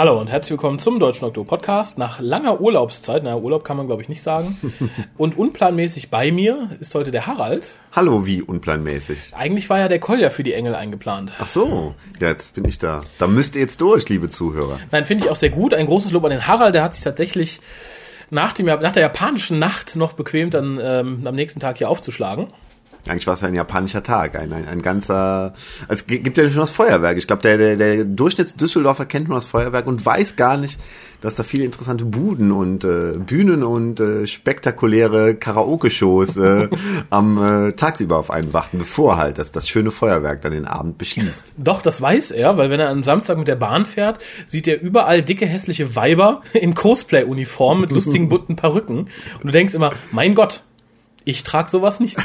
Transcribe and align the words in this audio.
Hallo 0.00 0.18
und 0.18 0.28
herzlich 0.28 0.52
willkommen 0.52 0.78
zum 0.78 0.98
Deutschen 0.98 1.26
Oktober 1.26 1.46
Podcast. 1.46 1.98
Nach 1.98 2.20
langer 2.20 2.62
Urlaubszeit, 2.62 3.22
naja, 3.22 3.36
Urlaub 3.36 3.64
kann 3.64 3.76
man 3.76 3.86
glaube 3.86 4.00
ich 4.00 4.08
nicht 4.08 4.22
sagen, 4.22 4.56
und 5.18 5.36
unplanmäßig 5.36 6.08
bei 6.08 6.32
mir 6.32 6.70
ist 6.80 6.94
heute 6.94 7.10
der 7.10 7.26
Harald. 7.26 7.74
Hallo, 7.92 8.24
wie 8.24 8.40
unplanmäßig? 8.40 9.34
Eigentlich 9.36 9.68
war 9.68 9.78
ja 9.78 9.88
der 9.88 9.98
Kolja 9.98 10.30
für 10.30 10.42
die 10.42 10.54
Engel 10.54 10.74
eingeplant. 10.74 11.34
Ach 11.38 11.48
so, 11.48 11.94
ja, 12.18 12.28
jetzt 12.28 12.54
bin 12.54 12.64
ich 12.64 12.78
da. 12.78 13.02
Da 13.18 13.26
müsst 13.26 13.56
ihr 13.56 13.60
jetzt 13.60 13.82
durch, 13.82 14.08
liebe 14.08 14.30
Zuhörer. 14.30 14.78
Nein, 14.90 15.04
finde 15.04 15.26
ich 15.26 15.30
auch 15.30 15.36
sehr 15.36 15.50
gut. 15.50 15.74
Ein 15.74 15.84
großes 15.84 16.12
Lob 16.12 16.24
an 16.24 16.30
den 16.30 16.46
Harald, 16.46 16.74
der 16.74 16.82
hat 16.82 16.94
sich 16.94 17.04
tatsächlich 17.04 17.60
nach, 18.30 18.54
dem, 18.54 18.64
nach 18.64 18.92
der 18.92 19.02
japanischen 19.02 19.58
Nacht 19.58 19.96
noch 19.96 20.14
bequemt, 20.14 20.54
dann 20.54 20.80
ähm, 20.82 21.26
am 21.26 21.34
nächsten 21.34 21.60
Tag 21.60 21.76
hier 21.76 21.90
aufzuschlagen. 21.90 22.46
Eigentlich 23.08 23.26
war 23.26 23.34
es 23.34 23.42
ein 23.42 23.54
japanischer 23.54 24.02
Tag, 24.02 24.36
ein, 24.36 24.52
ein, 24.52 24.66
ein 24.68 24.82
ganzer. 24.82 25.54
Es 25.88 26.06
gibt 26.06 26.36
ja 26.36 26.48
schon 26.48 26.60
das 26.60 26.70
Feuerwerk. 26.70 27.16
Ich 27.16 27.26
glaube, 27.26 27.42
der, 27.42 27.58
der, 27.58 27.76
der 27.76 28.04
Durchschnitts-Düsseldorfer 28.04 29.06
kennt 29.06 29.28
nur 29.28 29.36
das 29.36 29.44
Feuerwerk 29.44 29.86
und 29.86 30.04
weiß 30.04 30.36
gar 30.36 30.56
nicht, 30.56 30.78
dass 31.20 31.36
da 31.36 31.42
viele 31.42 31.64
interessante 31.64 32.04
Buden 32.04 32.52
und 32.52 32.84
äh, 32.84 33.12
Bühnen 33.18 33.62
und 33.62 34.00
äh, 34.00 34.26
spektakuläre 34.26 35.34
Karaoke-Shows 35.34 36.36
äh, 36.36 36.68
am 37.10 37.68
äh, 37.68 37.72
tagsüber 37.72 38.18
auf 38.18 38.30
einen 38.30 38.52
warten, 38.52 38.78
bevor 38.78 39.16
halt 39.16 39.38
das, 39.38 39.52
das 39.52 39.68
schöne 39.68 39.90
Feuerwerk 39.90 40.42
dann 40.42 40.52
den 40.52 40.66
Abend 40.66 40.98
beschließt. 40.98 41.54
Doch, 41.56 41.82
das 41.82 42.00
weiß 42.00 42.30
er, 42.30 42.56
weil 42.56 42.70
wenn 42.70 42.80
er 42.80 42.88
am 42.88 43.02
Samstag 43.02 43.38
mit 43.38 43.48
der 43.48 43.56
Bahn 43.56 43.86
fährt, 43.86 44.18
sieht 44.46 44.66
er 44.66 44.80
überall 44.80 45.22
dicke, 45.22 45.46
hässliche 45.46 45.94
Weiber 45.96 46.42
in 46.52 46.74
Cosplay-Uniform 46.74 47.80
mit 47.80 47.90
lustigen 47.90 48.28
bunten 48.28 48.56
Perücken. 48.56 48.98
Und 48.98 49.44
du 49.44 49.50
denkst 49.50 49.74
immer, 49.74 49.92
mein 50.12 50.34
Gott, 50.34 50.62
ich 51.24 51.42
trage 51.42 51.70
sowas 51.70 52.00
nicht. 52.00 52.16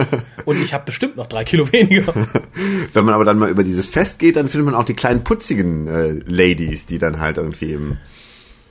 Und 0.44 0.62
ich 0.62 0.74
habe 0.74 0.84
bestimmt 0.84 1.16
noch 1.16 1.26
drei 1.26 1.44
Kilo 1.44 1.70
weniger. 1.72 2.12
Wenn 2.92 3.04
man 3.04 3.14
aber 3.14 3.24
dann 3.24 3.38
mal 3.38 3.50
über 3.50 3.62
dieses 3.62 3.86
Fest 3.86 4.18
geht, 4.18 4.36
dann 4.36 4.48
findet 4.48 4.66
man 4.66 4.74
auch 4.74 4.84
die 4.84 4.94
kleinen 4.94 5.22
putzigen 5.22 5.86
äh, 5.86 6.12
Ladies, 6.26 6.86
die 6.86 6.98
dann 6.98 7.20
halt 7.20 7.38
irgendwie 7.38 7.72
im, 7.72 7.98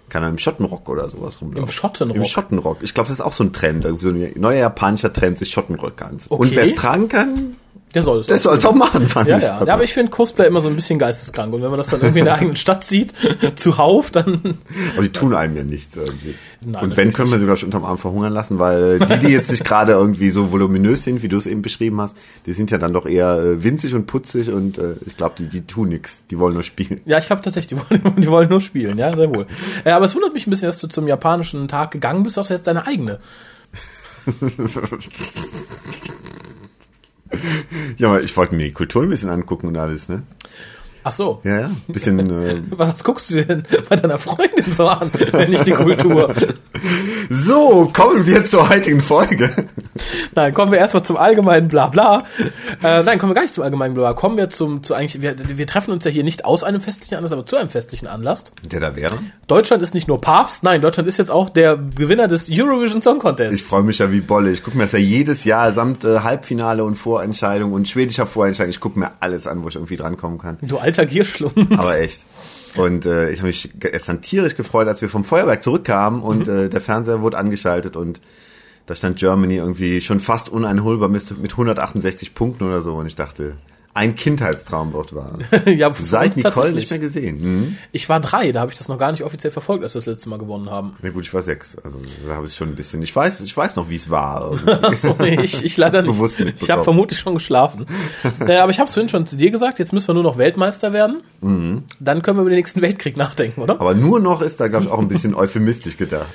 kann 0.09 0.23
im 0.23 0.37
Schottenrock 0.37 0.89
oder 0.89 1.07
sowas 1.07 1.41
rumlaufen. 1.41 1.67
Im 1.67 1.71
Schottenrock? 1.71 2.17
Im 2.17 2.25
Schottenrock. 2.25 2.77
Ich 2.81 2.93
glaube, 2.93 3.09
das 3.09 3.19
ist 3.19 3.25
auch 3.25 3.33
so 3.33 3.43
ein 3.43 3.53
Trend. 3.53 3.85
Irgendwie 3.85 4.03
so 4.03 4.09
ein 4.09 4.41
neuer 4.41 4.59
japanischer 4.59 5.13
Trend, 5.13 5.37
sich 5.37 5.51
Schottenrock 5.51 6.01
anzuziehen. 6.01 6.31
Okay. 6.31 6.49
Und 6.49 6.55
wer 6.55 6.63
es 6.63 6.75
tragen 6.75 7.07
kann, 7.07 7.55
der 7.95 8.03
soll 8.03 8.19
es. 8.19 8.27
Der 8.27 8.37
soll 8.37 8.57
es 8.57 8.65
auch 8.65 8.75
machen, 8.75 9.07
fand 9.07 9.29
ja, 9.29 9.37
ich. 9.37 9.43
Ja. 9.43 9.63
ja, 9.65 9.73
aber 9.73 9.83
ich 9.83 9.93
finde 9.93 10.11
Cosplay 10.11 10.45
immer 10.45 10.61
so 10.61 10.69
ein 10.69 10.75
bisschen 10.75 10.99
geisteskrank. 10.99 11.53
Und 11.53 11.63
wenn 11.63 11.69
man 11.69 11.79
das 11.79 11.87
dann 11.87 12.01
irgendwie 12.01 12.19
in 12.19 12.25
der 12.25 12.35
eigenen 12.35 12.55
Stadt 12.55 12.83
sieht, 12.83 13.13
zuhauf, 13.55 14.11
dann. 14.11 14.59
Aber 14.93 15.01
die 15.01 15.11
tun 15.11 15.33
einem 15.33 15.57
ja 15.57 15.63
nichts 15.63 15.95
irgendwie. 15.95 16.35
Nein, 16.61 16.83
und 16.83 16.97
wenn, 16.97 17.13
können 17.13 17.31
wir 17.31 17.39
sogar 17.39 17.57
schon 17.57 17.67
unterm 17.67 17.85
Arm 17.85 17.97
verhungern 17.97 18.33
lassen, 18.33 18.59
weil 18.59 18.99
die, 18.99 19.19
die 19.19 19.29
jetzt 19.29 19.49
nicht 19.49 19.65
gerade 19.65 19.93
irgendwie 19.93 20.29
so 20.29 20.51
voluminös 20.51 21.03
sind, 21.03 21.23
wie 21.23 21.29
du 21.29 21.37
es 21.37 21.47
eben 21.47 21.61
beschrieben 21.61 21.99
hast, 21.99 22.15
die 22.45 22.53
sind 22.53 22.69
ja 22.69 22.77
dann 22.77 22.93
doch 22.93 23.07
eher 23.07 23.39
äh, 23.39 23.63
winzig 23.63 23.95
und 23.95 24.05
putzig 24.05 24.51
und 24.51 24.77
äh, 24.77 24.95
ich 25.05 25.17
glaube, 25.17 25.35
die, 25.39 25.47
die 25.47 25.61
tun 25.61 25.89
nichts. 25.89 26.23
Die 26.29 26.37
wollen 26.37 26.53
nur 26.53 26.63
spielen. 26.63 27.01
Ja, 27.05 27.17
ich 27.17 27.27
glaube 27.27 27.41
tatsächlich, 27.41 27.79
die 27.79 27.89
wollen, 27.89 28.15
die 28.21 28.27
wollen 28.27 28.49
nur 28.49 28.61
spielen, 28.61 28.99
ja, 28.99 29.15
sehr 29.15 29.33
wohl. 29.33 29.47
Äh, 29.83 29.91
aber 29.91 30.05
es 30.05 30.13
wundert 30.13 30.33
mich 30.33 30.45
ein 30.45 30.51
bisschen, 30.51 30.67
dass 30.67 30.79
du 30.79 30.87
zum 30.87 31.07
japanischen 31.07 31.67
Tag 31.67 31.91
gegangen 31.91 32.23
bist, 32.23 32.37
du 32.37 32.41
hast 32.41 32.49
jetzt 32.49 32.67
deine 32.67 32.85
eigene. 32.85 33.19
ja, 37.97 38.09
aber 38.09 38.21
ich 38.21 38.35
wollte 38.35 38.55
mir 38.55 38.63
die 38.63 38.71
Kultur 38.71 39.03
ein 39.03 39.09
bisschen 39.09 39.29
angucken 39.29 39.67
und 39.67 39.77
alles, 39.77 40.09
ne? 40.09 40.23
Ach 41.03 41.11
so. 41.11 41.39
Ja, 41.43 41.59
ja. 41.61 41.71
Bisschen. 41.87 42.19
Äh 42.29 42.61
Was 42.71 43.03
guckst 43.03 43.31
du 43.31 43.45
denn 43.45 43.63
bei 43.87 43.95
deiner 43.95 44.17
Freundin 44.17 44.73
so 44.73 44.87
an, 44.87 45.09
wenn 45.31 45.49
nicht 45.49 45.65
die 45.65 45.71
Kultur? 45.71 46.33
So, 47.31 47.91
kommen 47.93 48.25
wir 48.25 48.43
zur 48.45 48.69
heutigen 48.69 49.01
Folge. 49.01 49.51
Nein, 50.33 50.53
kommen 50.53 50.71
wir 50.71 50.79
erstmal 50.79 51.03
zum 51.03 51.17
allgemeinen 51.17 51.67
Blabla. 51.67 52.23
Äh, 52.81 53.03
nein, 53.03 53.19
kommen 53.19 53.31
wir 53.31 53.35
gar 53.35 53.43
nicht 53.43 53.53
zum 53.53 53.63
allgemeinen 53.63 53.93
Blabla. 53.93 54.13
Kommen 54.13 54.37
wir 54.37 54.49
zum, 54.49 54.81
zu 54.81 54.95
eigentlich, 54.95 55.21
wir, 55.21 55.35
wir 55.37 55.67
treffen 55.67 55.91
uns 55.91 56.05
ja 56.05 56.11
hier 56.11 56.23
nicht 56.23 56.45
aus 56.45 56.63
einem 56.63 56.81
festlichen 56.81 57.17
Anlass, 57.17 57.31
aber 57.31 57.45
zu 57.45 57.55
einem 57.57 57.69
festlichen 57.69 58.07
Anlass. 58.07 58.45
Der 58.63 58.79
da 58.79 58.95
wäre? 58.95 59.19
Deutschland 59.47 59.83
ist 59.83 59.93
nicht 59.93 60.07
nur 60.07 60.21
Papst, 60.21 60.63
nein, 60.63 60.81
Deutschland 60.81 61.07
ist 61.07 61.17
jetzt 61.17 61.29
auch 61.29 61.49
der 61.49 61.77
Gewinner 61.77 62.27
des 62.27 62.49
Eurovision 62.51 63.01
Song 63.01 63.19
Contest. 63.19 63.53
Ich 63.53 63.63
freue 63.63 63.83
mich 63.83 63.99
ja 63.99 64.11
wie 64.11 64.21
Bolle. 64.21 64.51
Ich 64.51 64.63
gucke 64.63 64.77
mir 64.77 64.83
das 64.83 64.93
ja 64.93 64.99
jedes 64.99 65.43
Jahr 65.43 65.71
samt 65.71 66.03
äh, 66.03 66.19
Halbfinale 66.21 66.83
und 66.83 66.95
Vorentscheidung 66.95 67.73
und 67.73 67.87
schwedischer 67.87 68.25
Vorentscheidung. 68.25 68.71
Ich 68.71 68.79
gucke 68.79 68.97
mir 68.97 69.11
alles 69.19 69.45
an, 69.45 69.63
wo 69.63 69.67
ich 69.67 69.75
irgendwie 69.75 69.97
drankommen 69.97 70.39
kann. 70.39 70.57
Du 70.61 70.79
alter 70.89 71.05
Gierschlund. 71.05 71.53
Aber 71.77 71.99
echt. 71.99 72.25
Und 72.75 73.05
äh, 73.05 73.31
ich 73.31 73.39
habe 73.39 73.47
mich 73.47 73.69
gestern 73.79 74.21
tierisch 74.21 74.55
gefreut, 74.55 74.87
als 74.87 75.01
wir 75.01 75.09
vom 75.09 75.23
Feuerwerk 75.23 75.63
zurückkamen 75.63 76.21
und 76.21 76.47
mhm. 76.47 76.65
äh, 76.65 76.69
der 76.69 76.81
Fernseher 76.81 77.21
wurde 77.21 77.37
angeschaltet 77.37 77.95
und 77.95 78.21
da 78.85 78.95
stand 78.95 79.19
Germany 79.19 79.57
irgendwie 79.57 80.01
schon 80.01 80.19
fast 80.19 80.49
uneinholbar 80.49 81.09
mit, 81.09 81.39
mit 81.39 81.51
168 81.51 82.33
Punkten 82.33 82.63
oder 82.63 82.81
so. 82.81 82.95
Und 82.95 83.05
ich 83.05 83.15
dachte, 83.15 83.55
ein 83.93 84.15
Kindheitstraum 84.15 84.93
wird 84.93 85.15
wahr. 85.15 85.39
ja, 85.65 85.91
Seit 85.93 86.37
Nicole 86.37 86.73
nicht 86.73 86.89
mehr 86.89 86.99
gesehen. 86.99 87.41
Mhm. 87.41 87.77
Ich 87.91 88.07
war 88.07 88.19
drei, 88.19 88.51
da 88.51 88.61
habe 88.61 88.71
ich 88.71 88.77
das 88.77 88.87
noch 88.87 88.97
gar 88.97 89.11
nicht 89.11 89.23
offiziell 89.23 89.51
verfolgt, 89.51 89.83
als 89.83 89.95
wir 89.95 89.99
das 89.99 90.05
letzte 90.05 90.29
Mal 90.29 90.37
gewonnen 90.37 90.69
haben. 90.69 90.95
Na 91.01 91.09
gut, 91.09 91.23
ich 91.23 91.33
war 91.33 91.41
sechs. 91.41 91.77
Also 91.77 91.99
da 92.27 92.35
habe 92.35 92.47
ich 92.47 92.55
schon 92.55 92.69
ein 92.69 92.75
bisschen. 92.75 93.01
Ich 93.01 93.15
weiß, 93.15 93.41
ich 93.41 93.55
weiß 93.55 93.75
noch, 93.75 93.89
wie 93.89 93.95
es 93.95 94.09
war. 94.09 94.55
so, 94.95 95.15
nee, 95.19 95.41
ich, 95.41 95.65
ich 95.65 95.77
leider 95.77 96.01
nicht. 96.01 96.11
Bewusst 96.11 96.39
ich 96.39 96.69
habe 96.69 96.83
vermutlich 96.83 97.19
schon 97.19 97.33
geschlafen. 97.33 97.85
naja, 98.39 98.63
aber 98.63 98.71
ich 98.71 98.79
habe 98.79 98.87
es 98.87 98.93
vorhin 98.93 99.09
schon 99.09 99.25
zu 99.25 99.35
dir 99.35 99.51
gesagt, 99.51 99.79
jetzt 99.79 99.91
müssen 99.91 100.07
wir 100.07 100.13
nur 100.13 100.23
noch 100.23 100.37
Weltmeister 100.37 100.93
werden. 100.93 101.21
Mhm. 101.41 101.83
Dann 101.99 102.21
können 102.21 102.37
wir 102.37 102.41
über 102.41 102.51
den 102.51 102.57
nächsten 102.57 102.81
Weltkrieg 102.81 103.17
nachdenken, 103.17 103.61
oder? 103.61 103.81
Aber 103.81 103.95
nur 103.95 104.19
noch 104.19 104.41
ist 104.41 104.59
da, 104.59 104.67
glaube 104.67 104.85
ich, 104.85 104.91
auch 104.91 104.99
ein 104.99 105.07
bisschen 105.07 105.33
euphemistisch 105.35 105.97
gedacht. 105.97 106.27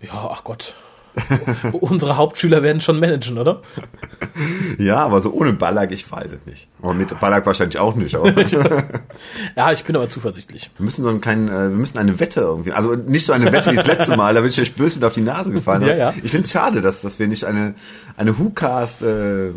Ja, 0.00 0.30
ach 0.30 0.44
Gott. 0.44 0.74
Unsere 1.72 2.16
Hauptschüler 2.16 2.62
werden 2.62 2.80
schon 2.80 3.00
managen, 3.00 3.38
oder? 3.38 3.62
Ja, 4.78 4.98
aber 4.98 5.20
so 5.20 5.32
ohne 5.32 5.52
Ballack, 5.52 5.92
ich 5.92 6.10
weiß 6.10 6.32
es 6.32 6.46
nicht. 6.46 6.68
Aber 6.80 6.94
mit 6.94 7.18
Ballack 7.20 7.46
wahrscheinlich 7.46 7.78
auch 7.78 7.94
nicht. 7.94 8.12
ja, 9.56 9.72
ich 9.72 9.84
bin 9.84 9.96
aber 9.96 10.08
zuversichtlich. 10.08 10.70
Wir 10.76 10.84
müssen 10.84 11.02
so 11.02 11.08
einen 11.08 11.20
kleinen, 11.20 11.48
äh, 11.48 11.70
wir 11.70 11.70
müssen 11.70 11.98
eine 11.98 12.20
Wette 12.20 12.40
irgendwie, 12.40 12.72
also 12.72 12.94
nicht 12.94 13.26
so 13.26 13.32
eine 13.32 13.52
Wette 13.52 13.72
wie 13.72 13.76
das 13.76 13.86
letzte 13.86 14.16
Mal, 14.16 14.34
da 14.34 14.40
bin 14.40 14.50
ich 14.50 14.60
euch 14.60 14.74
böse 14.74 14.96
mit 14.96 15.04
auf 15.04 15.12
die 15.12 15.22
Nase 15.22 15.50
gefallen. 15.50 15.82
Ja, 15.82 15.96
ja. 15.96 16.14
Ich 16.22 16.30
finde 16.30 16.44
es 16.44 16.52
schade, 16.52 16.80
dass, 16.80 17.02
dass 17.02 17.18
wir 17.18 17.28
nicht 17.28 17.44
eine, 17.44 17.74
eine 18.16 18.38
WhoCast, 18.38 19.02
äh, 19.02 19.52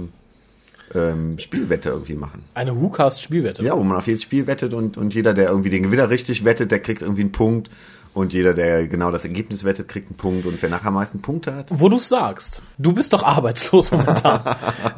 ähm, 0.96 1.40
Spielwette 1.40 1.90
irgendwie 1.90 2.16
machen. 2.16 2.44
Eine 2.54 2.80
WhoCast-Spielwette? 2.80 3.64
Ja, 3.64 3.78
wo 3.78 3.84
man 3.84 3.98
auf 3.98 4.08
jedes 4.08 4.22
Spiel 4.22 4.48
wettet 4.48 4.74
und, 4.74 4.98
und 4.98 5.14
jeder, 5.14 5.34
der 5.34 5.50
irgendwie 5.50 5.70
den 5.70 5.84
Gewinner 5.84 6.10
richtig 6.10 6.46
wettet, 6.46 6.72
der 6.72 6.80
kriegt 6.80 7.02
irgendwie 7.02 7.22
einen 7.22 7.32
Punkt. 7.32 7.70
Und 8.14 8.34
jeder, 8.34 8.54
der 8.54 8.88
genau 8.88 9.10
das 9.10 9.24
Ergebnis 9.24 9.64
wettet, 9.64 9.88
kriegt 9.88 10.10
einen 10.10 10.18
Punkt. 10.18 10.46
Und 10.46 10.62
wer 10.62 10.70
nachher 10.70 10.88
am 10.90 10.94
meisten 10.94 11.22
Punkte 11.22 11.56
hat. 11.56 11.68
Wo 11.72 11.90
du 11.90 11.98
sagst, 11.98 12.62
du 12.78 12.94
bist 12.94 13.14
doch 13.14 13.24
arbeitslos 13.24 13.92
momentan. 13.92 14.42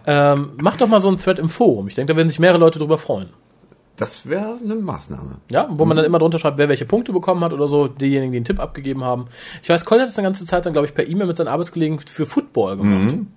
ähm, 0.05 0.51
mach 0.61 0.77
doch 0.77 0.87
mal 0.87 0.99
so 0.99 1.07
einen 1.07 1.17
Thread 1.17 1.39
im 1.39 1.49
Forum. 1.49 1.87
Ich 1.87 1.95
denke, 1.95 2.13
da 2.13 2.17
werden 2.17 2.29
sich 2.29 2.39
mehrere 2.39 2.57
Leute 2.57 2.79
drüber 2.79 2.97
freuen. 2.97 3.29
Das 3.95 4.27
wäre 4.27 4.59
eine 4.61 4.75
Maßnahme. 4.75 5.37
Ja, 5.49 5.69
wo 5.71 5.85
man 5.85 5.95
dann 5.95 6.05
immer 6.05 6.19
drunter 6.19 6.37
schreibt, 6.37 6.57
wer 6.57 6.67
welche 6.67 6.85
Punkte 6.85 7.13
bekommen 7.13 7.41
hat 7.45 7.53
oder 7.53 7.67
so, 7.69 7.87
diejenigen, 7.87 8.33
die 8.33 8.37
einen 8.39 8.45
Tipp 8.45 8.59
abgegeben 8.59 9.05
haben. 9.05 9.27
Ich 9.63 9.69
weiß, 9.69 9.85
Cole 9.85 10.01
hat 10.01 10.09
das 10.09 10.17
eine 10.17 10.27
ganze 10.27 10.45
Zeit 10.45 10.65
dann, 10.65 10.73
glaube 10.73 10.87
ich, 10.87 10.93
per 10.93 11.07
E-Mail 11.07 11.27
mit 11.27 11.37
seinen 11.37 11.47
Arbeitskollegen 11.47 11.99
für 11.99 12.25
Football 12.25 12.77
gemacht. 12.77 13.15
Mhm. 13.15 13.27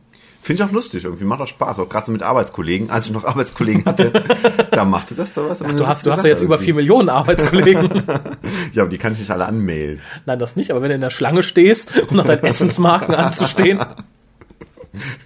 Finde 0.40 0.62
ich 0.62 0.68
auch 0.68 0.72
lustig, 0.72 1.04
irgendwie 1.04 1.24
macht 1.24 1.40
auch 1.40 1.46
Spaß, 1.46 1.78
auch 1.80 1.88
gerade 1.88 2.06
so 2.06 2.12
mit 2.12 2.22
Arbeitskollegen. 2.22 2.90
Als 2.90 3.06
ich 3.06 3.12
noch 3.12 3.24
Arbeitskollegen 3.24 3.84
hatte, 3.84 4.12
da 4.70 4.84
machte 4.84 5.14
das 5.14 5.34
sowas. 5.34 5.62
Ach, 5.62 5.74
du 5.74 5.86
hast, 5.86 6.06
du 6.06 6.12
hast 6.12 6.22
ja 6.22 6.30
jetzt 6.30 6.40
irgendwie. 6.40 6.44
über 6.54 6.58
vier 6.58 6.74
Millionen 6.74 7.08
Arbeitskollegen. 7.08 7.90
ja, 8.72 8.82
aber 8.82 8.88
die 8.88 8.98
kann 8.98 9.12
ich 9.12 9.18
nicht 9.18 9.30
alle 9.30 9.46
anmailen. 9.46 10.00
Nein, 10.26 10.38
das 10.38 10.56
nicht, 10.56 10.70
aber 10.70 10.80
wenn 10.80 10.88
du 10.88 10.94
in 10.94 11.00
der 11.00 11.10
Schlange 11.10 11.42
stehst, 11.42 11.92
um 12.10 12.16
nach 12.16 12.24
deinen 12.24 12.44
Essensmarken 12.44 13.14
anzustehen. 13.14 13.80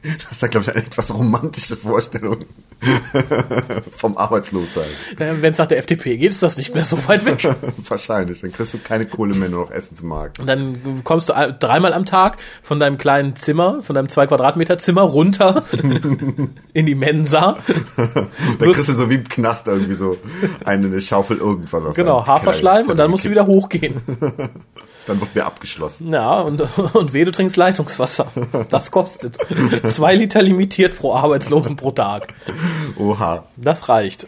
Das 0.04 0.32
ist 0.32 0.42
ja, 0.42 0.48
glaube 0.48 0.64
ich, 0.64 0.74
eine 0.74 0.84
etwas 0.84 1.14
romantische 1.14 1.76
Vorstellung 1.76 2.38
vom 3.96 4.16
Arbeitslossein. 4.16 4.84
Wenn 5.16 5.52
es 5.52 5.58
nach 5.58 5.66
der 5.66 5.78
FDP 5.78 6.16
geht, 6.16 6.30
ist 6.30 6.42
das 6.42 6.56
nicht 6.56 6.74
mehr 6.74 6.84
so 6.84 6.98
weit 7.06 7.24
weg. 7.24 7.48
Wahrscheinlich. 7.88 8.40
Dann 8.40 8.52
kriegst 8.52 8.74
du 8.74 8.78
keine 8.78 9.06
Kohle 9.06 9.34
mehr, 9.34 9.48
nur 9.48 9.66
noch 9.66 9.70
Essensmarkt. 9.70 10.40
Und 10.40 10.48
dann 10.48 11.02
kommst 11.04 11.28
du 11.28 11.56
dreimal 11.58 11.92
am 11.92 12.04
Tag 12.04 12.38
von 12.62 12.80
deinem 12.80 12.98
kleinen 12.98 13.36
Zimmer, 13.36 13.82
von 13.82 13.94
deinem 13.94 14.08
zwei 14.08 14.26
Quadratmeter 14.26 14.78
Zimmer 14.78 15.02
runter 15.02 15.64
in 16.72 16.86
die 16.86 16.94
Mensa. 16.94 17.58
dann 17.96 18.28
kriegst 18.58 18.88
du 18.88 18.94
so 18.94 19.10
wie 19.10 19.14
im 19.14 19.24
Knast 19.24 19.66
irgendwie 19.68 19.94
so 19.94 20.16
eine 20.64 21.00
Schaufel 21.00 21.38
irgendwas 21.38 21.84
auf 21.84 21.94
Genau, 21.94 22.26
Haferschleim 22.26 22.88
und 22.88 22.98
dann 22.98 23.10
musst 23.10 23.24
du 23.24 23.30
wieder 23.30 23.46
hochgehen. 23.46 24.00
Dann 25.06 25.20
wird 25.20 25.34
mir 25.34 25.44
abgeschlossen. 25.44 26.12
Ja, 26.12 26.40
und, 26.40 26.60
und 26.94 27.12
weh, 27.12 27.24
du 27.24 27.32
trinkst 27.32 27.56
Leitungswasser. 27.56 28.28
Das 28.70 28.90
kostet. 28.90 29.36
Zwei 29.90 30.14
Liter 30.14 30.42
limitiert 30.42 30.96
pro 30.96 31.14
Arbeitslosen 31.14 31.76
pro 31.76 31.90
Tag. 31.90 32.34
Oha. 32.96 33.44
Das 33.56 33.88
reicht. 33.88 34.26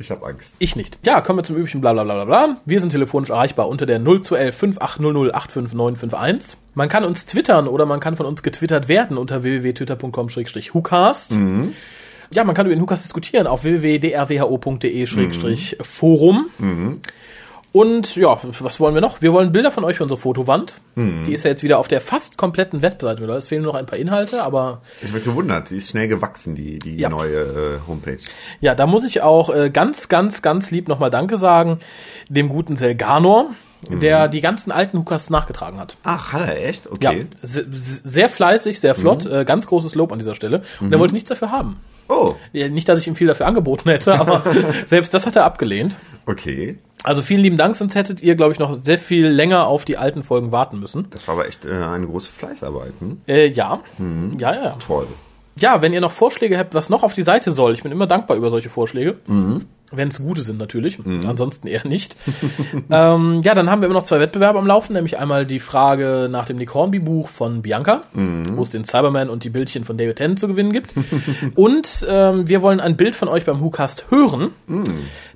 Ich 0.00 0.10
habe 0.10 0.26
Angst. 0.26 0.56
Ich 0.58 0.74
nicht. 0.76 0.98
Ja, 1.04 1.20
kommen 1.20 1.40
wir 1.40 1.42
zum 1.42 1.56
üblichen 1.56 1.82
Blablabla. 1.82 2.24
Bla, 2.24 2.24
bla, 2.24 2.46
bla. 2.46 2.56
Wir 2.64 2.80
sind 2.80 2.88
telefonisch 2.90 3.28
erreichbar 3.28 3.68
unter 3.68 3.84
der 3.84 3.98
0211 3.98 4.56
5800 4.56 5.34
85951. 5.34 6.58
Man 6.74 6.88
kann 6.88 7.04
uns 7.04 7.26
twittern 7.26 7.68
oder 7.68 7.84
man 7.84 8.00
kann 8.00 8.16
von 8.16 8.24
uns 8.24 8.42
getwittert 8.42 8.88
werden 8.88 9.18
unter 9.18 9.42
www.twitter.com-hucast. 9.42 11.32
Mhm. 11.32 11.74
Ja, 12.32 12.44
man 12.44 12.54
kann 12.54 12.64
über 12.66 12.74
den 12.74 12.80
Hucast 12.80 13.04
diskutieren 13.04 13.46
auf 13.46 13.64
www.drwho.de-forum. 13.64 16.50
Mhm. 16.58 17.00
Und 17.72 18.16
ja, 18.16 18.40
was 18.58 18.80
wollen 18.80 18.94
wir 18.94 19.00
noch? 19.00 19.22
Wir 19.22 19.32
wollen 19.32 19.52
Bilder 19.52 19.70
von 19.70 19.84
euch 19.84 19.98
für 19.98 20.02
unsere 20.02 20.18
Fotowand. 20.20 20.80
Die 20.96 21.32
ist 21.32 21.44
ja 21.44 21.50
jetzt 21.50 21.62
wieder 21.62 21.78
auf 21.78 21.86
der 21.86 22.00
fast 22.00 22.36
kompletten 22.36 22.82
Webseite. 22.82 23.24
Es 23.24 23.46
fehlen 23.46 23.62
nur 23.62 23.72
noch 23.74 23.78
ein 23.78 23.86
paar 23.86 23.98
Inhalte, 23.98 24.42
aber 24.42 24.82
Ich 25.02 25.12
bin 25.12 25.22
gewundert, 25.22 25.68
sie 25.68 25.76
ist 25.76 25.90
schnell 25.90 26.08
gewachsen, 26.08 26.56
die, 26.56 26.80
die 26.80 26.96
Ja. 26.96 27.08
neue 27.08 27.36
äh, 27.36 27.78
Homepage. 27.86 28.16
ja, 28.60 28.74
da 28.74 28.86
muss 28.88 29.04
ich 29.04 29.22
auch 29.22 29.54
äh, 29.54 29.70
ganz, 29.70 30.08
ganz, 30.08 30.42
ganz 30.42 30.72
lieb 30.72 30.88
nochmal 30.88 31.10
Danke 31.12 31.36
sagen 31.36 31.78
dem 32.28 32.48
guten 32.48 32.74
Selganor, 32.74 33.50
der 33.88 34.26
die 34.28 34.40
ganzen 34.40 34.72
alten 34.72 34.98
Hookers 34.98 35.30
nachgetragen 35.30 35.78
hat. 35.78 35.96
Ach, 36.02 36.32
hat 36.32 36.40
er 36.48 36.66
echt? 36.68 36.86
Ja, 37.00 37.10
Okay. 37.12 37.26
se- 37.42 37.66
sehr 37.70 38.28
fleißig, 38.28 38.80
sehr 38.80 38.94
flott, 38.96 39.26
äh, 39.26 39.44
ganz 39.44 39.68
großes 39.68 39.94
Lob 39.94 40.10
an 40.12 40.18
dieser 40.18 40.34
Stelle. 40.34 40.62
Und 40.80 40.92
er 40.92 40.98
wollte 40.98 41.14
nichts 41.14 41.28
dafür 41.28 41.52
haben. 41.52 41.76
Oh, 42.10 42.34
Nicht, 42.52 42.88
dass 42.88 43.00
ich 43.00 43.08
ihm 43.08 43.14
viel 43.16 43.28
dafür 43.28 43.46
angeboten 43.46 43.88
hätte, 43.88 44.18
aber 44.18 44.42
selbst 44.86 45.14
das 45.14 45.26
hat 45.26 45.36
er 45.36 45.44
abgelehnt. 45.44 45.96
okay. 46.26 46.78
Also 47.02 47.22
vielen 47.22 47.40
lieben 47.40 47.56
Dank, 47.56 47.74
sonst 47.76 47.94
hättet 47.94 48.20
ihr, 48.22 48.34
glaube 48.34 48.52
ich, 48.52 48.58
noch 48.58 48.78
sehr 48.82 48.98
viel 48.98 49.26
länger 49.26 49.66
auf 49.66 49.86
die 49.86 49.96
alten 49.96 50.22
Folgen 50.22 50.52
warten 50.52 50.78
müssen. 50.80 51.06
Das 51.12 51.26
war 51.28 51.34
aber 51.36 51.48
echt 51.48 51.64
äh, 51.64 51.70
eine 51.72 52.06
große 52.06 52.30
Fleißarbeit. 52.30 52.92
Hm? 52.98 53.22
Äh, 53.26 53.46
ja. 53.46 53.80
ja, 54.36 54.54
ja, 54.54 54.64
ja. 54.64 54.70
Toll. 54.86 55.06
Ja, 55.56 55.80
wenn 55.80 55.94
ihr 55.94 56.02
noch 56.02 56.12
Vorschläge 56.12 56.58
habt, 56.58 56.74
was 56.74 56.90
noch 56.90 57.02
auf 57.02 57.14
die 57.14 57.22
Seite 57.22 57.52
soll, 57.52 57.72
ich 57.72 57.82
bin 57.82 57.90
immer 57.90 58.06
dankbar 58.06 58.36
über 58.36 58.50
solche 58.50 58.68
Vorschläge. 58.68 59.16
Wenn 59.92 60.08
es 60.08 60.22
gute 60.22 60.42
sind 60.42 60.58
natürlich, 60.58 60.98
ansonsten 61.26 61.66
eher 61.66 61.86
nicht. 61.86 62.16
ähm, 62.90 63.40
ja, 63.42 63.54
dann 63.54 63.70
haben 63.70 63.82
wir 63.82 63.86
immer 63.86 63.98
noch 63.98 64.04
zwei 64.04 64.20
Wettbewerbe 64.20 64.58
am 64.58 64.66
Laufen, 64.66 64.92
nämlich 64.92 65.18
einmal 65.18 65.46
die 65.46 65.60
Frage 65.60 66.28
nach 66.30 66.46
dem 66.46 66.58
Nick 66.58 66.74
Hornby-Buch 66.74 67.28
von 67.28 67.62
Bianca, 67.62 68.02
wo 68.56 68.62
es 68.62 68.70
den 68.70 68.84
Cyberman 68.84 69.28
und 69.30 69.44
die 69.44 69.50
Bildchen 69.50 69.84
von 69.84 69.96
David 69.98 70.16
Tennant 70.16 70.38
zu 70.38 70.48
gewinnen 70.48 70.72
gibt. 70.72 70.94
und 71.54 72.06
ähm, 72.08 72.48
wir 72.48 72.62
wollen 72.62 72.80
ein 72.80 72.96
Bild 72.96 73.14
von 73.14 73.28
euch 73.28 73.44
beim 73.44 73.60
WhoCast 73.60 74.06
hören. 74.10 74.52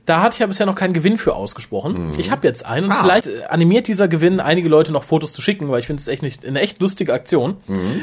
Da 0.06 0.20
hatte 0.20 0.34
ich 0.34 0.38
ja 0.40 0.46
bisher 0.46 0.66
noch 0.66 0.74
keinen 0.74 0.92
Gewinn 0.92 1.16
für 1.16 1.34
ausgesprochen. 1.34 2.10
Ich 2.18 2.30
habe 2.30 2.46
jetzt 2.46 2.66
einen 2.66 2.86
und 2.86 2.92
Ah. 2.92 3.02
vielleicht 3.02 3.50
animiert 3.50 3.88
dieser 3.88 4.06
Gewinn 4.06 4.38
einige 4.38 4.68
Leute 4.68 4.92
noch 4.92 5.02
Fotos 5.02 5.32
zu 5.32 5.40
schicken, 5.40 5.68
weil 5.70 5.78
ich 5.80 5.86
finde 5.86 6.00
es 6.00 6.08
echt 6.08 6.22
nicht 6.22 6.44
eine 6.46 6.60
echt 6.60 6.80
lustige 6.82 7.12
Aktion. 7.14 7.56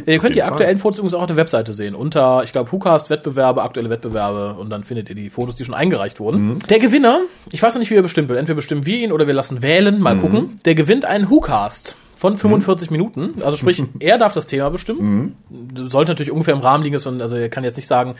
Äh, 0.05 0.13
ihr 0.13 0.19
könnt 0.19 0.33
die 0.33 0.39
jeden 0.39 0.39
Fall. 0.47 0.51
aktuellen 0.53 0.77
Fotos 0.77 0.97
übrigens 0.97 1.13
auch 1.13 1.21
auf 1.21 1.27
der 1.27 1.37
Webseite 1.37 1.73
sehen. 1.73 1.93
Unter, 1.93 2.41
ich 2.43 2.51
glaube, 2.53 2.71
WhoCast 2.71 3.09
Wettbewerbe, 3.11 3.61
aktuelle 3.61 3.89
Wettbewerbe 3.91 4.55
und 4.59 4.69
dann 4.71 4.83
findet 4.83 5.09
ihr 5.09 5.15
die 5.15 5.29
Fotos, 5.29 5.55
die 5.55 5.63
schon 5.65 5.75
eingereicht 5.75 6.19
wurden. 6.19 6.57
Der 6.69 6.79
Gewinner, 6.79 7.19
ich 7.51 7.61
weiß 7.61 7.75
noch 7.75 7.79
nicht, 7.79 7.91
wie 7.91 7.95
er 7.95 8.01
bestimmt 8.01 8.29
wird. 8.29 8.39
Entweder 8.39 8.55
bestimmen 8.55 8.85
wir 8.85 8.97
ihn 8.97 9.11
oder 9.11 9.27
wir 9.27 9.33
lassen 9.35 9.61
wählen, 9.61 9.99
mal 10.01 10.17
gucken. 10.17 10.59
Der 10.65 10.73
gewinnt 10.75 11.05
einen 11.05 11.29
WhoCast 11.29 11.95
von 12.15 12.37
45 12.37 12.91
Minuten. 12.91 13.41
Also 13.43 13.57
sprich, 13.57 13.83
er 13.99 14.19
darf 14.19 14.33
das 14.33 14.45
Thema 14.45 14.69
bestimmen. 14.69 15.35
Sollte 15.73 16.11
natürlich 16.11 16.31
ungefähr 16.31 16.53
im 16.53 16.59
Rahmen 16.59 16.83
liegen, 16.83 16.93
dass 16.93 17.05
man, 17.05 17.19
also 17.19 17.35
er 17.35 17.49
kann 17.49 17.63
jetzt 17.63 17.77
nicht 17.77 17.87
sagen, 17.87 18.13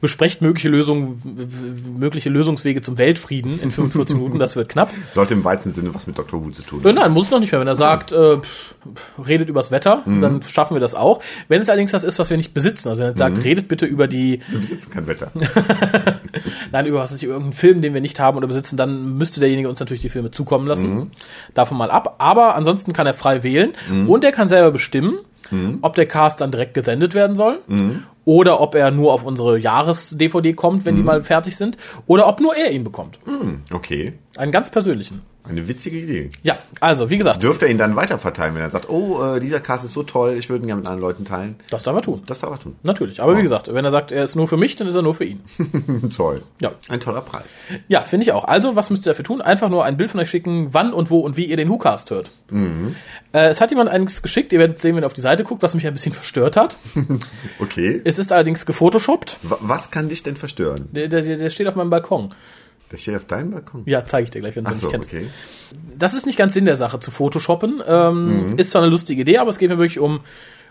besprecht 0.00 0.42
mögliche 0.42 0.68
Lösungen, 0.68 1.20
mögliche 1.98 2.28
Lösungswege 2.28 2.82
zum 2.82 2.98
Weltfrieden 2.98 3.58
in 3.60 3.70
45 3.70 4.16
Minuten, 4.16 4.38
das 4.38 4.54
wird 4.56 4.68
knapp. 4.68 4.90
Sollte 5.10 5.34
im 5.34 5.42
weitesten 5.44 5.72
Sinne 5.74 5.94
was 5.94 6.06
mit 6.06 6.18
Dr. 6.18 6.44
Who 6.44 6.50
zu 6.50 6.62
tun 6.62 6.84
Äh, 6.84 6.92
Nein, 6.92 7.12
muss 7.12 7.24
es 7.26 7.30
noch 7.30 7.40
nicht 7.40 7.50
mehr. 7.52 7.60
Wenn 7.60 7.68
er 7.68 7.74
sagt, 7.74 8.12
äh, 8.12 8.36
pff, 8.38 8.74
redet 9.26 9.48
übers 9.48 9.70
Wetter, 9.70 10.02
Mhm. 10.04 10.20
dann 10.20 10.42
schaffen 10.42 10.74
wir 10.74 10.80
das 10.80 10.94
auch. 10.94 11.20
Wenn 11.48 11.60
es 11.60 11.68
allerdings 11.68 11.90
das 11.92 12.04
ist, 12.04 12.18
was 12.18 12.28
wir 12.30 12.36
nicht 12.36 12.52
besitzen, 12.54 12.88
also 12.88 13.00
wenn 13.00 13.08
er 13.08 13.12
Mhm. 13.12 13.16
sagt, 13.16 13.44
redet 13.44 13.68
bitte 13.68 13.86
über 13.86 14.06
die, 14.06 14.40
Wir 14.48 14.58
besitzen 14.60 14.90
kein 14.90 15.06
Wetter. 15.06 15.30
nein, 16.72 16.86
über 16.86 16.98
was 16.98 17.12
ist 17.12 17.22
irgendeinen 17.22 17.52
Film, 17.52 17.80
den 17.82 17.94
wir 17.94 18.00
nicht 18.00 18.20
haben 18.20 18.36
oder 18.36 18.46
besitzen, 18.46 18.76
dann 18.76 19.14
müsste 19.14 19.40
derjenige 19.40 19.68
uns 19.68 19.80
natürlich 19.80 20.02
die 20.02 20.08
Filme 20.08 20.30
zukommen 20.30 20.66
lassen. 20.66 20.94
Mhm. 20.94 21.10
Davon 21.54 21.78
mal 21.78 21.90
ab. 21.90 22.16
Aber 22.18 22.54
ansonsten 22.54 22.92
kann 22.92 23.06
er 23.06 23.14
frei 23.14 23.42
wählen 23.42 23.72
und 24.06 24.24
er 24.24 24.32
kann 24.32 24.46
selber 24.48 24.70
bestimmen, 24.70 25.18
Mhm. 25.50 25.78
ob 25.82 25.94
der 25.94 26.06
Cast 26.06 26.40
dann 26.40 26.50
direkt 26.50 26.74
gesendet 26.74 27.14
werden 27.14 27.36
soll. 27.36 27.60
Oder 28.26 28.60
ob 28.60 28.74
er 28.74 28.90
nur 28.90 29.14
auf 29.14 29.24
unsere 29.24 29.56
Jahres-DVD 29.58 30.52
kommt, 30.52 30.84
wenn 30.84 30.96
die 30.96 31.00
Mhm. 31.00 31.06
mal 31.06 31.24
fertig 31.24 31.56
sind. 31.56 31.78
Oder 32.06 32.26
ob 32.26 32.40
nur 32.40 32.54
er 32.54 32.70
ihn 32.72 32.84
bekommt. 32.84 33.18
Hm, 33.24 33.62
okay. 33.72 34.12
Einen 34.36 34.52
ganz 34.52 34.68
persönlichen. 34.68 35.22
Eine 35.48 35.68
witzige 35.68 35.96
Idee. 35.98 36.30
Ja, 36.42 36.58
also, 36.80 37.08
wie 37.08 37.18
gesagt, 37.18 37.40
Dürfte 37.40 37.66
er 37.66 37.70
ihn 37.70 37.78
dann 37.78 37.94
weiterverteilen, 37.94 38.56
wenn 38.56 38.62
er 38.62 38.70
sagt, 38.70 38.90
oh, 38.90 39.22
äh, 39.22 39.38
dieser 39.38 39.60
Cast 39.60 39.84
ist 39.84 39.92
so 39.92 40.02
toll, 40.02 40.34
ich 40.36 40.50
würde 40.50 40.64
ihn 40.64 40.66
gerne 40.66 40.80
mit 40.80 40.86
anderen 40.88 41.00
Leuten 41.08 41.24
teilen? 41.24 41.54
das 41.70 41.84
darf 41.84 41.94
er 41.94 42.02
tun. 42.02 42.22
Das 42.26 42.40
darf 42.40 42.50
er 42.50 42.58
tun. 42.58 42.74
Natürlich. 42.82 43.22
Aber 43.22 43.38
wie 43.38 43.42
gesagt, 43.42 43.72
wenn 43.72 43.84
er 43.84 43.92
sagt, 43.92 44.10
er 44.10 44.24
ist 44.24 44.34
nur 44.34 44.48
für 44.48 44.56
mich, 44.56 44.74
dann 44.74 44.88
ist 44.88 44.96
er 44.96 45.02
nur 45.02 45.14
für 45.14 45.24
ihn. 45.24 45.40
toll. 46.16 46.42
Ja. 46.60 46.72
Ein 46.88 46.98
toller 46.98 47.20
Preis. 47.20 47.44
Ja, 47.86 48.02
finde 48.02 48.24
ich 48.24 48.32
auch. 48.32 48.42
Also, 48.42 48.74
was 48.74 48.90
müsst 48.90 49.06
ihr 49.06 49.10
dafür 49.12 49.24
tun? 49.24 49.40
Einfach 49.40 49.68
nur 49.68 49.84
ein 49.84 49.96
Bild 49.96 50.10
von 50.10 50.18
euch 50.18 50.28
schicken, 50.28 50.70
wann 50.72 50.92
und 50.92 51.10
wo 51.10 51.20
und 51.20 51.36
wie 51.36 51.44
ihr 51.44 51.56
den 51.56 51.68
WhoCast 51.70 52.10
hört. 52.10 52.32
Äh, 53.32 53.46
es 53.46 53.60
hat 53.60 53.70
jemand 53.70 53.88
eines 53.88 54.22
geschickt, 54.22 54.52
ihr 54.52 54.58
werdet 54.58 54.80
sehen, 54.80 54.96
wenn 54.96 55.04
ihr 55.04 55.06
auf 55.06 55.12
die 55.12 55.20
Seite 55.20 55.44
guckt, 55.44 55.62
was 55.62 55.74
mich 55.74 55.86
ein 55.86 55.92
bisschen 55.92 56.12
verstört 56.12 56.56
hat. 56.56 56.76
Okay. 57.60 58.00
Es 58.04 58.15
ist 58.18 58.32
allerdings 58.32 58.66
gefotoshoppt. 58.66 59.38
Wa- 59.42 59.58
Was 59.60 59.90
kann 59.90 60.08
dich 60.08 60.22
denn 60.22 60.36
verstören? 60.36 60.88
Der, 60.92 61.08
der, 61.08 61.22
der 61.22 61.50
steht 61.50 61.66
auf 61.68 61.76
meinem 61.76 61.90
Balkon. 61.90 62.34
Der 62.92 62.98
steht 62.98 63.16
auf 63.16 63.24
deinem 63.24 63.50
Balkon. 63.50 63.82
Ja, 63.86 64.04
zeige 64.04 64.24
ich 64.24 64.30
dir 64.30 64.40
gleich, 64.40 64.54
wenn 64.56 64.64
du 64.64 64.72
es 64.72 64.80
so, 64.80 64.86
nicht 64.88 64.92
kennst. 64.94 65.12
okay. 65.12 65.26
Das 65.98 66.14
ist 66.14 66.24
nicht 66.26 66.38
ganz 66.38 66.54
Sinn 66.54 66.64
der 66.66 66.76
Sache 66.76 67.00
zu 67.00 67.10
photoshoppen. 67.10 67.82
Ähm, 67.86 68.54
Ist 68.58 68.70
zwar 68.70 68.82
eine 68.82 68.90
lustige 68.90 69.22
Idee, 69.22 69.38
aber 69.38 69.50
es 69.50 69.58
geht 69.58 69.70
mir 69.70 69.78
wirklich 69.78 69.98
um, 69.98 70.20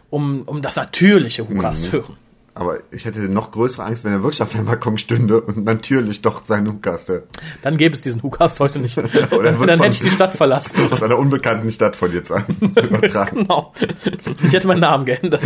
um, 0.10 0.44
um 0.44 0.62
das 0.62 0.76
natürliche 0.78 1.50
WhoCast 1.50 1.92
hören. 1.92 2.16
Aber 2.58 2.78
ich 2.90 3.04
hätte 3.04 3.20
noch 3.28 3.52
größere 3.52 3.84
Angst, 3.84 4.06
wenn 4.06 4.14
er 4.14 4.24
wirklich 4.24 4.42
auf 4.42 4.54
deinem 4.54 4.68
Balkon 4.68 4.98
stünde 4.98 5.42
und 5.42 5.66
natürlich 5.66 6.22
doch 6.22 6.46
seinen 6.46 6.70
Hukast 6.70 7.10
hört. 7.10 7.26
Dann 7.64 7.76
gäbe 7.76 7.94
es 7.96 8.00
diesen 8.00 8.24
WhoCast 8.24 8.62
heute 8.62 8.80
nicht. 8.80 8.98
Oder 9.32 9.52
dann 9.52 9.82
hätte 9.82 9.90
ich 9.90 10.00
die 10.00 10.10
Stadt 10.10 10.36
verlassen. 10.36 10.74
Aus 10.92 11.04
einer 11.04 11.20
unbekannten 11.20 11.70
Stadt 11.70 11.98
von 11.98 12.14
jetzt 12.14 12.32
an 12.32 12.46
übertragen. 12.62 13.40
Genau. 13.40 13.74
Ich 14.48 14.54
hätte 14.54 14.68
meinen 14.68 14.80
Namen 14.80 15.04
geändert. 15.04 15.42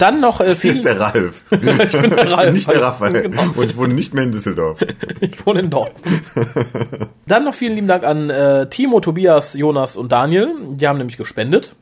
Dann 0.00 0.20
noch 0.20 0.40
äh, 0.40 0.46
Hier 0.46 0.56
viel, 0.56 0.72
ist 0.72 0.84
der 0.84 0.98
Ralf. 0.98 1.44
Ich 1.50 1.60
bin 1.60 1.76
der 1.76 1.84
Ich 1.84 1.92
bin 2.00 2.12
Ralf. 2.14 2.52
nicht 2.52 2.70
der 2.70 2.80
Raphael. 2.82 3.22
Genau. 3.22 3.42
Und 3.54 3.70
ich 3.70 3.76
wohne 3.76 3.94
nicht 3.94 4.14
mehr 4.14 4.24
in 4.24 4.32
Düsseldorf. 4.32 4.78
Ich 5.20 5.44
wohne 5.46 5.60
in 5.60 5.70
Dortmund. 5.70 6.22
Dann 7.26 7.44
noch 7.44 7.54
vielen 7.54 7.74
lieben 7.74 7.86
Dank 7.88 8.04
an 8.04 8.30
äh, 8.30 8.68
Timo, 8.70 9.00
Tobias, 9.00 9.54
Jonas 9.54 9.96
und 9.96 10.10
Daniel. 10.10 10.48
Die 10.70 10.88
haben 10.88 10.98
nämlich 10.98 11.16
gespendet. 11.18 11.74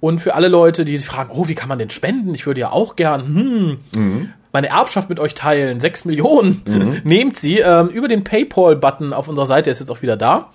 Und 0.00 0.20
für 0.20 0.34
alle 0.34 0.48
Leute, 0.48 0.84
die 0.86 0.96
sich 0.96 1.06
fragen, 1.06 1.30
oh, 1.32 1.46
wie 1.48 1.54
kann 1.54 1.68
man 1.68 1.78
denn 1.78 1.90
spenden? 1.90 2.34
Ich 2.34 2.46
würde 2.46 2.60
ja 2.60 2.70
auch 2.70 2.96
gern 2.96 3.78
hm, 3.94 4.32
meine 4.56 4.68
Erbschaft 4.68 5.10
mit 5.10 5.20
euch 5.20 5.34
teilen. 5.34 5.80
Sechs 5.80 6.06
Millionen. 6.06 6.62
Nehmt 7.04 7.36
sie 7.36 7.58
ähm, 7.58 7.88
über 7.88 8.08
den 8.08 8.24
Paypal-Button 8.24 9.12
auf 9.12 9.28
unserer 9.28 9.46
Seite, 9.46 9.64
der 9.64 9.72
ist 9.72 9.80
jetzt 9.80 9.90
auch 9.90 10.00
wieder 10.00 10.16
da. 10.16 10.50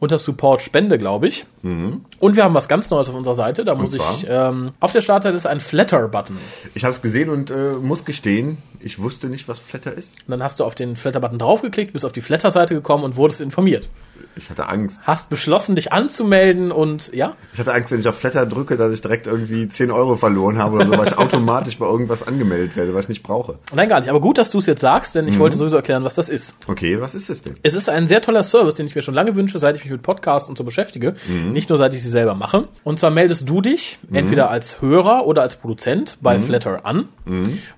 Unter 0.00 0.18
Support 0.18 0.60
Spende, 0.60 0.98
glaube 0.98 1.28
ich. 1.28 1.46
Und 1.62 2.36
wir 2.36 2.44
haben 2.44 2.52
was 2.52 2.68
ganz 2.68 2.90
Neues 2.90 3.08
auf 3.08 3.14
unserer 3.14 3.36
Seite. 3.36 3.64
Da 3.64 3.74
muss 3.74 3.92
zwar? 3.92 4.14
ich, 4.16 4.26
ähm, 4.28 4.72
auf 4.80 4.92
der 4.92 5.00
Startseite 5.00 5.36
ist 5.36 5.46
ein 5.46 5.60
Flatter-Button. 5.60 6.36
Ich 6.74 6.84
habe 6.84 6.92
es 6.92 7.00
gesehen 7.00 7.30
und 7.30 7.50
äh, 7.50 7.74
muss 7.80 8.04
gestehen, 8.04 8.58
ich 8.80 8.98
wusste 8.98 9.28
nicht, 9.28 9.48
was 9.48 9.60
Flatter 9.60 9.94
ist. 9.94 10.16
Und 10.26 10.32
dann 10.32 10.42
hast 10.42 10.60
du 10.60 10.64
auf 10.64 10.74
den 10.74 10.96
Flatter-Button 10.96 11.38
draufgeklickt, 11.38 11.94
bist 11.94 12.04
auf 12.04 12.12
die 12.12 12.20
Flatter-Seite 12.20 12.74
gekommen 12.74 13.04
und 13.04 13.16
wurdest 13.16 13.40
informiert. 13.40 13.88
Ich 14.36 14.50
hatte 14.50 14.68
Angst. 14.68 15.00
Hast 15.04 15.30
beschlossen, 15.30 15.74
dich 15.74 15.92
anzumelden 15.92 16.70
und 16.70 17.10
ja, 17.14 17.34
Ich 17.52 17.60
hatte 17.60 17.72
Angst, 17.72 17.92
wenn 17.92 18.00
ich 18.00 18.08
auf 18.08 18.18
Flatter 18.18 18.44
drücke, 18.46 18.76
dass 18.76 18.92
ich 18.92 19.00
direkt 19.00 19.26
irgendwie 19.26 19.68
10 19.68 19.90
Euro 19.90 20.16
verloren 20.16 20.58
habe 20.58 20.76
oder 20.76 20.86
so, 20.86 20.92
weil 20.92 21.06
ich 21.06 21.18
automatisch 21.18 21.78
bei 21.78 21.86
irgendwas 21.86 22.26
angemeldet 22.26 22.76
werde, 22.76 22.94
was 22.94 23.04
ich 23.06 23.10
nicht 23.10 23.22
brauche. 23.22 23.43
Nein, 23.74 23.88
gar 23.88 24.00
nicht. 24.00 24.08
Aber 24.08 24.20
gut, 24.20 24.38
dass 24.38 24.50
du 24.50 24.58
es 24.58 24.66
jetzt 24.66 24.80
sagst, 24.80 25.14
denn 25.14 25.28
ich 25.28 25.38
wollte 25.38 25.56
sowieso 25.56 25.76
erklären, 25.76 26.04
was 26.04 26.14
das 26.14 26.28
ist. 26.28 26.56
Okay, 26.66 27.00
was 27.00 27.14
ist 27.14 27.30
es 27.30 27.42
denn? 27.42 27.54
Es 27.62 27.74
ist 27.74 27.88
ein 27.88 28.06
sehr 28.06 28.22
toller 28.22 28.42
Service, 28.42 28.74
den 28.74 28.86
ich 28.86 28.94
mir 28.94 29.02
schon 29.02 29.14
lange 29.14 29.34
wünsche, 29.34 29.58
seit 29.58 29.76
ich 29.76 29.82
mich 29.82 29.92
mit 29.92 30.02
Podcasts 30.02 30.48
und 30.48 30.58
so 30.58 30.64
beschäftige. 30.64 31.14
Nicht 31.52 31.68
nur, 31.68 31.78
seit 31.78 31.94
ich 31.94 32.02
sie 32.02 32.08
selber 32.08 32.34
mache. 32.34 32.68
Und 32.82 32.98
zwar 32.98 33.10
meldest 33.10 33.48
du 33.48 33.60
dich 33.60 33.98
entweder 34.12 34.50
als 34.50 34.80
Hörer 34.80 35.26
oder 35.26 35.42
als 35.42 35.56
Produzent 35.56 36.18
bei 36.20 36.38
Flatter 36.38 36.84
an, 36.84 37.08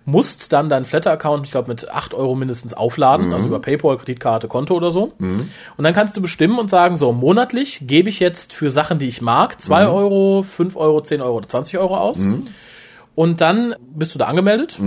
musst 0.05 0.53
dann 0.53 0.69
deinen 0.69 0.85
Flatter-Account, 0.85 1.47
ich 1.47 1.53
glaube, 1.53 1.69
mit 1.69 1.89
8 1.91 2.15
Euro 2.15 2.35
mindestens 2.35 2.75
aufladen, 2.75 3.33
also 3.33 3.49
über 3.49 3.61
Paypal, 3.61 3.97
Kreditkarte, 3.97 4.49
Konto 4.49 4.75
oder 4.75 4.91
so. 4.91 5.13
Und 5.77 5.85
dann 5.85 5.95
kannst 5.95 6.17
du 6.17 6.23
bestimmen 6.23 6.59
und 6.59 6.71
sagen, 6.71 6.97
so, 6.97 7.13
monatlich 7.13 7.87
gebe 7.87 8.09
ich 8.09 8.21
jetzt 8.21 8.53
für 8.53 8.71
Sachen, 8.71 8.99
die 8.99 9.09
ich 9.09 9.23
mag, 9.23 9.61
2 9.61 9.89
Euro, 9.89 10.43
5 10.43 10.77
Euro, 10.77 11.01
10 11.01 11.21
Euro 11.21 11.37
oder 11.37 11.49
20 11.49 11.79
Euro 11.79 11.97
aus. 11.97 12.27
Und 13.17 13.41
dann 13.41 13.75
bist 13.95 14.15
du 14.15 14.19
da 14.21 14.27
angemeldet, 14.27 14.79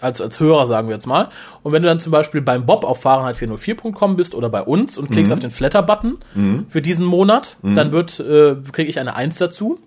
als, 0.00 0.20
als 0.20 0.40
Hörer 0.40 0.66
sagen 0.66 0.88
wir 0.88 0.94
jetzt 0.94 1.06
mal. 1.06 1.28
Und 1.62 1.72
wenn 1.72 1.82
du 1.82 1.88
dann 1.88 2.00
zum 2.00 2.10
Beispiel 2.12 2.40
beim 2.40 2.64
Bob 2.64 2.84
auf 2.84 3.04
Fahrenheit404.com 3.04 4.16
bist 4.16 4.34
oder 4.34 4.48
bei 4.48 4.62
uns 4.62 4.96
und 4.98 5.10
klickst 5.10 5.32
auf 5.32 5.38
den 5.40 5.50
Flatter-Button 5.50 6.16
für 6.70 6.80
diesen 6.80 7.04
Monat, 7.04 7.56
dann 7.74 7.92
wird, 7.92 8.18
äh, 8.20 8.54
kriege 8.72 8.88
ich 8.88 8.98
eine 8.98 9.14
Eins 9.16 9.36
dazu. 9.36 9.78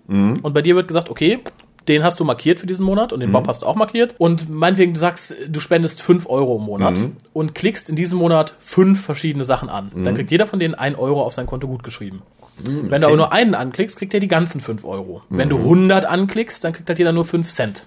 Und 0.42 0.52
bei 0.54 0.62
dir 0.62 0.76
wird 0.76 0.86
gesagt, 0.88 1.10
okay, 1.10 1.40
den 1.88 2.02
hast 2.02 2.18
du 2.18 2.24
markiert 2.24 2.58
für 2.58 2.66
diesen 2.66 2.84
Monat 2.84 3.12
und 3.12 3.20
den 3.20 3.30
Bob 3.32 3.46
hast 3.48 3.62
du 3.62 3.66
auch 3.66 3.76
markiert. 3.76 4.14
Und 4.18 4.50
meinetwegen, 4.50 4.92
du 4.94 4.98
sagst, 5.00 5.36
du 5.48 5.60
spendest 5.60 6.02
5 6.02 6.28
Euro 6.28 6.56
im 6.56 6.64
Monat 6.64 6.96
und 7.32 7.54
klickst 7.54 7.88
in 7.88 7.94
diesem 7.96 8.18
Monat 8.18 8.54
fünf 8.58 9.04
verschiedene 9.04 9.44
Sachen 9.44 9.68
an. 9.68 9.90
Dann 10.04 10.14
kriegt 10.16 10.30
jeder 10.30 10.46
von 10.46 10.58
denen 10.58 10.74
1 10.74 10.98
Euro 10.98 11.22
auf 11.22 11.32
sein 11.32 11.46
Konto 11.46 11.66
gut 11.68 11.82
geschrieben. 12.64 12.90
Wenn 12.90 13.00
du 13.00 13.06
aber 13.08 13.16
nur 13.16 13.32
einen 13.32 13.54
anklickst, 13.54 13.96
kriegt 13.98 14.14
er 14.14 14.20
die 14.20 14.28
ganzen 14.28 14.60
5 14.60 14.84
Euro. 14.84 15.22
Wenn 15.28 15.48
du 15.48 15.58
100 15.58 16.04
anklickst, 16.04 16.64
dann 16.64 16.72
kriegt 16.72 16.88
halt 16.88 16.98
jeder 16.98 17.12
nur 17.12 17.24
5 17.24 17.48
Cent. 17.48 17.86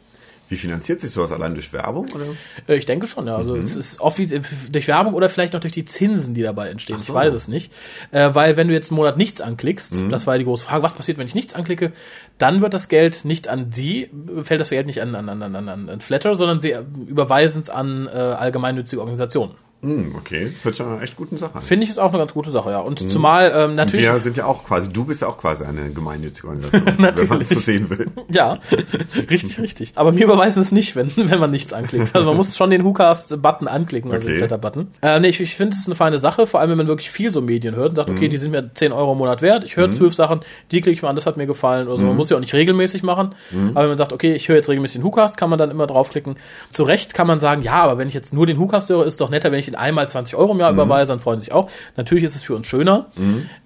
Wie 0.52 0.56
finanziert 0.56 1.00
sich 1.00 1.12
sowas 1.12 1.32
allein 1.32 1.54
durch 1.54 1.72
Werbung? 1.74 2.08
Oder? 2.16 2.26
Äh, 2.68 2.78
Ich 2.78 2.88
denke 2.88 3.06
schon, 3.06 3.28
ja. 3.28 3.36
Also 3.36 3.56
es 3.56 3.76
ist 3.76 4.02
oft 4.02 4.18
wie- 4.18 4.42
durch 4.72 4.88
Werbung 4.88 5.14
oder 5.14 5.30
vielleicht 5.30 5.54
noch 5.54 5.60
durch 5.60 5.74
die 5.74 5.86
Zinsen, 5.86 6.34
die 6.34 6.42
dabei 6.42 6.70
entstehen. 6.70 6.98
so. 6.98 7.04
Ich 7.04 7.14
weiß 7.14 7.36
es 7.36 7.48
nicht. 7.48 7.72
Äh, 8.10 8.34
weil 8.34 8.58
wenn 8.58 8.68
du 8.68 8.74
jetzt 8.74 8.90
einen 8.90 8.96
Monat 8.96 9.16
nichts 9.16 9.42
anklickst, 9.42 10.02
das 10.10 10.26
war 10.26 10.34
ja 10.34 10.38
die 10.40 10.46
große 10.46 10.66
Frage, 10.66 10.82
was 10.82 10.96
passiert, 10.96 11.20
wenn 11.20 11.28
ich 11.28 11.36
nichts 11.36 11.54
anklicke, 11.54 11.92
dann 12.40 12.62
wird 12.62 12.74
das 12.74 12.88
Geld 12.90 13.26
nicht 13.26 13.48
an 13.48 13.72
sie, 13.72 14.10
fällt 14.42 14.60
das 14.60 14.72
Geld 14.72 14.88
nicht 14.88 15.04
an, 15.04 15.14
an, 15.14 15.30
an, 15.30 15.44
an, 15.44 15.56
an, 15.70 15.88
an 15.88 16.02
Flatter, 16.02 16.34
sondern 16.34 16.60
sie 16.60 16.74
überweisen 17.08 17.62
es 17.62 17.70
an 17.70 18.08
äh, 18.08 18.10
allgemeinnützige 18.18 19.02
Organisationen. 19.02 19.54
Hm, 19.82 20.14
okay, 20.18 20.52
hört 20.64 20.76
sich 20.76 20.86
einer 20.86 21.02
echt 21.02 21.16
guten 21.16 21.38
Sache 21.38 21.56
an. 21.56 21.62
Finde 21.62 21.86
ich 21.86 21.90
ist 21.90 22.00
auch 22.00 22.10
eine 22.10 22.18
ganz 22.18 22.34
gute 22.34 22.50
Sache, 22.52 22.72
ja. 22.72 22.80
Und 22.80 23.10
zumal 23.10 23.52
ähm, 23.56 23.76
natürlich. 23.76 24.06
Wir 24.06 24.20
sind 24.20 24.36
ja 24.36 24.46
auch 24.46 24.66
quasi, 24.66 24.90
du 24.92 25.06
bist 25.06 25.22
ja 25.22 25.28
auch 25.30 25.38
quasi 25.38 25.64
eine 25.64 25.90
gemeinnützige 25.92 26.48
Organisation, 26.50 26.86
wenn 26.98 27.28
man 27.30 27.42
es 27.42 27.50
so 27.50 27.60
sehen 27.60 27.90
will. 27.90 28.08
Ja, 28.30 28.58
richtig, 29.30 29.60
richtig. 29.60 29.94
Aber 29.96 30.12
mir 30.12 30.26
überweisen 30.26 30.62
es 30.62 30.72
nicht, 30.74 30.96
wenn, 30.98 31.12
wenn 31.16 31.40
man 31.40 31.52
nichts 31.52 31.72
anklickt. 31.72 32.14
Also 32.14 32.28
man 32.28 32.36
muss 32.36 32.58
schon 32.58 32.70
den 32.72 32.84
WhoCast-Button 32.84 33.68
anklicken, 33.68 34.12
also 34.12 34.26
Okay. 34.26 34.34
den 34.34 34.38
Flatter-Button. 34.40 34.88
Äh, 35.02 35.20
nee, 35.22 35.30
ich, 35.30 35.40
ich 35.40 35.56
finde 35.56 35.76
es 35.80 35.86
eine 35.88 35.96
feine 35.96 36.20
Sache, 36.20 36.46
vor 36.46 36.60
allem 36.60 36.72
wenn 36.72 36.78
man 36.78 36.88
wirklich 36.88 37.10
viel 37.10 37.32
so 37.32 37.40
Medien 37.42 37.76
hört 37.76 37.92
und 37.92 37.96
sagt, 37.96 38.10
okay, 38.10 38.28
die 38.28 38.38
sind 38.38 38.52
mir 38.52 38.72
10 38.74 38.92
Euro 38.92 39.14
im 39.14 39.18
Monat 39.18 39.42
wert, 39.42 39.64
ich 39.64 39.78
höre 39.78 39.90
zwölf 39.92 40.14
Sachen, 40.14 40.42
die 40.72 40.82
klicke 40.82 40.94
ich 40.96 41.02
mal 41.04 41.10
an, 41.10 41.16
das 41.16 41.26
hat 41.26 41.38
mir 41.38 41.48
gefallen. 41.48 41.88
Also 41.88 42.04
man 42.04 42.18
muss 42.18 42.30
ja 42.30 42.36
auch 42.36 42.42
nicht 42.42 42.54
regelmäßig 42.54 43.02
machen. 43.04 43.34
Aber 43.74 43.82
wenn 43.84 43.88
man 43.90 43.98
sagt, 43.98 44.12
okay, 44.12 44.34
ich 44.34 44.50
höre 44.50 44.58
jetzt 44.58 44.68
regelmäßig 44.68 45.00
den 45.00 45.06
WhoCast, 45.06 45.38
kann 45.38 45.50
man 45.50 45.58
dann 45.58 45.72
immer 45.72 45.88
draufklicken. 45.88 46.36
Zu 46.70 46.84
Recht 46.84 47.14
kann 47.14 47.28
man 47.28 47.40
sagen, 47.40 47.62
ja, 47.62 47.76
aber 47.76 47.98
wenn 47.98 48.10
ich 48.10 48.14
jetzt 48.14 48.34
nur 48.34 48.46
den 48.46 48.60
WhoCast 48.60 48.90
höre, 48.90 49.06
ist 49.06 49.22
doch 49.22 49.30
netter, 49.30 49.52
wenn 49.54 49.60
ich 49.60 49.69
den 49.70 49.76
einmal 49.76 50.10
20 50.10 50.36
Euro 50.36 50.54
im 50.54 50.60
Jahr 50.60 50.72
überweise, 50.72 51.12
dann 51.12 51.20
freuen 51.20 51.40
sie 51.40 51.46
sich 51.46 51.54
auch. 51.54 51.70
Natürlich 51.98 52.24
ist 52.24 52.36
es 52.36 52.44
für 52.44 52.56
uns 52.56 52.68
schöner, 52.68 53.08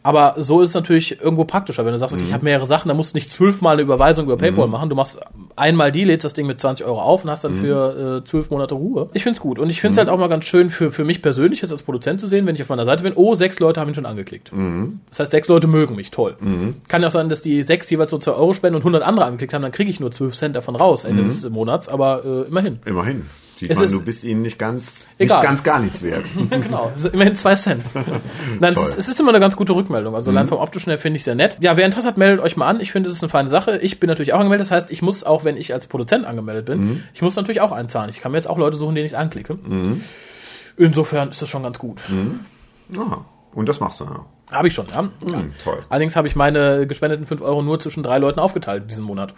aber 0.03 0.35
so 0.37 0.61
ist 0.61 0.69
es 0.69 0.75
natürlich 0.75 1.21
irgendwo 1.21 1.45
praktischer. 1.45 1.85
Wenn 1.85 1.91
du 1.93 1.97
sagst, 1.97 2.13
okay, 2.13 2.23
ich 2.25 2.33
habe 2.33 2.43
mehrere 2.43 2.65
Sachen, 2.65 2.87
dann 2.87 2.97
musst 2.97 3.13
du 3.13 3.17
nicht 3.17 3.29
zwölfmal 3.29 3.73
eine 3.73 3.81
Überweisung 3.81 4.25
über 4.25 4.37
PayPal 4.37 4.67
machen. 4.67 4.89
Du 4.89 4.95
machst 4.95 5.19
einmal 5.55 5.91
die, 5.91 6.03
lädst 6.03 6.25
das 6.25 6.33
Ding 6.33 6.47
mit 6.47 6.59
20 6.59 6.85
Euro 6.85 7.01
auf 7.01 7.23
und 7.23 7.29
hast 7.29 7.43
dann 7.43 7.53
für 7.53 8.19
äh, 8.19 8.23
zwölf 8.23 8.49
Monate 8.49 8.75
Ruhe. 8.75 9.09
Ich 9.13 9.23
find's 9.23 9.39
gut. 9.39 9.59
Und 9.59 9.69
ich 9.69 9.81
find's 9.81 9.97
halt 9.97 10.09
auch 10.09 10.17
mal 10.17 10.27
ganz 10.27 10.45
schön 10.45 10.69
für, 10.69 10.91
für 10.91 11.03
mich 11.03 11.21
persönlich 11.21 11.61
jetzt 11.61 11.71
als 11.71 11.83
Produzent 11.83 12.19
zu 12.19 12.27
sehen, 12.27 12.45
wenn 12.45 12.55
ich 12.55 12.61
auf 12.61 12.69
meiner 12.69 12.85
Seite 12.85 13.03
bin, 13.03 13.13
oh, 13.15 13.35
sechs 13.35 13.59
Leute 13.59 13.79
haben 13.79 13.89
ihn 13.89 13.95
schon 13.95 14.05
angeklickt. 14.05 14.51
Das 15.09 15.19
heißt, 15.19 15.31
sechs 15.31 15.47
Leute 15.47 15.67
mögen 15.67 15.95
mich, 15.95 16.11
toll. 16.11 16.35
Kann 16.87 17.01
ja 17.01 17.07
auch 17.07 17.11
sein, 17.11 17.29
dass 17.29 17.41
die 17.41 17.61
sechs 17.61 17.89
jeweils 17.89 18.09
so 18.09 18.17
zwei 18.17 18.31
Euro 18.33 18.53
spenden 18.53 18.75
und 18.75 18.81
100 18.81 19.03
andere 19.03 19.25
angeklickt 19.25 19.53
haben, 19.53 19.61
dann 19.61 19.71
kriege 19.71 19.89
ich 19.89 19.99
nur 19.99 20.11
12 20.11 20.35
Cent 20.35 20.55
davon 20.55 20.75
raus 20.75 21.03
Ende 21.05 21.23
des 21.23 21.49
Monats, 21.49 21.87
aber 21.87 22.23
äh, 22.25 22.47
immerhin. 22.47 22.79
Immerhin. 22.85 23.25
Sieht 23.63 23.71
Es 23.71 23.79
ist- 23.81 23.93
du 23.93 24.01
bist 24.03 24.23
ihnen 24.23 24.41
nicht 24.43 24.59
ganz, 24.59 25.07
Egal. 25.17 25.39
nicht 25.39 25.47
ganz 25.47 25.63
gar 25.63 25.79
nichts 25.79 26.01
wert. 26.03 26.23
Genau, 26.49 26.91
es 26.93 27.03
ist 27.05 27.13
immerhin 27.13 27.35
zwei 27.35 27.55
Cent. 27.55 27.89
Nein, 28.59 28.73
es 28.73 28.97
es 28.97 29.07
ist 29.07 29.19
immer 29.19 29.29
eine 29.29 29.39
ganz 29.39 29.55
gute 29.55 29.73
Rückmeldung. 29.73 30.15
Also 30.15 30.31
allein 30.31 30.47
vom 30.47 30.59
optischen 30.59 30.89
her 30.91 30.99
finde 30.99 31.17
ich 31.17 31.23
sehr 31.23 31.35
nett. 31.35 31.57
Ja, 31.61 31.75
wer 31.77 31.85
Interesse 31.85 32.07
hat, 32.07 32.17
meldet 32.17 32.39
euch 32.43 32.55
mal 32.57 32.67
an. 32.67 32.79
Ich 32.79 32.91
finde, 32.91 33.09
es 33.09 33.15
ist 33.15 33.23
eine 33.23 33.29
feine 33.29 33.49
Sache. 33.49 33.77
Ich 33.77 33.99
bin 33.99 34.07
natürlich 34.07 34.33
auch 34.33 34.39
angemeldet. 34.39 34.67
Das 34.67 34.71
heißt, 34.71 34.91
ich 34.91 35.01
muss 35.01 35.23
auch, 35.23 35.43
wenn 35.43 35.57
ich 35.57 35.73
als 35.73 35.87
Produzent 35.87 36.25
angemeldet 36.25 36.65
bin, 36.65 37.03
ich 37.13 37.21
muss 37.21 37.35
natürlich 37.35 37.61
auch 37.61 37.71
einzahlen. 37.71 38.09
Ich 38.09 38.19
kann 38.21 38.31
mir 38.31 38.37
jetzt 38.37 38.47
auch 38.49 38.57
Leute 38.57 38.77
suchen, 38.77 38.95
denen 38.95 39.05
ich 39.05 39.17
anklicke. 39.17 39.57
Insofern 40.77 41.29
ist 41.29 41.41
das 41.41 41.49
schon 41.49 41.63
ganz 41.63 41.79
gut. 41.79 41.99
Aha. 42.97 43.25
Und 43.53 43.69
das 43.69 43.79
machst 43.79 43.99
du 43.99 44.05
ja. 44.05 44.25
Habe 44.51 44.67
ich 44.67 44.73
schon, 44.73 44.87
ja. 44.87 44.99
Hm, 45.01 45.53
toll. 45.63 45.79
Allerdings 45.89 46.15
habe 46.15 46.27
ich 46.27 46.35
meine 46.35 46.85
gespendeten 46.87 47.25
5 47.25 47.41
Euro 47.41 47.61
nur 47.61 47.79
zwischen 47.79 48.03
drei 48.03 48.17
Leuten 48.17 48.39
aufgeteilt 48.39 48.89
diesen 48.89 49.03
Monat. 49.03 49.35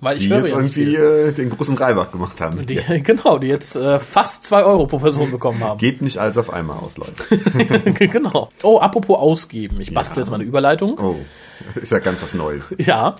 Weil 0.00 0.16
ich 0.16 0.24
Die 0.24 0.28
höre 0.30 0.40
jetzt 0.40 0.50
ja 0.50 0.56
irgendwie 0.56 0.94
äh, 0.96 1.32
den 1.32 1.50
großen 1.50 1.76
Reibach 1.76 2.10
gemacht 2.12 2.40
haben. 2.40 2.58
mit 2.58 2.68
Die, 2.68 2.76
genau, 3.02 3.38
die 3.38 3.46
jetzt 3.46 3.76
äh, 3.76 3.98
fast 3.98 4.44
zwei 4.44 4.64
Euro 4.64 4.86
pro 4.86 4.98
Person 4.98 5.30
bekommen 5.30 5.60
haben. 5.60 5.78
Gebt 5.78 6.02
nicht 6.02 6.18
alles 6.18 6.36
auf 6.36 6.52
einmal 6.52 6.78
aus, 6.78 6.96
Leute. 6.98 7.24
genau. 8.08 8.50
Oh, 8.62 8.78
apropos 8.78 9.18
ausgeben. 9.18 9.80
Ich 9.80 9.94
bastel 9.94 10.18
jetzt 10.18 10.30
mal 10.30 10.36
eine 10.36 10.44
Überleitung. 10.44 10.98
Oh, 10.98 11.16
ist 11.80 11.92
ja 11.92 12.00
ganz 12.00 12.22
was 12.22 12.34
Neues. 12.34 12.64
Ja, 12.78 13.16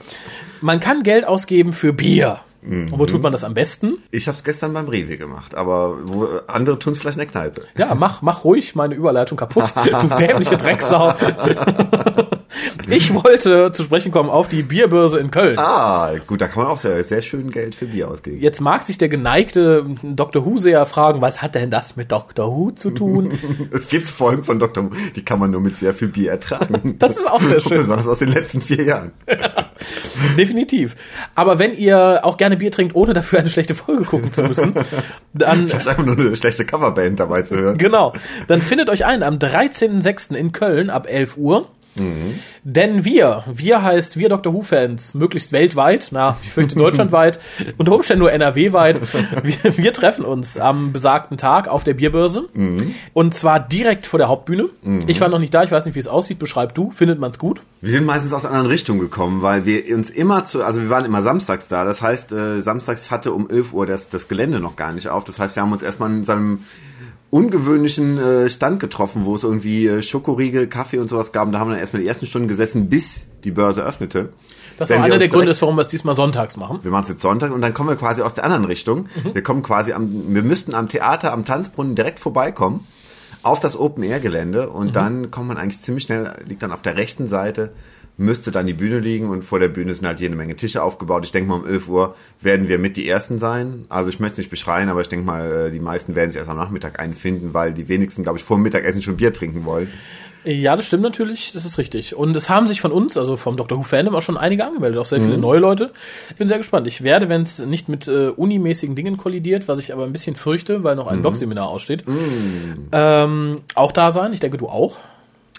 man 0.60 0.80
kann 0.80 1.02
Geld 1.02 1.26
ausgeben 1.26 1.72
für 1.72 1.92
Bier. 1.92 2.40
Und 2.64 2.98
wo 2.98 3.06
tut 3.06 3.22
man 3.22 3.32
das 3.32 3.44
am 3.44 3.54
besten? 3.54 3.98
Ich 4.10 4.26
habe 4.26 4.36
es 4.36 4.44
gestern 4.44 4.72
beim 4.72 4.88
Rewe 4.88 5.18
gemacht, 5.18 5.54
aber 5.54 5.98
wo, 6.04 6.28
andere 6.46 6.78
tun 6.78 6.92
es 6.92 6.98
vielleicht 6.98 7.16
in 7.16 7.22
der 7.24 7.30
Kneipe. 7.30 7.62
Ja, 7.76 7.94
mach, 7.94 8.22
mach 8.22 8.44
ruhig 8.44 8.74
meine 8.74 8.94
Überleitung 8.94 9.36
kaputt, 9.36 9.72
du 9.84 10.16
dämliche 10.16 10.56
Drecksau. 10.56 11.14
Ich 12.88 13.12
wollte 13.14 13.72
zu 13.72 13.82
sprechen 13.84 14.12
kommen 14.12 14.30
auf 14.30 14.48
die 14.48 14.62
Bierbörse 14.62 15.18
in 15.18 15.30
Köln. 15.30 15.58
Ah, 15.58 16.12
gut, 16.26 16.40
da 16.40 16.48
kann 16.48 16.64
man 16.64 16.72
auch 16.72 16.78
sehr, 16.78 17.02
sehr 17.02 17.22
schön 17.22 17.50
Geld 17.50 17.74
für 17.74 17.86
Bier 17.86 18.08
ausgeben. 18.08 18.40
Jetzt 18.40 18.60
mag 18.60 18.82
sich 18.82 18.98
der 18.98 19.08
geneigte 19.08 19.86
Dr. 20.02 20.44
Who-Seher 20.44 20.84
fragen, 20.86 21.20
was 21.20 21.42
hat 21.42 21.54
denn 21.54 21.70
das 21.70 21.96
mit 21.96 22.12
Dr. 22.12 22.54
Who 22.54 22.70
zu 22.72 22.90
tun? 22.90 23.32
Es 23.70 23.88
gibt 23.88 24.08
Folgen 24.08 24.44
von 24.44 24.58
Dr. 24.58 24.84
Who, 24.84 24.90
die 25.16 25.24
kann 25.24 25.38
man 25.38 25.50
nur 25.50 25.60
mit 25.60 25.78
sehr 25.78 25.94
viel 25.94 26.08
Bier 26.08 26.32
ertragen. 26.32 26.96
Das 26.98 27.16
ist 27.16 27.28
auch 27.28 27.40
sehr 27.40 27.60
schön. 27.60 27.78
Besonders 27.78 28.06
aus 28.06 28.18
den 28.18 28.28
letzten 28.28 28.60
vier 28.60 28.84
Jahren. 28.84 29.12
Definitiv. 30.38 30.96
Aber 31.34 31.58
wenn 31.58 31.76
ihr 31.76 32.20
auch 32.22 32.36
gerne 32.36 32.53
Bier 32.56 32.70
trinkt, 32.70 32.94
ohne 32.94 33.12
dafür 33.12 33.40
eine 33.40 33.50
schlechte 33.50 33.74
Folge 33.74 34.04
gucken 34.04 34.32
zu 34.32 34.42
müssen, 34.42 34.74
dann 35.34 35.66
Vielleicht 35.66 35.88
einfach 35.88 36.04
nur 36.04 36.18
eine 36.18 36.36
schlechte 36.36 36.64
Coverband 36.64 37.20
dabei 37.20 37.42
zu 37.42 37.56
hören. 37.56 37.78
Genau. 37.78 38.12
Dann 38.46 38.60
findet 38.60 38.90
euch 38.90 39.04
ein 39.04 39.22
am 39.22 39.36
13.06. 39.36 40.34
in 40.34 40.52
Köln 40.52 40.90
ab 40.90 41.06
11 41.08 41.36
Uhr. 41.36 41.68
Denn 42.64 43.04
wir, 43.04 43.44
wir 43.52 43.82
heißt 43.82 44.18
wir 44.18 44.28
Dr. 44.28 44.52
Who-Fans, 44.52 45.14
möglichst 45.14 45.52
weltweit, 45.52 46.08
na, 46.10 46.36
ich 46.42 46.50
fürchte 46.50 46.74
deutschlandweit, 46.76 47.38
unter 47.76 47.92
Umständen 47.92 48.20
nur 48.20 48.32
NRW-weit, 48.32 49.00
wir, 49.42 49.76
wir 49.76 49.92
treffen 49.92 50.24
uns 50.24 50.56
am 50.56 50.92
besagten 50.92 51.36
Tag 51.36 51.68
auf 51.68 51.84
der 51.84 51.94
Bierbörse. 51.94 52.48
Und 53.12 53.34
zwar 53.34 53.60
direkt 53.60 54.06
vor 54.06 54.18
der 54.18 54.28
Hauptbühne. 54.28 54.70
Ich 55.06 55.20
war 55.20 55.28
noch 55.28 55.38
nicht 55.38 55.54
da, 55.54 55.62
ich 55.62 55.70
weiß 55.70 55.84
nicht, 55.84 55.94
wie 55.94 56.00
es 56.00 56.08
aussieht. 56.08 56.38
Beschreib 56.38 56.74
du, 56.74 56.90
findet 56.90 57.18
man's 57.20 57.38
gut? 57.38 57.62
Wir 57.80 57.92
sind 57.92 58.06
meistens 58.06 58.32
aus 58.32 58.44
einer 58.44 58.54
anderen 58.54 58.70
Richtung 58.70 58.98
gekommen, 58.98 59.42
weil 59.42 59.66
wir 59.66 59.94
uns 59.94 60.10
immer 60.10 60.44
zu, 60.44 60.64
also 60.64 60.80
wir 60.80 60.90
waren 60.90 61.04
immer 61.04 61.22
samstags 61.22 61.68
da. 61.68 61.84
Das 61.84 62.02
heißt, 62.02 62.32
äh, 62.32 62.60
samstags 62.60 63.10
hatte 63.10 63.32
um 63.32 63.48
11 63.50 63.72
Uhr 63.72 63.86
das, 63.86 64.08
das 64.08 64.28
Gelände 64.28 64.60
noch 64.60 64.76
gar 64.76 64.92
nicht 64.92 65.08
auf. 65.08 65.24
Das 65.24 65.38
heißt, 65.38 65.56
wir 65.56 65.62
haben 65.62 65.72
uns 65.72 65.82
erstmal 65.82 66.10
in 66.10 66.24
seinem 66.24 66.60
ungewöhnlichen 67.34 68.16
äh, 68.18 68.48
Stand 68.48 68.78
getroffen, 68.78 69.24
wo 69.24 69.34
es 69.34 69.42
irgendwie 69.42 69.88
äh, 69.88 70.02
Schokoriegel, 70.02 70.68
Kaffee 70.68 70.98
und 70.98 71.08
sowas 71.08 71.32
gab. 71.32 71.46
Und 71.46 71.52
da 71.52 71.58
haben 71.58 71.68
wir 71.68 71.72
dann 71.72 71.80
erstmal 71.80 72.02
die 72.02 72.08
ersten 72.08 72.26
Stunden 72.26 72.46
gesessen, 72.46 72.88
bis 72.88 73.26
die 73.42 73.50
Börse 73.50 73.82
öffnete. 73.82 74.28
Das 74.78 74.90
war 74.90 74.98
einer 74.98 75.18
der 75.18 75.28
Gründe, 75.28 75.46
direkt- 75.46 75.62
warum 75.62 75.74
wir 75.76 75.82
es 75.82 75.88
diesmal 75.88 76.14
sonntags 76.14 76.56
machen. 76.56 76.78
Wir 76.82 76.92
machen 76.92 77.02
es 77.04 77.08
jetzt 77.08 77.22
Sonntag 77.22 77.52
und 77.52 77.60
dann 77.60 77.74
kommen 77.74 77.88
wir 77.88 77.96
quasi 77.96 78.22
aus 78.22 78.34
der 78.34 78.44
anderen 78.44 78.64
Richtung. 78.64 79.06
Wir 79.32 79.42
kommen 79.42 79.62
quasi 79.64 79.92
am, 79.92 80.32
wir 80.34 80.42
müssten 80.44 80.74
am 80.74 80.88
Theater, 80.88 81.32
am 81.32 81.44
Tanzbrunnen 81.44 81.96
direkt 81.96 82.20
vorbeikommen 82.20 82.86
auf 83.42 83.58
das 83.60 83.76
Open-Air-Gelände 83.78 84.70
und 84.70 84.94
dann 84.96 85.30
kommt 85.32 85.48
man 85.48 85.56
eigentlich 85.58 85.82
ziemlich 85.82 86.04
schnell, 86.04 86.32
liegt 86.46 86.62
dann 86.62 86.72
auf 86.72 86.82
der 86.82 86.96
rechten 86.96 87.26
Seite, 87.28 87.72
müsste 88.16 88.50
dann 88.50 88.66
die 88.66 88.74
Bühne 88.74 89.00
liegen 89.00 89.28
und 89.28 89.42
vor 89.42 89.58
der 89.58 89.68
Bühne 89.68 89.92
sind 89.92 90.06
halt 90.06 90.20
jede 90.20 90.36
Menge 90.36 90.54
Tische 90.54 90.82
aufgebaut. 90.82 91.24
Ich 91.24 91.32
denke 91.32 91.50
mal 91.50 91.60
um 91.60 91.66
11 91.66 91.88
Uhr 91.88 92.14
werden 92.40 92.68
wir 92.68 92.78
mit 92.78 92.96
die 92.96 93.08
Ersten 93.08 93.38
sein. 93.38 93.86
Also 93.88 94.10
ich 94.10 94.20
möchte 94.20 94.34
es 94.34 94.38
nicht 94.38 94.50
beschreien, 94.50 94.88
aber 94.88 95.00
ich 95.00 95.08
denke 95.08 95.26
mal, 95.26 95.66
äh, 95.66 95.70
die 95.70 95.80
meisten 95.80 96.14
werden 96.14 96.30
sich 96.30 96.38
erst 96.38 96.50
am 96.50 96.56
Nachmittag 96.56 97.00
einfinden, 97.00 97.54
weil 97.54 97.72
die 97.72 97.88
wenigsten, 97.88 98.22
glaube 98.22 98.38
ich, 98.38 98.44
vor 98.44 98.56
dem 98.56 98.62
Mittagessen 98.62 99.02
schon 99.02 99.16
Bier 99.16 99.32
trinken 99.32 99.64
wollen. 99.64 99.88
Ja, 100.44 100.76
das 100.76 100.86
stimmt 100.86 101.02
natürlich, 101.02 101.52
das 101.52 101.64
ist 101.64 101.78
richtig. 101.78 102.14
Und 102.14 102.36
es 102.36 102.50
haben 102.50 102.66
sich 102.66 102.82
von 102.82 102.92
uns, 102.92 103.16
also 103.16 103.36
vom 103.36 103.56
Dr. 103.56 103.78
Who 103.78 103.82
Fandom, 103.82 104.14
auch 104.14 104.20
schon 104.20 104.36
einige 104.36 104.66
angemeldet, 104.66 105.00
auch 105.00 105.06
sehr 105.06 105.18
viele 105.18 105.38
neue 105.38 105.58
Leute. 105.58 105.90
Ich 106.28 106.36
bin 106.36 106.48
sehr 106.48 106.58
gespannt. 106.58 106.86
Ich 106.86 107.02
werde, 107.02 107.30
wenn 107.30 107.42
es 107.42 107.60
nicht 107.60 107.88
mit 107.88 108.08
äh, 108.08 108.28
unimäßigen 108.28 108.94
Dingen 108.94 109.16
kollidiert, 109.16 109.68
was 109.68 109.78
ich 109.78 109.92
aber 109.94 110.04
ein 110.04 110.12
bisschen 110.12 110.36
fürchte, 110.36 110.84
weil 110.84 110.96
noch 110.96 111.06
ein 111.06 111.22
Blog-Seminar 111.22 111.66
aussteht, 111.66 112.04
ähm, 112.92 113.62
auch 113.74 113.92
da 113.92 114.10
sein. 114.10 114.34
Ich 114.34 114.40
denke, 114.40 114.58
du 114.58 114.68
auch. 114.68 114.98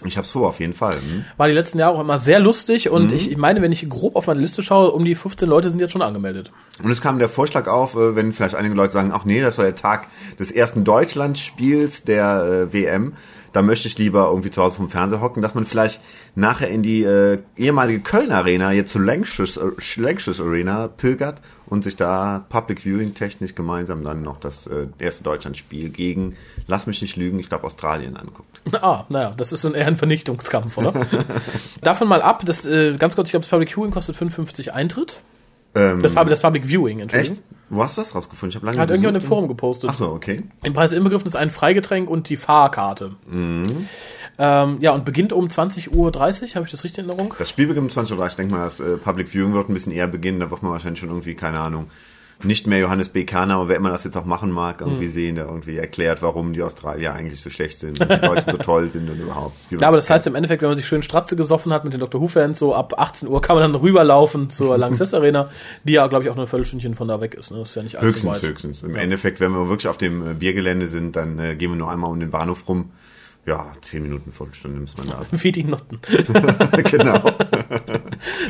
Ich 0.06 0.18
hab's 0.18 0.30
vor, 0.30 0.48
auf 0.48 0.60
jeden 0.60 0.74
Fall. 0.74 0.94
Hm? 0.94 1.24
War 1.36 1.48
die 1.48 1.54
letzten 1.54 1.78
Jahre 1.78 1.96
auch 1.96 2.00
immer 2.00 2.18
sehr 2.18 2.40
lustig 2.40 2.88
und 2.88 3.12
ich, 3.12 3.30
ich 3.30 3.36
meine, 3.36 3.62
wenn 3.62 3.72
ich 3.72 3.88
grob 3.88 4.16
auf 4.16 4.26
meine 4.26 4.40
Liste 4.40 4.62
schaue, 4.62 4.90
um 4.92 5.04
die 5.04 5.14
15 5.14 5.48
Leute 5.48 5.70
sind 5.70 5.80
jetzt 5.80 5.92
schon 5.92 6.02
angemeldet. 6.02 6.52
Und 6.82 6.90
es 6.90 7.00
kam 7.00 7.18
der 7.18 7.28
Vorschlag 7.28 7.68
auf, 7.68 7.94
äh, 7.94 8.16
wenn 8.16 8.32
vielleicht 8.32 8.54
einige 8.54 8.74
Leute 8.74 8.92
sagen, 8.92 9.12
ach 9.12 9.24
nee, 9.24 9.40
das 9.40 9.58
war 9.58 9.64
der 9.64 9.74
Tag 9.74 10.08
des 10.38 10.50
ersten 10.50 10.84
Deutschlandspiels 10.84 12.04
der 12.04 12.68
äh, 12.70 12.72
WM, 12.72 13.14
da 13.56 13.62
möchte 13.62 13.88
ich 13.88 13.96
lieber 13.96 14.28
irgendwie 14.28 14.50
zu 14.50 14.62
Hause 14.62 14.76
vom 14.76 14.90
Fernseher 14.90 15.22
hocken, 15.22 15.40
dass 15.40 15.54
man 15.54 15.64
vielleicht 15.64 16.02
nachher 16.34 16.68
in 16.68 16.82
die 16.82 17.04
äh, 17.04 17.38
ehemalige 17.56 18.00
Köln 18.00 18.30
Arena, 18.30 18.70
jetzt 18.70 18.92
zu 18.92 18.98
Lanxess, 18.98 19.56
äh, 19.56 20.42
Arena 20.42 20.88
pilgert 20.88 21.40
und 21.64 21.82
sich 21.82 21.96
da 21.96 22.44
Public 22.50 22.82
Viewing 22.82 23.14
technisch 23.14 23.54
gemeinsam 23.54 24.04
dann 24.04 24.20
noch 24.20 24.38
das 24.38 24.66
äh, 24.66 24.88
erste 24.98 25.24
Deutschlandspiel 25.24 25.88
gegen, 25.88 26.36
lass 26.66 26.86
mich 26.86 27.00
nicht 27.00 27.16
lügen, 27.16 27.38
ich 27.38 27.48
glaube 27.48 27.64
Australien 27.64 28.18
anguckt. 28.18 28.60
Ah, 28.82 29.06
naja, 29.08 29.32
das 29.34 29.52
ist 29.52 29.62
so 29.62 29.68
ein 29.68 29.74
eher 29.74 29.86
ein 29.86 29.96
Vernichtungskampf, 29.96 30.76
oder? 30.76 30.92
Davon 31.80 32.08
mal 32.08 32.20
ab, 32.20 32.42
das, 32.44 32.66
äh, 32.66 32.94
ganz 32.98 33.16
kurz, 33.16 33.28
ich 33.28 33.32
glaube, 33.32 33.44
das 33.44 33.50
Public 33.50 33.72
Viewing 33.72 33.90
kostet 33.90 34.16
55 34.16 34.74
Eintritt. 34.74 35.22
Ähm, 35.76 36.02
Das, 36.02 36.12
das 36.14 36.40
Public 36.40 36.66
Viewing, 36.66 37.00
Entschuldigung. 37.00 37.36
echt? 37.36 37.44
Wo 37.68 37.82
hast 37.82 37.96
du 37.96 38.00
das 38.02 38.14
rausgefunden? 38.14 38.50
Ich 38.50 38.56
habe 38.56 38.66
lange 38.66 38.78
Hat 38.78 38.90
irgendjemand 38.90 39.22
im. 39.22 39.28
Forum 39.28 39.48
gepostet. 39.48 39.90
Ach 39.90 39.94
so, 39.94 40.10
okay. 40.10 40.42
Im 40.64 40.72
Preis 40.72 40.92
inbegriffen 40.92 41.26
ist 41.26 41.36
ein 41.36 41.50
Freigetränk 41.50 42.08
und 42.08 42.28
die 42.28 42.36
Fahrkarte. 42.36 43.16
Mhm. 43.28 43.88
Ähm, 44.38 44.78
ja, 44.80 44.92
und 44.92 45.04
beginnt 45.04 45.32
um 45.32 45.46
20.30 45.48 45.90
Uhr, 45.94 46.12
habe 46.12 46.30
ich 46.64 46.70
das 46.70 46.84
richtig 46.84 46.98
in 47.04 47.08
Erinnerung? 47.08 47.34
Das 47.38 47.48
Spiel 47.50 47.66
beginnt 47.66 47.86
um 47.86 47.90
20 47.90 48.16
Uhr. 48.16 48.26
Ich 48.26 48.34
denke 48.34 48.54
mal, 48.54 48.60
das 48.64 48.80
äh, 48.80 48.96
Public 48.98 49.28
Viewing 49.28 49.54
wird 49.54 49.68
ein 49.68 49.74
bisschen 49.74 49.92
eher 49.92 50.06
beginnen. 50.06 50.40
Da 50.40 50.50
wird 50.50 50.62
man 50.62 50.72
wahrscheinlich 50.72 51.00
schon 51.00 51.08
irgendwie, 51.08 51.34
keine 51.34 51.58
Ahnung, 51.58 51.86
nicht 52.42 52.66
mehr 52.66 52.78
Johannes 52.78 53.08
B. 53.08 53.24
Kahner, 53.24 53.54
aber 53.54 53.68
wer 53.68 53.76
immer 53.76 53.90
das 53.90 54.04
jetzt 54.04 54.16
auch 54.16 54.26
machen 54.26 54.50
mag, 54.50 54.80
irgendwie 54.82 55.06
sehen, 55.06 55.36
der 55.36 55.46
irgendwie 55.46 55.76
erklärt, 55.76 56.20
warum 56.20 56.52
die 56.52 56.62
Australier 56.62 57.14
eigentlich 57.14 57.40
so 57.40 57.48
schlecht 57.48 57.78
sind 57.78 57.98
und 58.00 58.10
die 58.10 58.20
Deutschen 58.20 58.50
so 58.50 58.58
toll 58.58 58.90
sind 58.90 59.08
und 59.08 59.18
überhaupt. 59.18 59.56
Ja, 59.70 59.88
aber 59.88 59.96
das 59.96 60.10
heißt 60.10 60.26
im 60.26 60.34
Endeffekt, 60.34 60.62
wenn 60.62 60.68
man 60.68 60.76
sich 60.76 60.86
schön 60.86 61.02
Stratze 61.02 61.34
gesoffen 61.34 61.72
hat 61.72 61.84
mit 61.84 61.94
den 61.94 62.00
Dr. 62.00 62.20
Who-Fans, 62.20 62.58
so 62.58 62.74
ab 62.74 62.94
18 62.98 63.28
Uhr 63.28 63.40
kann 63.40 63.56
man 63.56 63.72
dann 63.72 63.80
rüberlaufen 63.80 64.50
zur 64.50 64.76
Lanxess 64.78 65.14
Arena, 65.14 65.48
die 65.84 65.94
ja, 65.94 66.06
glaube 66.08 66.24
ich, 66.24 66.30
auch 66.30 66.36
nur 66.36 66.44
ein 66.44 66.48
Viertelstündchen 66.48 66.94
von 66.94 67.08
da 67.08 67.20
weg 67.20 67.34
ist. 67.34 67.50
Ne? 67.50 67.58
Das 67.58 67.70
ist 67.70 67.74
ja 67.74 67.82
nicht 67.82 67.96
allzu 67.96 68.08
Höchstens, 68.08 68.32
weit. 68.32 68.42
höchstens. 68.42 68.82
Im 68.82 68.96
Endeffekt, 68.96 69.40
wenn 69.40 69.52
wir 69.52 69.68
wirklich 69.68 69.88
auf 69.88 69.98
dem 69.98 70.30
äh, 70.30 70.34
Biergelände 70.34 70.88
sind, 70.88 71.16
dann 71.16 71.38
äh, 71.38 71.56
gehen 71.56 71.70
wir 71.70 71.76
nur 71.76 71.90
einmal 71.90 72.10
um 72.10 72.20
den 72.20 72.30
Bahnhof 72.30 72.68
rum. 72.68 72.90
Ja, 73.46 73.72
zehn 73.80 74.02
Minuten, 74.02 74.32
Viertelstunde 74.32 74.80
muss 74.80 74.96
man 74.96 75.08
da 75.08 75.24
sein. 75.24 75.28
Wie 75.42 75.52
die 75.52 75.62
Noten. 75.62 76.00
genau. 76.90 77.28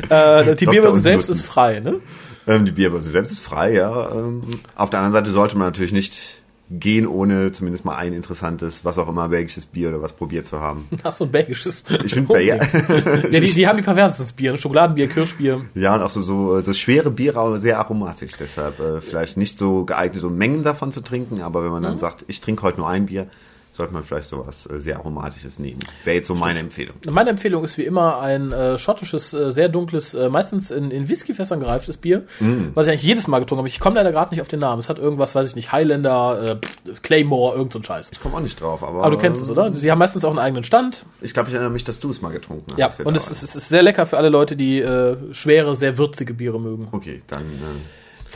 Äh, 0.09 0.55
die 0.55 0.79
und 0.79 0.99
selbst 0.99 1.29
Nutten. 1.29 1.39
ist 1.39 1.41
frei, 1.43 1.79
ne? 1.81 1.99
Ähm, 2.47 2.65
die 2.65 2.71
Bierbörse 2.71 3.09
selbst 3.09 3.31
ist 3.31 3.39
frei, 3.39 3.73
ja. 3.73 4.11
Ähm, 4.11 4.43
auf 4.75 4.89
der 4.89 4.99
anderen 4.99 5.13
Seite 5.13 5.31
sollte 5.31 5.57
man 5.57 5.67
natürlich 5.67 5.91
nicht 5.91 6.41
gehen, 6.69 7.07
ohne 7.07 7.51
zumindest 7.51 7.85
mal 7.85 7.95
ein 7.95 8.13
interessantes, 8.13 8.83
was 8.83 8.97
auch 8.97 9.07
immer, 9.07 9.29
belgisches 9.29 9.65
Bier 9.65 9.89
oder 9.89 10.01
was 10.01 10.13
probiert 10.13 10.45
zu 10.45 10.59
haben. 10.59 10.87
Ach 11.03 11.11
so, 11.11 11.23
ein 11.23 11.31
belgisches. 11.31 11.85
Ich 12.03 12.13
finde, 12.13 12.41
ja, 12.41 12.55
ja, 12.55 13.39
die, 13.39 13.53
die 13.53 13.67
haben 13.67 13.77
die 13.77 13.83
perversestes 13.83 14.33
Bier. 14.33 14.51
ne? 14.51 14.57
Schokoladenbier, 14.57 15.07
Kirschbier. 15.07 15.65
ja, 15.75 15.95
und 15.95 16.01
auch 16.01 16.09
so, 16.09 16.21
so, 16.21 16.59
so 16.59 16.73
schwere 16.73 17.09
Biere, 17.09 17.39
aber 17.39 17.59
sehr 17.59 17.79
aromatisch. 17.79 18.33
Deshalb 18.37 18.79
äh, 18.79 18.99
vielleicht 19.01 19.37
nicht 19.37 19.57
so 19.57 19.85
geeignet, 19.85 20.23
um 20.23 20.37
Mengen 20.37 20.63
davon 20.63 20.91
zu 20.91 21.01
trinken, 21.01 21.41
aber 21.41 21.63
wenn 21.63 21.71
man 21.71 21.83
dann 21.83 21.99
sagt, 21.99 22.25
ich 22.27 22.41
trinke 22.41 22.63
heute 22.63 22.79
nur 22.79 22.89
ein 22.89 23.05
Bier, 23.05 23.27
sollte 23.77 23.93
man 23.93 24.03
vielleicht 24.03 24.27
sowas 24.27 24.67
äh, 24.69 24.79
sehr 24.79 24.97
aromatisches 24.97 25.59
nehmen. 25.59 25.79
Wäre 26.03 26.17
jetzt 26.17 26.27
so 26.27 26.35
meine 26.35 26.59
Empfehlung. 26.59 26.95
Meine 27.09 27.29
Empfehlung 27.29 27.63
ist 27.63 27.77
wie 27.77 27.83
immer 27.83 28.19
ein 28.19 28.51
äh, 28.51 28.77
schottisches, 28.77 29.33
äh, 29.33 29.51
sehr 29.51 29.69
dunkles, 29.69 30.13
äh, 30.13 30.29
meistens 30.29 30.71
in, 30.71 30.91
in 30.91 31.07
Whiskyfässern 31.07 31.59
gereiftes 31.59 31.97
Bier, 31.97 32.25
was 32.73 32.87
ich 32.87 32.91
eigentlich 32.91 33.03
jedes 33.03 33.27
Mal 33.27 33.39
getrunken 33.39 33.59
habe. 33.59 33.67
Ich 33.69 33.79
komme 33.79 33.95
leider 33.95 34.11
gerade 34.11 34.31
nicht 34.31 34.41
auf 34.41 34.47
den 34.47 34.59
Namen. 34.59 34.79
Es 34.79 34.89
hat 34.89 34.99
irgendwas, 34.99 35.35
weiß 35.35 35.47
ich 35.47 35.55
nicht, 35.55 35.71
Highlander, 35.71 36.59
Claymore, 37.03 37.55
irgend 37.55 37.73
so 37.73 37.79
ein 37.79 37.83
Scheiß. 37.83 38.09
Ich 38.11 38.19
komme 38.19 38.35
auch 38.35 38.41
nicht 38.41 38.59
drauf, 38.59 38.83
aber. 38.83 39.03
Aber 39.03 39.11
du 39.11 39.17
kennst 39.17 39.41
es, 39.41 39.49
oder? 39.49 39.73
Sie 39.73 39.91
haben 39.91 39.99
meistens 39.99 40.25
auch 40.25 40.31
einen 40.31 40.39
eigenen 40.39 40.63
Stand. 40.63 41.05
Ich 41.21 41.33
glaube, 41.33 41.49
ich 41.49 41.55
erinnere 41.55 41.71
mich, 41.71 41.83
dass 41.83 41.99
du 41.99 42.09
es 42.09 42.21
mal 42.21 42.31
getrunken 42.31 42.71
hast. 42.71 42.77
Ja, 42.77 43.05
und 43.05 43.15
es 43.15 43.29
ist, 43.29 43.43
es 43.43 43.55
ist 43.55 43.69
sehr 43.69 43.83
lecker 43.83 44.05
für 44.05 44.17
alle 44.17 44.29
Leute, 44.29 44.55
die 44.55 44.83
schwere, 45.31 45.75
sehr 45.75 45.97
würzige 45.97 46.33
Biere 46.33 46.59
mögen. 46.59 46.87
Okay, 46.91 47.21
dann 47.27 47.45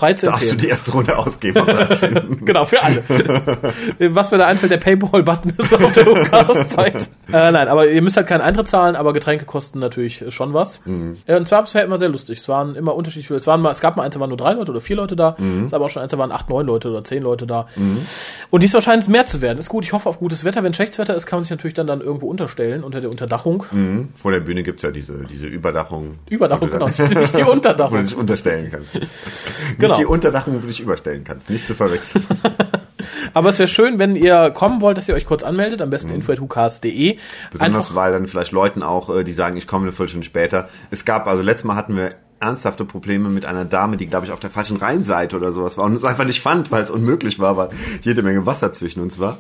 Frei 0.02 0.14
zu 0.16 0.26
darfst 0.26 0.52
du 0.52 0.56
die 0.56 0.68
erste 0.68 0.94
Runde 0.94 1.16
ausgeben. 1.16 1.60
am 1.60 1.68
13. 1.68 2.38
Genau, 2.46 2.66
für 2.66 2.82
alle. 2.82 3.04
Was 4.00 4.32
mir 4.32 4.40
da 4.40 4.48
einfällt, 4.48 4.72
der 4.72 4.78
Paywall-Button 4.78 5.54
ist 5.60 5.76
auf 5.76 5.94
der 5.94 6.06
Lukas-Zeit. 6.06 7.08
äh, 7.32 7.52
nein, 7.52 7.68
aber 7.68 7.88
ihr 7.88 8.02
müsst 8.02 8.18
halt 8.18 8.26
keinen 8.26 8.42
Eintritt 8.42 8.68
zahlen, 8.68 8.96
aber 8.96 9.14
Getränke 9.14 9.46
kosten 9.46 9.78
natürlich 9.78 10.26
schon 10.30 10.56
was. 10.56 10.82
Äh, 11.28 11.36
und 11.36 11.46
zwar 11.46 11.60
war 11.60 11.66
es 11.66 11.76
immer 11.76 12.00
sehr 12.00 12.10
lustig. 12.10 12.40
Es 12.40 12.50
waren 12.50 12.74
immer 12.76 12.96
unterschiedliche, 12.96 13.36
es 13.36 13.46
waren 13.46 13.62
mal, 13.62 13.70
es 13.70 13.80
gab 13.80 13.96
mal 13.96 14.02
eins, 14.02 14.16
da 14.16 14.20
waren 14.20 14.30
nur 14.30 14.38
drei 14.40 14.54
Leute 14.54 14.72
oder 14.72 14.82
vier 14.82 14.96
Leute 14.96 15.16
da. 15.16 15.36
Es 15.66 15.70
gab 15.72 15.82
auch 15.84 15.90
schon 15.90 16.02
eins, 16.02 16.12
da 16.12 16.18
waren 16.18 16.32
acht, 16.32 16.50
neun 16.50 16.66
Leute 16.66 16.90
oder 16.90 17.04
zehn 17.04 17.22
Leute 17.22 17.46
da. 17.46 17.68
Und 18.50 18.64
diesmal 18.64 18.82
scheint 18.82 19.04
es 19.04 19.08
mehr 19.10 19.28
zu 19.28 19.44
werden. 19.44 19.60
Ist 19.60 19.70
gut, 19.70 19.84
ich 19.84 19.94
hoffe 19.94 20.10
auf 20.10 20.18
gutes 20.18 20.44
Wetter. 20.44 20.64
Wenn 20.64 20.74
schlechtes 20.74 20.98
Wetter 20.98 21.14
ist, 21.16 21.28
kann 21.28 21.38
man 21.38 21.44
sich 21.44 21.52
natürlich 21.52 21.76
dann, 21.76 21.86
dann 21.86 22.02
irgendwo 22.02 22.28
unterstellen, 22.28 22.84
unter 22.84 23.02
der 23.02 23.12
Unterdachung. 23.12 23.66
Mhm. 23.72 24.10
Vor 24.16 24.32
der 24.32 24.40
Bühne 24.40 24.64
gibt's 24.64 24.82
ja 24.82 24.90
diese, 24.90 25.26
diese 25.30 25.46
Überdachung. 25.46 26.16
Überdachung, 26.28 26.72
genau. 26.72 26.88
Nicht, 26.88 26.98
die 27.00 27.14
Wo 27.16 27.44
du 27.46 27.52
Unterdachung. 27.52 28.02
dich 28.02 28.16
unterstellen 28.16 28.72
kannst. 28.72 28.98
Genau. 29.92 30.00
Nicht 30.00 30.08
die 30.08 30.14
Unterdachung, 30.14 30.56
wo 30.56 30.60
du 30.60 30.68
dich 30.68 30.82
überstellen 30.82 31.24
kannst. 31.24 31.50
Nicht 31.50 31.68
zu 31.68 31.76
verwechseln. 31.76 32.26
Aber 33.34 33.50
es 33.50 33.60
wäre 33.60 33.68
schön, 33.68 34.00
wenn 34.00 34.16
ihr 34.16 34.52
kommen 34.52 34.82
wollt, 34.82 34.98
dass 34.98 35.08
ihr 35.08 35.16
euch 35.16 35.26
kurz 35.26 35.44
anmeldet. 35.44 35.82
Am 35.82 35.90
besten 35.90 36.12
info.hukas.de. 36.12 37.18
Besonders 37.52 37.96
weil 37.96 38.12
dann 38.12 38.28
vielleicht 38.28 38.52
Leuten 38.52 38.84
auch, 38.84 39.16
äh, 39.16 39.24
die 39.24 39.32
sagen, 39.32 39.58
ich 39.58 39.68
komme 39.68 39.84
eine 39.84 39.92
Viertelstunde 39.92 40.26
später. 40.26 40.70
Es 40.90 41.06
gab, 41.06 41.28
also 41.28 41.42
letztes 41.42 41.64
Mal 41.66 41.76
hatten 41.76 41.96
wir 41.96 42.10
ernsthafte 42.40 42.86
Probleme 42.86 43.30
mit 43.30 43.46
einer 43.46 43.66
Dame, 43.66 43.98
die, 43.98 44.08
glaube 44.08 44.26
ich, 44.26 44.32
auf 44.32 44.40
der 44.40 44.50
falschen 44.50 44.78
Rheinseite 44.78 45.38
oder 45.38 45.54
sowas 45.54 45.78
war 45.78 45.86
und 45.86 45.96
es 45.96 46.04
einfach 46.04 46.26
nicht 46.26 46.42
fand, 46.42 46.72
weil 46.72 46.84
es 46.84 46.90
unmöglich 46.90 47.40
war, 47.40 47.56
weil 47.56 47.70
jede 48.02 48.24
Menge 48.24 48.46
Wasser 48.46 48.74
zwischen 48.74 49.02
uns 49.02 49.20
war. 49.20 49.38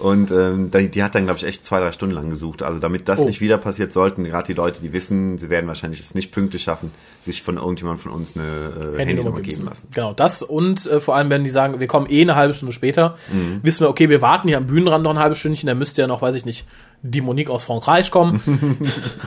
Und 0.00 0.30
ähm, 0.30 0.70
die, 0.70 0.88
die 0.90 1.02
hat 1.02 1.14
dann, 1.14 1.24
glaube 1.26 1.38
ich, 1.38 1.44
echt 1.46 1.64
zwei, 1.64 1.78
drei 1.78 1.92
Stunden 1.92 2.14
lang 2.14 2.30
gesucht. 2.30 2.62
Also 2.62 2.78
damit 2.78 3.06
das 3.08 3.18
Oh. 3.18 3.24
nicht 3.26 3.40
wieder 3.42 3.58
passiert, 3.58 3.92
sollten 3.92 4.24
gerade 4.24 4.46
die 4.46 4.54
Leute, 4.54 4.80
die 4.80 4.92
wissen, 4.94 5.36
sie 5.36 5.50
werden 5.50 5.66
wahrscheinlich 5.68 6.00
es 6.00 6.14
nicht 6.14 6.32
pünktlich 6.32 6.62
schaffen, 6.62 6.90
sich 7.20 7.42
von 7.42 7.56
irgendjemandem 7.58 8.02
von 8.02 8.12
uns 8.12 8.34
eine 8.34 8.94
äh, 8.96 8.98
Handynummer 8.98 9.40
geben 9.40 9.66
lassen. 9.66 9.88
Genau, 9.94 10.14
das 10.14 10.42
und 10.42 10.86
äh, 10.86 11.00
vor 11.00 11.16
allem, 11.16 11.28
wenn 11.28 11.44
die 11.44 11.50
sagen, 11.50 11.80
wir 11.80 11.86
kommen 11.86 12.06
eh 12.10 12.22
eine 12.22 12.34
halbe 12.34 12.54
Stunde 12.54 12.72
später, 12.74 13.16
Mhm. 13.30 13.60
wissen 13.62 13.80
wir, 13.80 13.90
okay, 13.90 14.08
wir 14.08 14.22
warten 14.22 14.48
hier 14.48 14.56
am 14.56 14.66
Bühnenrand 14.66 15.04
noch 15.04 15.10
ein 15.10 15.18
halbes 15.18 15.38
Stündchen, 15.38 15.66
dann 15.66 15.76
müsste 15.78 16.00
ja 16.00 16.06
noch, 16.08 16.22
weiß 16.22 16.34
ich 16.34 16.46
nicht, 16.46 16.66
die 17.02 17.20
Monique 17.20 17.50
aus 17.50 17.64
Frankreich 17.64 18.10
kommen, 18.10 18.40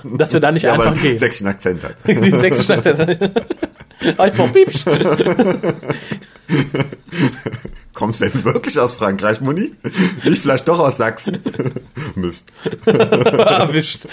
dass 0.17 0.33
wir 0.33 0.39
da 0.39 0.51
nicht 0.51 0.63
Ja, 0.63 0.73
einfach 0.73 0.99
gehen. 0.99 1.17
sächsischen 1.17 1.47
Akzent 1.47 1.83
hat. 1.83 1.95
Den 2.07 2.39
sächsischen 2.39 2.71
Akzent. 2.73 3.19
Einfach 4.19 4.51
piepsch. 4.51 4.83
Kommst 7.93 8.21
du 8.21 8.29
denn 8.29 8.43
wirklich 8.43 8.79
aus 8.79 8.93
Frankreich, 8.93 9.39
Moni? 9.41 9.71
Nicht 10.23 10.41
vielleicht 10.41 10.67
doch 10.67 10.79
aus 10.79 10.97
Sachsen? 10.97 11.39
Mist. 12.15 12.45
Erwischt. 12.85 14.07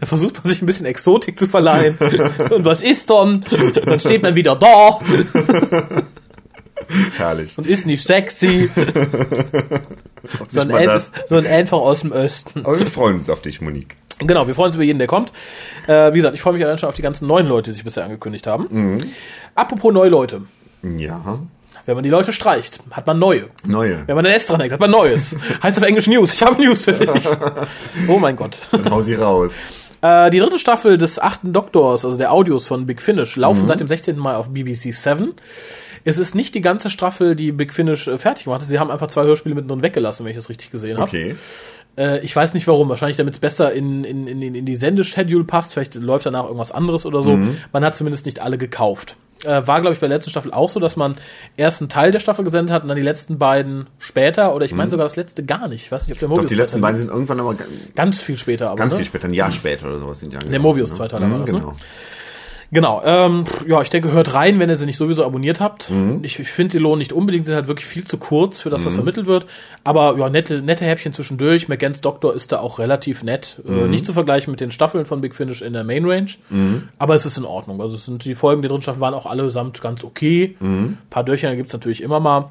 Da 0.00 0.06
versucht 0.06 0.42
man 0.42 0.50
sich 0.50 0.62
ein 0.62 0.66
bisschen 0.66 0.86
Exotik 0.86 1.38
zu 1.38 1.48
verleihen. 1.48 1.98
Und 2.50 2.64
was 2.64 2.82
ist 2.82 3.10
dann? 3.10 3.44
Dann 3.84 4.00
steht 4.00 4.22
man 4.22 4.34
wieder 4.34 4.56
da 4.56 4.98
Herrlich. 7.16 7.56
und 7.58 7.66
ist 7.66 7.86
nicht 7.86 8.02
sexy, 8.04 8.70
nicht 8.74 10.50
sondern, 10.50 10.88
ein, 10.88 11.02
sondern 11.26 11.52
einfach 11.52 11.78
aus 11.78 12.00
dem 12.00 12.12
Osten. 12.12 12.64
Aber 12.64 12.78
wir 12.78 12.86
freuen 12.86 13.16
uns 13.16 13.28
auf 13.28 13.42
dich, 13.42 13.60
Monique. 13.60 13.96
Genau, 14.18 14.46
wir 14.46 14.54
freuen 14.54 14.66
uns 14.66 14.74
über 14.74 14.84
jeden, 14.84 14.98
der 14.98 15.06
kommt. 15.08 15.32
Äh, 15.86 16.12
wie 16.12 16.16
gesagt, 16.16 16.34
ich 16.34 16.42
freue 16.42 16.54
mich 16.54 16.64
allein 16.64 16.78
schon 16.78 16.88
auf 16.88 16.94
die 16.94 17.02
ganzen 17.02 17.26
neuen 17.26 17.46
Leute, 17.46 17.70
die 17.70 17.74
sich 17.74 17.84
bisher 17.84 18.04
angekündigt 18.04 18.46
haben. 18.46 18.66
Mhm. 18.70 18.98
Apropos 19.54 19.92
neue 19.92 20.10
Leute. 20.10 20.42
Ja, 20.82 21.38
Wenn 21.90 21.96
man 21.96 22.04
die 22.04 22.10
Leute 22.10 22.32
streicht, 22.32 22.78
hat 22.92 23.08
man 23.08 23.18
neue. 23.18 23.46
neue. 23.66 24.06
Wenn 24.06 24.14
man 24.14 24.24
ein 24.24 24.30
S 24.30 24.46
dran 24.46 24.60
hängt, 24.60 24.72
hat 24.72 24.78
man 24.78 24.92
Neues. 24.92 25.34
heißt 25.64 25.76
auf 25.76 25.82
Englisch 25.82 26.06
News. 26.06 26.34
Ich 26.34 26.40
habe 26.40 26.62
News 26.62 26.84
für 26.84 26.92
dich. 26.92 27.26
Oh 28.06 28.20
mein 28.20 28.36
Gott. 28.36 28.58
Dann 28.70 28.88
hau 28.88 29.02
sie 29.02 29.16
raus. 29.16 29.54
Äh, 30.00 30.30
die 30.30 30.38
dritte 30.38 30.60
Staffel 30.60 30.98
des 30.98 31.18
achten 31.18 31.52
Doktors, 31.52 32.04
also 32.04 32.16
der 32.16 32.30
Audios 32.30 32.68
von 32.68 32.86
Big 32.86 33.02
Finish, 33.02 33.34
laufen 33.34 33.66
seit 33.66 33.80
dem 33.80 33.88
16. 33.88 34.16
Mai 34.16 34.36
auf 34.36 34.50
BBC 34.50 34.94
7. 34.94 35.34
Es 36.04 36.18
ist 36.18 36.36
nicht 36.36 36.54
die 36.54 36.60
ganze 36.60 36.90
Staffel, 36.90 37.34
die 37.34 37.50
Big 37.50 37.74
Finish 37.74 38.06
äh, 38.06 38.18
fertig 38.18 38.44
gemacht 38.44 38.60
hat. 38.60 38.68
Sie 38.68 38.78
haben 38.78 38.92
einfach 38.92 39.08
zwei 39.08 39.24
Hörspiele 39.24 39.56
mittendrin 39.56 39.82
weggelassen, 39.82 40.24
wenn 40.24 40.30
ich 40.30 40.38
das 40.38 40.48
richtig 40.48 40.70
gesehen 40.70 40.96
habe. 40.98 41.08
Okay. 41.08 41.34
Äh, 41.98 42.20
ich 42.20 42.36
weiß 42.36 42.54
nicht 42.54 42.68
warum. 42.68 42.88
Wahrscheinlich, 42.88 43.16
damit 43.16 43.34
es 43.34 43.40
besser 43.40 43.72
in, 43.72 44.04
in, 44.04 44.28
in, 44.28 44.54
in 44.54 44.64
die 44.64 44.76
Sendeschedule 44.76 45.42
passt. 45.42 45.72
Vielleicht 45.72 45.96
läuft 45.96 46.24
danach 46.24 46.44
irgendwas 46.44 46.70
anderes 46.70 47.04
oder 47.04 47.20
so. 47.20 47.36
Man 47.72 47.84
hat 47.84 47.96
zumindest 47.96 48.26
nicht 48.26 48.38
alle 48.38 48.58
gekauft. 48.58 49.16
Äh, 49.44 49.66
war, 49.66 49.80
glaube 49.80 49.94
ich, 49.94 50.00
bei 50.00 50.06
der 50.08 50.16
letzten 50.16 50.30
Staffel 50.30 50.52
auch 50.52 50.68
so, 50.70 50.80
dass 50.80 50.96
man 50.96 51.16
erst 51.56 51.80
einen 51.80 51.88
Teil 51.88 52.10
der 52.12 52.18
Staffel 52.18 52.44
gesendet 52.44 52.72
hat 52.74 52.82
und 52.82 52.88
dann 52.88 52.96
die 52.96 53.02
letzten 53.02 53.38
beiden 53.38 53.86
später. 53.98 54.54
Oder 54.54 54.64
ich 54.64 54.74
meine 54.74 54.90
sogar 54.90 55.04
das 55.04 55.16
letzte 55.16 55.44
gar 55.44 55.68
nicht. 55.68 55.84
Ich 55.84 55.92
weiß 55.92 56.06
nicht, 56.06 56.16
ob 56.16 56.18
der 56.20 56.26
Ich 56.26 56.28
glaube, 56.28 56.34
Mobius 56.42 56.50
die 56.50 56.56
letzten 56.56 56.80
beiden 56.80 57.00
sind 57.00 57.10
irgendwann 57.10 57.40
aber 57.40 57.54
ga- 57.54 57.64
Ganz 57.94 58.20
viel 58.22 58.36
später 58.36 58.68
aber. 58.68 58.76
ganz 58.76 58.92
ne? 58.92 58.98
viel 58.98 59.06
später, 59.06 59.28
ein 59.28 59.34
Jahr 59.34 59.50
später 59.52 59.86
oder 59.86 59.98
sowas 59.98 60.20
sind 60.20 60.32
die 60.32 60.36
angekommen. 60.36 60.62
Mobius-Zweiteiler 60.62 61.26
ne? 61.26 61.32
war 61.38 61.46
das, 61.46 61.52
ne? 61.52 61.72
Genau. 62.72 63.02
Ähm, 63.04 63.44
ja, 63.66 63.82
ich 63.82 63.90
denke, 63.90 64.12
hört 64.12 64.34
rein, 64.34 64.58
wenn 64.60 64.68
ihr 64.68 64.76
sie 64.76 64.86
nicht 64.86 64.96
sowieso 64.96 65.24
abonniert 65.24 65.58
habt. 65.60 65.90
Mhm. 65.90 66.20
Ich, 66.22 66.38
ich 66.38 66.48
finde, 66.48 66.72
sie 66.72 66.78
lohnen 66.78 66.98
nicht 66.98 67.12
unbedingt, 67.12 67.46
sind 67.46 67.56
halt 67.56 67.66
wirklich 67.66 67.86
viel 67.86 68.04
zu 68.04 68.16
kurz 68.16 68.60
für 68.60 68.70
das, 68.70 68.84
was 68.86 68.94
vermittelt 68.94 69.26
wird. 69.26 69.46
Aber 69.82 70.16
ja, 70.18 70.28
nette, 70.28 70.62
nette 70.62 70.84
Häppchen 70.84 71.12
zwischendurch. 71.12 71.68
McGanns 71.68 72.00
Doktor 72.00 72.32
ist 72.34 72.52
da 72.52 72.60
auch 72.60 72.78
relativ 72.78 73.22
nett. 73.24 73.60
Äh, 73.66 73.70
Mhm. 73.70 73.90
nicht 73.90 74.06
zu 74.06 74.12
vergleichen 74.12 74.50
mit 74.52 74.60
den 74.60 74.70
Staffeln 74.70 75.04
von 75.04 75.20
Big 75.20 75.34
Finish 75.34 75.62
in 75.62 75.72
der 75.72 75.82
Main 75.84 76.04
Range. 76.04 76.30
Mhm. 76.50 76.88
Aber 76.98 77.14
es 77.16 77.26
ist 77.26 77.36
in 77.38 77.44
Ordnung. 77.44 77.80
Also 77.80 77.96
es 77.96 78.04
sind 78.06 78.24
die 78.24 78.34
Folgen 78.36 78.62
der 78.62 78.68
dritten 78.68 78.82
Staffel 78.82 79.00
waren 79.00 79.14
auch 79.14 79.26
allesamt 79.26 79.80
ganz 79.80 80.04
okay. 80.04 80.56
Mhm. 80.60 80.68
Ein 80.84 80.98
paar 81.10 81.24
Dörcher 81.24 81.54
gibt's 81.56 81.72
natürlich 81.72 82.02
immer 82.02 82.20
mal. 82.20 82.50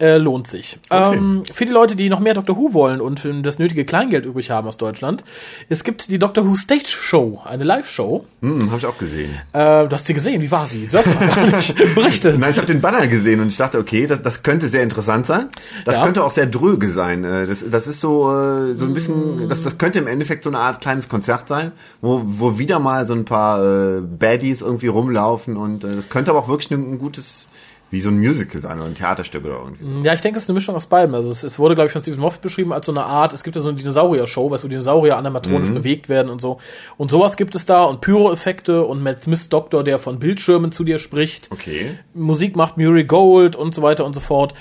Äh, 0.00 0.16
lohnt 0.16 0.48
sich. 0.48 0.78
Okay. 0.90 1.16
Ähm, 1.16 1.42
für 1.52 1.64
die 1.64 1.70
Leute, 1.72 1.94
die 1.94 2.08
noch 2.08 2.18
mehr 2.18 2.34
Doctor 2.34 2.56
Who 2.56 2.72
wollen 2.74 3.00
und 3.00 3.22
das 3.44 3.60
nötige 3.60 3.84
Kleingeld 3.84 4.26
übrig 4.26 4.50
haben 4.50 4.66
aus 4.66 4.76
Deutschland, 4.76 5.22
es 5.68 5.84
gibt 5.84 6.10
die 6.10 6.18
Doctor 6.18 6.44
Who 6.44 6.56
Stage 6.56 6.86
Show, 6.88 7.40
eine 7.44 7.62
Live-Show. 7.62 8.24
Hm, 8.40 8.66
habe 8.70 8.78
ich 8.78 8.86
auch 8.86 8.98
gesehen. 8.98 9.38
Äh, 9.54 9.86
du 9.86 9.90
hast 9.90 10.06
sie 10.06 10.14
gesehen, 10.14 10.40
wie 10.40 10.50
war 10.50 10.66
sie? 10.66 10.86
Sag 10.86 11.04
mal 11.06 11.28
gar 11.28 11.46
nicht. 11.46 11.74
Berichte. 11.94 12.36
Nein, 12.38 12.50
ich 12.52 12.56
habe 12.56 12.66
den 12.66 12.80
Banner 12.80 13.06
gesehen 13.06 13.40
und 13.40 13.48
ich 13.48 13.56
dachte, 13.58 13.78
okay, 13.78 14.06
das, 14.06 14.22
das 14.22 14.42
könnte 14.42 14.68
sehr 14.68 14.82
interessant 14.82 15.26
sein. 15.26 15.48
Das 15.84 15.96
Ja. 15.96 16.04
könnte 16.04 16.24
auch 16.24 16.30
sehr 16.30 16.46
dröge 16.46 16.90
sein. 16.90 17.24
Äh, 17.24 17.46
Das, 17.46 17.68
das 17.68 17.86
ist 17.86 18.00
so 18.00 18.30
äh, 18.32 18.74
so 18.74 18.86
ein 18.86 18.94
bisschen, 18.94 19.48
das, 19.48 19.62
das 19.62 19.76
könnte 19.76 19.98
im 19.98 20.06
Endeffekt 20.06 20.44
so 20.44 20.50
eine 20.50 20.58
Art 20.58 20.80
kleines 20.80 21.08
Konzert 21.08 21.48
sein, 21.48 21.72
wo, 22.00 22.22
wo 22.24 22.58
wieder 22.58 22.78
mal 22.78 23.06
so 23.06 23.12
ein 23.12 23.24
paar 23.26 23.62
äh, 23.62 24.00
Baddies 24.00 24.62
irgendwie 24.62 24.86
rumlaufen 24.88 25.56
und 25.58 25.84
äh, 25.84 25.96
das 25.96 26.08
könnte 26.08 26.30
aber 26.30 26.40
auch 26.40 26.48
wirklich 26.48 26.70
ein, 26.70 26.92
ein 26.94 26.98
gutes, 26.98 27.48
wie 27.92 28.00
so 28.00 28.08
ein 28.08 28.18
Musical 28.18 28.58
sein 28.58 28.78
oder 28.78 28.86
ein 28.86 28.94
Theaterstück 28.94 29.44
oder 29.44 29.58
irgendwie. 29.64 30.06
Ja, 30.06 30.14
ich 30.14 30.22
denke, 30.22 30.38
es 30.38 30.44
ist 30.44 30.48
eine 30.48 30.54
Mischung 30.54 30.74
aus 30.74 30.86
beidem. 30.86 31.14
Also 31.14 31.30
es, 31.30 31.42
es 31.42 31.58
wurde, 31.58 31.74
glaube 31.74 31.88
ich, 31.88 31.92
von 31.92 32.00
Stephen 32.00 32.20
Moffat 32.20 32.40
beschrieben 32.40 32.72
als 32.72 32.86
so 32.86 32.92
eine 32.92 33.04
Art, 33.04 33.34
es 33.34 33.44
gibt 33.44 33.54
ja 33.54 33.60
so 33.60 33.68
eine 33.68 33.76
Dinosaurier-Show, 33.76 34.50
wo 34.50 34.56
Dinosaurier 34.56 35.18
animatronisch 35.18 35.68
bewegt 35.70 36.08
werden 36.08 36.30
und 36.30 36.40
so. 36.40 36.58
Und 36.96 37.10
sowas 37.10 37.36
gibt 37.36 37.54
es 37.54 37.66
da 37.66 37.84
und 37.84 38.00
Pyro-Effekte 38.00 38.82
und 38.82 39.02
Matt 39.02 39.24
Smith 39.24 39.50
Doktor, 39.50 39.84
der 39.84 39.98
von 39.98 40.18
Bildschirmen 40.18 40.72
zu 40.72 40.84
dir 40.84 40.98
spricht. 40.98 41.50
Okay. 41.52 41.98
Musik 42.14 42.56
macht 42.56 42.78
Murray 42.78 43.04
Gold 43.04 43.56
und 43.56 43.74
so 43.74 43.82
weiter 43.82 44.06
und 44.06 44.14
so 44.14 44.20
fort. 44.20 44.54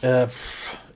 Äh, 0.00 0.26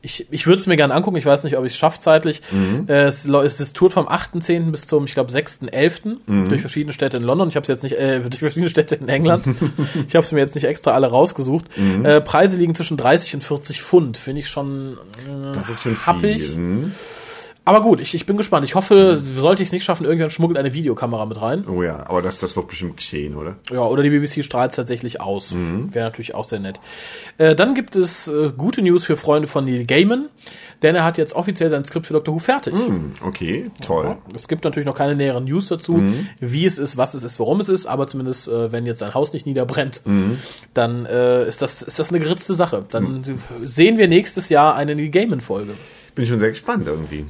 ich 0.02 0.26
ich 0.30 0.46
würde 0.46 0.60
es 0.60 0.66
mir 0.66 0.76
gerne 0.76 0.94
angucken, 0.94 1.16
ich 1.16 1.26
weiß 1.26 1.44
nicht, 1.44 1.56
ob 1.56 1.64
ich 1.64 1.72
es 1.72 1.78
schaffe 1.78 2.00
zeitlich. 2.00 2.42
Äh, 2.88 3.04
es, 3.04 3.26
es, 3.26 3.72
tourt 3.72 3.92
vom 3.92 4.08
8.10. 4.08 4.70
bis 4.70 4.86
zum, 4.86 5.04
ich 5.04 5.14
glaube, 5.14 5.32
6.11. 5.32 6.48
durch 6.48 6.60
verschiedene 6.60 6.92
Städte 6.92 7.16
in 7.16 7.22
London. 7.22 7.48
Ich 7.48 7.56
habe 7.56 7.62
es 7.62 7.68
jetzt 7.68 7.82
nicht, 7.82 7.96
äh, 7.96 8.20
durch 8.28 8.38
verschiedene 8.38 8.70
Städte 8.70 8.94
in 8.96 9.08
England. 9.08 9.46
ich 10.06 10.14
habe 10.14 10.24
es 10.24 10.32
mir 10.32 10.40
jetzt 10.40 10.54
nicht 10.54 10.64
extra 10.64 10.92
alle 10.92 11.08
rausgesucht. 11.08 11.66
Äh, 12.04 12.20
Preise 12.20 12.58
liegen 12.58 12.74
zwischen 12.74 12.96
30 12.96 13.34
und 13.34 13.44
40 13.44 13.82
Pfund. 13.82 14.16
Finde 14.16 14.40
ich 14.40 14.48
schon 14.48 14.98
äh, 15.26 15.52
Das 15.52 15.68
ist 15.68 15.82
schon 15.82 15.96
happig. 16.06 16.42
viel. 16.42 16.92
Aber 17.66 17.82
gut, 17.82 18.00
ich, 18.00 18.14
ich 18.14 18.26
bin 18.26 18.36
gespannt. 18.36 18.64
Ich 18.64 18.76
hoffe, 18.76 19.18
sollte 19.18 19.60
ich 19.60 19.70
es 19.70 19.72
nicht 19.72 19.82
schaffen, 19.82 20.04
irgendjemand 20.04 20.32
schmuggelt 20.32 20.56
eine 20.56 20.72
Videokamera 20.72 21.26
mit 21.26 21.42
rein. 21.42 21.64
Oh 21.66 21.82
ja, 21.82 22.08
aber 22.08 22.22
das, 22.22 22.38
das 22.38 22.54
wird 22.54 22.68
bestimmt 22.68 22.96
geschehen, 22.96 23.34
oder? 23.34 23.56
Ja, 23.72 23.80
oder 23.80 24.04
die 24.04 24.10
BBC 24.10 24.44
strahlt 24.44 24.70
es 24.70 24.76
tatsächlich 24.76 25.20
aus. 25.20 25.52
Wäre 25.52 26.04
natürlich 26.04 26.36
auch 26.36 26.44
sehr 26.44 26.60
nett. 26.60 26.80
Äh, 27.38 27.56
dann 27.56 27.74
gibt 27.74 27.96
es 27.96 28.28
äh, 28.28 28.52
gute 28.56 28.82
News 28.82 29.02
für 29.02 29.16
Freunde 29.16 29.48
von 29.48 29.64
Neil 29.64 29.84
Gaiman, 29.84 30.28
denn 30.82 30.94
er 30.94 31.02
hat 31.02 31.18
jetzt 31.18 31.34
offiziell 31.34 31.68
sein 31.68 31.84
Skript 31.84 32.06
für 32.06 32.12
Doctor 32.12 32.36
Who 32.36 32.38
fertig. 32.38 32.72
Hm, 32.72 33.14
okay, 33.26 33.68
toll. 33.84 34.16
Es 34.32 34.46
gibt 34.46 34.62
natürlich 34.62 34.86
noch 34.86 34.94
keine 34.94 35.16
näheren 35.16 35.42
News 35.42 35.66
dazu, 35.66 36.00
wie 36.38 36.66
es 36.66 36.78
ist, 36.78 36.96
was 36.96 37.14
es 37.14 37.24
ist, 37.24 37.40
warum 37.40 37.58
es 37.58 37.68
ist, 37.68 37.86
aber 37.86 38.06
zumindest, 38.06 38.46
äh, 38.48 38.70
wenn 38.70 38.86
jetzt 38.86 39.00
sein 39.00 39.12
Haus 39.12 39.32
nicht 39.32 39.44
niederbrennt, 39.44 40.02
dann 40.72 41.04
äh, 41.04 41.48
ist, 41.48 41.62
das, 41.62 41.82
ist 41.82 41.98
das 41.98 42.10
eine 42.10 42.20
geritzte 42.20 42.54
Sache. 42.54 42.84
Dann 42.88 43.24
sehen 43.64 43.98
wir 43.98 44.06
nächstes 44.06 44.50
Jahr 44.50 44.76
eine 44.76 44.94
Neil 44.94 45.08
Gaiman-Folge. 45.08 45.72
Bin 46.14 46.26
schon 46.26 46.38
sehr 46.38 46.50
gespannt 46.50 46.86
irgendwie. 46.86 47.26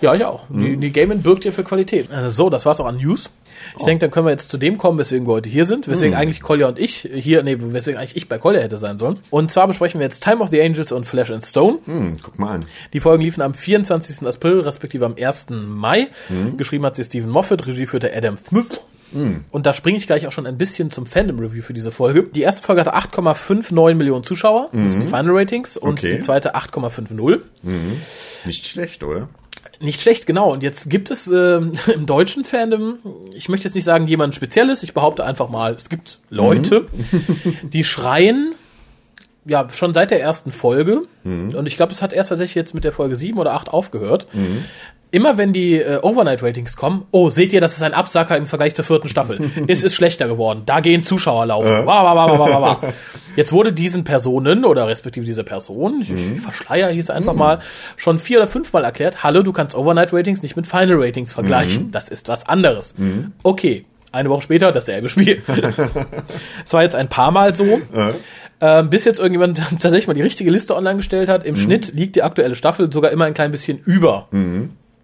Ja, 0.00 0.14
ich 0.14 0.24
auch. 0.24 0.44
Die, 0.50 0.76
die 0.76 0.92
Gaiman 0.92 1.22
birgt 1.22 1.44
ja 1.46 1.52
für 1.52 1.64
Qualität. 1.64 2.10
Äh, 2.10 2.28
so, 2.30 2.50
das 2.50 2.66
war's 2.66 2.80
auch 2.80 2.86
an 2.86 2.96
News. 2.98 3.30
Ich 3.78 3.84
denke, 3.86 4.00
dann 4.02 4.10
können 4.10 4.26
wir 4.26 4.30
jetzt 4.32 4.50
zu 4.50 4.58
dem 4.58 4.76
kommen, 4.76 4.98
weswegen 4.98 5.26
wir 5.26 5.32
heute 5.32 5.48
hier 5.48 5.64
sind, 5.64 5.88
weswegen 5.88 6.14
eigentlich 6.14 6.42
Collier 6.42 6.68
und 6.68 6.78
ich 6.78 7.08
hier, 7.14 7.42
nee, 7.42 7.56
weswegen 7.58 7.98
eigentlich 7.98 8.14
ich 8.14 8.28
bei 8.28 8.36
Collier 8.36 8.60
hätte 8.62 8.76
sein 8.76 8.98
sollen. 8.98 9.20
Und 9.30 9.50
zwar 9.50 9.66
besprechen 9.66 9.98
wir 9.98 10.04
jetzt 10.06 10.22
Time 10.22 10.42
of 10.42 10.50
the 10.50 10.60
Angels 10.60 10.92
und 10.92 11.04
Flash 11.06 11.30
and 11.30 11.42
Stone. 11.42 11.78
Hm, 11.86 12.18
guck 12.22 12.38
mal 12.38 12.56
an. 12.56 12.66
Die 12.92 13.00
Folgen 13.00 13.22
liefen 13.22 13.40
am 13.40 13.54
24. 13.54 14.26
April, 14.26 14.60
respektive 14.60 15.06
am 15.06 15.14
1. 15.18 15.46
Mai. 15.50 16.08
Geschrieben 16.58 16.84
hat 16.84 16.94
sie 16.96 17.04
Stephen 17.04 17.30
Moffat, 17.30 17.66
Regie 17.66 17.86
führte 17.86 18.14
Adam 18.14 18.36
Smith. 18.36 18.82
Und 19.50 19.64
da 19.64 19.72
springe 19.72 19.96
ich 19.96 20.06
gleich 20.06 20.26
auch 20.26 20.32
schon 20.32 20.46
ein 20.46 20.58
bisschen 20.58 20.90
zum 20.90 21.06
Fandom-Review 21.06 21.62
für 21.62 21.72
diese 21.72 21.90
Folge. 21.90 22.24
Die 22.24 22.42
erste 22.42 22.60
Folge 22.62 22.82
hatte 22.82 22.94
8,59 22.94 23.94
Millionen 23.94 24.24
Zuschauer, 24.24 24.68
das 24.72 24.92
sind 24.92 25.02
die 25.04 25.06
Final 25.08 25.30
Ratings, 25.30 25.78
und 25.78 25.92
Okay. 26.00 26.16
die 26.16 26.20
zweite 26.20 26.54
8,50. 26.54 27.40
Nicht 28.44 28.66
schlecht, 28.66 29.02
oder? 29.04 29.28
Nicht 29.80 30.00
schlecht, 30.00 30.26
genau. 30.26 30.52
Und 30.52 30.62
jetzt 30.62 30.88
gibt 30.88 31.10
es 31.10 31.30
äh, 31.30 31.60
im 31.94 32.06
deutschen 32.06 32.44
Fandom, 32.44 32.98
ich 33.34 33.48
möchte 33.48 33.66
jetzt 33.66 33.74
nicht 33.74 33.84
sagen 33.84 34.06
jemand 34.06 34.34
Spezielles, 34.34 34.82
ich 34.82 34.94
behaupte 34.94 35.24
einfach 35.24 35.48
mal, 35.48 35.74
es 35.74 35.88
gibt 35.88 36.20
Leute, 36.30 36.86
die 37.62 37.84
schreien, 37.84 38.54
ja, 39.44 39.68
schon 39.70 39.94
seit 39.94 40.10
der 40.10 40.20
ersten 40.20 40.50
Folge, 40.50 41.02
und 41.24 41.66
ich 41.66 41.76
glaube, 41.76 41.92
es 41.92 42.02
hat 42.02 42.12
erst 42.12 42.30
tatsächlich 42.30 42.54
jetzt 42.56 42.74
mit 42.74 42.84
der 42.84 42.92
Folge 42.92 43.16
7 43.16 43.38
oder 43.38 43.54
8 43.54 43.68
aufgehört, 43.68 44.26
immer 45.10 45.36
wenn 45.36 45.52
die 45.52 45.74
äh, 45.74 45.98
Overnight-Ratings 46.02 46.76
kommen, 46.76 47.06
oh, 47.10 47.30
seht 47.30 47.52
ihr, 47.52 47.60
das 47.60 47.74
ist 47.74 47.82
ein 47.82 47.94
Absacker 47.94 48.36
im 48.36 48.46
Vergleich 48.46 48.74
zur 48.74 48.84
vierten 48.84 49.08
Staffel. 49.08 49.50
es 49.66 49.82
ist 49.82 49.94
schlechter 49.94 50.28
geworden. 50.28 50.62
Da 50.66 50.80
gehen 50.80 51.04
Zuschauer 51.04 51.46
laufen. 51.46 51.86
Wa, 51.86 52.04
wa, 52.04 52.16
wa, 52.16 52.28
wa, 52.30 52.38
wa, 52.38 52.50
wa, 52.50 52.62
wa. 52.62 52.92
Jetzt 53.36 53.52
wurde 53.52 53.72
diesen 53.72 54.04
Personen 54.04 54.64
oder 54.64 54.86
respektive 54.88 55.26
dieser 55.26 55.42
Person, 55.44 56.00
ich, 56.00 56.10
ich 56.10 56.40
verschleier 56.40 56.88
hieß 56.90 57.10
einfach 57.10 57.34
mal, 57.34 57.60
schon 57.96 58.18
vier 58.18 58.38
oder 58.38 58.46
fünfmal 58.46 58.82
erklärt, 58.84 59.22
hallo, 59.22 59.42
du 59.42 59.52
kannst 59.52 59.74
Overnight-Ratings 59.74 60.42
nicht 60.42 60.56
mit 60.56 60.66
Final 60.66 60.96
Ratings 60.96 61.32
vergleichen. 61.32 61.90
Das 61.92 62.08
ist 62.08 62.28
was 62.28 62.48
anderes. 62.48 62.94
Okay. 63.42 63.84
Eine 64.12 64.30
Woche 64.30 64.42
später 64.42 64.72
dasselbe 64.72 65.10
Spiel. 65.10 65.42
Es 66.64 66.72
war 66.72 66.82
jetzt 66.82 66.96
ein 66.96 67.08
paar 67.08 67.30
Mal 67.32 67.54
so. 67.54 67.82
Ähm, 68.60 68.88
bis 68.88 69.04
jetzt 69.04 69.18
irgendjemand 69.18 69.58
tatsächlich 69.80 70.06
mal 70.06 70.14
die 70.14 70.22
richtige 70.22 70.50
Liste 70.50 70.74
online 70.74 70.96
gestellt 70.96 71.28
hat. 71.28 71.44
Im 71.44 71.54
Schnitt 71.56 71.94
liegt 71.94 72.16
die 72.16 72.22
aktuelle 72.22 72.56
Staffel 72.56 72.90
sogar 72.90 73.10
immer 73.10 73.26
ein 73.26 73.34
klein 73.34 73.50
bisschen 73.50 73.78
über 73.84 74.28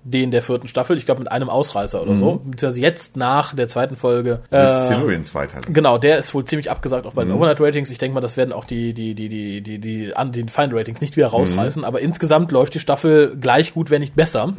den 0.05 0.31
der 0.31 0.43
vierten 0.43 0.69
Staffel. 0.69 0.97
Ich 0.97 1.05
glaube 1.05 1.21
mit 1.21 1.31
einem 1.31 1.49
Ausreißer 1.49 2.03
oder 2.03 2.17
so. 2.17 2.41
Beziehungsweise 2.45 2.81
jetzt 2.81 3.17
nach 3.17 3.55
der 3.55 3.69
zweiten 3.69 3.97
Folge. 3.97 4.41
Das 4.51 4.91
Äh, 4.91 4.95
Silurians 4.95 5.35
weiter. 5.35 5.61
Genau, 5.69 5.99
der 5.99 6.19
ist 6.19 6.35
wohl 6.35 6.45
ziemlich 6.45 6.71
abgesagt, 6.71 7.07
auch 7.07 7.13
bei 7.15 7.25
den 7.25 7.33
Overnight 7.33 7.61
Ratings. 7.61 7.91
Ich 7.91 7.99
denke 7.99 8.15
mal, 8.15 8.21
das 8.21 8.37
werden 8.37 8.53
auch 8.53 8.65
die, 8.65 8.95
die, 8.95 9.15
die, 9.15 9.29
die, 9.29 9.61
die, 9.61 9.79
die, 9.79 10.15
an 10.17 10.33
den 10.33 10.49
Final 10.49 10.77
Ratings 10.79 11.01
nicht 11.01 11.17
wieder 11.17 11.29
rausreißen. 11.29 11.85
Aber 11.85 12.01
insgesamt 12.01 12.51
läuft 12.53 12.75
die 12.75 12.81
Staffel 12.81 13.37
gleich 13.41 13.75
gut, 13.75 13.91
wenn 13.91 14.01
nicht 14.01 14.17
besser. 14.17 14.53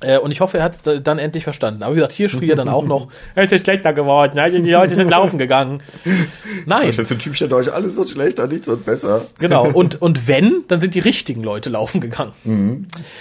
Äh, 0.00 0.18
und 0.18 0.30
ich 0.30 0.40
hoffe, 0.40 0.58
er 0.58 0.64
hat 0.64 0.78
dann 1.04 1.18
endlich 1.18 1.44
verstanden. 1.44 1.82
Aber 1.82 1.92
wie 1.94 1.96
gesagt, 1.96 2.12
hier 2.12 2.28
schrie 2.28 2.50
er 2.50 2.56
dann 2.56 2.68
auch 2.68 2.84
noch, 2.84 3.08
es 3.34 3.50
ist 3.52 3.64
schlechter 3.64 3.92
geworden, 3.92 4.32
nein, 4.36 4.62
die 4.62 4.70
Leute 4.70 4.94
sind 4.94 5.10
laufen 5.10 5.38
gegangen. 5.38 5.82
Nein, 6.66 6.86
Das 6.86 6.98
ist 6.98 7.08
so 7.08 7.14
ein 7.14 7.18
typischer 7.18 7.48
Deutscher, 7.48 7.74
alles 7.74 7.96
wird 7.96 8.10
schlechter, 8.10 8.46
nichts 8.46 8.66
wird 8.68 8.84
besser. 8.84 9.22
genau. 9.38 9.66
Und, 9.78 10.00
und 10.02 10.28
wenn, 10.28 10.64
dann 10.68 10.80
sind 10.80 10.94
die 10.94 10.98
richtigen 10.98 11.42
Leute 11.42 11.70
laufen 11.70 12.00
gegangen. 12.00 12.32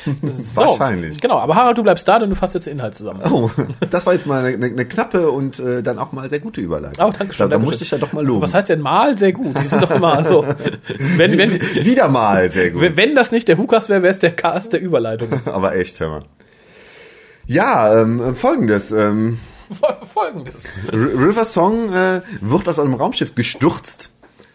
So, 0.05 0.61
Wahrscheinlich. 0.61 1.21
Genau, 1.21 1.37
aber 1.39 1.55
Harald, 1.55 1.77
du 1.77 1.83
bleibst 1.83 2.07
da, 2.07 2.19
denn 2.19 2.29
du 2.29 2.35
fasst 2.35 2.53
jetzt 2.55 2.67
den 2.67 2.73
Inhalt 2.73 2.95
zusammen. 2.95 3.21
Oh, 3.31 3.49
das 3.89 4.05
war 4.05 4.13
jetzt 4.13 4.25
mal 4.27 4.43
eine, 4.45 4.65
eine 4.65 4.85
knappe 4.85 5.29
und 5.29 5.59
äh, 5.59 5.81
dann 5.83 5.99
auch 5.99 6.11
mal 6.11 6.29
sehr 6.29 6.39
gute 6.39 6.61
Überleitung. 6.61 7.05
Oh, 7.05 7.11
danke 7.17 7.33
schön. 7.33 7.49
Da, 7.49 7.57
da 7.57 7.63
musste 7.63 7.83
ich 7.83 7.91
ja 7.91 7.97
doch 7.97 8.11
mal 8.13 8.25
loben. 8.25 8.41
Was 8.41 8.53
heißt 8.53 8.69
denn 8.69 8.81
mal 8.81 9.17
sehr 9.17 9.33
gut? 9.33 9.55
Die 9.61 9.65
sind 9.67 9.81
doch 9.83 9.91
immer 9.91 10.23
so. 10.23 10.45
Wenn, 11.17 11.37
wenn, 11.37 11.51
Wieder 11.85 12.07
mal 12.07 12.49
sehr 12.51 12.71
gut. 12.71 12.81
wenn 12.95 13.15
das 13.15 13.31
nicht 13.31 13.47
der 13.47 13.57
Hukas 13.57 13.89
wäre, 13.89 14.01
wäre 14.03 14.11
es 14.11 14.19
der 14.19 14.31
Cast 14.31 14.73
der 14.73 14.81
Überleitung. 14.81 15.29
Aber 15.45 15.75
echt, 15.75 15.99
hör 15.99 16.09
mal. 16.09 16.23
Ja, 17.47 18.01
ähm, 18.01 18.35
folgendes. 18.35 18.91
Ähm, 18.91 19.39
Folgendes. 20.13 20.63
River 20.91 21.45
Song 21.45 21.91
äh, 21.93 22.21
wird 22.41 22.67
aus 22.69 22.79
einem 22.79 22.93
Raumschiff 22.93 23.35
gestürzt, 23.35 24.11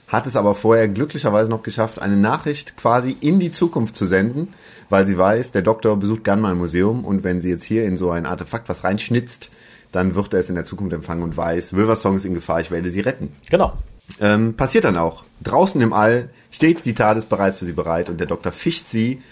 hat 0.09 0.27
es 0.27 0.37
aber 0.37 0.55
vorher 0.55 0.89
glücklicherweise 0.89 1.51
noch 1.51 1.63
geschafft, 1.63 2.01
eine 2.01 2.17
Nachricht 2.17 2.77
quasi 2.77 3.17
in 3.21 3.39
die 3.39 3.51
Zukunft 3.51 3.97
zu 3.97 4.07
senden, 4.07 4.49
weil 4.89 5.07
sie 5.07 5.19
weiß, 5.19 5.51
der 5.51 5.63
Doktor 5.63 5.97
besucht 5.99 6.25
gern 6.25 6.41
mal 6.41 6.53
ein 6.53 6.59
Museum 6.59 7.05
und 7.05 7.25
wenn 7.25 7.41
sie 7.41 7.51
jetzt 7.51 7.65
hier 7.65 7.85
in 7.85 7.97
so 7.97 8.11
ein 8.11 8.27
Artefakt 8.27 8.69
was 8.69 8.85
reinschnitzt, 8.85 9.51
dann 9.91 10.15
wird 10.15 10.33
er 10.33 10.41
es 10.41 10.49
in 10.49 10.55
der 10.55 10.65
Zukunft 10.65 10.95
empfangen 10.95 11.23
und 11.23 11.37
weiß, 11.37 11.75
River 11.75 11.97
Song 11.97 12.17
ist 12.17 12.25
in 12.25 12.35
Gefahr, 12.35 12.61
ich 12.61 12.71
werde 12.71 12.91
sie 12.91 13.01
retten. 13.01 13.33
Genau. 13.51 13.75
Ähm, 14.21 14.55
passiert 14.55 14.85
dann 14.85 14.97
auch. 14.97 15.25
Draußen 15.43 15.81
im 15.81 15.93
All 15.93 16.31
steht 16.51 16.85
die 16.85 16.95
TARDIS 16.95 17.27
bereits 17.27 17.59
für 17.59 17.65
sie 17.65 17.73
bereit 17.73 18.09
und 18.09 18.19
der 18.19 18.27
Doktor 18.27 18.53
fischt 18.53 18.89
sie 18.89 19.23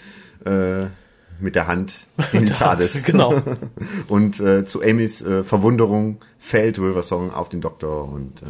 äh, 0.45 0.87
mit 1.41 1.55
der 1.55 1.67
Hand 1.67 2.07
in 2.33 2.45
die 2.45 2.51
TARDIS. 2.51 3.03
genau. 3.05 3.33
und 4.07 4.39
äh, 4.39 4.65
zu 4.65 4.81
Amys 4.81 5.21
äh, 5.21 5.43
Verwunderung 5.43 6.17
fällt 6.39 6.79
River 6.79 7.03
Song 7.03 7.31
auf 7.31 7.49
den 7.49 7.61
Doktor 7.61 8.07
und 8.09 8.41
äh, 8.41 8.45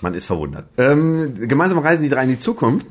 man 0.00 0.14
ist 0.14 0.24
verwundert. 0.26 0.66
Ähm, 0.78 1.34
gemeinsam 1.48 1.78
reisen 1.78 2.02
die 2.02 2.08
drei 2.10 2.24
in 2.24 2.30
die 2.30 2.38
Zukunft, 2.38 2.86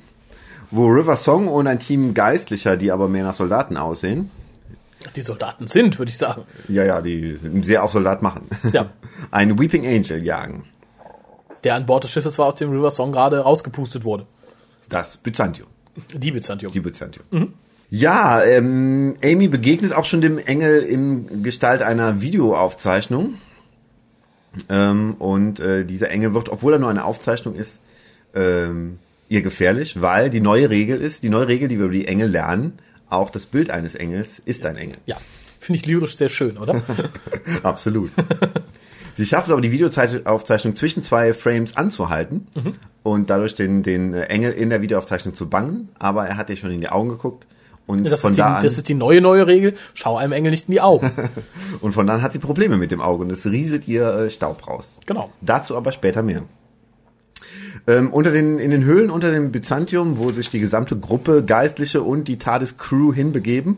wo 0.71 0.87
River 0.87 1.15
Song 1.17 1.47
und 1.47 1.67
ein 1.67 1.79
Team 1.79 2.13
Geistlicher, 2.13 2.77
die 2.77 2.91
aber 2.91 3.07
mehr 3.07 3.23
nach 3.23 3.35
Soldaten 3.35 3.77
aussehen, 3.77 4.31
Die 5.15 5.21
Soldaten 5.21 5.67
sind, 5.67 5.99
würde 5.99 6.09
ich 6.09 6.17
sagen. 6.17 6.43
ja, 6.67 6.83
ja, 6.83 7.01
die 7.01 7.37
sehr 7.61 7.83
auf 7.83 7.91
Soldat 7.91 8.21
machen, 8.23 8.47
Ja. 8.73 8.89
einen 9.29 9.59
Weeping 9.59 9.85
Angel 9.85 10.23
jagen. 10.23 10.63
Der 11.63 11.75
an 11.75 11.85
Bord 11.85 12.03
des 12.03 12.11
Schiffes 12.11 12.37
war, 12.39 12.47
aus 12.47 12.55
dem 12.55 12.71
River 12.71 12.89
Song 12.91 13.11
gerade 13.11 13.39
rausgepustet 13.39 14.03
wurde. 14.03 14.25
Das 14.89 15.17
Byzantium. 15.17 15.67
Die 16.13 16.31
Byzantium. 16.31 16.71
Die 16.71 16.79
Byzantium. 16.79 17.53
Ja, 17.89 18.43
ähm, 18.43 19.15
Amy 19.23 19.47
begegnet 19.47 19.93
auch 19.93 20.05
schon 20.05 20.21
dem 20.21 20.37
Engel 20.37 20.79
in 20.79 21.43
Gestalt 21.43 21.81
einer 21.81 22.21
Videoaufzeichnung. 22.21 23.35
Ähm, 24.69 25.15
und 25.19 25.59
äh, 25.59 25.85
dieser 25.85 26.09
Engel 26.09 26.33
wird, 26.33 26.49
obwohl 26.49 26.73
er 26.73 26.79
nur 26.79 26.89
eine 26.89 27.05
Aufzeichnung 27.05 27.55
ist, 27.55 27.81
ähm, 28.33 28.99
ihr 29.29 29.41
gefährlich, 29.41 30.01
weil 30.01 30.29
die 30.29 30.41
neue 30.41 30.69
Regel 30.69 31.01
ist, 31.01 31.23
die 31.23 31.29
neue 31.29 31.47
Regel, 31.47 31.67
die 31.67 31.77
wir 31.77 31.85
über 31.85 31.93
die 31.93 32.07
Engel 32.07 32.29
lernen, 32.29 32.73
auch 33.09 33.29
das 33.29 33.45
Bild 33.45 33.69
eines 33.69 33.95
Engels 33.95 34.41
ist 34.43 34.65
ein 34.65 34.77
Engel. 34.77 34.97
Ja. 35.05 35.17
Finde 35.59 35.79
ich 35.79 35.85
lyrisch 35.85 36.15
sehr 36.15 36.29
schön, 36.29 36.57
oder? 36.57 36.81
Absolut. 37.63 38.11
Sie 39.15 39.25
schafft 39.25 39.47
es 39.47 39.51
aber, 39.51 39.61
die 39.61 39.71
Videoaufzeichnung 39.71 40.75
zwischen 40.75 41.01
zwei 41.01 41.33
Frames 41.33 41.75
anzuhalten 41.75 42.47
und 43.01 43.29
dadurch 43.29 43.55
den, 43.55 43.81
den 43.81 44.13
Engel 44.13 44.51
in 44.51 44.69
der 44.69 44.81
Videoaufzeichnung 44.81 45.33
zu 45.33 45.49
bangen, 45.49 45.89
aber 45.97 46.27
er 46.27 46.37
hat 46.37 46.49
ihr 46.49 46.57
schon 46.57 46.71
in 46.71 46.81
die 46.81 46.89
Augen 46.89 47.09
geguckt 47.09 47.47
und 47.87 48.03
Das, 48.03 48.21
von 48.21 48.31
ist 48.31 48.37
die, 48.37 48.41
da 48.41 48.55
an 48.55 48.63
das 48.63 48.77
ist 48.77 48.89
die 48.89 48.93
neue, 48.93 49.21
neue 49.21 49.47
Regel. 49.47 49.75
Schau 49.93 50.17
einem 50.17 50.33
Engel 50.33 50.51
nicht 50.51 50.67
in 50.67 50.73
die 50.73 50.81
Augen. 50.81 51.11
und 51.81 51.93
von 51.93 52.07
dann 52.07 52.21
hat 52.21 52.33
sie 52.33 52.39
Probleme 52.39 52.77
mit 52.77 52.91
dem 52.91 53.01
Auge 53.01 53.23
und 53.23 53.31
es 53.31 53.45
rieselt 53.45 53.87
ihr 53.87 54.07
äh, 54.07 54.29
Staub 54.29 54.67
raus. 54.67 54.99
Genau. 55.05 55.29
Dazu 55.41 55.75
aber 55.75 55.91
später 55.91 56.23
mehr. 56.23 56.43
Ähm, 57.87 58.11
unter 58.11 58.31
den, 58.31 58.57
in 58.57 58.71
den 58.71 58.83
Höhlen 58.83 59.11
unter 59.11 59.31
dem 59.31 59.51
Byzantium, 59.51 60.17
wo 60.17 60.31
sich 60.31 60.49
die 60.49 60.59
gesamte 60.59 60.97
Gruppe 60.97 61.43
Geistliche 61.43 62.01
und 62.01 62.27
die 62.27 62.37
TARDIS-Crew 62.37 63.13
hinbegeben, 63.13 63.77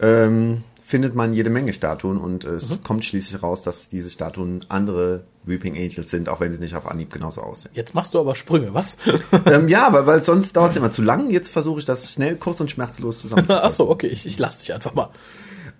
ähm, 0.00 0.62
findet 0.84 1.14
man 1.14 1.34
jede 1.34 1.50
Menge 1.50 1.72
Statuen 1.72 2.16
und 2.16 2.44
es 2.44 2.80
kommt 2.82 3.04
schließlich 3.04 3.42
raus, 3.42 3.62
dass 3.62 3.88
diese 3.88 4.08
Statuen 4.08 4.64
andere 4.68 5.24
Weeping 5.46 5.74
Angels 5.76 6.10
sind, 6.10 6.28
auch 6.28 6.40
wenn 6.40 6.52
sie 6.52 6.60
nicht 6.60 6.74
auf 6.74 6.86
Anhieb 6.86 7.12
genauso 7.12 7.40
aussehen. 7.40 7.70
Jetzt 7.74 7.94
machst 7.94 8.14
du 8.14 8.20
aber 8.20 8.34
Sprünge, 8.34 8.74
was? 8.74 8.98
ähm, 9.46 9.68
ja, 9.68 9.92
weil, 9.92 10.06
weil 10.06 10.22
sonst 10.22 10.56
dauert 10.56 10.72
es 10.72 10.76
immer 10.76 10.90
zu 10.90 11.02
lang. 11.02 11.30
Jetzt 11.30 11.50
versuche 11.50 11.78
ich 11.78 11.84
das 11.84 12.12
schnell, 12.12 12.36
kurz 12.36 12.60
und 12.60 12.70
schmerzlos 12.70 13.20
zusammenzufassen. 13.20 13.64
Ach 13.66 13.70
so, 13.70 13.88
okay, 13.88 14.08
ich, 14.08 14.26
ich 14.26 14.38
lass 14.38 14.58
dich 14.58 14.72
einfach 14.74 14.94
mal. 14.94 15.10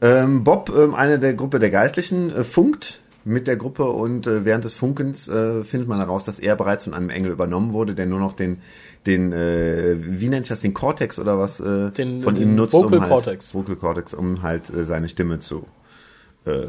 Ähm, 0.00 0.44
Bob, 0.44 0.70
ähm, 0.76 0.94
einer 0.94 1.18
der 1.18 1.34
Gruppe 1.34 1.58
der 1.58 1.70
Geistlichen, 1.70 2.30
äh, 2.34 2.44
funkt 2.44 3.00
mit 3.24 3.48
der 3.48 3.56
Gruppe 3.56 3.86
und 3.86 4.28
äh, 4.28 4.44
während 4.44 4.64
des 4.64 4.74
Funkens 4.74 5.26
äh, 5.26 5.64
findet 5.64 5.88
man 5.88 5.98
heraus, 5.98 6.24
dass 6.24 6.38
er 6.38 6.54
bereits 6.54 6.84
von 6.84 6.94
einem 6.94 7.10
Engel 7.10 7.32
übernommen 7.32 7.72
wurde, 7.72 7.96
der 7.96 8.06
nur 8.06 8.20
noch 8.20 8.34
den, 8.34 8.58
den 9.04 9.32
äh, 9.32 9.96
wie 9.98 10.28
nennt 10.28 10.44
sich 10.44 10.50
das, 10.50 10.60
den 10.60 10.74
Cortex 10.74 11.18
oder 11.18 11.36
was 11.38 11.58
äh, 11.58 11.90
Den- 11.90 12.20
von 12.20 12.36
ihm 12.36 12.54
nutzt, 12.54 12.72
Vocal 12.72 12.98
um 12.98 13.00
halt, 13.00 13.10
Cortex. 13.10 13.52
Vocal 13.52 13.74
Cortex, 13.74 14.14
um 14.14 14.42
halt 14.42 14.70
äh, 14.70 14.84
seine 14.84 15.08
Stimme 15.08 15.40
zu 15.40 15.66
äh, 16.44 16.66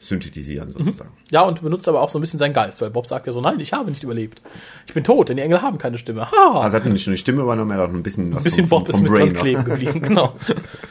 synthetisieren 0.00 0.70
sozusagen. 0.70 1.12
Ja, 1.30 1.42
und 1.42 1.62
benutzt 1.62 1.86
aber 1.86 2.00
auch 2.00 2.08
so 2.08 2.18
ein 2.18 2.22
bisschen 2.22 2.38
seinen 2.38 2.54
Geist, 2.54 2.80
weil 2.80 2.90
Bob 2.90 3.06
sagt 3.06 3.26
ja 3.26 3.32
so, 3.32 3.40
nein, 3.40 3.60
ich 3.60 3.72
habe 3.72 3.90
nicht 3.90 4.02
überlebt. 4.02 4.40
Ich 4.86 4.94
bin 4.94 5.04
tot, 5.04 5.28
denn 5.28 5.36
die 5.36 5.42
Engel 5.42 5.60
haben 5.62 5.78
keine 5.78 5.98
Stimme. 5.98 6.30
Ha! 6.30 6.60
Also 6.60 6.76
er 6.78 6.82
hat 6.82 6.90
nicht 6.90 7.06
nur 7.06 7.14
die 7.14 7.20
Stimme 7.20 7.42
übernommen, 7.42 7.70
er 7.70 7.82
hat 7.82 7.90
ein 7.90 8.02
bisschen 8.02 8.34
was 8.34 8.40
ein 8.40 8.44
bisschen 8.44 8.66
vom, 8.66 8.84
Bob 8.84 8.90
vom, 8.90 9.04
ist 9.04 9.12
vom 9.12 9.12
mit 9.12 9.12
Brain 9.12 9.28
dran 9.28 9.36
noch. 9.36 9.42
kleben 9.42 9.64
geblieben, 9.64 10.00
genau. 10.00 10.34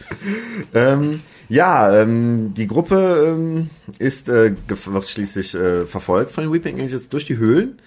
ähm, 0.75 1.21
ja, 1.49 2.01
ähm, 2.01 2.53
die 2.53 2.67
Gruppe 2.67 3.35
ähm, 3.35 3.71
ist 3.97 4.29
äh, 4.29 4.53
wird 4.67 5.07
schließlich 5.07 5.55
äh, 5.55 5.85
verfolgt 5.87 6.29
von 6.29 6.43
den 6.43 6.53
Weeping 6.53 6.79
Angels 6.79 7.09
durch 7.09 7.25
die 7.25 7.37
Höhlen, 7.37 7.79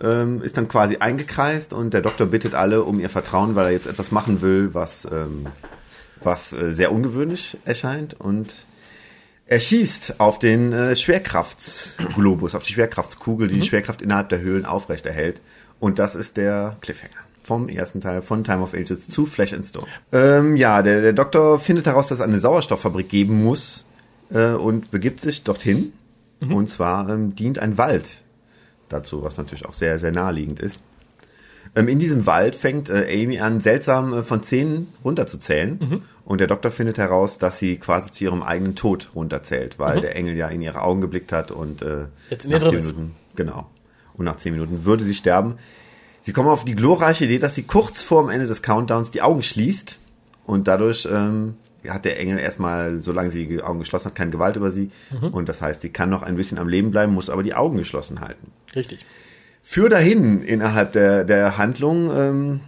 ähm, 0.00 0.40
ist 0.42 0.56
dann 0.56 0.68
quasi 0.68 0.98
eingekreist 0.98 1.72
und 1.72 1.92
der 1.92 2.02
Doktor 2.02 2.26
bittet 2.26 2.54
alle 2.54 2.84
um 2.84 3.00
ihr 3.00 3.10
Vertrauen, 3.10 3.56
weil 3.56 3.66
er 3.66 3.72
jetzt 3.72 3.88
etwas 3.88 4.12
machen 4.12 4.40
will, 4.40 4.70
was 4.72 5.04
ähm, 5.10 5.46
was 6.22 6.52
äh, 6.52 6.72
sehr 6.72 6.92
ungewöhnlich 6.92 7.58
erscheint 7.64 8.14
und 8.18 8.66
er 9.50 9.58
schießt 9.58 10.20
auf 10.20 10.38
den 10.38 10.72
äh, 10.72 10.94
Schwerkraftsglobus, 10.94 12.54
auf 12.54 12.62
die 12.62 12.72
Schwerkraftskugel, 12.72 13.48
die 13.48 13.58
die 13.58 13.66
Schwerkraft 13.66 14.00
innerhalb 14.00 14.28
der 14.28 14.40
Höhlen 14.40 14.64
aufrechterhält. 14.64 15.40
Und 15.80 15.98
das 15.98 16.14
ist 16.14 16.36
der 16.36 16.76
Cliffhanger 16.80 17.10
vom 17.42 17.68
ersten 17.68 18.00
Teil 18.00 18.22
von 18.22 18.44
Time 18.44 18.62
of 18.62 18.74
Ages 18.74 19.08
zu 19.08 19.26
Flesh 19.26 19.52
and 19.52 19.66
Stone. 19.66 19.88
Ähm, 20.12 20.54
ja, 20.54 20.82
der, 20.82 21.00
der 21.00 21.12
Doktor 21.14 21.58
findet 21.58 21.86
heraus, 21.86 22.06
dass 22.06 22.20
es 22.20 22.24
eine 22.24 22.38
Sauerstofffabrik 22.38 23.08
geben 23.08 23.42
muss 23.42 23.84
äh, 24.30 24.52
und 24.52 24.92
begibt 24.92 25.20
sich 25.20 25.42
dorthin. 25.42 25.94
Und 26.40 26.70
zwar 26.70 27.08
ähm, 27.08 27.34
dient 27.34 27.58
ein 27.58 27.76
Wald 27.76 28.22
dazu, 28.88 29.24
was 29.24 29.36
natürlich 29.36 29.66
auch 29.66 29.74
sehr, 29.74 29.98
sehr 29.98 30.12
naheliegend 30.12 30.60
ist. 30.60 30.80
Ähm, 31.74 31.88
in 31.88 31.98
diesem 31.98 32.26
Wald 32.26 32.56
fängt 32.56 32.88
äh, 32.88 33.06
Amy 33.22 33.40
an, 33.40 33.60
seltsam 33.60 34.12
äh, 34.12 34.22
von 34.22 34.42
10 34.42 34.88
runterzuzählen. 35.04 36.02
Und 36.24 36.38
der 36.38 36.46
Doktor 36.46 36.70
findet 36.70 36.98
heraus, 36.98 37.38
dass 37.38 37.58
sie 37.58 37.76
quasi 37.76 38.12
zu 38.12 38.24
ihrem 38.24 38.42
eigenen 38.42 38.76
Tod 38.76 39.10
runterzählt, 39.14 39.78
weil 39.78 40.00
der 40.00 40.14
Engel 40.14 40.36
ja 40.36 40.48
in 40.48 40.62
ihre 40.62 40.82
Augen 40.82 41.00
geblickt 41.00 41.32
hat 41.32 41.50
und 41.50 41.82
äh, 41.82 42.04
Jetzt 42.28 42.44
in 42.44 42.52
nach 42.52 42.60
drin 42.60 42.70
10 42.70 42.78
ist. 42.78 42.86
Minuten, 42.96 43.14
genau. 43.34 43.68
Und 44.16 44.24
nach 44.26 44.36
10 44.36 44.52
Minuten 44.52 44.84
würde 44.84 45.04
sie 45.04 45.14
sterben. 45.14 45.56
Sie 46.20 46.32
kommen 46.32 46.48
auf 46.48 46.64
die 46.64 46.74
glorreiche 46.76 47.24
Idee, 47.24 47.38
dass 47.38 47.54
sie 47.54 47.62
kurz 47.62 48.02
vor 48.02 48.22
dem 48.22 48.30
Ende 48.30 48.46
des 48.46 48.62
Countdowns 48.62 49.10
die 49.10 49.22
Augen 49.22 49.42
schließt 49.42 49.98
und 50.44 50.68
dadurch 50.68 51.08
ähm, 51.10 51.54
hat 51.88 52.04
der 52.04 52.20
Engel 52.20 52.38
erstmal, 52.38 53.00
solange 53.00 53.30
sie 53.30 53.46
die 53.46 53.62
Augen 53.62 53.78
geschlossen 53.78 54.06
hat, 54.06 54.14
keine 54.14 54.30
Gewalt 54.30 54.56
über 54.56 54.70
sie. 54.70 54.90
Und 55.32 55.48
das 55.48 55.62
heißt, 55.62 55.80
sie 55.80 55.90
kann 55.90 56.10
noch 56.10 56.22
ein 56.22 56.36
bisschen 56.36 56.58
am 56.58 56.68
Leben 56.68 56.90
bleiben, 56.90 57.14
muss 57.14 57.30
aber 57.30 57.42
die 57.42 57.54
Augen 57.54 57.78
geschlossen 57.78 58.20
halten. 58.20 58.52
Richtig. 58.74 59.04
Für 59.62 59.88
dahin 59.88 60.42
innerhalb 60.42 60.92
der, 60.92 61.24
der 61.24 61.58
Handlung 61.58 62.10
ähm, 62.16 62.60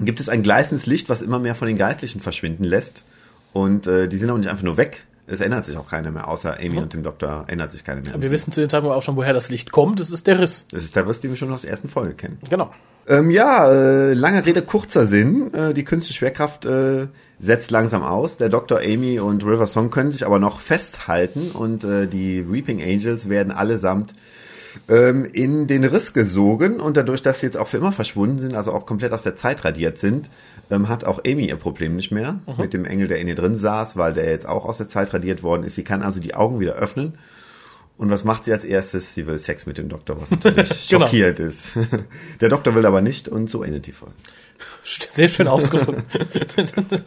gibt 0.00 0.20
es 0.20 0.28
ein 0.28 0.42
gleißendes 0.42 0.86
Licht, 0.86 1.08
was 1.08 1.22
immer 1.22 1.38
mehr 1.38 1.54
von 1.54 1.68
den 1.68 1.78
Geistlichen 1.78 2.20
verschwinden 2.20 2.64
lässt. 2.64 3.04
Und 3.52 3.86
äh, 3.86 4.08
die 4.08 4.16
sind 4.16 4.30
auch 4.30 4.36
nicht 4.36 4.50
einfach 4.50 4.64
nur 4.64 4.76
weg. 4.76 5.06
Es 5.26 5.40
ändert 5.40 5.66
sich 5.66 5.76
auch 5.76 5.88
keiner 5.88 6.10
mehr, 6.10 6.26
außer 6.28 6.56
Amy 6.58 6.78
und 6.78 6.94
dem 6.94 7.02
Doktor 7.02 7.44
ändert 7.48 7.70
sich 7.70 7.84
keiner 7.84 8.00
mehr. 8.00 8.20
Wir 8.20 8.30
wissen 8.30 8.50
zu 8.50 8.60
dem 8.60 8.70
Zeitpunkt 8.70 8.96
auch 8.96 9.02
schon, 9.02 9.16
woher 9.16 9.34
das 9.34 9.50
Licht 9.50 9.72
kommt. 9.72 10.00
Es 10.00 10.10
ist 10.10 10.26
der 10.26 10.38
Riss. 10.38 10.64
Das 10.70 10.82
ist 10.82 10.96
der 10.96 11.06
Riss, 11.06 11.20
den 11.20 11.30
wir 11.30 11.36
schon 11.36 11.52
aus 11.52 11.62
der 11.62 11.70
ersten 11.70 11.90
Folge 11.90 12.14
kennen. 12.14 12.38
Genau. 12.48 12.72
Ähm, 13.06 13.30
ja, 13.30 13.70
äh, 13.70 14.14
lange 14.14 14.46
Rede, 14.46 14.62
kurzer 14.62 15.06
Sinn. 15.06 15.52
Äh, 15.52 15.74
die 15.74 15.84
künstliche 15.84 16.18
Schwerkraft 16.18 16.64
äh, 16.64 17.08
setzt 17.38 17.70
langsam 17.70 18.02
aus. 18.02 18.38
Der 18.38 18.48
Doktor, 18.48 18.80
Amy 18.80 19.20
und 19.20 19.44
River 19.44 19.66
Song 19.66 19.90
können 19.90 20.12
sich 20.12 20.24
aber 20.24 20.38
noch 20.38 20.60
festhalten 20.60 21.50
und 21.50 21.84
äh, 21.84 22.06
die 22.06 22.40
Reaping 22.40 22.82
Angels 22.82 23.28
werden 23.28 23.52
allesamt 23.52 24.14
ähm, 24.88 25.24
in 25.32 25.66
den 25.66 25.84
Riss 25.84 26.12
gesogen 26.12 26.80
und 26.80 26.96
dadurch, 26.96 27.22
dass 27.22 27.40
sie 27.40 27.46
jetzt 27.46 27.56
auch 27.56 27.68
für 27.68 27.76
immer 27.78 27.92
verschwunden 27.92 28.38
sind, 28.38 28.54
also 28.54 28.72
auch 28.72 28.86
komplett 28.86 29.12
aus 29.12 29.22
der 29.22 29.36
Zeit 29.36 29.64
radiert 29.64 29.98
sind, 29.98 30.30
ähm, 30.70 30.88
hat 30.88 31.04
auch 31.04 31.20
Amy 31.26 31.48
ihr 31.48 31.56
Problem 31.56 31.96
nicht 31.96 32.10
mehr 32.12 32.38
mit 32.58 32.72
dem 32.72 32.84
Engel, 32.84 33.08
der 33.08 33.18
in 33.20 33.28
ihr 33.28 33.34
drin 33.34 33.54
saß, 33.54 33.96
weil 33.96 34.12
der 34.12 34.30
jetzt 34.30 34.46
auch 34.48 34.64
aus 34.64 34.78
der 34.78 34.88
Zeit 34.88 35.12
radiert 35.14 35.42
worden 35.42 35.64
ist. 35.64 35.74
Sie 35.74 35.84
kann 35.84 36.02
also 36.02 36.20
die 36.20 36.34
Augen 36.34 36.60
wieder 36.60 36.74
öffnen. 36.74 37.14
Und 37.96 38.10
was 38.10 38.22
macht 38.22 38.44
sie 38.44 38.52
als 38.52 38.64
erstes? 38.64 39.12
Sie 39.14 39.26
will 39.26 39.38
Sex 39.38 39.66
mit 39.66 39.76
dem 39.76 39.88
Doktor, 39.88 40.20
was 40.20 40.30
natürlich 40.30 40.88
Genau. 40.88 41.04
schockiert 41.06 41.40
ist. 41.40 41.70
Der 42.40 42.48
Doktor 42.48 42.74
will 42.76 42.86
aber 42.86 43.00
nicht 43.00 43.28
und 43.28 43.50
so 43.50 43.64
endet 43.64 43.86
die 43.88 43.92
Folge. 43.92 44.14
Sehr 44.82 45.28
schön 45.28 45.48
ausgedrückt. 45.48 46.02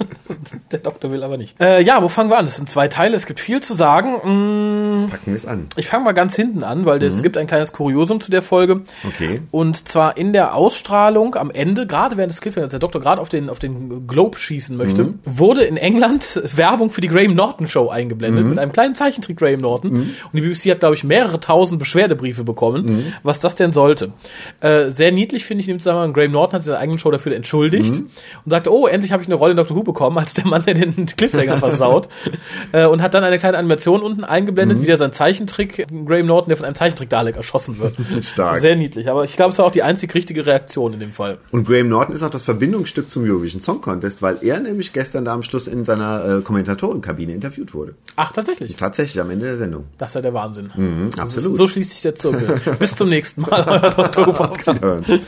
Der 0.71 0.79
Doktor 0.79 1.11
will 1.11 1.23
aber 1.23 1.37
nicht. 1.37 1.59
Äh, 1.59 1.81
ja, 1.81 2.01
wo 2.01 2.07
fangen 2.07 2.29
wir 2.29 2.37
an? 2.37 2.45
Das 2.45 2.57
sind 2.57 2.69
zwei 2.69 2.87
Teile, 2.87 3.15
es 3.15 3.25
gibt 3.25 3.39
viel 3.39 3.61
zu 3.61 3.73
sagen. 3.73 5.05
Mm, 5.05 5.09
Packen 5.09 5.31
wir 5.31 5.35
es 5.35 5.45
an. 5.45 5.67
Ich 5.75 5.87
fange 5.87 6.05
mal 6.05 6.13
ganz 6.13 6.35
hinten 6.35 6.63
an, 6.63 6.85
weil 6.85 7.01
es 7.03 7.21
gibt 7.23 7.37
ein 7.37 7.47
kleines 7.47 7.73
Kuriosum 7.73 8.21
zu 8.21 8.31
der 8.31 8.41
Folge. 8.41 8.81
Okay. 9.07 9.41
Und 9.51 9.87
zwar 9.87 10.17
in 10.17 10.33
der 10.33 10.55
Ausstrahlung 10.55 11.35
am 11.35 11.51
Ende, 11.51 11.87
gerade 11.87 12.17
während 12.17 12.31
des 12.31 12.41
Cliffhangers, 12.41 12.71
der 12.71 12.79
Doktor 12.79 13.01
gerade 13.01 13.21
auf 13.21 13.29
den, 13.29 13.49
auf 13.49 13.59
den 13.59 14.07
Globe 14.07 14.37
schießen 14.37 14.77
möchte, 14.77 15.13
wurde 15.25 15.63
in 15.63 15.77
England 15.77 16.41
Werbung 16.55 16.89
für 16.89 17.01
die 17.01 17.07
Graham 17.07 17.33
Norton 17.35 17.67
Show 17.67 17.89
eingeblendet 17.89 18.45
mit 18.45 18.59
einem 18.59 18.71
kleinen 18.71 18.95
Zeichentrick 18.95 19.37
Graham 19.37 19.59
Norton. 19.59 19.91
Und 19.91 20.33
die 20.33 20.41
BBC 20.41 20.71
hat, 20.71 20.79
glaube 20.79 20.95
ich, 20.95 21.03
mehrere 21.03 21.39
tausend 21.39 21.79
Beschwerdebriefe 21.79 22.43
bekommen, 22.43 23.13
was 23.23 23.39
das 23.39 23.55
denn 23.55 23.73
sollte. 23.73 24.13
Äh, 24.61 24.89
sehr 24.89 25.11
niedlich 25.11 25.45
finde 25.45 25.63
ich 25.63 25.69
in 25.69 25.75
dem 25.75 25.79
Zusammenhang, 25.79 26.13
Graham 26.13 26.31
Norton 26.31 26.57
hat 26.57 26.63
seiner 26.63 26.79
eigenen 26.79 26.99
Show 26.99 27.11
dafür 27.11 27.31
entschuldigt 27.41 27.97
und 27.97 28.49
sagte, 28.49 28.71
oh, 28.71 28.87
endlich 28.87 29.11
habe 29.11 29.21
ich 29.21 29.27
eine 29.27 29.35
Rolle 29.35 29.51
in 29.51 29.57
Doctor 29.57 29.75
Who 29.75 29.83
bekommen, 29.83 30.17
als 30.17 30.33
der 30.33 30.45
Mann, 30.45 30.63
der 30.63 30.75
den 30.75 31.05
Cliffhanger 31.17 31.57
versaut. 31.57 32.07
äh, 32.71 32.85
und 32.85 33.01
hat 33.01 33.13
dann 33.13 33.23
eine 33.23 33.37
kleine 33.37 33.57
Animation 33.57 34.01
unten 34.01 34.23
eingeblendet, 34.23 34.81
wie 34.81 34.85
der 34.85 34.97
sein 34.97 35.13
Zeichentrick, 35.13 35.87
Graham 36.05 36.27
Norton, 36.27 36.49
der 36.49 36.57
von 36.57 36.65
einem 36.65 36.75
Zeichentrick 36.75 37.09
Dalek 37.09 37.35
erschossen 37.35 37.79
wird. 37.79 37.95
Stark. 38.23 38.61
Sehr 38.61 38.75
niedlich, 38.75 39.09
aber 39.09 39.23
ich 39.23 39.35
glaube, 39.35 39.51
es 39.51 39.57
war 39.57 39.65
auch 39.65 39.71
die 39.71 39.83
einzig 39.83 40.13
richtige 40.13 40.45
Reaktion 40.45 40.93
in 40.93 40.99
dem 40.99 41.11
Fall. 41.11 41.39
Und 41.51 41.67
Graham 41.67 41.89
Norton 41.89 42.15
ist 42.15 42.23
auch 42.23 42.29
das 42.29 42.43
Verbindungsstück 42.43 43.09
zum 43.09 43.23
Eurovision 43.23 43.61
Song 43.61 43.81
Contest, 43.81 44.21
weil 44.21 44.37
er 44.41 44.59
nämlich 44.59 44.93
gestern 44.93 45.25
da 45.25 45.33
am 45.33 45.43
Schluss 45.43 45.67
in 45.67 45.85
seiner 45.85 46.39
äh, 46.39 46.41
Kommentatorenkabine 46.41 47.33
interviewt 47.33 47.73
wurde. 47.73 47.95
Ach, 48.15 48.31
tatsächlich. 48.31 48.75
Tatsächlich 48.75 49.19
am 49.21 49.29
Ende 49.29 49.45
der 49.45 49.57
Sendung. 49.57 49.85
Das 49.97 50.11
ist 50.11 50.15
ja 50.15 50.21
der 50.21 50.33
Wahnsinn. 50.33 50.69
absolut. 51.17 51.51
So, 51.51 51.57
so 51.57 51.67
schließt 51.67 51.91
sich 51.91 52.01
der 52.01 52.15
Zirkel. 52.15 52.59
Bis 52.79 52.95
zum 52.95 53.09
nächsten 53.09 53.41
Mal, 53.41 53.65
euer. 53.67 54.91
Wiederhören. 54.91 55.21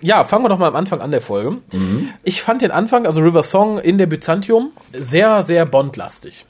Ja, 0.00 0.24
fangen 0.24 0.44
wir 0.44 0.48
doch 0.48 0.58
mal 0.58 0.68
am 0.68 0.76
Anfang 0.76 1.00
an 1.00 1.10
der 1.10 1.20
Folge. 1.20 1.37
Ich 2.24 2.42
fand 2.42 2.62
den 2.62 2.70
Anfang, 2.70 3.06
also 3.06 3.20
River 3.20 3.42
Song 3.42 3.78
in 3.78 3.98
der 3.98 4.06
Byzantium, 4.06 4.72
sehr, 4.92 5.42
sehr 5.42 5.66
Bond-lastig. 5.66 6.46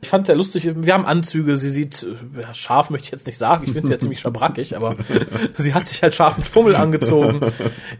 Ich 0.00 0.08
fand 0.08 0.26
sehr 0.26 0.36
lustig. 0.36 0.68
Wir 0.74 0.92
haben 0.92 1.06
Anzüge. 1.06 1.56
Sie 1.56 1.70
sieht 1.70 2.02
äh, 2.02 2.42
ja, 2.42 2.52
scharf, 2.52 2.90
möchte 2.90 3.06
ich 3.06 3.12
jetzt 3.12 3.26
nicht 3.26 3.38
sagen. 3.38 3.62
Ich 3.64 3.72
finde 3.72 3.86
sie 3.88 3.92
ja 3.94 3.98
ziemlich 3.98 4.20
schabrackig, 4.20 4.76
aber 4.76 4.94
sie 5.54 5.72
hat 5.72 5.86
sich 5.86 6.02
halt 6.02 6.14
scharfen 6.14 6.44
Fummel 6.44 6.76
angezogen, 6.76 7.40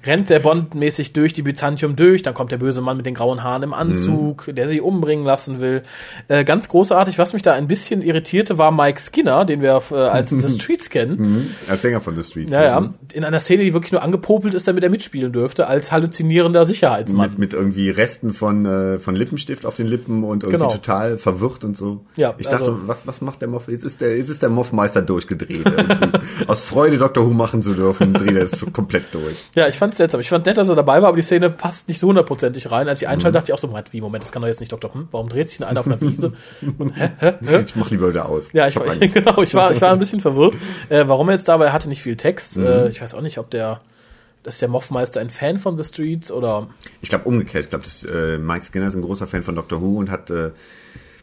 rennt 0.05 0.27
sehr 0.29 0.41
Bond-mäßig 0.41 1.13
durch 1.15 1.33
die 1.33 1.43
Byzantium 1.43 1.97
durch. 1.97 2.23
Dann 2.23 2.35
kommt 2.35 2.53
der 2.53 2.59
böse 2.59 2.81
Mann 2.83 2.97
mit 2.99 3.07
den 3.07 3.15
grauen 3.15 3.43
Haaren 3.43 3.63
im 3.63 3.73
Anzug, 3.73 4.51
der 4.55 4.69
sie 4.69 4.81
umbringen 4.81 5.25
lassen 5.25 5.61
will. 5.61 5.83
Äh, 6.29 6.45
ganz 6.45 6.69
großartig. 6.69 7.19
Was 7.19 7.33
mich 7.33 7.43
da 7.43 7.53
ein 7.55 7.67
bisschen 7.67 8.03
irritierte, 8.03 8.59
war 8.59 8.71
Mike 8.71 9.01
Skinner, 9.01 9.45
den 9.45 9.63
wir 9.63 9.81
äh, 9.91 9.95
als 9.95 10.31
The 10.31 10.43
Streets 10.51 10.91
kennen. 10.91 11.17
Mhm. 11.19 11.51
Als 11.69 11.83
Sänger 11.83 12.01
von 12.01 12.15
The 12.15 12.23
Streets. 12.23 12.53
Ja, 12.53 12.63
ja. 12.63 12.81
Mhm. 12.81 12.95
In 13.13 13.25
einer 13.25 13.41
Szene, 13.41 13.65
die 13.65 13.73
wirklich 13.73 13.93
nur 13.93 14.03
angepopelt 14.03 14.55
ist, 14.55 14.69
damit 14.69 14.85
er 14.85 14.91
mitspielen 14.91 15.33
dürfte, 15.33 15.67
als 15.67 15.93
halluzinierender 15.93 16.65
Sicherheitsmann. 16.65 17.31
Mit, 17.31 17.39
mit 17.39 17.53
irgendwie 17.55 17.91
Resten 17.91 18.35
von, 18.35 18.67
äh, 18.67 18.99
von 18.99 19.17
Lippenstift 19.17 19.65
auf 19.67 19.75
den 19.75 19.87
Lippen 19.87 20.25
und 20.25 20.43
irgendwie 20.43 20.59
Genau. 20.59 20.71
total 20.73 21.19
verwirrt 21.23 21.65
und 21.65 21.77
so. 21.77 22.05
Ja, 22.17 22.35
ich 22.39 22.47
dachte, 22.47 22.65
also- 22.67 22.79
was, 22.87 23.07
was 23.07 23.21
macht 23.21 23.41
der 23.41 23.49
Moff? 23.49 23.69
Jetzt 23.69 23.85
ist 23.85 24.01
der, 24.01 24.17
jetzt 24.19 24.29
ist 24.29 24.43
der 24.43 24.49
Moffmeister 24.51 25.01
durchgedreht. 25.03 25.65
Aus 26.49 26.61
Freude 26.61 26.99
Dr. 26.99 27.25
Who 27.27 27.31
machen 27.31 27.63
zu 27.63 27.75
dürfen, 27.75 28.13
dreht 28.15 28.37
er 28.37 28.45
es 28.45 28.53
so 28.53 28.67
komplett 28.67 29.13
durch. 29.15 29.45
Ja, 29.55 29.69
ich 29.69 29.79
fand's 29.79 29.97
seltsam. 29.97 30.21
Ich 30.21 30.29
fand 30.29 30.47
nett, 30.47 30.59
dass 30.59 30.69
er 30.69 30.75
dabei 30.75 31.01
war, 31.01 31.09
aber 31.09 31.17
die 31.17 31.23
Szene 31.23 31.51
passt 31.51 31.89
nicht 31.89 31.99
so 32.01 32.09
hundertprozentig 32.09 32.71
rein. 32.71 32.89
Als 32.89 33.01
ich 33.03 33.09
Mhm. 33.09 33.15
einschalte, 33.15 33.39
dachte 33.39 33.51
ich 33.51 33.55
auch 33.55 33.59
so, 33.59 33.67
Moment, 33.69 33.93
wie, 33.93 34.01
Moment, 34.01 34.25
das 34.25 34.33
kann 34.33 34.43
doch 34.43 34.49
jetzt 34.49 34.61
nicht 34.61 34.73
Doktor, 34.73 34.93
hm, 34.95 35.09
warum 35.11 35.29
dreht 35.29 35.49
sich 35.49 35.59
denn 35.59 35.67
einer 35.67 35.81
auf 35.81 35.87
einer 35.87 36.01
Wiese? 36.01 36.33
Hä? 36.95 37.11
Hä? 37.19 37.33
Hä? 37.45 37.65
Ich 37.67 37.77
mach 37.77 37.91
lieber 37.91 38.09
wieder 38.09 38.29
aus. 38.29 38.45
Ja, 38.53 38.67
ich, 38.67 38.77
hab 38.77 38.87
war, 38.87 38.97
genau, 38.99 39.41
ich 39.43 39.55
war, 39.55 39.71
ich 39.73 39.81
war 39.81 39.93
ein 39.93 39.99
bisschen 39.99 40.21
verwirrt, 40.21 40.55
äh, 40.89 41.05
warum 41.07 41.29
er 41.29 41.37
jetzt 41.37 41.49
da 41.49 41.59
war. 41.59 41.67
Er 41.67 41.73
hatte 41.73 41.89
nicht 41.89 42.03
viel 42.03 42.17
Text. 42.17 42.59
Mhm. 42.59 42.67
Äh, 42.67 42.89
ich 42.89 43.01
weiß 43.01 43.15
auch 43.15 43.21
nicht, 43.23 43.39
ob 43.39 43.51
der, 43.51 43.81
ist 44.45 44.61
der 44.61 44.69
Moffmeister 44.69 45.21
ein 45.21 45.31
Fan 45.31 45.59
von 45.59 45.77
The 45.81 45.85
Streets 45.85 46.33
oder, 46.33 46.69
Ich 47.01 47.09
glaube 47.09 47.25
umgekehrt. 47.27 47.65
Ich 47.65 47.71
glaube, 47.71 47.85
äh, 48.13 48.39
Mike 48.39 48.65
Skinner 48.65 48.89
ist 48.89 48.95
ein 48.97 49.03
großer 49.03 49.29
Fan 49.29 49.45
von 49.45 49.55
Doctor 49.55 49.81
Who 49.81 49.99
und 49.99 50.11
hat 50.11 50.31
äh, 50.31 50.51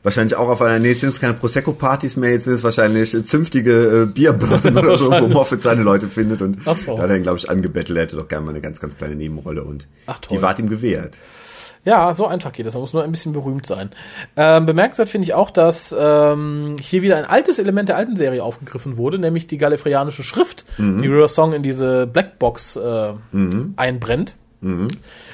wahrscheinlich 0.03 0.35
auch 0.35 0.49
auf 0.49 0.62
einer, 0.62 0.79
nee, 0.79 0.89
jetzt 0.89 1.01
sind 1.01 1.09
es 1.09 1.19
keine 1.19 1.33
Prosecco-Partys 1.33 2.15
mehr, 2.17 2.31
jetzt 2.31 2.45
sind 2.45 2.53
es 2.53 2.63
wahrscheinlich 2.63 3.13
äh, 3.13 3.23
zünftige 3.23 4.03
äh, 4.03 4.05
Bierbörsen 4.05 4.77
oder 4.77 4.97
so, 4.97 5.12
wo. 5.12 5.27
Moffat 5.27 5.62
seine 5.63 5.83
Leute 5.83 6.07
findet 6.07 6.41
und 6.41 6.59
Ach 6.65 6.75
so. 6.75 6.95
da 6.95 7.03
hat 7.03 7.09
er 7.09 7.17
ihn, 7.17 7.23
glaube 7.23 7.38
ich, 7.38 7.49
angebettelt, 7.49 7.97
er 7.97 8.03
hätte 8.03 8.15
doch 8.15 8.27
gerne 8.27 8.45
mal 8.45 8.51
eine 8.51 8.62
ganz, 8.62 8.79
ganz 8.79 8.97
kleine 8.97 9.15
Nebenrolle 9.15 9.63
und 9.63 9.88
Ach, 10.07 10.19
die 10.19 10.41
ward 10.41 10.59
ihm 10.59 10.69
gewährt. 10.69 11.17
Ja, 11.85 12.12
so 12.12 12.27
einfach 12.27 12.51
geht 12.51 12.65
das. 12.65 12.73
Man 12.73 12.81
muss 12.81 12.91
nur 12.91 13.03
ein 13.03 13.12
bisschen 13.12 13.31
berühmt 13.31 13.65
sein. 13.65 13.89
Ähm, 14.35 14.65
bemerkenswert 14.65 15.07
finde 15.07 15.25
ich 15.25 15.33
auch, 15.33 15.49
dass 15.49 15.95
ähm, 15.97 16.75
hier 16.81 17.01
wieder 17.01 17.15
ein 17.15 17.23
altes 17.23 17.57
Element 17.57 17.88
der 17.88 17.95
alten 17.95 18.17
Serie 18.17 18.43
aufgegriffen 18.43 18.97
wurde, 18.97 19.17
nämlich 19.17 19.47
die 19.47 19.57
gallifreyanische 19.57 20.23
Schrift, 20.23 20.65
die 20.77 21.07
River 21.07 21.29
Song 21.29 21.53
in 21.53 21.63
diese 21.63 22.05
Blackbox 22.05 22.75
äh, 22.75 23.13
einbrennt. 23.77 24.35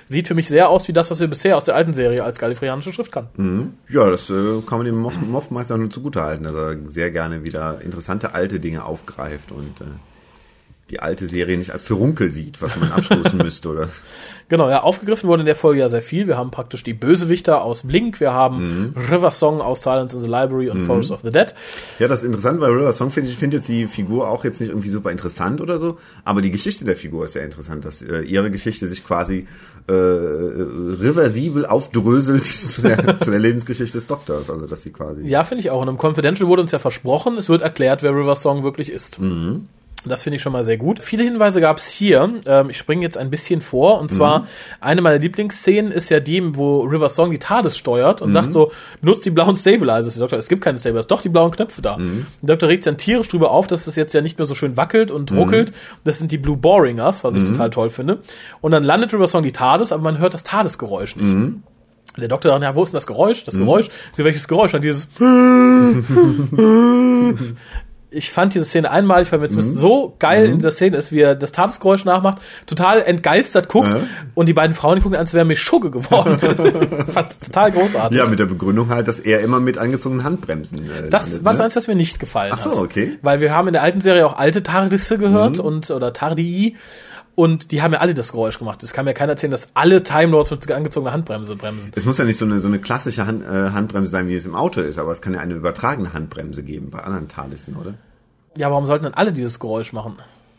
Sieht 0.05 0.27
für 0.27 0.35
mich 0.35 0.47
sehr 0.47 0.69
aus 0.69 0.88
wie 0.88 0.93
das, 0.93 1.09
was 1.09 1.19
wir 1.19 1.27
bisher 1.27 1.57
aus 1.57 1.65
der 1.65 1.75
alten 1.75 1.93
Serie 1.93 2.23
als 2.23 2.38
gallifreyanische 2.38 2.93
Schrift 2.93 3.11
kannten. 3.11 3.77
Ja, 3.89 4.09
das 4.09 4.29
äh, 4.29 4.61
kann 4.67 4.77
man 4.79 4.85
dem 4.85 4.97
Moff 4.97 5.19
Moffmeister 5.19 5.77
nur 5.77 5.89
zugutehalten, 5.89 6.43
dass 6.43 6.53
er 6.53 6.77
sehr 6.85 7.09
gerne 7.11 7.43
wieder 7.45 7.81
interessante 7.81 8.33
alte 8.33 8.59
Dinge 8.59 8.85
aufgreift 8.85 9.51
und 9.51 9.81
äh, 9.81 9.85
die 10.91 11.00
alte 11.00 11.28
Serie 11.28 11.58
nicht 11.58 11.71
als 11.71 11.82
Furunkel 11.82 12.32
sieht, 12.32 12.62
was 12.62 12.76
man 12.78 12.91
abstoßen 12.91 13.38
müsste, 13.43 13.69
oder? 13.69 13.89
Genau, 14.50 14.69
ja, 14.69 14.84
aufgegriffen 14.84 15.28
wurde 15.28 15.41
in 15.41 15.48
der 15.48 15.56
Folge 15.56 15.80
ja 15.80 15.89
sehr 15.89 16.04
viel. 16.04 16.28
Wir 16.28 16.38
haben 16.38 16.52
praktisch 16.52 16.84
die 16.84 16.93
Bösewichter 16.93 17.63
aus 17.63 17.88
Blink, 17.88 18.19
wir 18.19 18.34
haben 18.34 18.93
mhm. 18.93 18.93
River 19.10 19.32
Song 19.32 19.62
aus 19.62 19.82
Silence 19.82 20.15
in 20.15 20.21
the 20.21 20.30
Library 20.30 20.69
und 20.69 20.82
mhm. 20.82 20.86
Forest 20.86 21.12
of 21.12 21.21
the 21.24 21.32
Dead. 21.32 21.56
Ja, 21.98 22.08
das 22.08 22.19
ist 22.19 22.26
interessant, 22.26 22.62
weil 22.62 22.71
River 22.71 22.93
Song 22.93 23.10
finde 23.10 23.32
ich, 23.32 23.38
finde 23.38 23.58
jetzt 23.58 23.67
die 23.67 23.88
Figur 23.88 24.30
auch 24.30 24.43
jetzt 24.43 24.62
nicht 24.62 24.69
irgendwie 24.69 24.89
super 24.89 25.12
interessant 25.12 25.60
oder 25.60 25.80
so, 25.80 25.98
aber 26.24 26.41
die 26.41 26.52
Geschichte 26.52 26.86
der 26.86 26.95
Figur 26.95 27.26
ist 27.26 27.34
sehr 27.34 27.45
interessant, 27.45 27.84
dass 27.84 28.04
äh, 28.04 28.21
ihre 28.21 28.52
Geschichte 28.52 28.88
sich 28.88 29.04
quasi 29.04 29.48
äh, 29.88 29.93
reversibel 29.93 31.65
aufdröselt 31.65 32.43
zu 32.45 32.84
der, 32.84 33.19
zu 33.19 33.32
der 33.32 33.39
Lebensgeschichte 33.39 33.98
des 33.98 34.06
Doktors, 34.06 34.52
also 34.52 34.67
dass 34.67 34.84
sie 34.84 34.91
quasi. 34.91 35.28
Ja, 35.28 35.43
finde 35.43 35.62
ich 35.62 35.71
auch. 35.71 35.82
Und 35.82 35.88
im 35.88 35.98
Confidential 35.98 36.48
wurde 36.48 36.62
uns 36.62 36.71
ja 36.71 36.80
versprochen, 36.80 37.38
es 37.38 37.50
wird 37.50 37.63
erklärt, 37.63 38.04
wer 38.04 38.12
River 38.12 38.36
Song 38.36 38.63
wirklich 38.63 38.91
ist. 38.91 39.19
Mhm. 39.19 39.67
Das 40.06 40.24
finde 40.24 40.38
ich 40.38 40.41
schon 40.41 40.54
mal 40.54 40.63
sehr 40.63 40.78
gut. 40.78 41.04
Viele 41.04 41.24
Hinweise 41.24 41.62
gab 41.62 41.78
es 41.78 41.89
hier. 41.89 42.41
Ähm, 42.46 42.70
ich 42.70 42.78
springe 42.78 43.02
jetzt 43.02 43.18
ein 43.18 43.30
bisschen 43.30 43.62
vor. 43.62 44.00
Und 44.00 44.12
zwar, 44.12 44.39
mhm. 44.39 44.46
eine 44.80 45.02
meiner 45.02 45.18
Lieblingsszenen 45.18 45.91
ist 45.91 46.10
ja 46.10 46.20
die, 46.20 46.56
wo 46.56 46.82
River 46.82 47.10
Song 47.10 47.32
die 47.32 47.39
TARDIS 47.39 47.78
steuert 47.78 48.22
und 48.22 48.30
mhm. 48.30 48.34
sagt 48.34 48.54
so, 48.54 48.72
nutzt 49.02 49.26
die 49.26 49.32
blauen 49.32 49.56
Stabilizers. 49.56 50.13
Der 50.13 50.22
Doktor, 50.22 50.39
es 50.39 50.48
gibt 50.48 50.62
keine 50.62 50.78
Stabilizers, 50.78 51.08
doch 51.08 51.22
die 51.22 51.30
blauen 51.30 51.52
Knöpfe 51.52 51.82
da. 51.82 51.98
Mhm. 51.98 52.28
Der 52.41 52.56
Doktor 52.56 52.70
regt 52.70 52.84
sich 52.84 52.91
dann 52.91 52.98
tierisch 52.98 53.28
drüber 53.28 53.52
auf, 53.52 53.68
dass 53.68 53.88
es 53.88 53.96
jetzt 53.96 54.13
ja 54.13 54.22
nicht 54.22 54.38
mehr 54.38 54.46
so 54.46 54.56
schön 54.56 54.78
wackelt 54.78 55.12
und 55.12 55.32
mhm. 55.32 55.39
ruckelt. 55.39 55.74
Das 56.04 56.20
sind 56.20 56.32
die 56.32 56.38
Blue 56.38 56.58
Boringers, 56.58 57.24
was 57.24 57.36
ich 57.36 57.44
mhm. 57.44 57.54
total 57.54 57.70
toll 57.72 57.89
finde. 57.89 58.20
Und 58.62 58.72
dann 58.72 58.84
landet 58.84 59.13
River 59.13 59.28
Song 59.28 59.44
die 59.44 59.52
TARDIS, 59.52 59.91
aber 59.91 60.04
man 60.04 60.20
hört 60.20 60.34
das 60.34 60.44
TARDIS-Geräusch 60.44 61.15
nicht. 61.15 61.34
Mhm. 61.34 61.63
Der 62.18 62.30
Doktor 62.30 62.50
sagt, 62.50 62.63
ja, 62.63 62.76
wo 62.76 62.84
ist 62.84 62.91
denn 62.91 62.98
das 62.98 63.08
Geräusch? 63.08 63.44
Das 63.44 63.56
Geräusch? 63.56 63.89
Mhm. 64.18 64.24
Welches 64.24 64.48
Geräusch? 64.48 64.74
Und 64.74 64.84
dieses 64.84 65.10
ich 68.15 68.32
fand 68.32 68.54
diese 68.54 68.65
Szene 68.65 68.89
einmalig, 68.89 69.32
weil 69.32 69.41
Will 69.41 69.49
mhm. 69.49 69.62
so 69.62 70.15
geil 70.19 70.45
mhm. 70.45 70.54
in 70.54 70.58
dieser 70.60 70.71
Szene 70.71 70.97
ist, 70.97 71.12
wie 71.12 71.21
er 71.21 71.36
das 71.36 71.51
Tagesgeräusch 71.51 72.06
nachmacht, 72.06 72.41
total 72.65 73.01
entgeistert 73.01 73.69
guckt 73.69 73.89
ja. 73.89 73.99
und 74.34 74.47
die 74.47 74.54
beiden 74.54 74.75
Frauen 74.75 74.95
die 74.95 75.01
gucken, 75.01 75.17
als 75.17 75.34
wäre 75.34 75.45
mir 75.45 75.56
Schugge 75.56 75.91
geworden. 75.91 76.39
Fand's 77.13 77.38
total 77.39 77.71
großartig. 77.71 78.17
Ja, 78.17 78.25
mit 78.28 78.39
der 78.39 78.45
Begründung 78.45 78.89
halt, 78.89 79.08
dass 79.08 79.19
er 79.19 79.41
immer 79.41 79.60
mit 79.60 79.78
angezogenen 79.78 80.23
Handbremsen. 80.23 80.86
Äh, 80.86 81.10
das 81.10 81.25
landet, 81.25 81.45
war 81.45 81.51
das 81.51 81.60
ne? 81.60 81.65
eins, 81.65 81.75
was 81.75 81.88
mir 81.88 81.95
nicht 81.95 82.19
gefallen 82.19 82.54
Ach 82.56 82.62
so, 82.62 82.71
hat. 82.71 82.78
okay. 82.78 83.17
Weil 83.21 83.41
wir 83.41 83.54
haben 83.54 83.67
in 83.67 83.73
der 83.73 83.84
alten 83.84 84.01
Serie 84.01 84.25
auch 84.25 84.38
alte 84.38 84.63
Tardisse 84.63 85.17
gehört 85.17 85.58
mhm. 85.58 85.65
und 85.65 85.91
oder 85.91 86.13
Tardii 86.13 86.75
und 87.36 87.71
die 87.71 87.82
haben 87.82 87.93
ja 87.93 87.99
alle 87.99 88.13
das 88.13 88.32
Geräusch 88.32 88.58
gemacht. 88.58 88.82
Es 88.82 88.93
kann 88.93 89.06
mir 89.06 89.13
keiner 89.13 89.34
erzählen, 89.34 89.51
dass 89.51 89.67
alle 89.73 90.04
Time 90.04 90.32
Lords 90.32 90.51
mit 90.51 90.71
angezogener 90.71 91.12
Handbremse 91.12 91.56
bremsen. 91.58 91.91
Es 91.93 92.06
muss 92.06 92.17
ja 92.17 92.23
nicht 92.23 92.38
so 92.38 92.45
eine, 92.45 92.62
so 92.62 92.69
eine 92.69 92.80
klassische 92.80 93.28
Hand, 93.28 93.43
äh, 93.43 93.71
Handbremse 93.71 94.10
sein, 94.10 94.30
wie 94.30 94.36
es 94.36 94.45
im 94.45 94.56
Auto 94.56 94.80
ist, 94.80 94.97
aber 94.97 95.12
es 95.12 95.21
kann 95.21 95.34
ja 95.34 95.41
eine 95.41 95.54
übertragene 95.54 96.13
Handbremse 96.13 96.63
geben 96.63 96.89
bei 96.89 96.99
anderen 96.99 97.28
Talissen, 97.28 97.75
oder? 97.75 97.95
Ja, 98.58 98.72
warum 98.72 98.86
sollten 98.86 99.04
dann 99.04 99.13
alle 99.13 99.34
dieses 99.34 99.60
Geräusch 99.60 99.94
machen? 99.94 100.18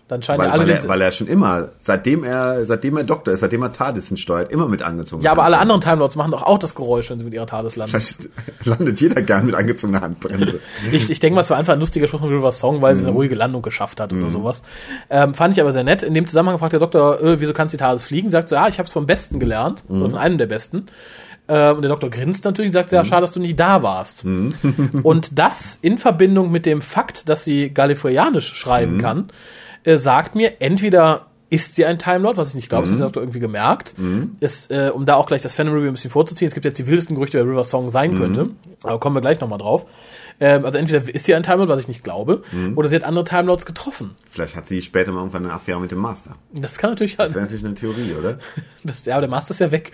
Dann 0.09 0.23
scheinen 0.23 0.39
weil, 0.39 0.47
ja 0.47 0.53
alle. 0.53 0.69
Weil 0.69 0.71
er, 0.71 0.89
weil 0.89 1.01
er 1.01 1.11
schon 1.11 1.27
immer, 1.27 1.71
seitdem 1.81 2.23
er, 2.23 2.65
seitdem 2.65 2.97
er 2.97 3.03
Doktor 3.03 3.35
ist, 3.35 3.41
seitdem 3.41 3.63
er 3.63 3.73
TARDISen 3.73 4.17
steuert, 4.17 4.53
immer 4.53 4.69
mit 4.69 4.83
angezogener 4.83 5.25
Ja, 5.25 5.33
aber 5.33 5.43
alle 5.43 5.59
anderen 5.59 5.81
Time 5.81 5.97
Lords 5.97 6.15
machen 6.15 6.31
doch 6.31 6.45
auch 6.45 6.59
das 6.59 6.77
Geräusch, 6.77 7.11
wenn 7.11 7.19
sie 7.19 7.25
mit 7.25 7.35
ihrer 7.35 7.47
TARDIS 7.47 7.75
landen. 7.75 7.91
Vielleicht 7.91 8.29
landet 8.65 9.01
jeder 9.01 9.21
gern 9.23 9.47
mit 9.47 9.57
angezogener 9.57 10.03
Handbremse. 10.03 10.61
ich, 10.93 11.11
ich 11.11 11.19
denke 11.19 11.35
mal, 11.35 11.41
es 11.41 11.51
war 11.51 11.57
einfach 11.57 11.73
ein 11.73 11.81
lustiger 11.81 12.07
Spruch 12.07 12.21
von 12.21 12.29
River 12.29 12.53
Song, 12.53 12.83
weil 12.83 12.95
mhm. 12.95 12.99
sie 12.99 13.07
eine 13.07 13.15
ruhige 13.15 13.35
Landung 13.35 13.63
geschafft 13.63 13.99
hat 13.99 14.13
mhm. 14.13 14.23
oder 14.23 14.31
sowas. 14.31 14.63
Ähm, 15.11 15.35
fand 15.35 15.55
ich 15.55 15.61
aber 15.61 15.73
sehr 15.73 15.83
nett. 15.83 16.05
In 16.05 16.15
dem 16.15 16.29
Zusammenhang 16.29 16.59
fragt 16.59 16.73
der 16.73 16.81
Doktor, 16.81 17.21
äh, 17.21 17.41
wieso 17.41 17.53
kannst 17.53 17.75
du 17.75 17.77
die 17.77 17.83
TARDIS 17.83 18.05
fliegen? 18.05 18.31
Sagt 18.31 18.49
so, 18.49 18.55
ja, 18.55 18.69
ich 18.69 18.79
habe 18.79 18.87
es 18.87 18.93
vom 18.93 19.07
Besten 19.07 19.41
gelernt, 19.41 19.83
mhm. 19.89 20.03
oder 20.03 20.11
von 20.11 20.19
einem 20.21 20.39
der 20.39 20.47
Besten. 20.47 20.87
Äh, 21.49 21.73
und 21.73 21.83
der 21.83 21.91
Doktor 21.91 22.11
grinst 22.11 22.45
natürlich 22.45 22.71
und 22.71 22.75
sagt, 22.75 22.93
ja, 22.93 23.03
mhm. 23.03 23.07
schade, 23.07 23.21
dass 23.23 23.33
du 23.33 23.41
nicht 23.41 23.59
da 23.59 23.83
warst. 23.83 24.25
Mhm. 24.25 24.55
und 25.03 25.39
das 25.39 25.79
in 25.83 25.99
Verbindung 25.99 26.51
mit 26.51 26.67
dem 26.67 26.83
Fakt, 26.83 27.29
dass 27.29 27.45
sie 27.45 27.71
Gallifreyanisch 27.71 28.55
schreiben 28.55 28.95
mhm. 28.95 29.01
kann, 29.01 29.29
äh, 29.85 29.97
sagt 29.97 30.35
mir, 30.35 30.61
entweder 30.61 31.27
ist 31.49 31.77
sie 31.77 31.87
ein 31.87 31.99
Time 31.99 32.19
Lord, 32.19 32.37
was 32.37 32.51
ich 32.51 32.55
nicht 32.57 32.69
glaube, 32.69 32.87
mhm. 32.87 32.91
das 32.91 32.93
hat 32.95 33.01
der 33.01 33.07
Doktor 33.07 33.23
irgendwie 33.23 33.41
gemerkt. 33.41 33.95
Mhm. 33.97 34.33
Ist, 34.41 34.71
äh, 34.71 34.91
um 34.93 35.07
da 35.07 35.15
auch 35.15 35.27
gleich 35.27 35.43
das 35.43 35.53
Phantom 35.53 35.75
Review 35.75 35.89
ein 35.89 35.95
bisschen 35.95 36.11
vorzuziehen, 36.11 36.49
es 36.49 36.55
gibt 36.55 36.65
jetzt 36.65 36.79
die 36.79 36.87
wildesten 36.87 37.15
Gerüchte, 37.15 37.39
wer 37.39 37.45
River 37.45 37.65
Song 37.65 37.89
sein 37.89 38.17
könnte. 38.17 38.51
Aber 38.83 38.99
kommen 38.99 39.15
wir 39.15 39.21
gleich 39.21 39.41
nochmal 39.41 39.59
drauf. 39.59 39.87
Ähm, 40.39 40.65
also 40.65 40.79
entweder 40.79 41.09
ist 41.15 41.25
sie 41.25 41.35
ein 41.35 41.43
Time 41.43 41.59
Lord, 41.59 41.69
was 41.69 41.79
ich 41.79 41.89
nicht 41.89 42.05
glaube, 42.05 42.43
mhm. 42.53 42.77
oder 42.77 42.89
sie 42.89 42.97
hat 42.97 43.05
andere 43.05 43.25
Time 43.25 43.45
Lords 43.45 43.65
getroffen. 43.65 44.11
Vielleicht 44.29 44.57
hat 44.57 44.67
sie 44.67 44.83
später 44.83 45.13
mal 45.13 45.21
irgendwann 45.21 45.45
eine 45.45 45.55
Affäre 45.55 45.81
mit 45.81 45.93
dem 45.93 45.99
Master. 45.99 46.35
Das 46.53 46.79
kann 46.79 46.91
natürlich 46.91 47.17
Das 47.17 47.31
wäre 47.31 47.43
natürlich 47.43 47.65
eine 47.65 47.75
Theorie, 47.75 48.15
oder? 48.19 48.39
Das, 48.85 49.05
ja, 49.05 49.15
aber 49.15 49.23
der 49.23 49.31
Master 49.31 49.53
ist 49.53 49.61
ja 49.61 49.73
weg. 49.73 49.93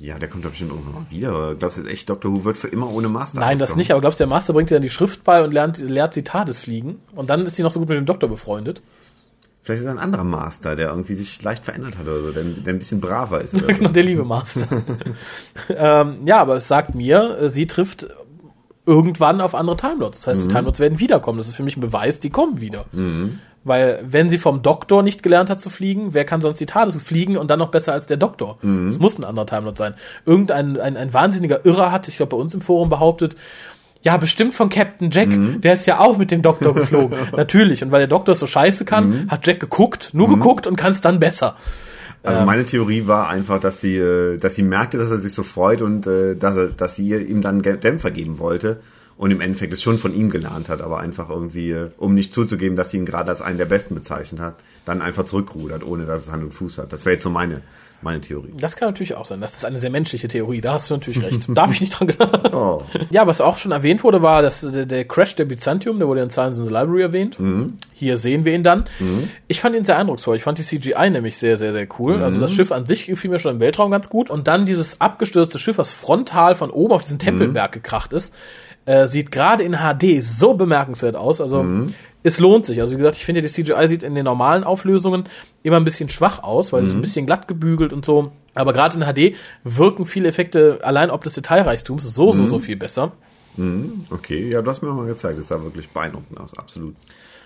Ja, 0.00 0.18
der 0.18 0.28
kommt 0.28 0.44
doch 0.44 0.50
bestimmt 0.50 0.70
irgendwann 0.70 0.94
mal 0.94 1.10
wieder. 1.10 1.56
glaubst 1.56 1.76
du 1.76 1.82
jetzt 1.82 1.90
echt, 1.90 2.08
Dr. 2.08 2.32
Who 2.32 2.44
wird 2.44 2.56
für 2.56 2.68
immer 2.68 2.88
ohne 2.92 3.08
Master 3.08 3.40
Nein, 3.40 3.58
das 3.58 3.74
nicht, 3.74 3.90
aber 3.90 4.00
glaubst 4.00 4.20
du, 4.20 4.22
der 4.22 4.28
Master 4.28 4.52
bringt 4.52 4.70
dir 4.70 4.76
dann 4.76 4.82
die 4.82 4.90
Schrift 4.90 5.24
bei 5.24 5.42
und 5.42 5.52
lernt, 5.52 5.78
lehrt 5.78 6.14
sie 6.14 6.22
TARDIS 6.22 6.60
fliegen? 6.60 7.00
Und 7.16 7.30
dann 7.30 7.44
ist 7.44 7.56
sie 7.56 7.64
noch 7.64 7.72
so 7.72 7.80
gut 7.80 7.88
mit 7.88 7.98
dem 7.98 8.06
Doktor 8.06 8.28
befreundet? 8.28 8.80
Vielleicht 9.62 9.82
ist 9.82 9.86
er 9.86 9.92
ein 9.92 9.98
anderer 9.98 10.24
Master, 10.24 10.76
der 10.76 10.90
irgendwie 10.90 11.14
sich 11.14 11.42
leicht 11.42 11.64
verändert 11.64 11.98
hat 11.98 12.06
oder 12.06 12.22
so, 12.22 12.30
der, 12.30 12.44
der 12.44 12.74
ein 12.74 12.78
bisschen 12.78 13.00
braver 13.00 13.40
ist. 13.40 13.54
Oder 13.54 13.66
genau, 13.74 13.88
so. 13.88 13.92
der 13.92 14.02
liebe 14.04 14.24
Master. 14.24 14.66
ähm, 15.68 16.20
ja, 16.26 16.38
aber 16.38 16.56
es 16.56 16.68
sagt 16.68 16.94
mir, 16.94 17.38
äh, 17.40 17.48
sie 17.48 17.66
trifft 17.66 18.06
irgendwann 18.86 19.40
auf 19.40 19.54
andere 19.54 19.76
Time 19.76 19.96
Lords. 19.96 20.20
Das 20.20 20.28
heißt, 20.28 20.40
mhm. 20.40 20.48
die 20.48 20.54
Time 20.54 20.64
Lords 20.64 20.78
werden 20.78 21.00
wiederkommen. 21.00 21.38
Das 21.38 21.48
ist 21.48 21.56
für 21.56 21.64
mich 21.64 21.76
ein 21.76 21.80
Beweis, 21.80 22.20
die 22.20 22.30
kommen 22.30 22.60
wieder. 22.60 22.86
Mhm. 22.92 23.40
Weil 23.68 24.02
wenn 24.02 24.28
sie 24.28 24.38
vom 24.38 24.62
Doktor 24.62 25.02
nicht 25.02 25.22
gelernt 25.22 25.50
hat 25.50 25.60
zu 25.60 25.70
fliegen, 25.70 26.14
wer 26.14 26.24
kann 26.24 26.40
sonst 26.40 26.58
die 26.58 26.66
TARDIS 26.66 27.00
fliegen 27.02 27.36
und 27.36 27.50
dann 27.50 27.58
noch 27.58 27.70
besser 27.70 27.92
als 27.92 28.06
der 28.06 28.16
Doktor? 28.16 28.58
Mhm. 28.62 28.88
Das 28.88 28.98
muss 28.98 29.18
ein 29.18 29.24
anderer 29.24 29.46
Time 29.46 29.62
Lord 29.62 29.78
sein. 29.78 29.94
Irgendein 30.26 30.80
ein, 30.80 30.96
ein 30.96 31.12
wahnsinniger 31.12 31.64
Irrer 31.64 31.92
hat, 31.92 32.08
ich 32.08 32.16
glaube 32.16 32.30
bei 32.30 32.36
uns 32.36 32.54
im 32.54 32.60
Forum 32.60 32.88
behauptet, 32.88 33.36
ja, 34.02 34.16
bestimmt 34.16 34.54
von 34.54 34.68
Captain 34.68 35.10
Jack, 35.10 35.28
mhm. 35.28 35.60
der 35.60 35.72
ist 35.72 35.86
ja 35.86 35.98
auch 35.98 36.18
mit 36.18 36.30
dem 36.30 36.40
Doktor 36.40 36.72
geflogen. 36.74 37.18
Natürlich. 37.36 37.82
Und 37.82 37.90
weil 37.92 38.00
der 38.00 38.08
Doktor 38.08 38.32
es 38.32 38.38
so 38.38 38.46
scheiße 38.46 38.84
kann, 38.84 39.10
mhm. 39.10 39.30
hat 39.30 39.46
Jack 39.46 39.60
geguckt, 39.60 40.10
nur 40.12 40.28
mhm. 40.28 40.34
geguckt 40.34 40.66
und 40.66 40.76
kann 40.76 40.92
es 40.92 41.00
dann 41.00 41.18
besser. 41.18 41.56
Also 42.22 42.40
ähm. 42.40 42.46
meine 42.46 42.64
Theorie 42.64 43.06
war 43.06 43.28
einfach, 43.28 43.60
dass 43.60 43.80
sie, 43.80 43.96
äh, 43.96 44.38
dass 44.38 44.54
sie 44.54 44.62
merkte, 44.62 44.98
dass 44.98 45.10
er 45.10 45.18
sich 45.18 45.32
so 45.32 45.42
freut 45.42 45.82
und 45.82 46.06
äh, 46.06 46.36
dass, 46.36 46.56
er, 46.56 46.68
dass 46.68 46.96
sie 46.96 47.14
ihm 47.14 47.42
dann 47.42 47.62
Dämpfer 47.62 48.10
geben 48.10 48.38
wollte 48.38 48.80
und 49.18 49.32
im 49.32 49.40
Endeffekt 49.40 49.72
es 49.72 49.82
schon 49.82 49.98
von 49.98 50.14
ihm 50.14 50.30
gelernt 50.30 50.68
hat, 50.68 50.80
aber 50.80 51.00
einfach 51.00 51.28
irgendwie, 51.28 51.72
äh, 51.72 51.90
um 51.98 52.14
nicht 52.14 52.32
zuzugeben, 52.32 52.76
dass 52.76 52.92
sie 52.92 52.98
ihn 52.98 53.04
gerade 53.04 53.28
als 53.28 53.42
einen 53.42 53.58
der 53.58 53.66
Besten 53.66 53.96
bezeichnet 53.96 54.40
hat, 54.40 54.62
dann 54.84 55.02
einfach 55.02 55.24
zurückrudert, 55.24 55.82
ohne 55.82 56.06
dass 56.06 56.26
es 56.26 56.32
Hand 56.32 56.44
und 56.44 56.54
Fuß 56.54 56.78
hat. 56.78 56.92
Das 56.92 57.04
wäre 57.04 57.14
jetzt 57.14 57.24
so 57.24 57.30
meine, 57.30 57.62
meine 58.00 58.20
Theorie. 58.20 58.52
Das 58.56 58.76
kann 58.76 58.88
natürlich 58.88 59.14
auch 59.14 59.24
sein. 59.24 59.40
Das 59.40 59.54
ist 59.54 59.64
eine 59.64 59.78
sehr 59.78 59.90
menschliche 59.90 60.28
Theorie. 60.28 60.60
Da 60.60 60.74
hast 60.74 60.88
du 60.88 60.94
natürlich 60.94 61.22
recht. 61.22 61.46
da 61.48 61.62
habe 61.62 61.72
ich 61.72 61.80
nicht 61.80 61.90
dran 61.90 62.08
gedacht. 62.08 62.28
Oh. 62.58 62.82
Ja, 63.10 63.26
was 63.26 63.40
auch 63.40 63.58
schon 63.58 63.72
erwähnt 63.72 64.02
wurde, 64.02 64.22
war 64.22 64.42
dass 64.42 64.62
der, 64.62 64.86
der 64.86 65.04
Crash 65.04 65.36
der 65.36 65.44
Byzantium, 65.44 65.98
der 65.98 66.08
wurde 66.08 66.22
in 66.22 66.30
Science 66.30 66.58
in 66.58 66.64
the 66.64 66.72
Library 66.72 67.02
erwähnt. 67.02 67.38
Mhm. 67.38 67.78
Hier 67.92 68.16
sehen 68.16 68.44
wir 68.44 68.54
ihn 68.54 68.62
dann. 68.62 68.84
Mhm. 68.98 69.28
Ich 69.46 69.60
fand 69.60 69.76
ihn 69.76 69.84
sehr 69.84 69.96
eindrucksvoll. 69.96 70.36
Ich 70.36 70.42
fand 70.42 70.58
die 70.58 70.64
CGI 70.64 71.10
nämlich 71.10 71.36
sehr, 71.36 71.56
sehr, 71.56 71.72
sehr 71.72 71.86
cool. 71.98 72.16
Mhm. 72.16 72.22
Also 72.22 72.40
das 72.40 72.52
Schiff 72.52 72.72
an 72.72 72.86
sich 72.86 73.06
gefiel 73.06 73.30
mir 73.30 73.38
schon 73.38 73.54
im 73.54 73.60
Weltraum 73.60 73.90
ganz 73.90 74.08
gut. 74.08 74.30
Und 74.30 74.48
dann 74.48 74.64
dieses 74.64 75.00
abgestürzte 75.00 75.58
Schiff, 75.58 75.78
was 75.78 75.92
frontal 75.92 76.54
von 76.54 76.70
oben 76.70 76.94
auf 76.94 77.02
diesen 77.02 77.18
Tempelberg 77.18 77.70
gekracht 77.72 78.12
ist, 78.12 78.34
äh, 78.86 79.06
sieht 79.06 79.30
gerade 79.30 79.62
in 79.62 79.74
HD 79.74 80.22
so 80.22 80.54
bemerkenswert 80.54 81.14
aus. 81.14 81.40
Also 81.40 81.62
mhm. 81.62 81.86
Es 82.28 82.38
lohnt 82.40 82.66
sich. 82.66 82.80
Also 82.80 82.92
wie 82.92 82.98
gesagt, 82.98 83.16
ich 83.16 83.24
finde, 83.24 83.42
die 83.42 83.48
CGI 83.48 83.88
sieht 83.88 84.02
in 84.02 84.14
den 84.14 84.24
normalen 84.24 84.64
Auflösungen 84.64 85.24
immer 85.62 85.76
ein 85.76 85.84
bisschen 85.84 86.08
schwach 86.08 86.42
aus, 86.42 86.72
weil 86.72 86.84
es 86.84 86.92
mhm. 86.92 86.98
ein 86.98 87.02
bisschen 87.02 87.26
glatt 87.26 87.48
gebügelt 87.48 87.92
und 87.92 88.04
so. 88.04 88.32
Aber 88.54 88.72
gerade 88.72 88.96
in 88.98 89.04
HD 89.04 89.36
wirken 89.64 90.06
viele 90.06 90.28
Effekte 90.28 90.80
allein 90.82 91.10
ob 91.10 91.24
des 91.24 91.34
Detailreichtums 91.34 92.04
so, 92.04 92.32
so, 92.32 92.42
mhm. 92.42 92.50
so 92.50 92.58
viel 92.58 92.76
besser. 92.76 93.12
Mhm. 93.56 94.04
Okay, 94.10 94.50
ja, 94.50 94.62
du 94.62 94.70
hast 94.70 94.82
mir 94.82 94.92
mal 94.92 95.06
gezeigt. 95.06 95.38
Das 95.38 95.48
sah 95.48 95.60
wirklich 95.62 95.88
beeindruckend 95.88 96.38
aus, 96.38 96.56
absolut. 96.56 96.94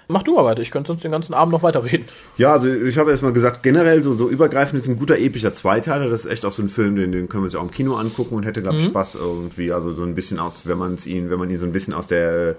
Mach 0.09 0.23
du 0.25 0.35
mal 0.35 0.45
weiter, 0.45 0.61
ich 0.61 0.71
könnte 0.71 0.89
sonst 0.89 1.05
den 1.05 1.13
ganzen 1.13 1.33
Abend 1.33 1.53
noch 1.53 1.63
weiterreden. 1.63 2.07
Ja, 2.37 2.53
also 2.53 2.69
ich 2.69 2.99
habe 2.99 3.13
erstmal 3.13 3.33
gesagt, 3.33 3.63
generell 3.63 4.03
so, 4.03 4.15
so 4.15 4.29
übergreifend 4.29 4.83
ist 4.83 4.89
ein 4.89 4.99
guter 4.99 5.19
epischer 5.19 5.55
Zweiteiler. 5.55 6.11
Das 6.11 6.25
ist 6.25 6.31
echt 6.31 6.45
auch 6.45 6.53
so 6.53 6.63
ein 6.63 6.69
Film, 6.69 6.97
den, 6.97 7.13
den 7.13 7.29
können 7.29 7.45
wir 7.45 7.47
uns 7.47 7.55
ja 7.55 7.61
auch 7.61 7.65
im 7.65 7.71
Kino 7.71 7.95
angucken 7.95 8.35
und 8.35 8.43
hätte, 8.43 8.63
glaube 8.63 8.79
ich, 8.79 8.85
mhm. 8.85 8.91
Spaß 8.91 9.15
irgendwie. 9.15 9.73
Also 9.73 9.95
so 9.95 10.03
ein 10.03 10.15
bisschen 10.15 10.39
aus, 10.39 10.67
wenn 10.67 10.77
man 10.77 10.95
es 10.95 11.07
ihn, 11.07 11.31
wenn 11.31 11.39
man 11.39 11.49
ihn 11.51 11.59
so 11.59 11.67
ein 11.67 11.73
bisschen 11.73 11.95
aus 11.95 12.09
der 12.09 12.57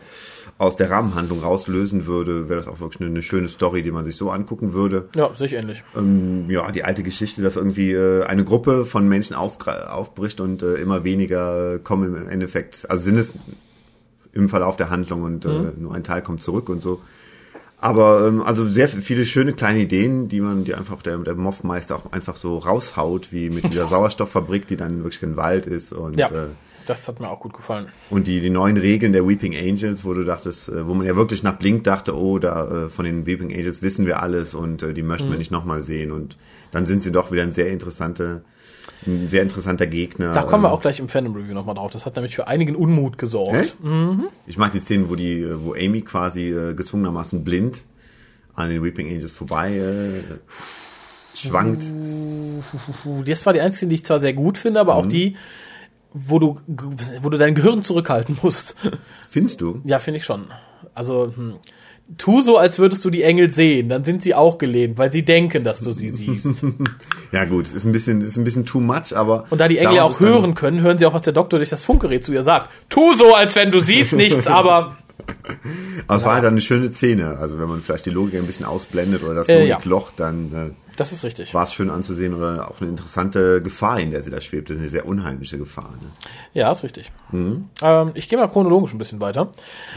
aus 0.57 0.75
der 0.75 0.89
Rahmenhandlung 0.89 1.41
rauslösen 1.41 2.05
würde, 2.05 2.47
wäre 2.47 2.59
das 2.59 2.67
auch 2.67 2.79
wirklich 2.79 3.01
eine, 3.01 3.09
eine, 3.09 3.23
schöne 3.23 3.49
Story, 3.49 3.81
die 3.81 3.91
man 3.91 4.05
sich 4.05 4.15
so 4.15 4.29
angucken 4.29 4.73
würde. 4.73 5.09
Ja, 5.15 5.33
sich 5.33 5.53
ähnlich. 5.53 5.83
Ähm, 5.95 6.49
ja, 6.49 6.71
die 6.71 6.83
alte 6.83 7.03
Geschichte, 7.03 7.41
dass 7.41 7.55
irgendwie 7.55 7.91
äh, 7.91 8.23
eine 8.23 8.43
Gruppe 8.43 8.85
von 8.85 9.07
Menschen 9.07 9.35
auf, 9.35 9.57
aufbricht 9.67 10.39
und 10.39 10.61
äh, 10.61 10.75
immer 10.75 11.03
weniger 11.03 11.79
kommen 11.79 12.15
im 12.15 12.29
Endeffekt, 12.29 12.89
also 12.89 13.03
sind 13.03 13.17
es 13.17 13.33
im 14.31 14.49
Verlauf 14.49 14.77
der 14.77 14.89
Handlung 14.89 15.23
und 15.23 15.45
äh, 15.45 15.49
mhm. 15.49 15.71
nur 15.77 15.95
ein 15.95 16.03
Teil 16.03 16.21
kommt 16.21 16.41
zurück 16.41 16.69
und 16.69 16.81
so. 16.81 17.01
Aber 17.77 18.27
ähm, 18.27 18.41
also 18.41 18.65
sehr 18.67 18.87
viele 18.87 19.25
schöne 19.25 19.51
kleine 19.51 19.81
Ideen, 19.81 20.29
die 20.29 20.39
man, 20.39 20.63
die 20.63 20.73
einfach 20.73 21.01
der, 21.01 21.17
der 21.17 21.35
Moffmeister 21.35 21.97
auch 21.97 22.13
einfach 22.13 22.37
so 22.37 22.57
raushaut, 22.57 23.33
wie 23.33 23.49
mit 23.49 23.65
dieser 23.65 23.87
Sauerstofffabrik, 23.89 24.67
die 24.67 24.77
dann 24.77 25.03
wirklich 25.03 25.21
ein 25.23 25.35
Wald 25.35 25.67
ist 25.67 25.91
und 25.91 26.17
ja. 26.17 26.27
Äh, 26.27 26.47
das 26.85 27.07
hat 27.07 27.19
mir 27.19 27.29
auch 27.29 27.39
gut 27.39 27.53
gefallen. 27.53 27.87
Und 28.09 28.27
die, 28.27 28.41
die 28.41 28.49
neuen 28.49 28.77
Regeln 28.77 29.13
der 29.13 29.27
Weeping 29.27 29.55
Angels, 29.55 30.05
wo 30.05 30.13
du 30.13 30.23
dachtest, 30.23 30.69
äh, 30.69 30.87
wo 30.87 30.93
man 30.93 31.05
ja 31.05 31.15
wirklich 31.15 31.43
nach 31.43 31.57
Blink 31.57 31.83
dachte, 31.83 32.17
oh, 32.17 32.39
da 32.39 32.85
äh, 32.85 32.89
von 32.89 33.05
den 33.05 33.25
Weeping 33.25 33.51
Angels 33.51 33.81
wissen 33.81 34.05
wir 34.05 34.21
alles 34.21 34.53
und 34.53 34.83
äh, 34.83 34.93
die 34.93 35.03
möchten 35.03 35.27
mhm. 35.27 35.33
wir 35.33 35.37
nicht 35.37 35.51
nochmal 35.51 35.81
sehen. 35.81 36.11
Und 36.11 36.37
dann 36.71 36.85
sind 36.85 37.01
sie 37.01 37.11
doch 37.11 37.31
wieder 37.31 37.43
ein 37.43 37.51
sehr 37.51 37.69
interessante 37.69 38.43
ein 39.05 39.27
sehr 39.27 39.43
interessanter 39.43 39.87
Gegner. 39.87 40.33
Da 40.33 40.43
kommen 40.43 40.63
wir 40.63 40.71
auch 40.71 40.81
gleich 40.81 40.99
im 40.99 41.07
Fandom 41.07 41.35
Review 41.35 41.53
nochmal 41.53 41.75
drauf. 41.75 41.91
Das 41.91 42.05
hat 42.05 42.15
nämlich 42.15 42.35
für 42.35 42.47
einigen 42.47 42.75
Unmut 42.75 43.17
gesorgt. 43.17 43.77
Mhm. 43.81 44.27
Ich 44.45 44.57
mag 44.57 44.71
die 44.71 44.79
Szenen, 44.79 45.09
wo 45.09 45.15
die, 45.15 45.45
wo 45.63 45.73
Amy 45.73 46.01
quasi 46.01 46.51
äh, 46.51 46.73
gezwungenermaßen 46.73 47.43
blind 47.43 47.85
an 48.55 48.69
den 48.69 48.83
Weeping 48.83 49.07
Angels 49.07 49.31
vorbei 49.31 49.77
äh, 49.77 51.37
schwankt. 51.37 51.83
Das 53.25 53.45
war 53.45 53.53
die 53.53 53.61
einzige, 53.61 53.87
die 53.87 53.95
ich 53.95 54.05
zwar 54.05 54.19
sehr 54.19 54.33
gut 54.33 54.57
finde, 54.57 54.79
aber 54.79 54.95
auch 54.95 55.05
die, 55.05 55.35
wo 56.13 56.39
du, 56.39 56.59
wo 57.21 57.29
du 57.29 57.37
dein 57.37 57.55
Gehirn 57.55 57.81
zurückhalten 57.81 58.37
musst. 58.41 58.75
Findest 59.29 59.61
du? 59.61 59.81
Ja, 59.85 59.99
finde 59.99 60.19
ich 60.19 60.25
schon. 60.25 60.45
Also, 60.93 61.33
hm. 61.35 61.55
tu 62.17 62.41
so, 62.41 62.57
als 62.57 62.77
würdest 62.79 63.03
du 63.03 63.09
die 63.09 63.23
Engel 63.23 63.49
sehen, 63.49 63.89
dann 63.89 64.03
sind 64.03 64.21
sie 64.21 64.35
auch 64.35 64.57
gelähmt, 64.57 64.97
weil 64.97 65.11
sie 65.11 65.23
denken, 65.23 65.63
dass 65.63 65.81
du 65.81 65.91
sie 65.91 66.09
siehst. 66.09 66.65
Ja 67.31 67.45
gut, 67.45 67.65
ist 67.65 67.83
ein 67.83 67.91
bisschen, 67.91 68.21
ist 68.21 68.37
ein 68.37 68.43
bisschen 68.43 68.63
too 68.63 68.79
much, 68.79 69.15
aber. 69.15 69.45
Und 69.49 69.59
da 69.59 69.67
die 69.67 69.79
Engel 69.79 69.95
ja 69.95 70.03
auch 70.03 70.19
hören 70.19 70.53
können, 70.53 70.81
hören 70.81 70.99
sie 70.99 71.07
auch, 71.07 71.15
was 71.15 71.23
der 71.23 71.33
Doktor 71.33 71.57
durch 71.57 71.69
das 71.69 71.83
Funkgerät 71.83 72.23
zu 72.23 72.31
ihr 72.31 72.43
sagt. 72.43 72.69
Tu 72.89 73.15
so, 73.15 73.33
als 73.33 73.55
wenn 73.55 73.71
du 73.71 73.79
siehst 73.79 74.13
nichts, 74.13 74.45
aber 74.59 74.97
Aber 76.07 76.17
es 76.17 76.25
war 76.25 76.35
halt 76.35 76.45
eine 76.45 76.61
schöne 76.61 76.91
Szene. 76.91 77.37
Also 77.39 77.59
wenn 77.59 77.67
man 77.67 77.81
vielleicht 77.81 78.05
die 78.05 78.09
Logik 78.11 78.35
ein 78.39 78.45
bisschen 78.45 78.65
ausblendet 78.65 79.23
oder 79.23 79.35
das 79.35 79.49
Äh, 79.49 79.65
ja. 79.65 79.75
Logikloch, 79.75 80.11
dann 80.11 80.53
äh, 80.53 80.82
das 80.97 81.11
ist 81.11 81.23
richtig. 81.23 81.53
war 81.53 81.63
es 81.63 81.73
schön 81.73 81.89
anzusehen 81.89 82.33
oder 82.33 82.69
auch 82.69 82.79
eine 82.81 82.89
interessante 82.89 83.61
Gefahr, 83.61 83.99
in 83.99 84.11
der 84.11 84.21
sie 84.21 84.29
da 84.31 84.39
schwebt. 84.41 84.69
Das 84.69 84.75
ist 84.77 84.81
eine 84.81 84.89
sehr 84.89 85.05
unheimliche 85.07 85.57
Gefahr. 85.57 85.91
Ne? 86.01 86.07
Ja, 86.53 86.71
ist 86.71 86.83
richtig. 86.83 87.11
Mhm. 87.31 87.65
Ähm, 87.81 88.11
ich 88.13 88.29
gehe 88.29 88.37
mal 88.39 88.47
chronologisch 88.47 88.93
ein 88.93 88.97
bisschen 88.97 89.19
weiter. 89.21 89.51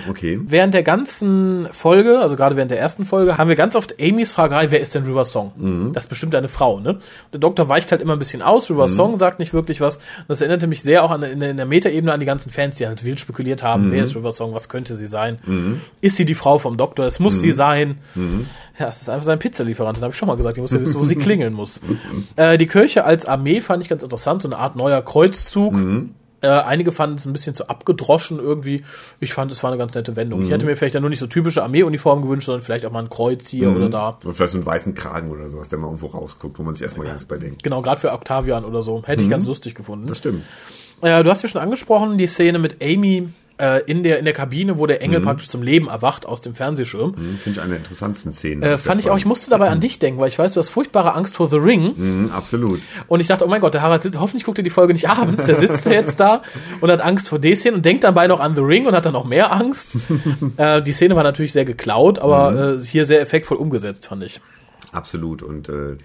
Okay. 0.09 0.41
Während 0.45 0.75
der 0.75 0.83
ganzen 0.83 1.69
Folge, 1.73 2.19
also 2.21 2.37
gerade 2.37 2.57
während 2.57 2.71
der 2.71 2.79
ersten 2.81 3.05
Folge, 3.05 3.37
haben 3.39 3.49
wir 3.49 3.57
ganz 3.57 3.77
oft 3.77 4.01
Amy's 4.01 4.33
Fragerei, 4.33 4.71
wer 4.71 4.81
ist 4.81 4.95
denn 4.95 5.05
River 5.05 5.25
Song? 5.25 5.53
Mhm. 5.57 5.93
Das 5.93 6.05
ist 6.05 6.09
bestimmt 6.09 6.35
eine 6.35 6.49
Frau, 6.49 6.81
ne? 6.81 6.99
Der 7.33 7.41
Doktor 7.41 7.69
weicht 7.69 7.91
halt 7.93 8.01
immer 8.03 8.15
ein 8.15 8.19
bisschen 8.19 8.43
aus, 8.43 8.71
River 8.71 8.89
Song 8.89 9.19
sagt 9.19 9.39
nicht 9.39 9.53
wirklich 9.53 9.81
was. 9.81 9.99
Das 10.29 10.41
erinnerte 10.41 10.67
mich 10.67 10.83
sehr 10.83 11.05
auch 11.05 11.11
an, 11.11 11.23
in, 11.23 11.41
der- 11.41 11.67
Metaebene 11.67 12.13
an 12.13 12.21
die 12.21 12.27
ganzen 12.27 12.51
Fans, 12.51 12.77
die 12.77 12.87
halt 12.87 13.05
wild 13.05 13.21
spekuliert 13.21 13.63
haben, 13.63 13.87
Mhm. 13.87 13.91
wer 13.93 14.03
ist 14.05 14.15
River 14.17 14.33
Song, 14.33 14.55
was 14.55 14.69
könnte 14.69 14.97
sie 14.97 15.07
sein? 15.07 15.39
Ist 16.01 16.17
sie 16.17 16.25
die 16.25 16.35
Frau 16.35 16.59
vom 16.59 16.77
Doktor? 16.77 17.07
Es 17.07 17.19
muss 17.19 17.35
Mhm. 17.37 17.41
sie 17.41 17.51
sein. 17.53 17.99
Ja, 18.79 18.89
es 18.89 19.01
ist 19.03 19.09
einfach 19.09 19.25
sein 19.27 19.39
Pizzalieferant, 19.39 19.97
den 19.97 20.03
habe 20.05 20.13
ich 20.13 20.19
schon 20.19 20.29
mal 20.29 20.37
gesagt. 20.37 20.57
Ich 20.59 20.63
muss 20.63 20.71
ja 20.73 20.79
wissen, 20.87 21.01
wo 21.01 21.05
sie 21.05 21.17
klingeln 21.17 21.53
muss. 21.53 21.81
Äh, 22.37 22.59
die 22.59 22.67
Kirche 22.67 23.05
als 23.05 23.27
Armee 23.27 23.61
fand 23.61 23.83
ich 23.83 23.89
ganz 23.89 24.03
interessant, 24.03 24.43
so 24.43 24.49
eine 24.49 24.59
Art 24.59 24.77
neuer 24.77 25.03
Kreuzzug. 25.03 25.75
Äh, 26.43 26.49
einige 26.49 26.93
fanden 26.93 27.17
es 27.17 27.25
ein 27.25 27.33
bisschen 27.33 27.55
zu 27.55 27.69
abgedroschen 27.69 28.39
irgendwie. 28.39 28.85
Ich 29.21 29.33
fand, 29.33 29.51
es 29.51 29.63
war 29.63 29.71
eine 29.71 29.79
ganz 29.79 29.95
nette 29.95 30.17
Wendung. 30.17 30.45
Ich 30.45 30.51
hätte 30.51 30.67
mir 30.67 30.77
vielleicht 30.77 30.95
dann 30.95 31.03
nur 31.03 31.09
nicht 31.09 31.19
so 31.19 31.27
typische 31.27 31.63
Armeeuniform 31.63 32.23
gewünscht, 32.23 32.47
sondern 32.47 32.63
vielleicht 32.63 32.85
auch 32.85 32.93
mal 32.93 33.03
ein 33.03 33.09
Kreuz 33.09 33.49
hier 33.49 33.75
oder 33.75 33.89
da. 33.89 34.19
Und 34.23 34.35
vielleicht 34.35 34.53
so 34.53 34.59
einen 34.59 34.67
weißen 34.67 34.95
Kragen 34.95 35.31
oder 35.31 35.49
sowas, 35.49 35.71
der 35.71 35.79
mal 35.79 35.87
irgendwo 35.87 36.07
rausguckt, 36.07 36.59
wo 36.59 36.63
man 36.63 36.75
sich 36.75 36.85
erstmal 36.85 37.07
gar 37.07 37.15
nichts 37.15 37.27
bei 37.27 37.39
denkt. 37.39 37.63
Genau, 37.63 37.81
gerade 37.81 38.01
für 38.01 38.13
Octavian 38.13 38.65
oder 38.65 38.83
so. 38.83 39.03
Hätte 39.05 39.23
ich 39.23 39.31
ganz 39.31 39.47
lustig 39.47 39.75
gefunden. 39.75 40.07
Das 40.07 40.19
stimmt. 40.19 40.45
Äh, 41.01 41.23
du 41.23 41.31
hast 41.31 41.43
ja 41.43 41.49
schon 41.49 41.61
angesprochen, 41.61 42.19
die 42.19 42.27
Szene 42.27 42.59
mit 42.59 42.83
Amy 42.83 43.29
äh, 43.59 43.83
in, 43.87 44.03
der, 44.03 44.19
in 44.19 44.25
der 44.25 44.35
Kabine, 44.35 44.79
wo 44.79 44.87
der 44.87 45.03
Engel 45.03 45.21
praktisch 45.21 45.49
zum 45.49 45.63
Leben 45.63 45.89
erwacht 45.89 46.27
aus 46.27 46.41
dem 46.41 46.55
Fernsehschirm. 46.55 47.17
Hm, 47.17 47.39
Finde 47.39 47.59
ich 47.59 47.61
eine 47.61 47.71
der 47.71 47.79
interessantesten 47.79 48.33
Szenen. 48.33 48.63
Äh, 48.63 48.79
fand 48.79 49.01
ich 49.01 49.11
auch, 49.11 49.17
ich 49.17 49.25
musste 49.25 49.51
dabei 49.51 49.71
an 49.71 49.81
dich 49.81 49.99
denken, 49.99 50.21
weil 50.21 50.29
ich 50.29 50.39
weiß, 50.39 50.53
du 50.55 50.61
hast 50.61 50.69
furchtbare 50.69 51.15
Angst 51.15 51.35
vor 51.35 51.49
The 51.49 51.57
Ring. 51.57 51.97
Hm, 51.97 52.31
absolut. 52.33 52.81
Und 53.09 53.21
ich 53.21 53.27
dachte, 53.27 53.45
oh 53.45 53.49
mein 53.49 53.61
Gott, 53.61 53.75
der 53.75 53.83
Harald 53.83 54.03
sitzt, 54.03 54.19
hoffentlich 54.19 54.45
guckt 54.45 54.59
er 54.59 54.65
die 54.65 54.71
Folge 54.71 54.93
nicht 54.93 55.09
abends, 55.09 55.45
der 55.45 55.57
sitzt 55.57 55.87
jetzt 55.91 56.21
da 56.21 56.43
und 56.81 56.91
hat 56.91 57.01
Angst 57.01 57.29
vor 57.29 57.39
der 57.39 57.57
Szene 57.57 57.77
und 57.77 57.85
denkt 57.87 58.05
dabei 58.05 58.27
noch 58.27 58.41
an 58.41 58.55
The 58.55 58.63
Ring 58.63 58.87
und 58.87 58.95
hat 58.95 59.07
dann 59.07 59.15
noch 59.15 59.25
mehr 59.25 59.53
Angst. 59.53 59.97
äh, 60.57 60.83
die 60.83 60.93
Szene 60.93 61.17
war 61.17 61.23
natürlich 61.23 61.53
sehr 61.53 61.65
geklaut, 61.65 62.19
aber 62.19 62.77
äh, 62.77 62.85
hier 62.85 63.07
sehr 63.07 63.21
effektvoll 63.21 63.57
umgesetzt, 63.57 64.07
fand 64.07 64.23
ich. 64.23 64.41
Absolut. 64.93 65.43
Und 65.43 65.69
äh, 65.69 65.97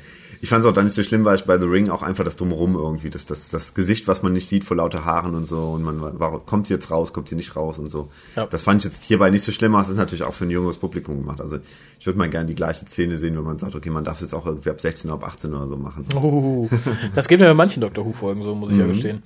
ich 0.41 0.49
fand 0.49 0.65
es 0.65 0.69
auch 0.69 0.73
dann 0.73 0.85
nicht 0.85 0.95
so 0.95 1.03
schlimm, 1.03 1.23
weil 1.23 1.35
ich 1.35 1.45
bei 1.45 1.59
The 1.59 1.65
Ring 1.65 1.89
auch 1.89 2.01
einfach 2.01 2.23
das 2.23 2.35
Drumherum 2.35 2.73
irgendwie, 2.73 3.11
das, 3.11 3.27
das, 3.27 3.49
das 3.49 3.75
Gesicht, 3.75 4.07
was 4.07 4.23
man 4.23 4.33
nicht 4.33 4.49
sieht 4.49 4.63
vor 4.63 4.75
lauter 4.75 5.05
Haaren 5.05 5.35
und 5.35 5.45
so 5.45 5.71
und 5.71 5.83
man 5.83 6.01
war, 6.01 6.39
kommt 6.39 6.65
sie 6.65 6.73
jetzt 6.73 6.89
raus, 6.89 7.13
kommt 7.13 7.29
sie 7.29 7.35
nicht 7.35 7.55
raus 7.55 7.77
und 7.77 7.91
so. 7.91 8.09
Ja. 8.35 8.47
Das 8.47 8.63
fand 8.63 8.81
ich 8.81 8.91
jetzt 8.91 9.03
hierbei 9.03 9.29
nicht 9.29 9.43
so 9.43 9.51
schlimm, 9.51 9.75
aber 9.75 9.83
es 9.83 9.89
ist 9.89 9.97
natürlich 9.97 10.23
auch 10.23 10.33
für 10.33 10.45
ein 10.45 10.49
junges 10.49 10.77
Publikum 10.77 11.19
gemacht. 11.19 11.41
Also 11.41 11.59
ich 12.01 12.07
würde 12.07 12.17
mal 12.17 12.29
gerne 12.29 12.47
die 12.47 12.55
gleiche 12.55 12.83
Szene 12.87 13.15
sehen, 13.15 13.37
wenn 13.37 13.43
man 13.43 13.59
sagt, 13.59 13.75
okay, 13.75 13.91
man 13.91 14.03
darf 14.03 14.15
es 14.15 14.21
jetzt 14.21 14.33
auch 14.33 14.47
irgendwie 14.47 14.71
ab 14.71 14.81
16 14.81 15.11
oder 15.11 15.21
ab 15.21 15.33
18 15.33 15.53
oder 15.53 15.67
so 15.67 15.77
machen. 15.77 16.07
Uh, 16.15 16.67
das 17.13 17.27
geht 17.27 17.39
mir 17.39 17.45
bei 17.45 17.53
manchen 17.53 17.79
Doctor 17.79 18.03
Who-Folgen 18.03 18.41
so, 18.41 18.55
muss 18.55 18.71
ich 18.71 18.77
ja 18.79 18.87
gestehen. 18.87 19.21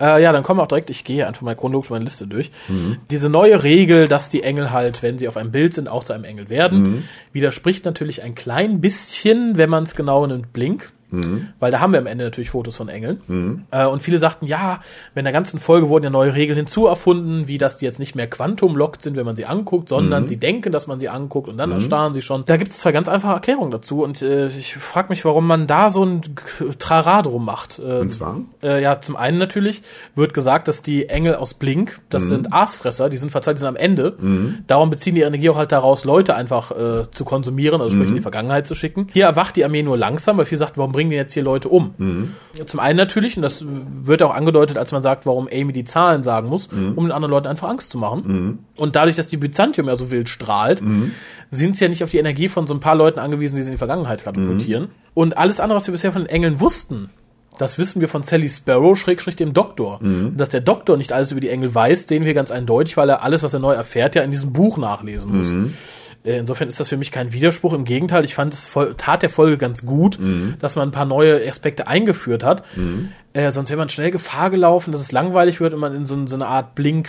Äh, 0.00 0.22
ja, 0.22 0.32
dann 0.32 0.42
kommen 0.42 0.58
wir 0.58 0.62
auch 0.62 0.68
direkt, 0.68 0.88
ich 0.88 1.04
gehe 1.04 1.26
einfach 1.26 1.42
mal 1.42 1.54
chronologisch 1.54 1.90
meine 1.90 2.06
Liste 2.06 2.26
durch. 2.26 2.50
Diese 3.10 3.28
neue 3.28 3.62
Regel, 3.62 4.08
dass 4.08 4.30
die 4.30 4.42
Engel 4.42 4.70
halt, 4.70 5.02
wenn 5.02 5.18
sie 5.18 5.28
auf 5.28 5.36
einem 5.36 5.50
Bild 5.50 5.74
sind, 5.74 5.86
auch 5.86 6.02
zu 6.02 6.14
einem 6.14 6.24
Engel 6.24 6.48
werden, 6.48 7.04
widerspricht 7.32 7.84
natürlich 7.84 8.22
ein 8.22 8.34
klein 8.34 8.80
bisschen, 8.80 9.58
wenn 9.58 9.68
man 9.68 9.82
es 9.82 9.94
genau 9.94 10.26
nimmt, 10.26 10.54
Blink. 10.54 10.93
Weil 11.60 11.70
da 11.70 11.80
haben 11.80 11.92
wir 11.92 12.00
am 12.00 12.06
Ende 12.06 12.24
natürlich 12.24 12.50
Fotos 12.50 12.76
von 12.76 12.88
Engeln. 12.88 13.64
Äh, 13.70 13.86
und 13.86 14.02
viele 14.02 14.18
sagten, 14.18 14.46
ja, 14.46 14.80
in 15.14 15.24
der 15.24 15.32
ganzen 15.32 15.60
Folge 15.60 15.88
wurden 15.88 16.04
ja 16.04 16.10
neue 16.10 16.34
Regeln 16.34 16.56
hinzuerfunden, 16.56 17.46
wie 17.46 17.58
dass 17.58 17.76
die 17.76 17.84
jetzt 17.84 17.98
nicht 17.98 18.14
mehr 18.16 18.26
quantum-lockt 18.28 19.00
sind, 19.02 19.16
wenn 19.16 19.24
man 19.24 19.36
sie 19.36 19.46
anguckt, 19.46 19.88
sondern 19.88 20.26
sie 20.26 20.38
denken, 20.38 20.72
dass 20.72 20.86
man 20.86 20.98
sie 20.98 21.08
anguckt 21.08 21.48
und 21.48 21.56
dann 21.56 21.70
erstarren 21.70 22.14
sie 22.14 22.22
schon. 22.22 22.44
Da 22.46 22.56
gibt 22.56 22.72
es 22.72 22.78
zwei 22.78 22.92
ganz 22.92 23.08
einfache 23.08 23.34
Erklärungen 23.34 23.70
dazu 23.70 24.02
und 24.02 24.22
äh, 24.22 24.48
ich 24.48 24.74
frage 24.76 25.08
mich, 25.10 25.24
warum 25.24 25.46
man 25.46 25.66
da 25.66 25.90
so 25.90 26.04
ein 26.04 26.22
Trara 26.78 27.22
drum 27.22 27.44
macht. 27.44 27.78
Äh, 27.78 28.00
Und 28.00 28.10
zwar? 28.10 28.40
äh, 28.62 28.82
ja, 28.82 29.00
zum 29.00 29.16
einen 29.16 29.38
natürlich 29.38 29.82
wird 30.14 30.34
gesagt, 30.34 30.68
dass 30.68 30.82
die 30.82 31.08
Engel 31.08 31.36
aus 31.36 31.54
Blink, 31.54 32.00
das 32.10 32.28
sind 32.28 32.52
Aasfresser, 32.52 33.08
die 33.08 33.16
sind 33.16 33.30
verzeiht, 33.30 33.56
die 33.56 33.60
sind 33.60 33.68
am 33.68 33.76
Ende. 33.76 34.16
Darum 34.66 34.90
beziehen 34.90 35.14
die 35.14 35.20
Energie 35.22 35.48
auch 35.50 35.56
halt 35.56 35.72
daraus, 35.72 36.04
Leute 36.04 36.34
einfach 36.34 36.70
äh, 36.72 37.10
zu 37.10 37.24
konsumieren, 37.24 37.80
also 37.80 37.94
sprich 37.94 38.08
in 38.08 38.14
die 38.16 38.20
Vergangenheit 38.20 38.66
zu 38.66 38.74
schicken. 38.74 39.06
Hier 39.12 39.24
erwacht 39.26 39.56
die 39.56 39.64
Armee 39.64 39.82
nur 39.82 39.96
langsam, 39.96 40.38
weil 40.38 40.44
viele 40.44 40.58
sagt, 40.58 40.78
warum 40.78 40.93
bringen 40.94 41.10
die 41.10 41.16
jetzt 41.16 41.34
hier 41.34 41.42
Leute 41.42 41.68
um? 41.68 41.94
Zum 42.64 42.80
einen 42.80 42.96
natürlich, 42.96 43.36
und 43.36 43.42
das 43.42 43.64
wird 43.66 44.22
auch 44.22 44.34
angedeutet, 44.34 44.78
als 44.78 44.92
man 44.92 45.02
sagt, 45.02 45.26
warum 45.26 45.46
Amy 45.52 45.72
die 45.74 45.84
Zahlen 45.84 46.22
sagen 46.22 46.48
muss, 46.48 46.68
um 46.96 47.04
den 47.04 47.12
anderen 47.12 47.30
Leuten 47.30 47.48
einfach 47.48 47.68
Angst 47.68 47.90
zu 47.90 47.98
machen. 47.98 48.60
Und 48.76 48.96
dadurch, 48.96 49.16
dass 49.16 49.26
die 49.26 49.36
Byzantium 49.36 49.88
ja 49.88 49.96
so 49.96 50.10
wild 50.10 50.28
strahlt, 50.30 50.82
sind 51.50 51.76
sie 51.76 51.84
ja 51.84 51.88
nicht 51.90 52.02
auf 52.02 52.10
die 52.10 52.18
Energie 52.18 52.48
von 52.48 52.66
so 52.66 52.72
ein 52.74 52.80
paar 52.80 52.94
Leuten 52.94 53.18
angewiesen, 53.18 53.56
die 53.56 53.62
sie 53.62 53.68
in 53.68 53.74
die 53.74 53.78
Vergangenheit 53.78 54.24
katapultieren. 54.24 54.88
Und 55.12 55.36
alles 55.36 55.60
andere, 55.60 55.76
was 55.76 55.86
wir 55.86 55.92
bisher 55.92 56.12
von 56.12 56.22
den 56.22 56.30
Engeln 56.30 56.60
wussten, 56.60 57.10
das 57.58 57.78
wissen 57.78 58.00
wir 58.00 58.08
von 58.08 58.22
Sally 58.24 58.48
Sparrow, 58.48 58.98
Schrägstrich 58.98 59.36
dem 59.36 59.52
Doktor. 59.52 60.00
Und 60.00 60.38
dass 60.38 60.48
der 60.48 60.60
Doktor 60.60 60.96
nicht 60.96 61.12
alles 61.12 61.30
über 61.30 61.40
die 61.40 61.50
Engel 61.50 61.72
weiß, 61.74 62.08
sehen 62.08 62.24
wir 62.24 62.34
ganz 62.34 62.50
eindeutig, 62.50 62.96
weil 62.96 63.08
er 63.08 63.22
alles, 63.22 63.42
was 63.44 63.54
er 63.54 63.60
neu 63.60 63.74
erfährt, 63.74 64.16
ja 64.16 64.22
in 64.22 64.32
diesem 64.32 64.52
Buch 64.52 64.76
nachlesen 64.78 65.30
muss. 65.38 65.52
Äh, 65.52 65.56
Insofern 66.24 66.68
ist 66.68 66.80
das 66.80 66.88
für 66.88 66.96
mich 66.96 67.12
kein 67.12 67.32
Widerspruch. 67.34 67.74
Im 67.74 67.84
Gegenteil, 67.84 68.24
ich 68.24 68.34
fand 68.34 68.54
es 68.54 68.64
voll, 68.64 68.94
tat 68.96 69.22
der 69.22 69.28
Folge 69.28 69.58
ganz 69.58 69.84
gut, 69.84 70.18
dass 70.58 70.74
man 70.74 70.88
ein 70.88 70.90
paar 70.90 71.04
neue 71.04 71.46
Aspekte 71.46 71.86
eingeführt 71.86 72.42
hat. 72.42 72.64
Äh, 73.34 73.50
sonst 73.50 73.68
wäre 73.68 73.78
man 73.78 73.88
schnell 73.88 74.10
Gefahr 74.10 74.48
gelaufen, 74.48 74.92
dass 74.92 75.00
es 75.00 75.12
langweilig 75.12 75.60
wird 75.60 75.74
und 75.74 75.80
man 75.80 75.94
in 75.94 76.06
so, 76.06 76.26
so 76.26 76.36
eine 76.36 76.46
Art 76.46 76.74
Blink. 76.76 77.08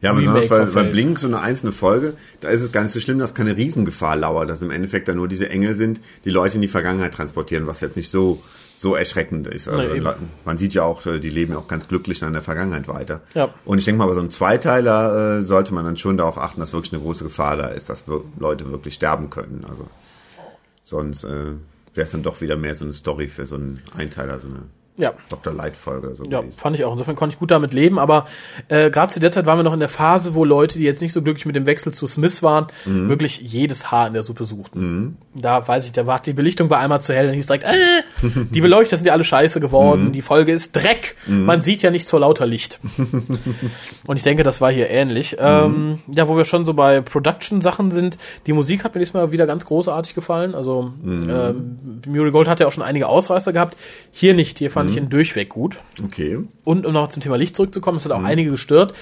Ja, 0.00 0.10
aber 0.10 0.20
Remake 0.20 0.42
besonders 0.42 0.50
weil, 0.50 0.74
weil. 0.74 0.92
Blink 0.92 1.18
so 1.18 1.26
eine 1.26 1.40
einzelne 1.40 1.72
Folge, 1.72 2.12
da 2.40 2.50
ist 2.50 2.60
es 2.60 2.70
gar 2.72 2.82
nicht 2.82 2.92
so 2.92 3.00
schlimm, 3.00 3.18
dass 3.18 3.34
keine 3.34 3.56
Riesengefahr 3.56 4.16
lauert, 4.16 4.50
dass 4.50 4.62
im 4.62 4.70
Endeffekt 4.70 5.08
da 5.08 5.14
nur 5.14 5.28
diese 5.28 5.50
Engel 5.50 5.74
sind, 5.74 6.00
die 6.24 6.30
Leute 6.30 6.56
in 6.56 6.60
die 6.60 6.68
Vergangenheit 6.68 7.14
transportieren, 7.14 7.66
was 7.66 7.80
jetzt 7.80 7.96
nicht 7.96 8.10
so 8.10 8.42
so 8.80 8.94
erschreckend 8.94 9.46
ist. 9.46 9.68
Also 9.68 9.94
eben. 9.94 10.08
man 10.46 10.56
sieht 10.56 10.72
ja 10.72 10.84
auch, 10.84 11.04
äh, 11.04 11.20
die 11.20 11.28
leben 11.28 11.52
ja 11.52 11.58
auch 11.58 11.68
ganz 11.68 11.86
glücklich 11.86 12.22
in 12.22 12.32
der 12.32 12.40
Vergangenheit 12.40 12.88
weiter. 12.88 13.20
Ja. 13.34 13.52
Und 13.66 13.78
ich 13.78 13.84
denke 13.84 13.98
mal, 13.98 14.06
bei 14.06 14.14
so 14.14 14.20
einem 14.20 14.30
Zweiteiler 14.30 15.40
äh, 15.40 15.42
sollte 15.42 15.74
man 15.74 15.84
dann 15.84 15.98
schon 15.98 16.16
darauf 16.16 16.38
achten, 16.38 16.60
dass 16.60 16.72
wirklich 16.72 16.94
eine 16.94 17.02
große 17.02 17.24
Gefahr 17.24 17.58
da 17.58 17.66
ist, 17.66 17.90
dass 17.90 18.08
wir 18.08 18.24
Leute 18.38 18.72
wirklich 18.72 18.94
sterben 18.94 19.28
können. 19.28 19.66
Also 19.68 19.86
sonst 20.82 21.24
äh, 21.24 21.52
wäre 21.92 22.06
es 22.06 22.10
dann 22.10 22.22
doch 22.22 22.40
wieder 22.40 22.56
mehr 22.56 22.74
so 22.74 22.86
eine 22.86 22.94
Story 22.94 23.28
für 23.28 23.44
so 23.44 23.56
einen 23.56 23.82
Einteiler, 23.94 24.38
so 24.38 24.48
eine 24.48 24.62
Ja. 25.00 25.14
Dr. 25.28 25.52
Light-Folge. 25.52 26.14
So 26.14 26.24
Ja, 26.24 26.40
gewesen. 26.40 26.58
fand 26.58 26.76
ich 26.76 26.84
auch. 26.84 26.92
Insofern 26.92 27.16
konnte 27.16 27.34
ich 27.34 27.38
gut 27.40 27.50
damit 27.50 27.72
leben, 27.74 27.98
aber 27.98 28.26
äh, 28.68 28.90
gerade 28.90 29.12
zu 29.12 29.20
der 29.20 29.30
Zeit 29.32 29.46
waren 29.46 29.58
wir 29.58 29.62
noch 29.62 29.72
in 29.72 29.80
der 29.80 29.88
Phase, 29.88 30.34
wo 30.34 30.44
Leute, 30.44 30.78
die 30.78 30.84
jetzt 30.84 31.00
nicht 31.00 31.12
so 31.12 31.22
glücklich 31.22 31.46
mit 31.46 31.56
dem 31.56 31.66
Wechsel 31.66 31.92
zu 31.92 32.06
Smith 32.06 32.42
waren, 32.42 32.66
Mhm. 32.84 33.08
wirklich 33.08 33.40
jedes 33.40 33.90
Haar 33.90 34.06
in 34.06 34.12
der 34.12 34.22
Suppe 34.22 34.44
suchten. 34.44 35.16
Da 35.34 35.66
weiß 35.66 35.86
ich, 35.86 35.92
da 35.92 36.06
war 36.06 36.20
die 36.20 36.32
Belichtung 36.32 36.68
bei 36.68 36.78
einmal 36.78 37.00
zu 37.00 37.14
hell, 37.14 37.26
dann 37.26 37.34
hieß 37.34 37.46
direkt, 37.46 37.64
äh, 37.64 38.28
die 38.50 38.60
Beleuchter 38.60 38.96
sind 38.96 39.06
ja 39.06 39.12
alle 39.12 39.24
scheiße 39.24 39.60
geworden, 39.60 40.06
Mhm. 40.06 40.12
die 40.12 40.22
Folge 40.22 40.52
ist 40.52 40.72
Dreck, 40.76 41.16
man 41.26 41.62
sieht 41.62 41.82
ja 41.82 41.90
nichts 41.90 42.10
vor 42.10 42.20
lauter 42.20 42.46
Licht. 42.46 42.78
Und 44.06 44.16
ich 44.16 44.22
denke, 44.22 44.42
das 44.42 44.60
war 44.60 44.70
hier 44.72 44.90
ähnlich. 44.90 45.36
Ähm, 45.38 45.98
ja, 46.14 46.28
wo 46.28 46.36
wir 46.36 46.44
schon 46.44 46.64
so 46.64 46.74
bei 46.74 47.00
Production-Sachen 47.00 47.90
sind, 47.90 48.18
die 48.46 48.52
Musik 48.52 48.84
hat 48.84 48.94
mir 48.94 48.98
diesmal 49.00 49.32
wieder 49.32 49.46
ganz 49.46 49.66
großartig 49.66 50.14
gefallen. 50.14 50.54
Also 50.54 50.92
ähm, 51.04 52.00
Muriel 52.06 52.32
Gold 52.32 52.48
hat 52.48 52.60
ja 52.60 52.66
auch 52.66 52.72
schon 52.72 52.82
einige 52.82 53.08
Ausreißer 53.08 53.52
gehabt. 53.52 53.76
Hier 54.10 54.34
nicht, 54.34 54.58
hier 54.58 54.70
fand 54.70 54.89
ich 54.90 54.96
ihn 54.96 55.08
durchweg 55.08 55.48
gut. 55.48 55.80
Okay. 56.04 56.38
Und 56.64 56.86
um 56.86 56.92
noch 56.92 57.08
zum 57.08 57.22
Thema 57.22 57.36
Licht 57.36 57.56
zurückzukommen, 57.56 57.98
es 57.98 58.04
hat 58.04 58.12
auch 58.12 58.22
einige 58.24 58.50
gestört. 58.50 58.94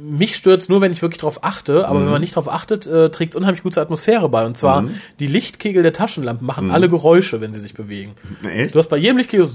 Mich 0.00 0.36
stört's 0.36 0.68
nur, 0.68 0.80
wenn 0.80 0.92
ich 0.92 1.02
wirklich 1.02 1.18
drauf 1.18 1.42
achte, 1.42 1.88
aber 1.88 1.98
wenn 2.00 2.08
man 2.10 2.20
nicht 2.20 2.36
drauf 2.36 2.48
achtet, 2.48 2.86
äh, 2.86 3.10
trägt 3.10 3.34
es 3.34 3.36
unheimlich 3.36 3.64
gut 3.64 3.74
zur 3.74 3.82
Atmosphäre 3.82 4.28
bei. 4.28 4.46
Und 4.46 4.56
zwar, 4.56 4.84
die 5.18 5.26
Lichtkegel 5.26 5.82
der 5.82 5.92
Taschenlampen 5.92 6.46
machen 6.46 6.70
alle 6.70 6.88
Geräusche, 6.88 7.40
wenn 7.40 7.52
sie 7.52 7.58
sich 7.58 7.74
bewegen. 7.74 8.12
Echt? 8.44 8.76
Du 8.76 8.78
hast 8.78 8.86
bei 8.90 8.96
jedem 8.96 9.16
Lichtkegel 9.16 9.48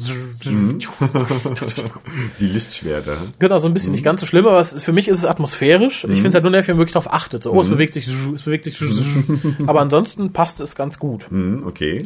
Wie 2.40 2.46
Lichtschwerter. 2.46 3.18
genau 3.40 3.58
so 3.58 3.68
ein 3.68 3.74
bisschen 3.74 3.94
nicht 3.94 4.04
ganz 4.04 4.20
so 4.20 4.28
schlimm, 4.28 4.46
aber 4.46 4.60
es, 4.60 4.74
für 4.84 4.92
mich 4.92 5.08
ist 5.08 5.20
es 5.20 5.26
atmosphärisch. 5.26 6.04
Ich 6.04 6.10
finde 6.16 6.28
es 6.30 6.34
halt 6.34 6.44
nur 6.44 6.52
nervig, 6.52 6.68
wenn 6.68 6.76
man 6.76 6.82
wirklich 6.82 6.94
drauf 6.94 7.14
achtet. 7.14 7.44
So, 7.44 7.54
oh, 7.54 7.62
es 7.62 7.70
bewegt 7.70 7.94
sich, 7.94 8.08
es 8.08 8.42
bewegt 8.44 8.66
sich. 8.66 8.78
aber 9.66 9.80
ansonsten 9.80 10.34
passt 10.34 10.60
es 10.60 10.76
ganz 10.76 11.00
gut. 11.00 11.28
Okay. 11.64 12.06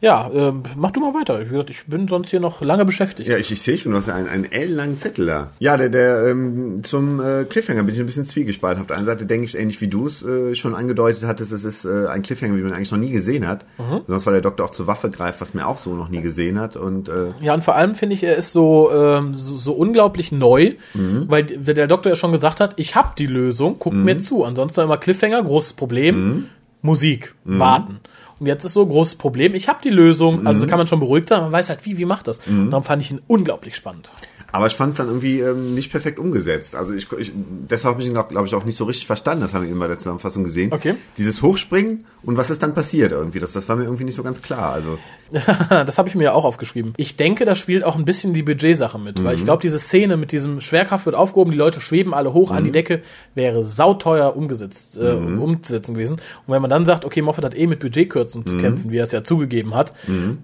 Ja, 0.00 0.30
ähm, 0.32 0.62
mach 0.76 0.92
du 0.92 1.00
mal 1.00 1.12
weiter. 1.12 1.40
Wie 1.40 1.50
gesagt, 1.50 1.70
ich 1.70 1.84
bin 1.86 2.06
sonst 2.06 2.30
hier 2.30 2.38
noch 2.38 2.60
lange 2.60 2.84
beschäftigt. 2.84 3.28
Ja, 3.28 3.36
ich, 3.36 3.50
ich 3.50 3.62
sehe 3.62 3.76
schon, 3.76 3.90
du 3.90 3.98
hast 3.98 4.08
einen, 4.08 4.28
einen 4.28 4.44
ellenlangen 4.44 4.96
Zettel 4.96 5.26
da. 5.26 5.50
Ja, 5.58 5.76
der, 5.76 5.88
der 5.88 6.28
ähm, 6.28 6.84
zum 6.84 7.20
äh, 7.20 7.44
Cliffhanger 7.44 7.82
bin 7.82 7.94
ich 7.94 8.00
ein 8.00 8.06
bisschen 8.06 8.26
zwiegespalten. 8.26 8.80
Auf 8.80 8.86
der 8.86 8.96
einen 8.96 9.06
Seite 9.06 9.26
denke 9.26 9.46
ich, 9.46 9.58
ähnlich 9.58 9.80
wie 9.80 9.88
du 9.88 10.06
es 10.06 10.22
äh, 10.22 10.54
schon 10.54 10.76
angedeutet 10.76 11.24
hattest, 11.24 11.50
es 11.50 11.64
ist 11.64 11.84
äh, 11.84 12.06
ein 12.06 12.22
Cliffhanger, 12.22 12.56
wie 12.56 12.62
man 12.62 12.72
eigentlich 12.72 12.92
noch 12.92 12.98
nie 12.98 13.10
gesehen 13.10 13.48
hat. 13.48 13.64
Mhm. 13.78 14.02
Sonst 14.06 14.26
weil 14.26 14.34
der 14.34 14.42
Doktor 14.42 14.66
auch 14.66 14.70
zur 14.70 14.86
Waffe 14.86 15.10
greift, 15.10 15.40
was 15.40 15.52
man 15.54 15.64
auch 15.64 15.78
so 15.78 15.94
noch 15.94 16.10
nie 16.10 16.20
gesehen 16.20 16.60
hat. 16.60 16.76
Und 16.76 17.08
äh, 17.08 17.32
Ja, 17.40 17.54
und 17.54 17.64
vor 17.64 17.74
allem 17.74 17.96
finde 17.96 18.14
ich, 18.14 18.22
er 18.22 18.36
ist 18.36 18.52
so, 18.52 18.90
ähm, 18.92 19.34
so, 19.34 19.58
so 19.58 19.72
unglaublich 19.72 20.30
neu, 20.30 20.74
weil 20.94 21.44
der 21.44 21.86
Doktor 21.88 22.10
ja 22.10 22.16
schon 22.16 22.30
gesagt 22.32 22.60
hat, 22.60 22.74
ich 22.76 22.94
habe 22.94 23.10
die 23.18 23.26
Lösung, 23.26 23.78
guckt 23.78 23.96
mir 23.96 24.18
zu. 24.18 24.44
Ansonsten 24.44 24.80
immer 24.80 24.96
Cliffhanger, 24.96 25.42
großes 25.42 25.72
Problem, 25.72 26.46
Musik, 26.82 27.34
warten. 27.44 27.98
Und 28.40 28.46
jetzt 28.46 28.64
ist 28.64 28.72
so 28.72 28.82
ein 28.82 28.88
großes 28.88 29.16
Problem, 29.16 29.54
ich 29.54 29.68
habe 29.68 29.80
die 29.82 29.90
Lösung, 29.90 30.46
also 30.46 30.66
kann 30.66 30.78
man 30.78 30.86
schon 30.86 31.00
beruhigt 31.00 31.28
sein, 31.28 31.42
man 31.42 31.52
weiß 31.52 31.70
halt, 31.70 31.84
wie, 31.84 31.98
wie 31.98 32.04
macht 32.04 32.28
das. 32.28 32.40
Und 32.46 32.70
darum 32.70 32.84
fand 32.84 33.02
ich 33.02 33.10
ihn 33.10 33.20
unglaublich 33.26 33.74
spannend. 33.74 34.10
Aber 34.50 34.66
ich 34.66 34.74
fand 34.74 34.92
es 34.92 34.96
dann 34.96 35.08
irgendwie 35.08 35.40
ähm, 35.40 35.74
nicht 35.74 35.90
perfekt 35.90 36.18
umgesetzt. 36.18 36.74
Also 36.74 36.94
ich, 36.94 37.12
ich 37.18 37.32
deshalb 37.34 37.94
habe 37.94 38.02
ich 38.02 38.08
ihn, 38.08 38.14
glaube 38.14 38.30
glaub 38.30 38.46
ich, 38.46 38.54
auch 38.54 38.64
nicht 38.64 38.76
so 38.76 38.84
richtig 38.84 39.06
verstanden. 39.06 39.42
Das 39.42 39.52
haben 39.52 39.62
wir 39.62 39.70
eben 39.70 39.78
bei 39.78 39.88
der 39.88 39.98
Zusammenfassung 39.98 40.42
gesehen. 40.42 40.72
Okay. 40.72 40.94
Dieses 41.18 41.42
Hochspringen 41.42 42.06
und 42.22 42.38
was 42.38 42.48
ist 42.48 42.62
dann 42.62 42.74
passiert 42.74 43.12
irgendwie. 43.12 43.40
Das, 43.40 43.52
das 43.52 43.68
war 43.68 43.76
mir 43.76 43.84
irgendwie 43.84 44.04
nicht 44.04 44.14
so 44.14 44.22
ganz 44.22 44.40
klar. 44.40 44.72
Also 44.72 44.98
das 45.70 45.98
habe 45.98 46.08
ich 46.08 46.14
mir 46.14 46.24
ja 46.24 46.32
auch 46.32 46.44
aufgeschrieben. 46.44 46.92
Ich 46.96 47.16
denke, 47.16 47.44
da 47.44 47.54
spielt 47.54 47.84
auch 47.84 47.96
ein 47.96 48.04
bisschen 48.04 48.32
die 48.32 48.42
Budgetsache 48.42 48.98
mit, 48.98 49.22
weil 49.24 49.34
ich 49.34 49.44
glaube, 49.44 49.60
diese 49.62 49.78
Szene 49.78 50.16
mit 50.16 50.32
diesem 50.32 50.60
Schwerkraft 50.60 51.06
wird 51.06 51.16
aufgehoben, 51.16 51.52
die 51.52 51.58
Leute 51.58 51.80
schweben 51.80 52.14
alle 52.14 52.32
hoch 52.32 52.50
an 52.50 52.64
die 52.64 52.72
Decke, 52.72 53.02
wäre 53.34 53.64
sauteuer 53.64 54.36
umgesetzt, 54.36 54.98
äh, 54.98 55.12
umzusetzen 55.12 55.94
gewesen. 55.94 56.14
Und 56.14 56.54
wenn 56.54 56.62
man 56.62 56.70
dann 56.70 56.84
sagt, 56.84 57.04
okay, 57.04 57.22
Moffat 57.22 57.44
hat 57.44 57.56
eh 57.56 57.66
mit 57.66 57.80
Budgetkürzen 57.80 58.46
zu 58.46 58.58
kämpfen, 58.58 58.90
wie 58.90 58.98
er 58.98 59.04
es 59.04 59.12
ja 59.12 59.22
zugegeben 59.22 59.74
hat, 59.74 59.92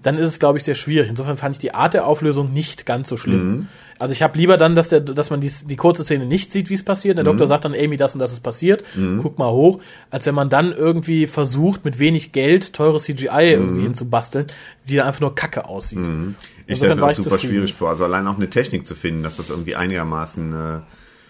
dann 0.03 0.17
ist 0.17 0.27
es, 0.27 0.39
glaube 0.39 0.57
ich, 0.57 0.63
sehr 0.63 0.75
schwierig. 0.75 1.09
Insofern 1.09 1.37
fand 1.37 1.55
ich 1.55 1.59
die 1.59 1.73
Art 1.73 1.93
der 1.93 2.07
Auflösung 2.07 2.53
nicht 2.53 2.85
ganz 2.85 3.09
so 3.09 3.17
schlimm. 3.17 3.67
Also 3.97 4.11
ich 4.11 4.21
habe 4.21 4.37
lieber 4.37 4.57
dann, 4.57 4.75
dass, 4.75 4.89
der, 4.89 4.99
dass 4.99 5.29
man 5.29 5.39
die, 5.39 5.49
die 5.69 5.77
kurze 5.77 6.03
Szene 6.03 6.25
nicht 6.25 6.51
sieht, 6.51 6.69
wie 6.69 6.73
es 6.73 6.83
passiert. 6.83 7.17
Der 7.17 7.23
Doktor 7.23 7.47
sagt 7.47 7.63
dann, 7.63 7.73
Amy, 7.73 7.95
das 7.95 8.13
und 8.13 8.19
das 8.19 8.33
ist 8.33 8.41
passiert, 8.41 8.83
guck 9.21 9.39
mal 9.39 9.51
hoch, 9.51 9.79
als 10.09 10.25
wenn 10.25 10.35
man 10.35 10.49
dann 10.49 10.73
irgendwie 10.73 11.27
versucht, 11.27 11.85
mit 11.85 11.97
wenig 11.97 12.33
Geld 12.33 12.73
teure 12.73 12.99
CGI 12.99 13.51
irgendwie 13.51 13.83
hinzubasteln, 13.83 14.47
die 14.87 14.95
dann 14.95 15.07
einfach 15.07 15.21
nur 15.21 15.35
kacke 15.35 15.65
aussieht. 15.65 15.99
ich 15.99 16.05
Insofern 16.05 16.75
stelle 16.75 16.95
mir 16.95 17.01
das 17.01 17.17
ich 17.17 17.23
super 17.23 17.39
schwierig 17.39 17.73
vor. 17.73 17.89
Also 17.89 18.03
allein 18.03 18.27
auch 18.27 18.35
eine 18.35 18.49
Technik 18.49 18.85
zu 18.85 18.95
finden, 18.95 19.23
dass 19.23 19.37
das 19.37 19.49
irgendwie 19.49 19.75
einigermaßen 19.75 20.53
äh, 20.53 20.79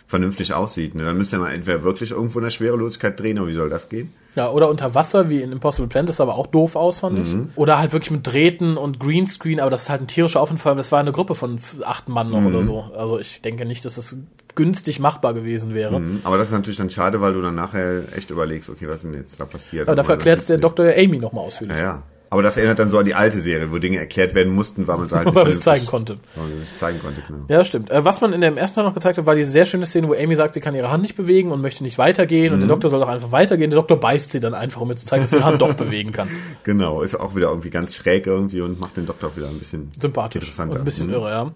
vernünftig 0.07 0.53
aussieht. 0.53 0.95
Ne? 0.95 1.03
Dann 1.03 1.17
müsste 1.17 1.39
man 1.39 1.51
entweder 1.51 1.83
wirklich 1.83 2.11
irgendwo 2.11 2.39
in 2.39 2.43
der 2.43 2.51
Schwerelosigkeit 2.51 3.19
drehen, 3.19 3.39
aber 3.39 3.47
wie 3.47 3.55
soll 3.55 3.69
das 3.69 3.89
gehen? 3.89 4.13
Ja, 4.35 4.51
oder 4.51 4.69
unter 4.69 4.93
Wasser, 4.93 5.29
wie 5.29 5.41
in 5.41 5.51
Impossible 5.51 5.87
Planet, 5.87 6.09
das 6.09 6.17
sah 6.17 6.23
aber 6.23 6.35
auch 6.35 6.47
doof 6.47 6.75
aus, 6.75 6.99
fand 6.99 7.19
ich. 7.19 7.33
Oder 7.55 7.79
halt 7.79 7.93
wirklich 7.93 8.11
mit 8.11 8.27
Drähten 8.27 8.75
und 8.75 8.99
Greenscreen, 8.99 9.61
aber 9.61 9.69
das 9.71 9.83
ist 9.83 9.89
halt 9.89 10.01
ein 10.01 10.07
tierischer 10.07 10.41
Aufwand, 10.41 10.59
vor 10.59 10.69
allem 10.69 10.77
das 10.77 10.91
war 10.91 10.99
eine 10.99 11.13
Gruppe 11.13 11.35
von 11.35 11.57
acht 11.83 12.09
Mann 12.09 12.31
noch 12.31 12.43
oder 12.43 12.61
so. 12.61 12.91
Also 12.95 13.17
ich 13.17 13.41
denke 13.41 13.65
nicht, 13.65 13.85
dass 13.85 13.95
das 13.95 14.17
günstig 14.53 14.99
machbar 14.99 15.33
gewesen 15.33 15.73
wäre. 15.73 15.99
Mhm. 15.99 16.19
Aber 16.23 16.37
das 16.37 16.47
ist 16.47 16.53
natürlich 16.53 16.77
dann 16.77 16.89
schade, 16.89 17.21
weil 17.21 17.33
du 17.33 17.41
dann 17.41 17.55
nachher 17.55 18.03
echt 18.15 18.29
überlegst, 18.29 18.69
okay, 18.69 18.87
was 18.87 18.97
ist 18.97 19.05
denn 19.05 19.13
jetzt 19.13 19.39
da 19.39 19.45
passiert? 19.45 19.87
Aber 19.87 19.95
dafür 19.95 20.15
erklärt 20.15 20.39
ist 20.39 20.49
der 20.49 20.57
Dr. 20.57 20.85
Amy 20.97 21.17
nochmal 21.17 21.45
ausführlich. 21.45 21.77
Ja, 21.77 21.83
ja. 21.83 22.03
Aber 22.35 22.43
das 22.43 22.57
erinnert 22.57 22.79
dann 22.79 22.89
so 22.89 22.97
an 22.99 23.05
die 23.05 23.15
alte 23.15 23.39
Serie, 23.39 23.71
wo 23.71 23.77
Dinge 23.77 23.97
erklärt 23.97 24.35
werden 24.35 24.53
mussten, 24.53 24.87
weil 24.87 24.97
man 24.97 25.09
halt 25.09 25.27
es 25.27 25.33
vernünftig- 25.33 25.61
zeigen 25.61 25.85
konnte. 25.85 26.17
Weil 26.35 26.43
man 26.49 26.61
es 26.61 26.77
zeigen 26.77 26.99
konnte, 27.01 27.21
genau. 27.25 27.39
Ja, 27.47 27.59
das 27.59 27.67
stimmt. 27.67 27.89
Äh, 27.89 28.03
was 28.03 28.19
man 28.21 28.33
in 28.33 28.41
dem 28.41 28.57
ersten 28.57 28.75
Teil 28.75 28.83
noch 28.83 28.93
gezeigt 28.93 29.17
hat, 29.17 29.25
war 29.25 29.35
diese 29.35 29.49
sehr 29.51 29.65
schöne 29.65 29.85
Szene, 29.85 30.07
wo 30.09 30.13
Amy 30.13 30.35
sagt, 30.35 30.53
sie 30.53 30.59
kann 30.59 30.75
ihre 30.75 30.91
Hand 30.91 31.01
nicht 31.03 31.15
bewegen 31.15 31.51
und 31.51 31.61
möchte 31.61 31.83
nicht 31.83 31.97
weitergehen 31.97 32.53
und 32.53 32.59
der 32.59 32.67
Doktor 32.67 32.89
soll 32.89 32.99
doch 32.99 33.07
einfach 33.07 33.31
weitergehen. 33.31 33.69
Der 33.69 33.79
Doktor 33.79 33.97
beißt 33.99 34.31
sie 34.31 34.39
dann 34.41 34.53
einfach, 34.53 34.81
um 34.81 34.89
ihr 34.91 34.97
zu 34.97 35.05
zeigen, 35.05 35.23
dass 35.23 35.31
sie 35.31 35.37
ihre 35.37 35.45
Hand 35.45 35.61
doch 35.61 35.73
bewegen 35.75 36.11
kann. 36.11 36.27
Genau, 36.63 37.01
ist 37.01 37.15
auch 37.15 37.35
wieder 37.35 37.47
irgendwie 37.49 37.69
ganz 37.69 37.95
schräg 37.95 38.27
irgendwie 38.27 38.61
und 38.61 38.79
macht 38.79 38.97
den 38.97 39.05
Doktor 39.05 39.29
auch 39.29 39.37
wieder 39.37 39.47
ein 39.47 39.57
bisschen 39.59 39.91
sympathisch 39.99 40.41
interessanter. 40.43 40.73
und 40.75 40.81
ein 40.81 40.85
bisschen 40.85 41.07
Mhm. 41.07 41.13
irre, 41.13 41.29
ja. 41.29 41.51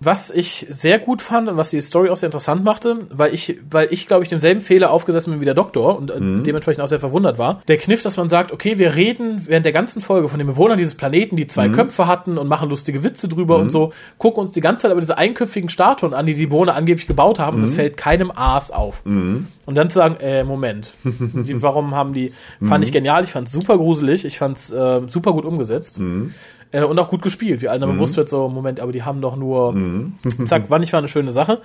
Was 0.00 0.30
ich 0.30 0.66
sehr 0.68 0.98
gut 0.98 1.22
fand 1.22 1.48
und 1.48 1.56
was 1.56 1.70
die 1.70 1.80
Story 1.80 2.10
auch 2.10 2.16
sehr 2.16 2.26
interessant 2.28 2.64
machte, 2.64 3.06
weil 3.10 3.32
ich, 3.34 3.58
weil 3.70 3.88
ich 3.90 4.06
glaube 4.08 4.22
ich 4.24 4.28
demselben 4.28 4.60
Fehler 4.60 4.90
aufgesessen 4.90 5.30
bin 5.32 5.40
wie 5.40 5.44
der 5.44 5.54
Doktor 5.54 5.96
und 5.98 6.10
äh, 6.10 6.14
dementsprechend 6.18 6.82
auch 6.82 6.88
sehr 6.88 6.98
verwundert 6.98 7.38
war. 7.38 7.60
Der 7.68 7.76
Kniff, 7.76 8.02
dass 8.02 8.16
man 8.16 8.28
sagt, 8.28 8.50
okay, 8.52 8.78
wir 8.78 8.94
reden 8.96 9.44
während 9.46 9.66
der 9.66 9.72
ganzen 9.72 10.00
Folge 10.02 10.23
von 10.28 10.38
den 10.38 10.46
Bewohnern 10.46 10.78
dieses 10.78 10.94
Planeten, 10.94 11.36
die 11.36 11.46
zwei 11.46 11.68
Köpfe 11.68 12.06
hatten 12.06 12.38
und 12.38 12.48
machen 12.48 12.68
lustige 12.70 13.04
Witze 13.04 13.28
drüber 13.28 13.58
und 13.58 13.70
so, 13.70 13.92
gucken 14.18 14.42
uns 14.42 14.52
die 14.52 14.60
ganze 14.60 14.82
Zeit 14.82 14.90
aber 14.90 15.00
diese 15.00 15.18
einköpfigen 15.18 15.68
Statuen 15.68 16.14
an, 16.14 16.26
die 16.26 16.34
die 16.34 16.46
Bewohner 16.46 16.74
angeblich 16.74 17.06
gebaut 17.06 17.38
haben 17.38 17.58
und 17.58 17.64
es 17.64 17.74
fällt 17.74 17.96
keinem 17.96 18.30
Aas 18.30 18.70
auf. 18.70 19.02
Und 19.66 19.74
dann 19.74 19.88
zu 19.90 19.98
sagen, 19.98 20.16
äh, 20.20 20.44
Moment, 20.44 20.94
die, 21.04 21.62
warum 21.62 21.94
haben 21.94 22.12
die, 22.12 22.32
fand 22.62 22.84
ich 22.84 22.92
genial, 22.92 23.24
ich 23.24 23.32
fand's 23.32 23.52
super 23.52 23.76
gruselig, 23.78 24.24
ich 24.24 24.38
fand's 24.38 24.70
äh, 24.70 25.00
super 25.06 25.32
gut 25.32 25.44
umgesetzt. 25.44 25.98
Äh, 26.74 26.82
und 26.82 26.98
auch 26.98 27.08
gut 27.08 27.22
gespielt, 27.22 27.62
wie 27.62 27.68
allen 27.68 27.80
dann 27.80 27.92
bewusst 27.92 28.16
wird, 28.16 28.28
so, 28.28 28.48
Moment, 28.48 28.80
aber 28.80 28.90
die 28.90 29.04
haben 29.04 29.20
doch 29.20 29.36
nur, 29.36 29.74
zack, 30.44 30.64
wann 30.68 30.82
ich 30.82 30.92
war 30.92 30.98
eine 30.98 31.06
schöne 31.08 31.30
Sache. 31.30 31.60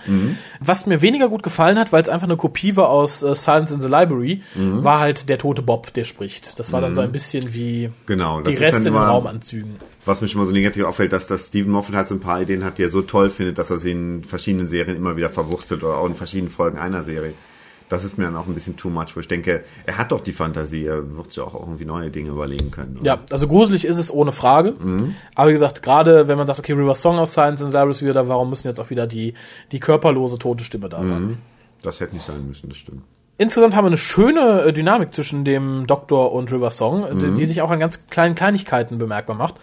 Was 0.59 0.85
mir 0.85 1.01
weniger 1.01 1.29
gut 1.29 1.41
gefallen 1.41 1.79
hat, 1.79 1.91
weil 1.91 2.03
es 2.03 2.09
einfach 2.09 2.27
eine 2.27 2.37
Kopie 2.37 2.75
war 2.75 2.89
aus 2.89 3.23
äh, 3.23 3.35
Silence 3.35 3.73
in 3.73 3.79
the 3.79 3.87
Library, 3.87 4.43
war 4.55 4.99
halt 4.99 5.27
der 5.27 5.39
tote 5.39 5.61
Bob, 5.63 5.93
der 5.93 6.03
spricht. 6.03 6.59
Das 6.59 6.71
war 6.71 6.81
dann 6.81 6.93
so 6.93 7.01
ein 7.01 7.11
bisschen 7.11 7.53
wie 7.53 7.89
Genau, 8.05 8.41
die 8.41 8.53
Reste 8.53 8.77
in 8.77 8.93
den 8.93 8.95
Raumanzügen. 8.95 9.75
Was 10.05 10.21
mich 10.21 10.33
immer 10.35 10.45
so 10.45 10.51
negativ 10.51 10.85
auffällt, 10.85 11.11
dass, 11.11 11.27
dass 11.27 11.47
Stephen 11.47 11.71
Moffat 11.71 11.95
halt 11.95 12.07
so 12.07 12.15
ein 12.15 12.19
paar 12.19 12.41
Ideen 12.41 12.63
hat, 12.63 12.77
die 12.77 12.83
er 12.83 12.89
so 12.89 13.01
toll 13.01 13.29
findet, 13.29 13.57
dass 13.57 13.69
er 13.69 13.79
sie 13.79 13.91
in 13.91 14.23
verschiedenen 14.23 14.67
Serien 14.67 14.95
immer 14.95 15.15
wieder 15.15 15.29
verwurstet 15.29 15.83
oder 15.83 15.97
auch 15.97 16.07
in 16.07 16.15
verschiedenen 16.15 16.51
Folgen 16.51 16.77
einer 16.77 17.03
Serie. 17.03 17.33
Das 17.89 18.03
ist 18.03 18.17
mir 18.17 18.25
dann 18.25 18.35
auch 18.35 18.45
ein 18.47 18.53
bisschen 18.53 18.77
too 18.77 18.89
much, 18.89 19.15
wo 19.15 19.19
ich 19.19 19.27
denke, 19.27 19.63
er 19.85 19.97
hat 19.97 20.11
doch 20.11 20.21
die 20.21 20.31
Fantasie, 20.31 20.85
er 20.85 21.15
wird 21.17 21.31
sich 21.31 21.43
auch 21.43 21.55
irgendwie 21.55 21.85
neue 21.85 22.11
Dinge 22.11 22.29
überlegen 22.29 22.69
können. 22.71 22.95
oder? 22.99 23.05
Ja, 23.05 23.19
also 23.31 23.47
gruselig 23.47 23.83
ist 23.85 23.97
es 23.97 24.13
ohne 24.13 24.31
Frage. 24.31 24.75
Aber 25.35 25.49
wie 25.49 25.53
gesagt, 25.53 25.81
gerade 25.81 26.27
wenn 26.27 26.37
man 26.37 26.45
sagt, 26.47 26.59
okay, 26.59 26.73
River 26.73 26.95
Song 26.95 27.17
aus 27.17 27.33
the 27.33 27.41
Library 27.41 27.91
ist 27.91 28.01
wieder 28.01 28.13
da, 28.13 28.27
warum 28.27 28.49
müssen 28.51 28.67
jetzt 28.67 28.79
auch 28.79 28.89
wieder 28.91 29.07
die, 29.07 29.33
die 29.71 29.79
körperlose 29.79 30.37
tote 30.37 30.63
Stimme 30.63 30.87
da 30.87 31.03
sein? 31.05 31.39
Das 31.81 31.99
hätte 31.99 32.13
nicht 32.15 32.25
sein 32.25 32.45
müssen, 32.47 32.69
das 32.69 32.77
stimmt. 32.77 33.01
Insgesamt 33.37 33.73
haben 33.73 33.85
wir 33.85 33.87
eine 33.87 33.97
schöne 33.97 34.63
äh, 34.63 34.73
Dynamik 34.73 35.13
zwischen 35.13 35.45
dem 35.45 35.87
Doktor 35.87 36.33
und 36.33 36.51
River 36.51 36.71
Song, 36.71 37.05
äh, 37.05 37.15
die, 37.15 37.31
die 37.35 37.45
sich 37.45 37.61
auch 37.61 37.69
an 37.71 37.79
ganz 37.79 38.07
kleinen 38.07 38.35
Kleinigkeiten 38.35 38.97
bemerkbar 38.97 39.35
macht. 39.37 39.55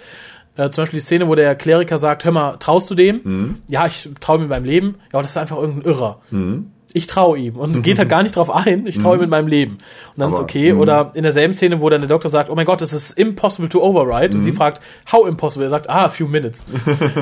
Äh, 0.56 0.70
zum 0.70 0.82
Beispiel 0.82 0.98
die 1.00 1.04
Szene, 1.04 1.28
wo 1.28 1.34
der 1.34 1.54
Kleriker 1.54 1.98
sagt, 1.98 2.24
hör 2.24 2.32
mal, 2.32 2.56
traust 2.56 2.90
du 2.90 2.94
dem? 2.94 3.58
Ja, 3.68 3.86
ich 3.86 4.08
traue 4.20 4.38
mir 4.38 4.46
meinem 4.46 4.64
Leben. 4.64 4.94
Ja, 4.96 5.18
aber 5.18 5.22
das 5.22 5.32
ist 5.32 5.36
einfach 5.36 5.58
irgendein 5.58 5.92
Irrer. 5.92 6.20
Ich 6.97 7.07
traue 7.07 7.38
ihm 7.38 7.57
und 7.57 7.82
geht 7.82 7.99
halt 7.99 8.09
gar 8.16 8.22
nicht 8.22 8.36
drauf 8.36 8.51
ein, 8.51 8.86
ich 8.86 8.99
traue 8.99 9.16
ihm 9.16 9.20
mit 9.20 9.30
meinem 9.30 9.49
Leben. 9.49 9.72
Und 9.72 9.80
dann 10.16 10.30
ist 10.30 10.36
Aber, 10.36 10.44
okay. 10.44 10.72
Oder 10.72 11.12
in 11.14 11.24
derselben 11.24 11.53
Szene, 11.53 11.82
wo 11.82 11.90
dann 11.90 12.01
der 12.01 12.09
Doktor 12.09 12.30
sagt, 12.30 12.49
oh 12.49 12.55
mein 12.55 12.64
Gott, 12.64 12.80
es 12.80 12.94
ist 12.94 13.11
impossible 13.18 13.68
to 13.68 13.82
override. 13.82 14.34
Und 14.34 14.42
sie 14.42 14.53
fragt, 14.53 14.80
how 15.12 15.28
impossible? 15.28 15.66
Er 15.66 15.70
sagt, 15.70 15.90
ah, 15.90 16.07
a 16.07 16.09
few 16.09 16.26
minutes. 16.26 16.64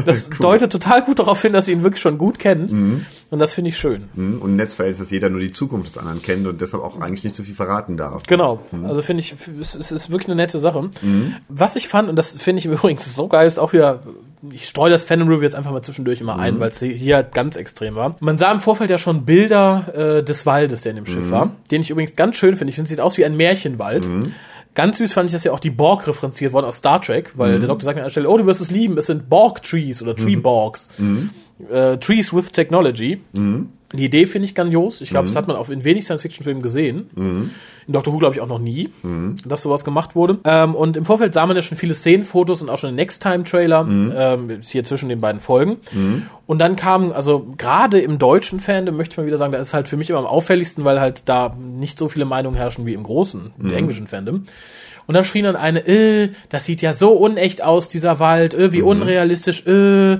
Das 0.05 0.29
deutet 0.31 0.71
total 0.71 1.03
gut 1.03 1.19
darauf 1.19 1.41
hin, 1.43 1.53
dass 1.53 1.67
sie 1.67 1.73
ihn 1.73 1.83
wirklich 1.83 2.01
schon 2.01 2.19
gut 2.19 2.39
kennt. 2.39 2.73
Und 2.73 3.39
das 3.39 3.53
finde 3.53 3.71
ich 3.71 3.79
schön. 3.79 4.05
Mhm. 4.15 4.39
Und 4.41 4.53
ein 4.53 4.57
Netzfeld 4.57 4.93
ist, 4.93 5.01
dass 5.01 5.11
jeder 5.11 5.29
nur 5.29 5.41
die 5.41 5.51
Zukunft 5.51 5.89
des 5.89 5.99
anderen 5.99 6.23
kennt 6.23 6.47
und 6.47 6.61
deshalb 6.61 6.83
auch 6.83 7.01
eigentlich 7.01 7.25
nicht 7.25 7.35
so 7.35 7.43
viel 7.43 7.55
verraten 7.55 7.97
darf. 7.97 8.23
Genau. 8.25 8.61
Also 8.85 9.03
finde 9.03 9.23
ich, 9.23 9.35
es 9.61 9.75
es 9.75 9.91
ist 9.91 10.11
wirklich 10.11 10.29
eine 10.29 10.37
nette 10.37 10.61
Sache. 10.61 10.89
Was 11.49 11.75
ich 11.75 11.89
fand, 11.89 12.09
und 12.09 12.17
das 12.17 12.39
finde 12.39 12.61
ich 12.61 12.67
übrigens 12.75 13.13
so 13.15 13.27
geil, 13.27 13.47
ist 13.47 13.59
auch 13.59 13.73
wieder, 13.73 14.01
ich 14.53 14.67
streue 14.67 14.91
das 14.91 15.05
Fandom 15.05 15.29
Review 15.29 15.43
jetzt 15.43 15.55
einfach 15.55 15.73
mal 15.73 15.83
zwischendurch 15.83 16.21
immer 16.21 16.39
ein, 16.39 16.61
weil 16.61 16.71
es 16.71 16.81
hier 16.81 17.17
halt 17.17 17.33
ganz 17.33 17.57
extrem 17.57 17.95
war. 17.95 18.17
Man 18.21 18.37
sah 18.39 18.51
im 18.53 18.61
Vorfeld 18.61 18.91
ja 18.91 18.99
schon 18.99 19.25
Bilder 19.25 20.19
äh, 20.19 20.23
des 20.23 20.45
Waldes, 20.47 20.83
der 20.83 20.91
in 20.91 20.97
dem 20.97 21.07
Schiff 21.07 21.31
war, 21.31 21.53
den 21.71 21.81
ich 21.81 21.91
übrigens 21.91 22.15
ganz 22.15 22.37
schön 22.37 22.57
finde. 22.57 22.71
Ich 22.71 22.75
finde, 22.77 22.87
es 22.87 22.91
sieht 22.91 23.01
aus 23.01 23.17
wie 23.19 23.25
ein 23.25 23.37
Märchenwald. 23.37 24.05
Ganz 24.75 24.99
süß 24.99 25.13
fand 25.13 25.27
ich, 25.27 25.33
dass 25.33 25.45
ja 25.45 25.53
auch 25.53 25.61
die 25.61 25.71
Borg 25.71 26.07
referenziert 26.09 26.53
worden 26.53 26.67
aus 26.67 26.79
Star 26.79 27.01
Trek, 27.01 27.33
weil 27.37 27.53
der 27.61 27.69
Doktor 27.69 27.85
sagt 27.85 27.97
an 27.97 28.03
einer 28.03 28.11
Stelle, 28.11 28.29
oh, 28.29 28.37
du 28.37 28.45
wirst 28.45 28.61
es 28.61 28.73
lieben, 28.73 28.99
es 28.99 29.07
sind 29.07 29.29
Borg-Trees 29.31 30.03
oder 30.03 30.17
Tree-Borgs. 30.17 30.89
Äh, 31.71 31.99
Trees 31.99 32.35
with 32.35 32.51
Technology. 32.51 33.21
Die 33.97 34.05
Idee 34.05 34.27
finde 34.27 34.47
ich 34.47 34.55
grandios. 34.55 35.01
Ich 35.01 35.11
glaube, 35.11 35.27
das 35.27 35.37
hat 35.37 35.47
man 35.49 35.57
auch 35.57 35.71
in 35.71 35.85
wenig 35.85 36.05
Science-Fiction-Filmen 36.05 36.63
gesehen. 36.63 37.11
In 37.87 37.93
Doctor 37.93 38.15
Who, 38.15 38.19
glaube 38.19 38.35
ich, 38.35 38.41
auch 38.41 38.49
noch 38.49 38.59
nie, 38.59 38.91
dass 39.47 39.63
sowas 39.63 39.85
gemacht 39.85 40.15
wurde. 40.15 40.39
Ähm, 40.45 40.75
und 40.75 40.97
im 40.97 41.05
Vorfeld 41.05 41.35
sah 41.35 41.45
man 41.47 41.55
ja 41.55 41.63
schon 41.63 41.77
viele 41.77 41.95
Szenenfotos 41.95 42.63
und 42.63 42.71
auch 42.71 42.79
schon 42.79 42.91
den 42.91 42.97
Next-Time-Trailer 42.97 43.87
ähm, 44.17 44.61
hier 44.63 44.85
zwischen 44.85 45.09
den 45.09 45.19
beiden 45.21 45.41
Folgen. 45.41 45.77
Und 46.47 46.59
dann 46.59 46.77
kam, 46.77 47.13
also 47.13 47.47
gerade 47.57 48.01
im 48.01 48.19
deutschen 48.19 48.61
Fandom 48.61 48.97
möchte 48.97 49.15
ich 49.15 49.19
mal 49.19 49.27
wieder 49.27 49.39
sagen, 49.39 49.53
da 49.53 49.59
ist 49.59 49.75
halt 49.75 49.89
für 49.89 49.97
mich 49.97 50.11
immer 50.11 50.19
am 50.19 50.27
auffälligsten, 50.27 50.85
weil 50.85 51.01
halt 51.01 51.29
da 51.29 51.55
nicht 51.59 51.99
so 51.99 52.09
viele 52.09 52.25
Meinungen 52.25 52.57
herrschen 52.57 52.87
wie 52.87 52.95
im 52.95 53.03
großen, 53.03 53.53
im 53.59 53.75
englischen 53.75 54.07
Fandom. 54.07 54.45
Und 55.07 55.15
dann 55.15 55.25
schrien 55.25 55.45
dann 55.45 55.57
eine, 55.57 55.87
äh, 55.87 56.31
das 56.49 56.65
sieht 56.65 56.81
ja 56.81 56.95
so 56.95 57.13
unecht 57.13 57.63
aus, 57.63 57.89
dieser 57.89 58.21
Wald, 58.21 58.55
äh, 58.55 58.73
wie 58.73 58.83
unrealistisch, 58.83 59.67
äh, 59.67 60.19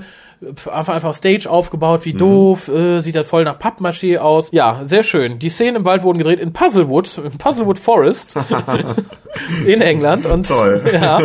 einfach, 0.71 0.93
einfach 0.93 1.13
Stage 1.13 1.49
aufgebaut, 1.49 2.05
wie 2.05 2.13
doof, 2.13 2.67
äh, 2.67 2.99
sieht 3.01 3.15
halt 3.15 3.25
voll 3.25 3.43
nach 3.43 3.59
Pappmaché 3.59 4.17
aus. 4.17 4.49
Ja, 4.51 4.81
sehr 4.85 5.03
schön. 5.03 5.39
Die 5.39 5.49
Szenen 5.49 5.77
im 5.77 5.85
Wald 5.85 6.03
wurden 6.03 6.17
gedreht 6.17 6.39
in 6.39 6.53
Puzzlewood, 6.53 7.17
in 7.17 7.37
Puzzlewood 7.37 7.79
Forest 7.79 8.35
in 9.65 9.81
England. 9.81 10.25
Und, 10.25 10.47
Toll. 10.47 10.81
Ja. 10.95 11.19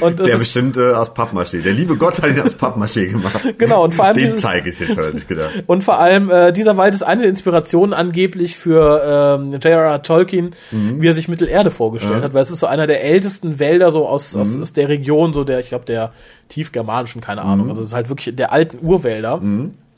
Und 0.00 0.18
das 0.18 0.26
Der 0.26 0.38
bestimmt 0.38 0.76
äh, 0.76 0.92
aus 0.92 1.14
Pappmaché. 1.14 1.62
Der 1.62 1.72
liebe 1.72 1.96
Gott 1.96 2.20
hat 2.20 2.30
ihn 2.30 2.40
aus 2.40 2.58
Pappmaché 2.58 3.06
gemacht. 3.06 3.54
Genau, 3.58 3.84
und 3.84 3.94
vor 3.94 4.06
allem 4.06 4.16
Den 4.16 4.36
zeige 4.36 4.70
ich 4.70 4.80
jetzt, 4.80 4.96
hat 4.96 5.14
sich 5.14 5.28
gedacht. 5.28 5.50
Und 5.66 5.84
vor 5.84 5.98
allem, 5.98 6.30
äh, 6.30 6.52
dieser 6.52 6.76
Wald 6.76 6.94
ist 6.94 7.02
eine 7.02 7.22
der 7.22 7.30
Inspirationen 7.30 7.94
angeblich 7.94 8.56
für 8.56 9.38
ähm, 9.42 9.52
J.R.R. 9.52 10.02
Tolkien, 10.02 10.50
wie 10.70 11.06
er 11.06 11.14
sich 11.14 11.28
Mittelerde 11.28 11.70
vorgestellt 11.70 12.22
hat, 12.22 12.34
weil 12.34 12.42
es 12.42 12.50
ist 12.50 12.60
so 12.60 12.66
einer 12.66 12.86
der 12.86 13.04
ältesten 13.04 13.58
Wälder 13.58 13.90
so 13.90 14.06
aus, 14.06 14.34
aus, 14.34 14.58
aus 14.58 14.72
der 14.72 14.88
Region, 14.88 15.32
so 15.32 15.44
der, 15.44 15.60
ich 15.60 15.68
glaube, 15.68 15.84
der 15.84 16.12
tiefgermanischen, 16.48 17.20
keine 17.20 17.42
Ahnung. 17.42 17.68
Also 17.68 17.82
es 17.82 17.88
ist 17.88 17.94
halt 17.94 18.08
wirklich 18.08 18.34
der 18.36 18.52
alten 18.52 18.84
Urwälder. 18.84 19.40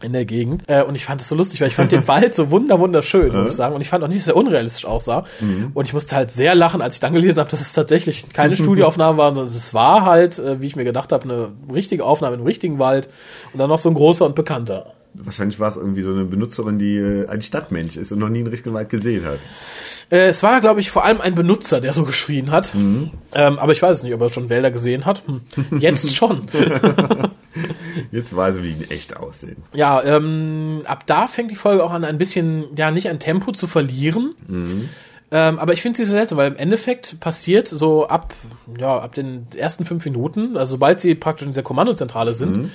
In 0.02 0.12
der 0.12 0.26
Gegend. 0.26 0.64
Äh, 0.66 0.82
und 0.82 0.96
ich 0.96 1.06
fand 1.06 1.20
das 1.22 1.30
so 1.30 1.34
lustig, 1.34 1.60
weil 1.62 1.68
ich 1.68 1.76
fand 1.76 1.90
den 1.90 2.06
Wald 2.08 2.34
so 2.34 2.50
wunder 2.50 2.78
wunderschön, 2.78 3.34
muss 3.34 3.48
ich 3.48 3.54
sagen. 3.54 3.74
Und 3.74 3.80
ich 3.80 3.88
fand 3.88 4.04
auch 4.04 4.08
nicht, 4.08 4.20
dass 4.20 4.28
er 4.28 4.36
unrealistisch 4.36 4.84
aussah. 4.84 5.24
Und 5.72 5.86
ich 5.86 5.94
musste 5.94 6.14
halt 6.14 6.30
sehr 6.30 6.54
lachen, 6.54 6.82
als 6.82 6.94
ich 6.94 7.00
dann 7.00 7.14
gelesen 7.14 7.38
habe, 7.38 7.48
dass 7.48 7.60
es 7.60 7.72
tatsächlich 7.72 8.26
keine 8.32 8.54
Studioaufnahme 8.56 9.16
war, 9.16 9.34
sondern 9.34 9.46
es 9.46 9.72
war 9.72 10.04
halt, 10.04 10.38
äh, 10.38 10.60
wie 10.60 10.66
ich 10.66 10.76
mir 10.76 10.84
gedacht 10.84 11.10
habe, 11.12 11.24
eine 11.24 11.48
richtige 11.72 12.04
Aufnahme 12.04 12.36
im 12.36 12.42
richtigen 12.42 12.78
Wald. 12.78 13.08
Und 13.52 13.60
dann 13.60 13.70
noch 13.70 13.78
so 13.78 13.88
ein 13.88 13.94
großer 13.94 14.26
und 14.26 14.34
bekannter. 14.34 14.92
Wahrscheinlich 15.14 15.60
war 15.60 15.68
es 15.68 15.76
irgendwie 15.76 16.02
so 16.02 16.12
eine 16.12 16.24
Benutzerin, 16.24 16.78
die 16.78 16.96
äh, 16.96 17.28
ein 17.28 17.40
Stadtmensch 17.40 17.96
ist 17.96 18.12
und 18.12 18.18
noch 18.18 18.28
nie 18.28 18.40
einen 18.40 18.48
richtigen 18.48 18.74
Wald 18.74 18.88
gesehen 18.88 19.24
hat. 19.24 19.38
Äh, 20.10 20.26
es 20.26 20.42
war, 20.42 20.60
glaube 20.60 20.80
ich, 20.80 20.90
vor 20.90 21.04
allem 21.04 21.20
ein 21.20 21.34
Benutzer, 21.34 21.80
der 21.80 21.92
so 21.92 22.04
geschrien 22.04 22.50
hat. 22.50 22.74
Ähm, 23.32 23.58
aber 23.58 23.72
ich 23.72 23.80
weiß 23.80 23.98
es 23.98 24.02
nicht, 24.02 24.12
ob 24.12 24.20
er 24.20 24.28
schon 24.28 24.50
Wälder 24.50 24.70
gesehen 24.70 25.06
hat. 25.06 25.22
Hm. 25.26 25.78
Jetzt 25.78 26.14
schon. 26.16 26.42
Jetzt 28.10 28.34
weiß 28.34 28.56
ich, 28.56 28.62
wie 28.62 28.72
die 28.72 28.84
in 28.84 28.90
echt 28.90 29.16
aussehen. 29.16 29.56
ja, 29.72 30.02
ähm, 30.02 30.82
ab 30.84 31.06
da 31.06 31.26
fängt 31.26 31.50
die 31.50 31.56
Folge 31.56 31.84
auch 31.84 31.92
an, 31.92 32.04
ein 32.04 32.18
bisschen, 32.18 32.66
ja, 32.76 32.90
nicht 32.90 33.08
an 33.08 33.18
Tempo 33.18 33.52
zu 33.52 33.66
verlieren. 33.66 34.34
Ähm, 35.30 35.58
aber 35.58 35.72
ich 35.72 35.82
finde 35.82 35.96
sie 35.96 36.04
sehr 36.04 36.18
seltsam, 36.18 36.38
weil 36.38 36.50
im 36.50 36.56
Endeffekt 36.56 37.18
passiert 37.20 37.66
so 37.66 38.06
ab, 38.06 38.34
ja, 38.78 38.98
ab 38.98 39.14
den 39.14 39.46
ersten 39.56 39.84
fünf 39.84 40.04
Minuten, 40.04 40.56
also 40.56 40.72
sobald 40.72 41.00
sie 41.00 41.14
praktisch 41.14 41.46
in 41.46 41.52
dieser 41.52 41.62
Kommandozentrale 41.62 42.34
sind, 42.34 42.70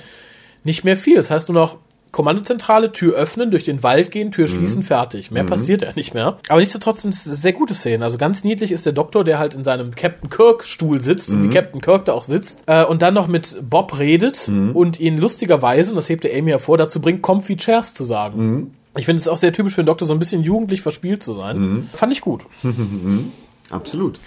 nicht 0.64 0.84
mehr 0.84 0.96
viel. 0.96 1.16
Das 1.16 1.30
heißt 1.30 1.48
nur 1.48 1.58
noch 1.58 1.78
Kommandozentrale, 2.12 2.92
Tür 2.92 3.14
öffnen, 3.14 3.50
durch 3.50 3.64
den 3.64 3.82
Wald 3.82 4.10
gehen, 4.10 4.30
Tür 4.32 4.48
schließen, 4.48 4.82
fertig. 4.82 5.30
Mehr 5.30 5.44
passiert 5.44 5.82
ja 5.82 5.88
nicht 5.94 6.12
mehr. 6.14 6.38
Aber 6.48 6.58
nichtsdestotrotz 6.58 7.02
sind 7.02 7.14
es 7.14 7.24
sehr 7.24 7.52
gute 7.52 7.74
Szenen. 7.74 8.02
Also 8.02 8.18
ganz 8.18 8.42
niedlich 8.44 8.72
ist 8.72 8.84
der 8.84 8.92
Doktor, 8.92 9.22
der 9.24 9.38
halt 9.38 9.54
in 9.54 9.64
seinem 9.64 9.94
Captain 9.94 10.28
Kirk 10.28 10.64
Stuhl 10.64 11.00
sitzt, 11.00 11.32
und 11.32 11.44
wie 11.44 11.48
Captain 11.54 11.80
Kirk 11.80 12.06
da 12.06 12.12
auch 12.12 12.24
sitzt, 12.24 12.64
äh, 12.66 12.84
und 12.84 13.02
dann 13.02 13.14
noch 13.14 13.28
mit 13.28 13.58
Bob 13.62 13.98
redet 13.98 14.48
und 14.74 14.98
ihn 15.00 15.18
lustigerweise, 15.18 15.90
und 15.90 15.96
das 15.96 16.08
hebt 16.08 16.24
der 16.24 16.36
Amy 16.36 16.50
hervor, 16.50 16.76
dazu 16.78 17.00
bringt, 17.00 17.22
Comfy 17.22 17.56
Chairs 17.56 17.94
zu 17.94 18.04
sagen. 18.04 18.74
Ich 18.96 19.04
finde 19.04 19.20
es 19.20 19.28
auch 19.28 19.38
sehr 19.38 19.52
typisch 19.52 19.74
für 19.74 19.82
den 19.82 19.86
Doktor, 19.86 20.06
so 20.06 20.12
ein 20.12 20.18
bisschen 20.18 20.42
jugendlich 20.42 20.82
verspielt 20.82 21.22
zu 21.22 21.32
sein. 21.32 21.88
Fand 21.92 22.12
ich 22.12 22.20
gut. 22.20 22.44
Absolut. 23.70 24.18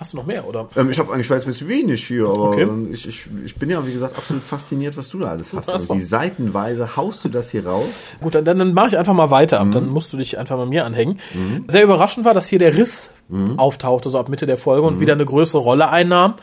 Hast 0.00 0.12
du 0.12 0.16
noch 0.16 0.26
mehr, 0.26 0.46
oder? 0.46 0.68
Ähm, 0.76 0.90
ich 0.90 0.98
habe 1.00 1.12
eigentlich 1.12 1.28
weiß 1.28 1.44
bisschen 1.44 1.66
wenig 1.66 2.06
hier, 2.06 2.24
aber 2.24 2.50
Okay. 2.50 2.62
ähm, 2.62 2.90
ich, 2.92 3.08
ich, 3.08 3.26
ich 3.44 3.56
bin 3.56 3.68
ja, 3.68 3.84
wie 3.84 3.92
gesagt, 3.92 4.16
absolut 4.16 4.44
fasziniert, 4.44 4.96
was 4.96 5.08
du 5.08 5.18
da 5.18 5.30
alles 5.30 5.52
hast. 5.52 5.68
Ach 5.68 5.78
so. 5.80 5.92
Und 5.94 5.98
die 5.98 6.04
Seitenweise 6.04 6.96
haust 6.96 7.24
du 7.24 7.28
das 7.28 7.50
hier 7.50 7.66
raus. 7.66 7.88
Gut, 8.20 8.36
dann, 8.36 8.44
dann 8.44 8.72
mache 8.74 8.86
ich 8.88 8.98
einfach 8.98 9.12
mal 9.14 9.32
weiter. 9.32 9.66
Dann 9.72 9.88
musst 9.88 10.12
du 10.12 10.16
dich 10.16 10.38
einfach 10.38 10.56
mal 10.56 10.66
mir 10.66 10.84
anhängen. 10.84 11.18
Sehr 11.66 11.82
überraschend 11.82 12.24
war, 12.24 12.32
dass 12.32 12.46
hier 12.46 12.60
der 12.60 12.76
Riss 12.76 13.12
auftauchte, 13.56 14.08
so 14.08 14.18
ab 14.18 14.28
Mitte 14.28 14.46
der 14.46 14.56
Folge 14.56 14.86
und 14.86 15.00
wieder 15.00 15.12
eine 15.12 15.26
größere 15.26 15.60
Rolle 15.60 15.90
einnahm 15.90 16.34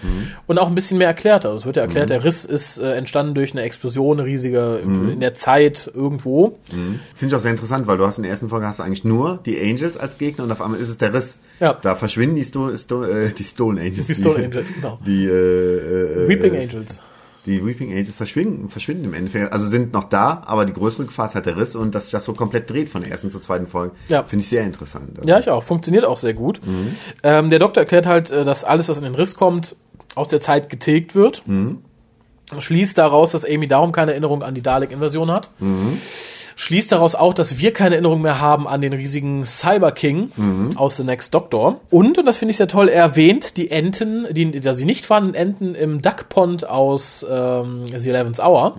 und 0.46 0.60
auch 0.60 0.68
ein 0.68 0.76
bisschen 0.76 0.98
mehr 0.98 1.08
erklärte. 1.08 1.48
Also 1.48 1.60
es 1.60 1.66
wird 1.66 1.78
ja 1.78 1.82
erklärt, 1.82 2.10
der 2.12 2.24
Riss 2.24 2.46
ist 2.46 2.78
äh, 2.78 2.94
entstanden 2.94 3.34
durch 3.34 3.54
eine 3.54 3.64
Explosion, 3.64 4.20
eine 4.20 4.28
riesige 4.28 4.82
in 4.84 5.20
der 5.20 5.34
Zeit 5.34 5.90
irgendwo. 5.94 6.60
Finde 6.70 7.00
ich 7.20 7.36
auch 7.36 7.40
sehr 7.40 7.52
interessant, 7.52 7.88
weil 7.88 7.98
du 7.98 8.06
hast 8.06 8.18
in 8.18 8.24
der 8.24 8.32
ersten 8.32 8.50
Folge 8.50 8.68
hast 8.68 8.80
du 8.80 8.84
eigentlich 8.84 9.04
nur 9.04 9.40
die 9.46 9.60
Angels 9.60 9.98
als 9.98 10.18
Gegner 10.18 10.44
und 10.44 10.52
auf 10.52 10.62
einmal 10.62 10.80
ist 10.80 10.90
es 10.90 10.98
der 10.98 11.14
Riss. 11.14 11.40
Ja. 11.60 11.74
Da 11.74 11.96
verschwinden 11.96 12.36
die, 12.36 12.44
Sto 12.44 12.76
Sto 12.76 13.04
äh, 13.04 13.34
die 13.34 13.44
Stolen 13.44 13.80
Angels. 13.80 14.08
Die 14.08 14.16
Stolen 14.16 14.46
Angels, 14.46 14.74
genau. 14.74 15.00
Die 15.06 15.26
äh, 15.26 16.24
äh, 16.24 16.28
Weeping 16.28 16.54
äh, 16.54 16.64
Angels. 16.64 17.02
Die 17.46 17.66
Weeping 17.66 17.92
Angels 17.92 18.16
verschwinden, 18.16 18.70
verschwinden 18.70 19.06
im 19.06 19.14
Endeffekt. 19.14 19.54
Also 19.54 19.68
sind 19.68 19.94
noch 19.94 20.06
da, 20.06 20.44
aber 20.46 20.66
die 20.66 20.74
größere 20.74 21.06
Gefahr 21.06 21.28
ist 21.28 21.36
halt 21.36 21.46
der 21.46 21.58
Riss 21.58 21.76
und 21.76 21.94
dass 21.94 22.06
sich 22.06 22.12
das 22.12 22.26
so 22.26 22.34
komplett 22.34 22.70
dreht 22.70 22.90
von 22.90 23.02
der 23.02 23.12
ersten 23.12 23.30
zur 23.30 23.42
zweiten 23.42 23.68
Folge. 23.68 23.96
Ja. 24.10 24.24
Finde 24.24 24.44
ich 24.44 24.50
sehr 24.50 24.64
interessant. 24.64 25.12
Also, 25.18 25.30
Ja, 25.30 25.38
ich 25.40 25.50
auch. 25.50 25.64
Funktioniert 25.64 26.06
auch 26.06 26.18
sehr 26.18 26.34
gut. 26.34 26.60
Ähm, 27.24 27.50
der 27.50 27.60
Doktor 27.60 27.82
erklärt 27.82 28.06
halt, 28.08 28.32
äh, 28.32 28.44
dass 28.44 28.64
alles, 28.64 28.90
was 28.90 28.98
in 28.98 29.04
den 29.04 29.16
Riss 29.16 29.36
kommt, 29.36 29.76
aus 30.16 30.28
der 30.30 30.42
Zeit 30.42 30.70
getilgt 30.70 31.14
wird. 31.14 31.44
Schließt 32.60 32.98
daraus, 32.98 33.32
dass 33.32 33.44
Amy 33.44 33.68
darum 33.68 33.92
keine 33.92 34.12
Erinnerung 34.12 34.44
an 34.44 34.54
die 34.54 34.62
Dalek-Invasion 34.62 35.32
hat. 35.32 35.50
Schließt 36.56 36.92
daraus 36.92 37.16
auch, 37.16 37.34
dass 37.34 37.60
wir 37.60 37.74
keine 37.74 37.96
Erinnerung 37.96 38.22
mehr 38.22 38.40
haben 38.40 38.68
an 38.68 38.80
den 38.82 38.94
riesigen 38.94 39.46
Cyber 39.46 39.92
King 39.92 40.32
aus 40.78 40.98
The 40.98 41.04
Next 41.04 41.34
Doctor. 41.34 41.82
Und, 41.90 42.18
und 42.18 42.26
das 42.26 42.38
finde 42.38 42.52
ich 42.52 42.58
sehr 42.58 42.68
toll, 42.68 42.88
er 42.88 43.02
erwähnt 43.04 43.58
die 43.58 43.72
Enten, 43.72 44.26
die, 44.32 44.62
also 44.66 44.80
die 44.80 44.86
nicht 44.86 45.06
vorhandenen 45.06 45.36
Enten 45.36 45.76
im 45.76 46.02
Duck 46.02 46.30
Pond 46.30 46.68
aus 46.68 47.26
ähm, 47.30 47.86
The 47.88 48.10
Eleventh 48.10 48.40
Hour. 48.40 48.78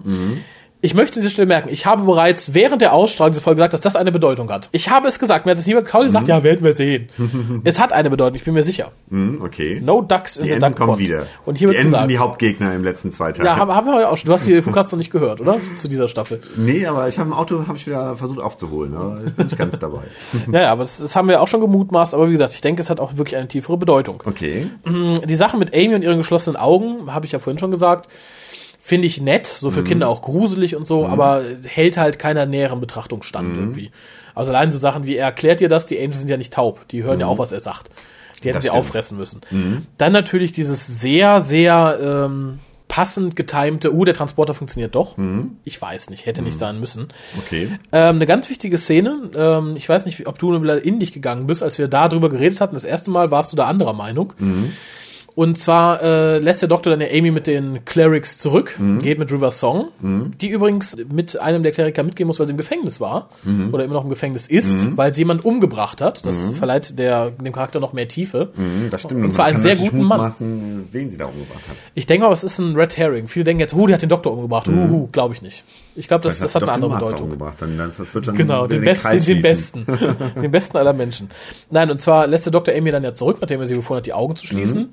Ich 0.87 0.95
möchte 0.95 1.17
an 1.17 1.23
dieser 1.23 1.33
Stelle 1.33 1.49
merken, 1.49 1.69
ich 1.69 1.85
habe 1.85 2.05
bereits 2.05 2.55
während 2.55 2.81
der 2.81 2.93
Ausstrahlung 2.93 3.33
dieser 3.33 3.43
Folge 3.43 3.57
gesagt, 3.57 3.73
dass 3.73 3.81
das 3.81 3.97
eine 3.97 4.13
Bedeutung 4.13 4.49
hat. 4.53 4.69
Ich 4.71 4.89
habe 4.89 5.09
es 5.09 5.19
gesagt, 5.19 5.45
mir 5.45 5.51
hat 5.51 5.59
es 5.59 5.67
niemand 5.67 5.89
Kaul 5.89 6.05
gesagt, 6.05 6.29
ja, 6.29 6.45
werden 6.45 6.65
wir 6.65 6.75
sehen. 6.75 7.09
es 7.65 7.81
hat 7.81 7.93
eine 7.93 8.09
Bedeutung, 8.09 8.37
ich 8.37 8.45
bin 8.45 8.55
mir 8.55 8.63
sicher. 8.63 8.93
Hm, 9.11 9.43
okay. 9.43 9.81
No 9.83 10.01
Ducks 10.01 10.37
in 10.37 10.45
die 10.45 10.51
the 10.51 10.55
Enten 10.55 10.69
Duck 10.69 10.77
kommen 10.79 10.89
Pond. 10.91 11.01
wieder. 11.01 11.27
Und 11.45 11.59
hier 11.59 11.67
die 11.67 11.75
Enten 11.75 11.87
gesagt. 11.87 12.03
sind 12.03 12.11
die 12.13 12.19
Hauptgegner 12.19 12.73
im 12.73 12.85
letzten 12.85 13.11
zwei 13.11 13.33
Tagen. 13.33 13.47
ja, 13.47 13.57
haben, 13.57 13.75
haben 13.75 13.89
wir 13.89 14.01
ja 14.01 14.11
auch 14.11 14.17
schon. 14.17 14.29
Du 14.29 14.33
hast 14.33 14.47
die 14.47 14.63
Flughast 14.63 14.93
noch 14.93 14.99
nicht 14.99 15.11
gehört, 15.11 15.41
oder? 15.41 15.57
Zu 15.75 15.89
dieser 15.89 16.07
Staffel. 16.07 16.41
Nee, 16.57 16.87
aber 16.87 17.09
ich 17.09 17.19
habe 17.19 17.31
im 17.31 17.35
Auto 17.35 17.67
habe 17.67 17.77
ich 17.77 17.85
wieder 17.89 18.15
versucht 18.15 18.41
aufzuholen, 18.41 18.95
aber 18.95 19.19
ich 19.27 19.33
bin 19.35 19.47
nicht 19.47 19.59
ganz 19.59 19.81
dabei. 19.81 20.03
Naja, 20.47 20.71
aber 20.71 20.85
das, 20.85 20.99
das 20.99 21.17
haben 21.17 21.27
wir 21.27 21.43
auch 21.43 21.49
schon 21.49 21.61
gemutmaßt. 21.61 22.15
Aber 22.15 22.29
wie 22.29 22.33
gesagt, 22.33 22.53
ich 22.53 22.61
denke, 22.61 22.81
es 22.81 22.91
hat 22.91 23.01
auch 23.01 23.17
wirklich 23.17 23.37
eine 23.37 23.49
tiefere 23.49 23.77
Bedeutung. 23.77 24.23
Okay. 24.25 24.69
Die 24.85 25.35
Sache 25.35 25.57
mit 25.57 25.75
Amy 25.75 25.97
und 25.97 26.03
ihren 26.03 26.19
geschlossenen 26.19 26.55
Augen, 26.57 27.13
habe 27.13 27.27
ich 27.27 27.33
ja 27.33 27.41
vorhin 27.41 27.59
schon 27.59 27.73
gesagt, 27.73 28.09
finde 28.87 29.09
ich 29.09 29.21
nett, 29.21 29.47
so 29.49 29.71
Mhm. 29.71 29.75
für 29.75 29.83
Kinder 29.85 30.09
auch 30.09 30.23
gruselig 30.23 30.77
und 30.77 30.87
so, 30.87 31.07
aber 31.07 31.43
hält 31.65 31.97
halt 31.97 32.21
keiner 32.21 32.47
näheren 32.47 32.79
Betrachtung 32.81 33.25
stand 33.25 33.49
Mhm. 33.49 33.59
irgendwie. 33.59 33.91
Also 34.37 34.53
allein 34.53 34.71
so 34.71 34.79
Sachen 34.79 35.07
wie, 35.07 35.17
er 35.17 35.25
erklärt 35.27 35.59
dir 35.59 35.69
das, 35.69 35.87
die 35.87 35.99
Angels 35.99 36.21
sind 36.21 36.29
ja 36.31 36.37
nicht 36.37 36.53
taub, 36.53 36.87
die 36.89 37.03
hören 37.03 37.19
ja 37.19 37.27
auch, 37.27 37.39
was 37.39 37.51
er 37.51 37.59
sagt. 37.59 37.91
Die 38.45 38.49
hätten 38.49 38.59
Mhm. 38.59 38.63
Sie 38.63 38.71
auffressen 38.71 39.19
müssen. 39.19 39.41
Dann 39.99 40.13
natürlich 40.13 40.53
dieses 40.53 40.87
sehr, 40.87 41.41
sehr 41.41 41.99
ähm, 42.01 42.61
passend 42.87 43.35
getimte, 43.35 43.93
uh, 43.93 44.05
der 44.05 44.15
Transporter 44.15 44.55
funktioniert 44.55 44.95
doch. 44.95 45.17
Mhm. 45.17 45.57
Ich 45.65 45.83
weiß 45.83 46.09
nicht, 46.11 46.25
hätte 46.25 46.43
nicht 46.43 46.57
sein 46.57 46.79
müssen. 46.79 47.09
Okay. 47.45 47.71
Ähm, 47.91 48.17
eine 48.17 48.27
ganz 48.27 48.49
wichtige 48.49 48.79
Szene, 48.79 49.31
ähm, 49.35 49.75
ich 49.75 49.89
weiß 49.89 50.05
nicht, 50.07 50.29
ob 50.29 50.39
du 50.39 50.55
in 50.55 51.01
dich 51.01 51.13
gegangen 51.13 51.49
bist, 51.49 51.65
als 51.65 51.79
wir 51.79 51.89
da 51.89 52.07
drüber 52.09 52.29
geredet 52.29 52.61
hatten. 52.61 52.75
Das 52.75 52.85
erste 52.85 53.11
Mal 53.11 53.33
warst 53.33 53.53
du 53.53 53.57
da 53.57 53.67
anderer 53.67 53.95
Meinung. 53.95 54.33
Und 55.37 55.59
zwar 55.59 56.03
äh, 56.03 56.39
lässt 56.39 56.63
der 56.63 56.69
Doktor 56.71 56.89
dann 56.91 57.01
ja 57.03 57.09
Amy 57.13 57.31
mit 57.31 57.47
den 57.47 57.85
Clerics 57.85 58.39
zurück, 58.39 58.77
geht 59.03 59.19
mit 59.19 59.31
River 59.31 59.51
Song, 59.51 59.89
die 60.41 60.49
übrigens 60.49 60.97
mit 61.13 61.39
einem 61.41 61.63
der 61.63 61.73
Kleriker 61.73 62.03
mitgehen 62.03 62.27
muss, 62.27 62.41
weil 62.41 62.47
sie 62.47 62.53
im 62.53 62.57
Gefängnis 62.57 63.01
war 63.03 63.29
oder 63.71 63.85
immer 63.85 63.93
noch 63.95 64.05
im 64.05 64.09
Gefängnis 64.09 64.47
ist, 64.47 64.97
weil 64.97 65.13
sie 65.13 65.21
jemanden 65.21 65.47
umgebracht 65.47 66.01
hat. 66.01 66.25
Das 66.25 66.51
verleiht 66.53 66.99
der, 66.99 67.31
dem 67.33 67.53
Charakter 67.53 67.81
noch 67.81 67.93
mehr 67.93 68.09
Tiefe. 68.09 68.51
Hm, 68.57 68.89
Das 68.91 69.03
stimmt. 69.03 69.25
Und 69.25 69.33
zwar 69.33 69.45
einen 69.45 69.61
sehr 69.61 69.77
guten 69.77 70.03
Mann. 70.03 70.33
wen 70.91 71.11
sie 71.11 71.19
da 71.19 71.27
umgebracht 71.27 71.69
hat. 71.69 71.77
Ich 71.95 72.07
denke 72.07 72.25
aber, 72.25 72.33
es 72.33 72.43
ist 72.43 72.59
ein 72.59 72.75
Red 72.75 72.97
Herring. 72.97 73.29
Viele 73.29 73.45
denken 73.45 73.61
jetzt, 73.61 73.75
oh, 73.75 73.87
der 73.87 73.95
hat 73.97 74.03
den 74.03 74.09
Doktor 74.09 74.33
umgebracht. 74.33 74.69
Uh, 74.69 74.73
uh, 74.73 75.09
glaube 75.13 75.35
ich 75.35 75.43
nicht. 75.43 75.65
Ich 75.97 76.09
glaube, 76.09 76.25
das, 76.25 76.39
das 76.39 76.55
hat 76.55 76.63
eine 76.63 76.73
andere 76.73 76.91
den 76.91 76.95
Master 76.95 77.07
Bedeutung. 77.09 77.25
Umgebracht. 77.33 77.55
Dann, 77.63 77.77
das 77.79 78.15
wird 78.15 78.29
dann 78.29 78.35
Genau, 78.37 78.65
wieder 78.65 78.77
den 78.77 78.85
besten, 78.85 79.25
den 79.25 79.43
besten. 79.43 79.87
den 80.43 80.51
besten 80.51 80.77
aller 80.77 80.93
Menschen. 80.93 81.29
Nein, 81.71 81.91
und 81.91 82.01
zwar 82.01 82.27
lässt 82.27 82.47
der 82.47 82.53
Dr. 82.53 82.75
Amy 82.75 82.91
dann 82.91 83.03
ja 83.05 83.13
zurück, 83.15 83.39
nachdem 83.41 83.61
er 83.61 83.67
sie 83.67 83.75
befohlen 83.75 83.99
hat, 83.99 84.07
die 84.07 84.13
Augen 84.13 84.37
zu 84.37 84.47
schließen. 84.47 84.79
Mhm. 84.81 84.89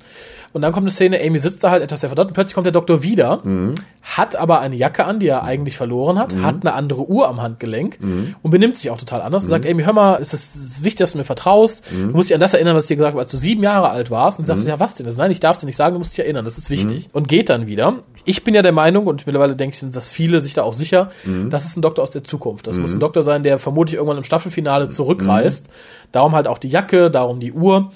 Und 0.54 0.62
dann 0.62 0.72
kommt 0.72 0.84
eine 0.84 0.92
Szene, 0.92 1.20
Amy 1.20 1.38
sitzt 1.38 1.62
da 1.64 1.70
halt 1.70 1.82
etwas 1.82 2.00
sehr 2.00 2.08
verdammt 2.08 2.28
und 2.28 2.34
plötzlich 2.34 2.54
kommt 2.54 2.66
der 2.66 2.72
Doktor 2.72 3.02
wieder, 3.02 3.40
Mhm. 3.42 3.74
hat 4.02 4.36
aber 4.36 4.60
eine 4.60 4.76
Jacke 4.76 5.04
an, 5.04 5.18
die 5.18 5.26
er 5.26 5.42
eigentlich 5.42 5.76
verloren 5.76 6.16
hat, 6.18 6.34
hat 6.36 6.56
eine 6.60 6.72
andere 6.74 7.08
Uhr 7.08 7.28
am 7.28 7.42
Handgelenk 7.42 8.00
Mhm. 8.00 8.36
und 8.42 8.50
benimmt 8.50 8.76
sich 8.78 8.90
auch 8.90 8.98
total 8.98 9.20
anders 9.22 9.42
und 9.42 9.48
sagt, 9.48 9.66
Amy, 9.66 9.82
hör 9.82 9.92
mal, 9.92 10.18
es 10.22 10.32
ist, 10.32 10.54
es 10.54 10.64
ist 10.64 10.84
wichtig, 10.84 10.98
dass 11.00 11.12
du 11.12 11.18
mir 11.18 11.24
vertraust. 11.24 11.82
Mhm. 11.92 12.10
Du 12.10 12.16
musst 12.16 12.28
dich 12.30 12.34
an 12.34 12.40
das 12.40 12.54
erinnern, 12.54 12.76
was 12.76 12.84
ich 12.84 12.88
dir 12.88 12.96
gesagt 12.96 13.12
habe, 13.14 13.22
als 13.22 13.30
du 13.32 13.36
sieben 13.36 13.62
Jahre 13.64 13.90
alt 13.90 14.10
warst. 14.10 14.38
Und 14.38 14.44
sie 14.44 14.54
sagt, 14.54 14.66
ja, 14.66 14.78
was 14.80 14.94
denn? 14.94 15.06
Das, 15.06 15.16
nein, 15.16 15.30
ich 15.32 15.40
darf 15.40 15.58
dir 15.58 15.66
nicht 15.66 15.76
sagen, 15.76 15.94
du 15.94 15.98
musst 15.98 16.12
dich 16.16 16.24
erinnern, 16.24 16.44
das 16.44 16.56
ist 16.56 16.70
Mhm. 16.70 16.74
wichtig. 16.74 17.08
Und 17.12 17.26
geht 17.28 17.48
dann 17.50 17.66
wieder. 17.66 17.98
Ich 18.24 18.42
bin 18.44 18.54
ja 18.54 18.62
der 18.62 18.72
Meinung, 18.72 19.06
und 19.06 19.26
mittlerweile 19.26 19.54
denke 19.56 19.74
ich, 19.74 19.80
sind 19.80 19.94
das 19.94 20.08
viele 20.10 20.40
sich 20.40 20.54
da 20.54 20.62
auch 20.62 20.72
sicher, 20.74 21.10
Mhm. 21.24 21.50
das 21.50 21.66
ist 21.66 21.76
ein 21.76 21.82
Doktor 21.82 22.02
aus 22.02 22.10
der 22.10 22.24
Zukunft. 22.24 22.66
Das 22.66 22.76
muss 22.78 22.94
ein 22.94 23.00
Doktor 23.00 23.22
sein, 23.22 23.42
der 23.42 23.58
vermutlich 23.58 23.96
irgendwann 23.96 24.18
im 24.18 24.24
Staffelfinale 24.24 24.88
zurückreist. 24.88 25.68
Darum 26.14 26.34
halt 26.34 26.46
auch 26.46 26.58
die 26.58 26.68
Jacke, 26.68 27.10
darum 27.10 27.40
die 27.40 27.52
Uhr. 27.52 27.90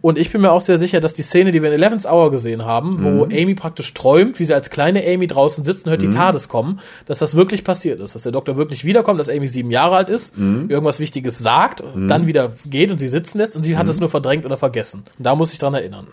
Und 0.00 0.16
ich 0.16 0.30
bin 0.30 0.42
mir 0.42 0.52
auch 0.52 0.60
sehr 0.60 0.78
sicher, 0.78 1.00
dass 1.00 1.12
die 1.12 1.22
Szene, 1.22 1.50
die 1.50 1.60
wir 1.60 1.72
in 1.72 1.74
Eleven's 1.74 2.06
Hour 2.06 2.30
gesehen 2.30 2.64
haben, 2.64 3.02
wo 3.02 3.24
Amy 3.24 3.54
praktisch 3.54 3.92
träumt, 3.94 4.38
wie 4.38 4.44
sie 4.44 4.54
als 4.54 4.70
kleine 4.70 5.04
Amy 5.04 5.26
draußen 5.26 5.64
sitzt 5.64 5.84
und 5.86 5.90
hört 5.90 6.02
die 6.02 6.10
TARDIS 6.10 6.48
kommen, 6.48 6.78
dass 7.06 7.18
das 7.18 7.34
wirklich 7.34 7.64
passiert 7.64 7.98
ist. 7.98 8.14
Dass 8.14 8.22
der 8.22 8.30
Doktor 8.32 8.56
wirklich 8.56 8.84
wiederkommt, 8.84 9.18
dass 9.18 9.28
Amy 9.28 9.48
sieben 9.48 9.72
Jahre 9.72 9.96
alt 9.96 10.08
ist, 10.08 10.34
irgendwas 10.38 11.00
Wichtiges 11.00 11.38
sagt, 11.38 11.82
dann 12.08 12.26
wieder 12.28 12.52
geht 12.64 12.92
und 12.92 12.98
sie 12.98 13.08
sitzen 13.08 13.38
lässt 13.38 13.56
und 13.56 13.64
sie 13.64 13.76
hat 13.76 13.88
es 13.88 13.98
nur 13.98 14.08
verdrängt 14.08 14.44
oder 14.46 14.56
vergessen. 14.56 15.02
Und 15.18 15.26
da 15.26 15.34
muss 15.34 15.52
ich 15.52 15.58
dran 15.58 15.74
erinnern. 15.74 16.06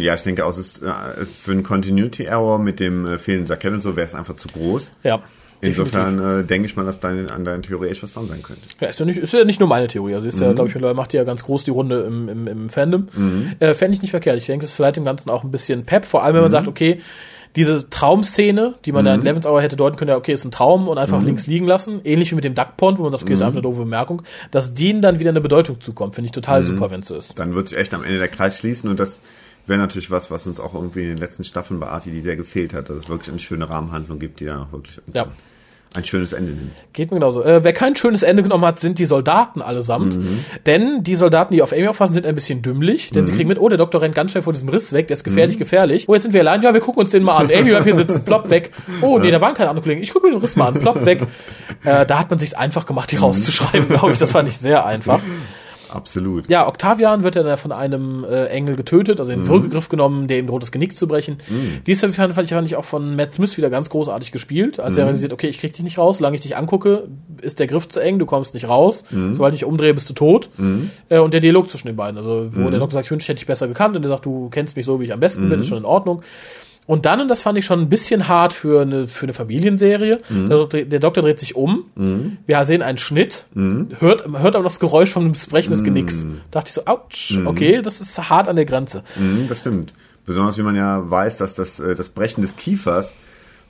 Ja, 0.00 0.14
ich 0.14 0.22
denke 0.22 0.44
auch, 0.44 0.50
es 0.50 0.58
ist 0.58 0.82
äh, 0.82 0.90
für 1.24 1.52
einen 1.52 1.62
Continuity 1.62 2.24
Error 2.24 2.58
mit 2.58 2.78
dem 2.78 3.06
äh, 3.06 3.18
fehlenden 3.18 3.46
Jackett 3.48 3.72
und 3.72 3.80
so 3.80 3.96
wäre 3.96 4.06
es 4.06 4.14
einfach 4.14 4.36
zu 4.36 4.48
groß. 4.48 4.92
Ja. 5.02 5.22
Insofern 5.60 6.40
äh, 6.40 6.44
denke 6.44 6.66
ich 6.66 6.76
mal, 6.76 6.84
dass 6.84 7.00
dein, 7.00 7.30
an 7.30 7.44
deiner 7.44 7.62
Theorie 7.62 7.88
echt 7.88 8.02
was 8.02 8.12
dran 8.12 8.26
sein 8.28 8.42
könnte. 8.42 8.62
Ja, 8.80 8.88
ist 8.88 9.00
ja 9.00 9.06
nicht, 9.06 9.18
ist 9.18 9.32
ja 9.32 9.44
nicht 9.44 9.60
nur 9.60 9.68
meine 9.68 9.88
Theorie. 9.88 10.14
Also 10.14 10.28
ist 10.28 10.40
ja, 10.40 10.52
glaube 10.52 10.70
ich, 10.70 10.96
macht 10.96 11.12
die 11.12 11.16
ja 11.16 11.24
ganz 11.24 11.44
groß 11.44 11.64
die 11.64 11.70
Runde 11.70 12.02
im, 12.02 12.28
im, 12.28 12.46
im 12.46 12.68
Fandom. 12.68 13.08
Äh, 13.58 13.74
Fände 13.74 13.94
ich 13.94 14.02
nicht 14.02 14.10
verkehrt. 14.10 14.36
Ich 14.36 14.46
denke, 14.46 14.64
es 14.64 14.72
ist 14.72 14.76
vielleicht 14.76 14.96
im 14.96 15.04
Ganzen 15.04 15.30
auch 15.30 15.44
ein 15.44 15.50
bisschen 15.50 15.84
Pep, 15.84 16.04
vor 16.04 16.22
allem 16.22 16.34
wenn 16.34 16.42
man 16.42 16.50
sagt, 16.50 16.68
okay, 16.68 17.00
diese 17.56 17.88
Traumszene, 17.88 18.74
die 18.84 18.92
man 18.92 19.06
da 19.06 19.14
in 19.14 19.22
Levens 19.22 19.46
Hour 19.46 19.62
hätte 19.62 19.76
deuten 19.76 19.96
können, 19.96 20.10
ja, 20.10 20.16
okay, 20.16 20.34
ist 20.34 20.44
ein 20.44 20.50
Traum 20.50 20.88
und 20.88 20.98
einfach 20.98 21.22
links 21.22 21.46
liegen 21.46 21.66
lassen, 21.66 22.02
ähnlich 22.04 22.30
wie 22.30 22.34
mit 22.34 22.44
dem 22.44 22.54
Duck 22.54 22.76
Pond, 22.76 22.98
wo 22.98 23.02
man 23.02 23.12
sagt, 23.12 23.22
okay, 23.22 23.32
ist 23.32 23.40
einfach 23.40 23.54
eine 23.54 23.62
doofe 23.62 23.78
Bemerkung, 23.78 24.22
dass 24.50 24.74
denen 24.74 25.00
dann 25.00 25.18
wieder 25.20 25.30
eine 25.30 25.40
Bedeutung 25.40 25.80
zukommt, 25.80 26.14
finde 26.14 26.26
ich 26.26 26.32
total 26.32 26.62
super, 26.62 26.90
wenn 26.90 27.00
es 27.00 27.08
so 27.08 27.14
ist. 27.14 27.38
Dann 27.38 27.54
wird 27.54 27.68
sich 27.68 27.78
echt 27.78 27.94
am 27.94 28.04
Ende 28.04 28.18
der 28.18 28.28
Kreis 28.28 28.58
schließen 28.58 28.90
und 28.90 29.00
das 29.00 29.22
wäre 29.66 29.78
natürlich 29.80 30.10
was, 30.10 30.30
was 30.30 30.46
uns 30.46 30.60
auch 30.60 30.74
irgendwie 30.74 31.02
in 31.02 31.08
den 31.08 31.18
letzten 31.18 31.44
Staffeln 31.44 31.80
bei 31.80 31.88
Arti, 31.88 32.10
die 32.10 32.20
sehr 32.20 32.36
gefehlt 32.36 32.72
hat, 32.74 32.88
dass 32.90 32.96
es 32.98 33.08
wirklich 33.08 33.30
eine 33.30 33.38
schöne 33.40 33.68
Rahmenhandlung 33.68 34.18
gibt, 34.18 34.40
die 34.40 34.44
dann 34.46 34.60
auch 34.60 34.72
wirklich 34.72 35.00
Ja. 35.14 35.26
ein 35.94 36.04
schönes 36.04 36.32
Ende 36.34 36.52
nimmt. 36.52 36.72
Geht 36.92 37.10
mir 37.10 37.16
genauso. 37.18 37.42
Äh, 37.42 37.64
wer 37.64 37.72
kein 37.72 37.96
schönes 37.96 38.22
Ende 38.22 38.42
genommen 38.42 38.64
hat, 38.66 38.78
sind 38.80 38.98
die 38.98 39.06
Soldaten 39.06 39.62
allesamt. 39.62 40.18
Denn 40.66 41.02
die 41.02 41.14
Soldaten, 41.16 41.54
die 41.54 41.62
auf 41.62 41.72
Amy 41.72 41.88
aufpassen, 41.88 42.12
sind 42.12 42.26
ein 42.26 42.34
bisschen 42.34 42.60
dümmlich. 42.60 43.10
Denn 43.12 43.24
sie 43.24 43.32
kriegen 43.32 43.48
mit, 43.48 43.58
oh, 43.58 43.68
der 43.68 43.78
Doktor 43.78 44.02
rennt 44.02 44.14
ganz 44.14 44.32
schnell 44.32 44.42
vor 44.42 44.52
diesem 44.52 44.68
Riss 44.68 44.92
weg, 44.92 45.08
der 45.08 45.14
ist 45.14 45.24
gefährlich, 45.24 45.58
gefährlich. 45.58 46.06
Oh, 46.08 46.12
jetzt 46.14 46.24
sind 46.24 46.32
wir 46.34 46.40
allein. 46.42 46.60
Ja, 46.62 46.74
wir 46.74 46.80
gucken 46.80 47.00
uns 47.00 47.10
den 47.12 47.22
mal 47.22 47.38
an. 47.38 47.46
Amy 47.50 47.70
bleibt 47.70 47.84
hier 47.84 47.94
sitzen, 47.94 48.24
plopp 48.24 48.50
weg. 48.50 48.72
Oh, 49.00 49.18
nee, 49.18 49.30
da 49.30 49.40
waren 49.40 49.54
keine 49.54 49.70
anderen 49.70 49.84
Kollegen. 49.84 50.02
Ich 50.02 50.12
gucke 50.12 50.26
mir 50.26 50.32
den 50.34 50.40
Riss 50.40 50.54
mal 50.56 50.66
an, 50.68 50.74
plopp 50.74 51.04
weg. 51.06 51.22
Äh, 51.84 52.04
da 52.04 52.18
hat 52.18 52.28
man 52.30 52.38
sich's 52.38 52.52
einfach 52.54 52.84
gemacht, 52.84 53.10
die 53.12 53.16
rauszuschreiben, 53.16 53.88
glaube 53.88 54.12
ich. 54.12 54.18
Das 54.18 54.32
fand 54.32 54.48
ich 54.48 54.58
sehr 54.58 54.84
einfach. 54.84 55.20
Absolut. 55.96 56.48
Ja, 56.48 56.68
Octavian 56.68 57.22
wird 57.22 57.34
ja 57.36 57.42
dann 57.42 57.56
von 57.56 57.72
einem 57.72 58.24
äh, 58.24 58.46
Engel 58.46 58.76
getötet, 58.76 59.18
also 59.18 59.32
in 59.32 59.40
den 59.40 59.48
Würgegriff 59.48 59.88
genommen, 59.88 60.28
der 60.28 60.38
ihm 60.38 60.46
droht, 60.46 60.62
das 60.62 60.70
Genick 60.72 60.96
zu 60.96 61.08
brechen. 61.08 61.38
Dies 61.86 62.00
fand, 62.00 62.14
fand 62.14 62.46
ich 62.46 62.50
fand 62.50 62.66
ich 62.66 62.76
auch 62.76 62.84
von 62.84 63.16
Matt 63.16 63.34
Smith 63.34 63.56
wieder 63.56 63.70
ganz 63.70 63.90
großartig 63.90 64.30
gespielt, 64.32 64.78
als 64.78 64.96
er 64.96 65.04
realisiert, 65.04 65.32
okay, 65.32 65.48
ich 65.48 65.58
krieg 65.58 65.72
dich 65.72 65.82
nicht 65.82 65.98
raus, 65.98 66.18
solange 66.18 66.34
ich 66.34 66.42
dich 66.42 66.56
angucke, 66.56 67.08
ist 67.40 67.58
der 67.60 67.66
Griff 67.66 67.88
zu 67.88 68.00
eng, 68.00 68.18
du 68.18 68.26
kommst 68.26 68.54
nicht 68.54 68.68
raus, 68.68 69.04
sobald 69.32 69.54
ich 69.54 69.64
umdrehe, 69.64 69.94
bist 69.94 70.08
du 70.10 70.14
tot. 70.14 70.50
Äh, 71.08 71.18
und 71.18 71.32
der 71.32 71.40
Dialog 71.40 71.70
zwischen 71.70 71.86
den 71.86 71.96
beiden, 71.96 72.18
also 72.18 72.48
wo 72.52 72.70
der 72.70 72.78
Doktor 72.78 72.94
sagt, 72.94 73.06
ich 73.06 73.10
wünschte, 73.10 73.24
ich 73.24 73.28
hätte 73.30 73.38
dich 73.40 73.46
besser 73.46 73.68
gekannt, 73.68 73.96
und 73.96 74.02
der 74.02 74.10
sagt, 74.10 74.26
du 74.26 74.48
kennst 74.50 74.76
mich 74.76 74.84
so, 74.84 75.00
wie 75.00 75.04
ich 75.04 75.12
am 75.12 75.20
besten 75.20 75.48
bin, 75.48 75.60
ist 75.60 75.68
schon 75.68 75.78
in 75.78 75.84
Ordnung. 75.84 76.22
Und 76.86 77.04
dann, 77.04 77.20
und 77.20 77.28
das 77.28 77.40
fand 77.40 77.58
ich 77.58 77.64
schon 77.64 77.80
ein 77.80 77.88
bisschen 77.88 78.28
hart 78.28 78.52
für 78.52 78.82
eine, 78.82 79.08
für 79.08 79.24
eine 79.24 79.32
Familienserie, 79.32 80.18
der, 80.30 80.84
der 80.84 81.00
Doktor 81.00 81.22
dreht 81.22 81.40
sich 81.40 81.56
um, 81.56 81.86
wir 81.94 82.64
sehen 82.64 82.82
einen 82.82 82.98
Schnitt, 82.98 83.46
hört, 83.54 84.26
hört 84.28 84.54
aber 84.54 84.62
noch 84.62 84.70
das 84.70 84.78
Geräusch 84.78 85.10
von 85.10 85.24
einem 85.24 85.34
Brechen 85.50 85.72
des 85.72 85.82
Genicks. 85.82 86.26
Dachte 86.50 86.68
ich 86.68 86.74
so, 86.74 86.86
ouch, 86.86 87.38
okay, 87.44 87.82
das 87.82 88.00
ist 88.00 88.30
hart 88.30 88.48
an 88.48 88.56
der 88.56 88.66
Grenze. 88.66 89.02
Mhm, 89.16 89.46
das 89.48 89.60
stimmt. 89.60 89.94
Besonders 90.26 90.58
wie 90.58 90.62
man 90.62 90.74
ja 90.74 91.08
weiß, 91.08 91.38
dass 91.38 91.54
das, 91.54 91.78
äh, 91.78 91.94
das 91.94 92.08
Brechen 92.08 92.42
des 92.42 92.56
Kiefers 92.56 93.14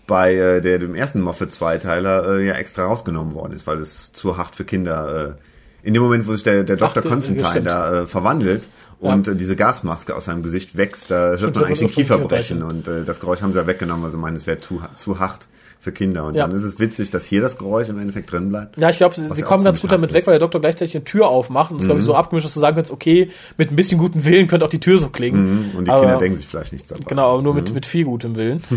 bei 0.06 0.34
äh, 0.34 0.60
der, 0.60 0.78
dem 0.78 0.94
ersten 0.94 1.20
Moffat-Zweiteiler 1.20 2.38
äh, 2.38 2.46
ja 2.46 2.54
extra 2.54 2.86
rausgenommen 2.86 3.34
worden 3.34 3.52
ist, 3.52 3.66
weil 3.66 3.78
es 3.78 4.12
zu 4.12 4.36
hart 4.36 4.54
für 4.54 4.64
Kinder 4.64 5.36
äh, 5.36 5.86
in 5.86 5.94
dem 5.94 6.02
Moment, 6.02 6.26
wo 6.26 6.32
sich 6.32 6.42
der, 6.42 6.64
der 6.64 6.76
Dr. 6.76 7.02
Ach, 7.04 7.08
Constantine 7.08 7.62
da 7.62 8.02
äh, 8.02 8.06
verwandelt 8.06 8.68
und 9.00 9.28
äh, 9.28 9.36
diese 9.36 9.56
Gasmaske 9.56 10.14
aus 10.16 10.24
seinem 10.26 10.42
Gesicht 10.42 10.76
wächst, 10.76 11.10
da 11.10 11.36
hört 11.36 11.54
man 11.54 11.64
eigentlich 11.64 11.78
den 11.80 11.90
Kiefer 11.90 12.18
brechen 12.18 12.60
brechen. 12.60 12.62
und 12.62 12.88
äh, 12.88 13.04
das 13.04 13.20
Geräusch 13.20 13.42
haben 13.42 13.52
sie 13.52 13.58
ja 13.58 13.66
weggenommen, 13.66 14.04
weil 14.04 14.10
sie 14.12 14.18
meinen, 14.18 14.36
es 14.36 14.46
wäre 14.46 14.58
zu, 14.60 14.80
zu 14.94 15.18
hart 15.18 15.48
für 15.78 15.92
Kinder. 15.92 16.24
Und 16.24 16.34
Ja. 16.34 16.46
dann 16.48 16.56
ist 16.56 16.64
es 16.64 16.80
witzig, 16.80 17.10
dass 17.10 17.26
hier 17.26 17.40
das 17.42 17.58
Geräusch 17.58 17.88
im 17.90 17.98
Endeffekt 17.98 18.32
drin 18.32 18.48
bleibt. 18.48 18.76
Ja, 18.80 18.88
ich 18.90 18.96
glaube, 18.96 19.14
sie, 19.14 19.28
sie 19.28 19.40
ja 19.42 19.46
kommen 19.46 19.62
ganz 19.62 19.80
gut 19.80 19.92
damit 19.92 20.08
hart 20.08 20.14
weg, 20.14 20.20
ist. 20.22 20.26
weil 20.26 20.32
der 20.32 20.40
Doktor 20.40 20.60
gleichzeitig 20.60 20.96
eine 20.96 21.04
Tür 21.04 21.28
aufmacht 21.28 21.70
und 21.70 21.78
es, 21.78 21.84
glaube 21.84 22.00
ich, 22.00 22.06
so 22.06 22.14
abgemischt, 22.14 22.46
dass 22.46 22.54
du 22.54 22.60
sagen 22.60 22.74
kannst, 22.76 22.90
okay, 22.90 23.30
mit 23.56 23.70
ein 23.70 23.76
bisschen 23.76 23.98
gutem 23.98 24.24
Willen 24.24 24.48
könnte 24.48 24.64
auch 24.64 24.70
die 24.70 24.80
Tür 24.80 24.98
so 24.98 25.10
klingen. 25.10 25.70
Mhm, 25.72 25.78
Und 25.78 25.84
die 25.86 25.90
Aber- 25.92 26.00
Kinder 26.00 26.18
denken 26.18 26.38
sich 26.38 26.46
vielleicht 26.48 26.72
nichts 26.72 26.88
dabei. 26.88 27.04
Genau, 27.06 27.34
aber 27.34 27.42
nur 27.42 27.54
mit, 27.54 27.72
mit 27.72 27.86
viel 27.86 28.04
gutem 28.04 28.34
Willen. 28.36 28.62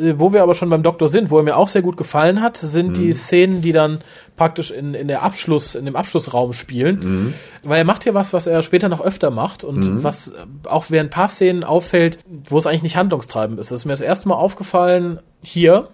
Äh, 0.00 0.14
wo 0.18 0.32
wir 0.32 0.42
aber 0.42 0.54
schon 0.54 0.68
beim 0.68 0.82
Doktor 0.82 1.08
sind, 1.08 1.30
wo 1.30 1.38
er 1.38 1.44
mir 1.44 1.56
auch 1.56 1.68
sehr 1.68 1.80
gut 1.80 1.96
gefallen 1.96 2.42
hat, 2.42 2.56
sind 2.56 2.96
die 2.96 3.12
Szenen, 3.12 3.62
die 3.62 3.70
dann 3.72 4.00
praktisch 4.36 4.70
in, 4.70 4.94
in 4.94 5.08
der 5.08 5.22
Abschluss, 5.22 5.74
in 5.74 5.84
dem 5.84 5.96
Abschlussraum 5.96 6.52
spielen. 6.52 7.34
Weil 7.62 7.78
er 7.78 7.84
macht 7.84 8.04
hier 8.04 8.14
was, 8.14 8.32
was 8.32 8.46
er 8.46 8.62
später 8.62 8.88
noch 8.88 9.00
öfter 9.00 9.30
macht 9.30 9.64
und 9.64 9.82
was 10.04 10.28
äh, 10.28 10.34
auch 10.68 10.86
während 10.90 11.08
ein 11.08 11.10
paar 11.10 11.28
Szenen 11.28 11.64
auffällt, 11.64 12.18
wo 12.48 12.58
es 12.58 12.66
eigentlich 12.66 12.82
nicht 12.82 12.96
handlungstreibend 12.96 13.58
ist. 13.58 13.70
Das 13.70 13.80
ist 13.80 13.84
mir 13.84 13.92
das 13.92 14.00
erste 14.02 14.28
Mal 14.28 14.34
aufgefallen 14.34 15.20
hier 15.42 15.88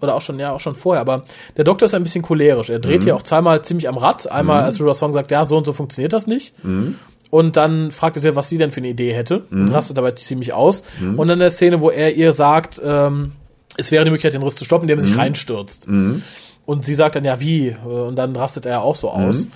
oder 0.00 0.14
auch 0.14 0.20
schon, 0.20 0.38
ja, 0.38 0.52
auch 0.52 0.60
schon 0.60 0.74
vorher, 0.74 1.00
aber 1.00 1.24
der 1.56 1.64
Doktor 1.64 1.86
ist 1.86 1.94
ein 1.94 2.02
bisschen 2.02 2.22
cholerisch. 2.22 2.68
Er 2.70 2.78
dreht 2.78 3.02
hier 3.04 3.16
auch 3.16 3.22
zweimal 3.22 3.62
ziemlich 3.62 3.88
am 3.88 3.96
Rad. 3.96 4.30
Einmal, 4.30 4.62
als 4.62 4.80
River 4.80 4.94
Song 4.94 5.12
sagt, 5.12 5.30
ja, 5.30 5.44
so 5.44 5.56
und 5.56 5.64
so 5.64 5.72
funktioniert 5.72 6.12
das 6.12 6.26
nicht. 6.26 6.54
Und 7.30 7.56
dann 7.56 7.90
fragt 7.90 8.16
er 8.16 8.22
sie, 8.22 8.36
was 8.36 8.48
sie 8.50 8.58
denn 8.58 8.70
für 8.70 8.80
eine 8.80 8.88
Idee 8.88 9.12
hätte 9.14 9.44
und 9.50 9.72
rastet 9.72 9.96
dabei 9.96 10.10
ziemlich 10.12 10.52
aus. 10.52 10.82
Und 11.16 11.28
dann 11.28 11.38
der 11.38 11.48
Szene, 11.50 11.80
wo 11.80 11.88
er 11.90 12.14
ihr 12.14 12.32
sagt, 12.34 12.80
ähm, 12.84 13.32
es 13.78 13.90
wäre 13.90 14.04
die 14.04 14.10
Möglichkeit, 14.10 14.34
den 14.34 14.42
Riss 14.42 14.56
zu 14.56 14.66
stoppen, 14.66 14.84
indem 14.84 14.98
er 14.98 15.06
sich 15.06 15.16
reinstürzt. 15.16 15.86
Und 16.64 16.84
sie 16.84 16.94
sagt 16.94 17.16
dann, 17.16 17.24
ja, 17.24 17.40
wie? 17.40 17.68
Äh, 17.68 17.74
Und 17.88 18.14
dann 18.16 18.36
rastet 18.36 18.66
er 18.66 18.82
auch 18.82 18.94
so 18.94 19.10
aus. 19.10 19.48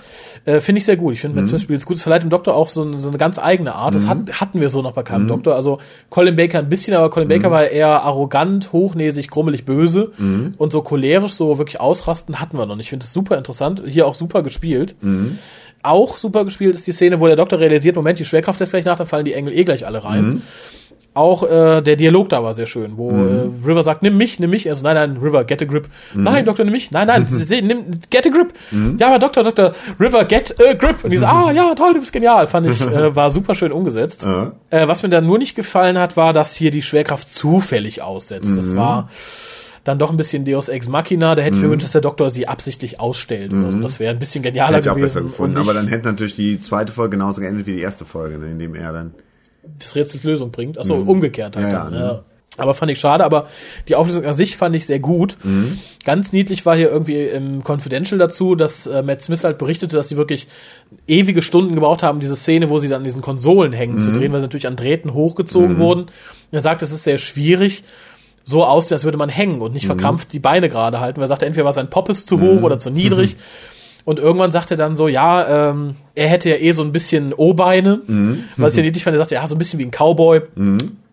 Äh, 0.45 0.59
finde 0.59 0.79
ich 0.79 0.85
sehr 0.85 0.97
gut. 0.97 1.13
Ich 1.13 1.21
finde, 1.21 1.37
Matt 1.39 1.47
Smith 1.49 1.61
spielt 1.61 1.79
es 1.79 1.85
gut. 1.85 1.95
Es 1.95 2.01
verleiht 2.01 2.21
dem 2.23 2.29
Doktor 2.29 2.53
auch 2.53 2.67
so, 2.67 2.81
eine- 2.83 2.99
so 2.99 3.07
eine 3.07 3.17
ganz 3.17 3.39
eigene 3.39 3.73
Art. 3.75 3.95
Das 3.95 4.07
hat, 4.07 4.41
hatten 4.41 4.59
wir 4.59 4.67
so 4.69 4.81
noch 4.81 4.91
bei 4.91 5.03
keinem 5.03 5.27
Doktor. 5.29 5.55
Also 5.55 5.79
Colin 6.09 6.35
Baker 6.35 6.59
ein 6.59 6.67
bisschen, 6.67 6.93
aber 6.95 7.09
Colin 7.09 7.29
Baker 7.29 7.49
war 7.51 7.65
eher 7.67 8.03
arrogant, 8.03 8.73
hochnäsig, 8.73 9.29
grummelig, 9.29 9.63
böse. 9.63 10.11
Und 10.57 10.71
so 10.73 10.81
cholerisch, 10.81 11.31
so 11.33 11.57
wirklich 11.57 11.79
ausrasten 11.79 12.41
hatten 12.41 12.57
wir 12.57 12.65
noch 12.65 12.75
nicht. 12.75 12.87
Ich 12.87 12.89
finde 12.89 13.05
es 13.05 13.13
super 13.13 13.37
interessant. 13.37 13.83
Hier 13.87 14.05
auch 14.05 14.13
super 14.15 14.43
gespielt. 14.43 14.95
Auch 15.83 16.17
super 16.17 16.43
gespielt 16.43 16.75
ist 16.75 16.87
die 16.87 16.91
Szene, 16.91 17.19
wo 17.21 17.27
der 17.27 17.35
Doktor 17.37 17.59
realisiert, 17.59 17.95
Moment, 17.95 18.19
die 18.19 18.25
Schwerkraft 18.25 18.59
lässt 18.59 18.73
gleich 18.73 18.83
nach, 18.85 18.97
dann 18.97 19.07
fallen 19.07 19.23
die 19.25 19.33
Engel 19.33 19.53
eh 19.57 19.63
gleich 19.63 19.85
alle 19.85 20.03
rein. 20.03 20.41
Auch 21.17 21.41
äh, 21.41 21.81
der 21.81 21.95
Dialog 21.95 22.29
da 22.29 22.43
war 22.43 22.53
sehr 22.53 22.67
schön, 22.67 22.95
wo 22.95 23.09
äh, 23.09 23.49
River 23.67 23.81
sagt, 23.81 24.03
nimm 24.03 24.17
mich, 24.17 24.39
nimm 24.39 24.51
mich. 24.51 24.69
Also 24.69 24.83
nein, 24.83 24.93
nein, 24.93 25.17
River, 25.17 25.45
get 25.45 25.63
a 25.63 25.65
grip. 25.65 25.87
Nein, 26.13 26.45
Doktor, 26.45 26.63
nimm 26.63 26.73
mich. 26.73 26.91
Nein, 26.91 27.07
nein, 27.07 27.27
nimm, 27.49 27.85
get 28.11 28.27
a 28.27 28.29
grip. 28.29 28.53
Ja, 28.99 29.07
aber 29.07 29.17
Doktor, 29.17 29.43
Doktor, 29.43 29.73
River, 29.99 30.25
get 30.25 30.55
a 30.61 30.73
grip. 30.73 31.03
Und 31.03 31.09
die 31.09 31.17
so, 31.17 31.25
ah, 31.37 31.51
ja, 31.51 31.73
toll, 31.73 31.95
du 31.95 32.01
bist 32.01 32.13
genial. 32.13 32.45
Fand 32.45 32.67
ich, 32.67 32.79
äh, 32.81 33.15
war 33.15 33.31
super 33.31 33.55
schön 33.55 33.71
umgesetzt. 33.71 34.23
Äh, 34.69 34.87
was 34.87 35.01
mir 35.01 35.09
dann 35.09 35.25
nur 35.25 35.39
nicht 35.39 35.55
gefallen 35.55 35.97
hat, 35.97 36.17
war, 36.17 36.33
dass 36.33 36.53
hier 36.53 36.69
die 36.69 36.83
Schwerkraft 36.83 37.27
zufällig 37.27 38.03
aussetzt. 38.03 38.55
Das 38.55 38.75
war 38.75 39.09
dann 39.83 39.97
doch 39.97 40.11
ein 40.11 40.17
bisschen 40.17 40.45
Deus 40.45 40.69
Ex 40.69 40.87
Machina. 40.87 41.33
Da 41.33 41.41
hätte 41.41 41.55
ich 41.55 41.61
mir 41.61 41.69
gewünscht, 41.69 41.85
dass 41.85 41.93
der 41.93 42.01
Doktor 42.01 42.29
sie 42.29 42.47
absichtlich 42.47 42.99
ausstellt. 42.99 43.53
oder 43.53 43.71
so. 43.71 43.79
Das 43.79 43.99
wäre 43.99 44.13
ein 44.13 44.19
bisschen 44.19 44.43
genialer 44.43 44.77
Hätte 44.77 44.87
ich 44.87 44.91
auch 44.91 44.95
gewesen. 44.95 45.13
besser 45.15 45.21
gefunden. 45.21 45.55
und 45.55 45.63
Aber 45.63 45.73
dann 45.73 45.87
hätte 45.87 46.09
natürlich 46.09 46.35
die 46.35 46.59
zweite 46.61 46.91
Folge 46.93 47.17
genauso 47.17 47.41
geendet 47.41 47.65
wie 47.65 47.73
die 47.73 47.81
erste 47.81 48.05
Folge, 48.05 48.37
ne, 48.37 48.51
in 48.51 48.59
dem 48.59 48.75
er 48.75 48.93
dann. 48.93 49.13
Das 49.79 49.95
Rätsels 49.95 50.23
Lösung 50.23 50.51
bringt. 50.51 50.77
Achso, 50.77 50.95
umgekehrt 50.95 51.55
halt 51.55 51.67
Ja, 51.67 51.71
ja, 51.71 51.83
dann. 51.85 51.93
ne. 51.93 51.99
Ja. 51.99 52.23
Aber 52.59 52.73
fand 52.73 52.89
ich 52.91 52.99
schade, 52.99 53.23
aber 53.23 53.45
die 53.87 53.95
Auflösung 53.95 54.25
an 54.25 54.33
sich 54.33 54.57
fand 54.57 54.75
ich 54.75 54.87
sehr 54.87 54.97
gut. 54.99 55.37
Ganz 56.05 56.33
niedlich 56.33 56.65
war 56.65 56.75
hier 56.75 56.89
irgendwie 56.89 57.21
im 57.27 57.61
Confidential 57.63 58.17
dazu, 58.17 58.55
dass 58.55 58.87
äh, 58.87 59.03
Matt 59.03 59.21
Smith 59.21 59.43
halt 59.43 59.59
berichtete, 59.59 59.95
dass 59.95 60.09
sie 60.09 60.17
wirklich 60.17 60.47
ewige 61.07 61.43
Stunden 61.43 61.75
gebraucht 61.75 62.01
haben, 62.01 62.19
diese 62.19 62.35
Szene, 62.35 62.71
wo 62.71 62.79
sie 62.79 62.87
dann 62.87 62.99
an 62.99 63.03
diesen 63.03 63.21
Konsolen 63.21 63.73
hängen 63.73 64.01
zu 64.01 64.11
drehen, 64.11 64.31
weil 64.31 64.39
sie 64.39 64.47
natürlich 64.47 64.65
an 64.65 64.75
Drähten 64.75 65.13
hochgezogen 65.13 65.77
wurden. 65.77 66.01
Und 66.05 66.11
er 66.51 66.61
sagt, 66.61 66.81
es 66.81 66.91
ist 66.91 67.03
sehr 67.03 67.19
schwierig, 67.19 67.83
so 68.43 68.65
aussehen, 68.65 68.95
als 68.95 69.03
würde 69.03 69.19
man 69.19 69.29
hängen 69.29 69.61
und 69.61 69.73
nicht 69.73 69.85
verkrampft 69.85 70.33
die 70.33 70.39
Beine 70.39 70.67
gerade 70.69 70.99
halten, 70.99 71.17
weil 71.17 71.25
er 71.25 71.27
sagte, 71.27 71.45
entweder 71.45 71.65
war 71.65 71.73
sein 71.73 71.91
Poppes 71.91 72.25
zu 72.25 72.39
hoch 72.39 72.63
oder 72.63 72.79
zu 72.79 72.89
niedrig. 72.89 73.35
Und 74.07 74.19
irgendwann 74.19 74.51
sagt 74.51 74.71
er 74.71 74.77
dann 74.77 74.95
so, 74.95 75.09
ja, 75.09 75.69
ähm, 75.71 75.95
er 76.15 76.29
hätte 76.29 76.49
ja 76.49 76.55
eh 76.55 76.71
so 76.71 76.81
ein 76.81 76.93
bisschen 76.93 77.33
O-Beine, 77.33 77.99
was 78.55 78.71
ich 78.73 78.77
ja 78.77 78.83
niedlich 78.83 79.03
fand. 79.03 79.15
Er 79.15 79.17
sagte, 79.19 79.35
ja, 79.35 79.45
so 79.45 79.53
ein 79.55 79.57
bisschen 79.57 79.79
wie 79.79 79.85
ein 79.85 79.91
Cowboy. 79.91 80.43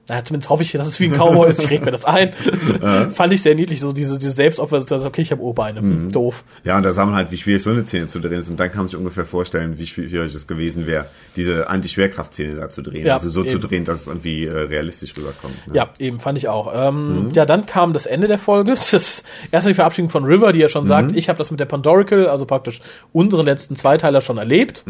Naja, 0.08 0.22
zumindest 0.22 0.50
hoffe 0.50 0.62
ich, 0.62 0.72
dass 0.72 0.86
es 0.86 1.00
wie 1.00 1.06
ein 1.06 1.12
Cowboy 1.12 1.50
ist. 1.50 1.62
Ich 1.62 1.70
rede 1.70 1.86
mir 1.86 1.90
das 1.90 2.04
ein. 2.04 2.32
Fand 3.14 3.32
ich 3.32 3.40
sehr 3.42 3.54
niedlich, 3.54 3.80
so 3.80 3.92
diese, 3.92 4.18
diese 4.18 4.32
Selbstopfer, 4.32 4.84
okay, 5.06 5.22
ich 5.22 5.30
habe 5.30 5.42
O-Beine. 5.42 5.80
Hm, 5.80 6.12
Doof. 6.12 6.44
Ja, 6.62 6.76
und 6.76 6.82
da 6.82 6.92
sah 6.92 7.06
man 7.06 7.14
halt, 7.14 7.30
wie 7.30 7.38
schwierig 7.38 7.62
so 7.62 7.70
eine 7.70 7.86
Szene 7.86 8.08
zu 8.08 8.20
drehen 8.20 8.40
ist. 8.40 8.50
Und 8.50 8.60
dann 8.60 8.70
kann 8.70 8.80
man 8.80 8.88
sich 8.88 8.96
ungefähr 8.96 9.24
vorstellen, 9.24 9.78
wie 9.78 9.86
schwierig 9.86 10.34
es 10.34 10.46
gewesen 10.46 10.86
wäre, 10.86 11.06
diese 11.36 11.68
Anti-Schwerkraft-Szene 11.68 12.54
da 12.54 12.68
zu 12.68 12.82
drehen. 12.82 13.06
Ja, 13.06 13.14
also 13.14 13.30
so 13.30 13.42
zu 13.44 13.52
eben. 13.52 13.60
drehen, 13.62 13.84
dass 13.84 14.02
es 14.02 14.06
irgendwie 14.06 14.44
äh, 14.44 14.52
realistisch 14.52 15.16
rüberkommt. 15.16 15.68
Ne? 15.68 15.74
Ja, 15.74 15.90
eben, 15.98 16.20
fand 16.20 16.36
ich 16.36 16.48
auch. 16.48 16.72
Ähm, 16.74 17.30
Ja, 17.32 17.46
dann 17.46 17.64
kam 17.64 17.94
das 17.94 18.04
Ende 18.06 18.28
der 18.28 18.38
Folge. 18.38 18.74
Das 18.74 19.24
erste 19.50 19.70
die 19.70 19.74
Verabschiedung 19.74 20.10
von 20.10 20.24
River, 20.24 20.52
die 20.52 20.60
ja 20.60 20.68
schon 20.68 20.86
sagt, 20.86 21.16
ich 21.16 21.28
habe 21.28 21.38
das 21.38 21.50
mit 21.50 21.60
der 21.60 21.64
Pandorical, 21.64 22.28
also 22.28 22.44
praktisch 22.46 22.80
unsere 23.12 23.42
letzten 23.42 23.74
Zweiteiler 23.76 24.20
schon 24.20 24.36
erlebt. 24.38 24.84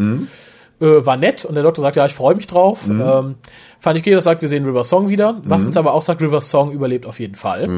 Äh, 0.81 1.07
war 1.07 1.17
nett 1.17 1.45
und 1.45 1.55
der 1.55 1.63
Doktor 1.63 1.83
sagt, 1.83 1.97
ja, 1.97 2.05
ich 2.07 2.15
freue 2.15 2.35
mich 2.35 2.47
drauf. 2.49 2.81
Ähm, 2.89 3.37
fand 3.81 3.97
ich 3.97 4.03
okay, 4.03 4.11
das 4.13 4.25
sagt, 4.25 4.43
wir 4.43 4.49
sehen 4.49 4.65
River 4.65 4.83
Song 4.85 5.09
wieder. 5.09 5.41
Was 5.45 5.63
uns 5.67 5.77
aber 5.77 5.95
auch 5.95 6.03
sagt, 6.03 6.21
River 6.21 6.41
Song 6.41 6.73
überlebt 6.73 7.07
auf 7.07 7.21
jeden 7.21 7.37
Fall. 7.37 7.69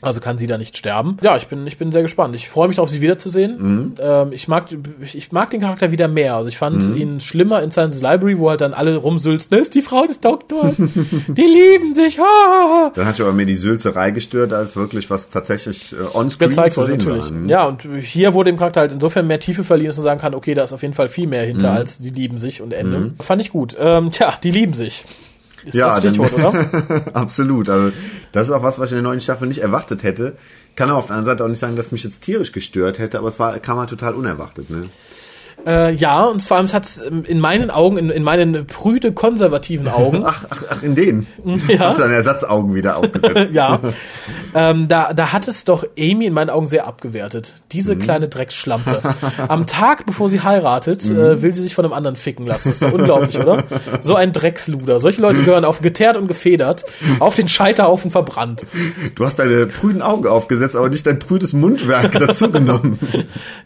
Also 0.00 0.20
kann 0.20 0.38
sie 0.38 0.46
da 0.46 0.58
nicht 0.58 0.76
sterben. 0.76 1.16
Ja, 1.22 1.36
ich 1.36 1.48
bin, 1.48 1.66
ich 1.66 1.76
bin 1.76 1.90
sehr 1.90 2.02
gespannt. 2.02 2.34
Ich 2.36 2.48
freue 2.48 2.68
mich 2.68 2.76
darauf, 2.76 2.88
sie 2.88 3.00
wiederzusehen. 3.00 3.94
Ähm, 4.00 4.32
ich, 4.32 4.46
mag, 4.46 4.66
ich, 5.02 5.16
ich 5.16 5.32
mag 5.32 5.50
den 5.50 5.60
Charakter 5.60 5.90
wieder 5.90 6.06
mehr. 6.06 6.36
Also 6.36 6.48
ich 6.48 6.56
fand 6.56 6.96
ihn 6.96 7.18
schlimmer 7.18 7.62
in 7.62 7.72
Science 7.72 8.00
Library, 8.00 8.38
wo 8.38 8.48
halt 8.50 8.60
dann 8.60 8.74
alle 8.74 8.96
rumsülzen, 8.96 9.50
das 9.50 9.62
ist 9.62 9.74
die 9.74 9.82
Frau 9.82 10.06
des 10.06 10.20
Doktors. 10.20 10.76
die 10.76 11.42
lieben 11.42 11.94
sich. 11.96 12.18
Ha, 12.18 12.22
ha, 12.22 12.68
ha. 12.86 12.92
Dann 12.94 13.06
hat 13.06 13.16
sich 13.16 13.24
aber 13.24 13.34
mehr 13.34 13.46
die 13.46 13.56
Sülzerei 13.56 14.12
gestört, 14.12 14.52
als 14.52 14.76
wirklich 14.76 15.10
was 15.10 15.28
tatsächlich 15.30 15.92
äh, 15.92 16.16
on-screen 16.16 16.50
gezeigt 16.50 16.74
zu 16.74 16.82
wurde, 16.82 16.90
sehen 16.92 16.98
natürlich. 16.98 17.24
war. 17.24 17.32
Mhm. 17.32 17.48
Ja, 17.48 17.64
und 17.66 17.82
hier 18.00 18.34
wurde 18.34 18.52
dem 18.52 18.58
Charakter 18.58 18.80
halt 18.82 18.92
insofern 18.92 19.26
mehr 19.26 19.40
Tiefe 19.40 19.64
verliehen, 19.64 19.88
dass 19.88 19.96
man 19.96 20.04
sagen 20.04 20.20
kann, 20.20 20.34
okay, 20.34 20.54
da 20.54 20.62
ist 20.62 20.72
auf 20.72 20.82
jeden 20.82 20.94
Fall 20.94 21.08
viel 21.08 21.26
mehr 21.26 21.42
Mhm. 21.42 21.46
hinter 21.48 21.72
als 21.72 21.98
die 21.98 22.10
lieben 22.10 22.38
sich 22.38 22.62
und 22.62 22.72
Ende. 22.72 23.12
Fand 23.20 23.40
ich 23.42 23.50
gut. 23.50 23.76
Ähm, 23.80 24.10
tja, 24.12 24.34
die 24.42 24.50
lieben 24.52 24.74
sich. 24.74 25.04
Ist 25.64 25.74
Ja, 25.74 25.88
das 25.88 25.98
Stichwort, 25.98 26.32
dann- 26.36 26.46
oder? 26.46 27.02
Absolut. 27.14 27.68
Also 27.68 27.92
das 28.32 28.46
ist 28.48 28.52
auch 28.52 28.62
was, 28.62 28.78
was 28.78 28.86
ich 28.90 28.92
in 28.98 29.02
der 29.02 29.10
neuen 29.10 29.20
Staffel 29.20 29.48
nicht 29.48 29.62
erwartet 29.62 30.02
hätte. 30.02 30.36
Kann 30.76 30.90
aber 30.90 30.98
auf 30.98 31.06
der 31.06 31.16
anderen 31.16 31.32
Seite 31.36 31.44
auch 31.44 31.48
nicht 31.48 31.58
sagen, 31.58 31.76
dass 31.76 31.90
mich 31.92 32.04
jetzt 32.04 32.22
tierisch 32.22 32.52
gestört 32.52 32.98
hätte, 32.98 33.18
aber 33.18 33.28
es 33.28 33.38
war, 33.38 33.58
kam 33.58 33.78
halt 33.78 33.90
total 33.90 34.14
unerwartet. 34.14 34.70
Ne? 34.70 34.88
Äh, 35.68 35.92
ja, 35.92 36.24
und 36.24 36.42
vor 36.42 36.56
allem 36.56 36.72
hat 36.72 36.86
es 36.86 36.96
in 36.98 37.40
meinen 37.40 37.70
Augen, 37.70 37.98
in, 37.98 38.08
in 38.08 38.22
meinen 38.22 38.66
prüde 38.66 39.12
konservativen 39.12 39.86
Augen, 39.86 40.22
Ach, 40.24 40.46
ach, 40.48 40.64
ach, 40.70 40.82
in 40.82 40.94
denen. 40.94 41.26
Ja. 41.68 41.80
Hast 41.80 41.98
du 41.98 42.02
deine 42.02 42.14
Ersatzaugen 42.14 42.74
wieder 42.74 42.96
aufgesetzt. 42.96 43.50
ja, 43.52 43.78
ähm, 44.54 44.88
da, 44.88 45.12
da 45.12 45.32
hat 45.32 45.48
es 45.48 45.64
doch 45.64 45.84
Amy 45.98 46.24
in 46.24 46.32
meinen 46.32 46.48
Augen 46.48 46.66
sehr 46.66 46.86
abgewertet. 46.86 47.54
Diese 47.72 47.96
kleine 47.96 48.28
Drecksschlampe. 48.28 49.02
Am 49.48 49.66
Tag, 49.66 50.06
bevor 50.06 50.30
sie 50.30 50.40
heiratet, 50.40 51.04
äh, 51.10 51.42
will 51.42 51.52
sie 51.52 51.62
sich 51.62 51.74
von 51.74 51.84
einem 51.84 51.92
anderen 51.92 52.16
ficken 52.16 52.46
lassen. 52.46 52.72
ist 52.72 52.82
doch 52.82 52.92
unglaublich, 52.92 53.38
oder? 53.38 53.64
So 54.00 54.14
ein 54.14 54.32
Drecksluder. 54.32 55.00
Solche 55.00 55.20
Leute 55.20 55.42
gehören 55.42 55.64
auf 55.64 55.82
geteert 55.82 56.16
und 56.16 56.28
gefedert, 56.28 56.86
auf 57.18 57.34
den 57.34 57.48
Scheiterhaufen 57.48 58.10
verbrannt. 58.10 58.64
Du 59.14 59.26
hast 59.26 59.38
deine 59.38 59.66
prüden 59.66 60.00
Augen 60.00 60.26
aufgesetzt, 60.26 60.76
aber 60.76 60.88
nicht 60.88 61.06
dein 61.06 61.18
prüdes 61.18 61.52
Mundwerk 61.52 62.12
dazu 62.12 62.50
genommen. 62.50 62.98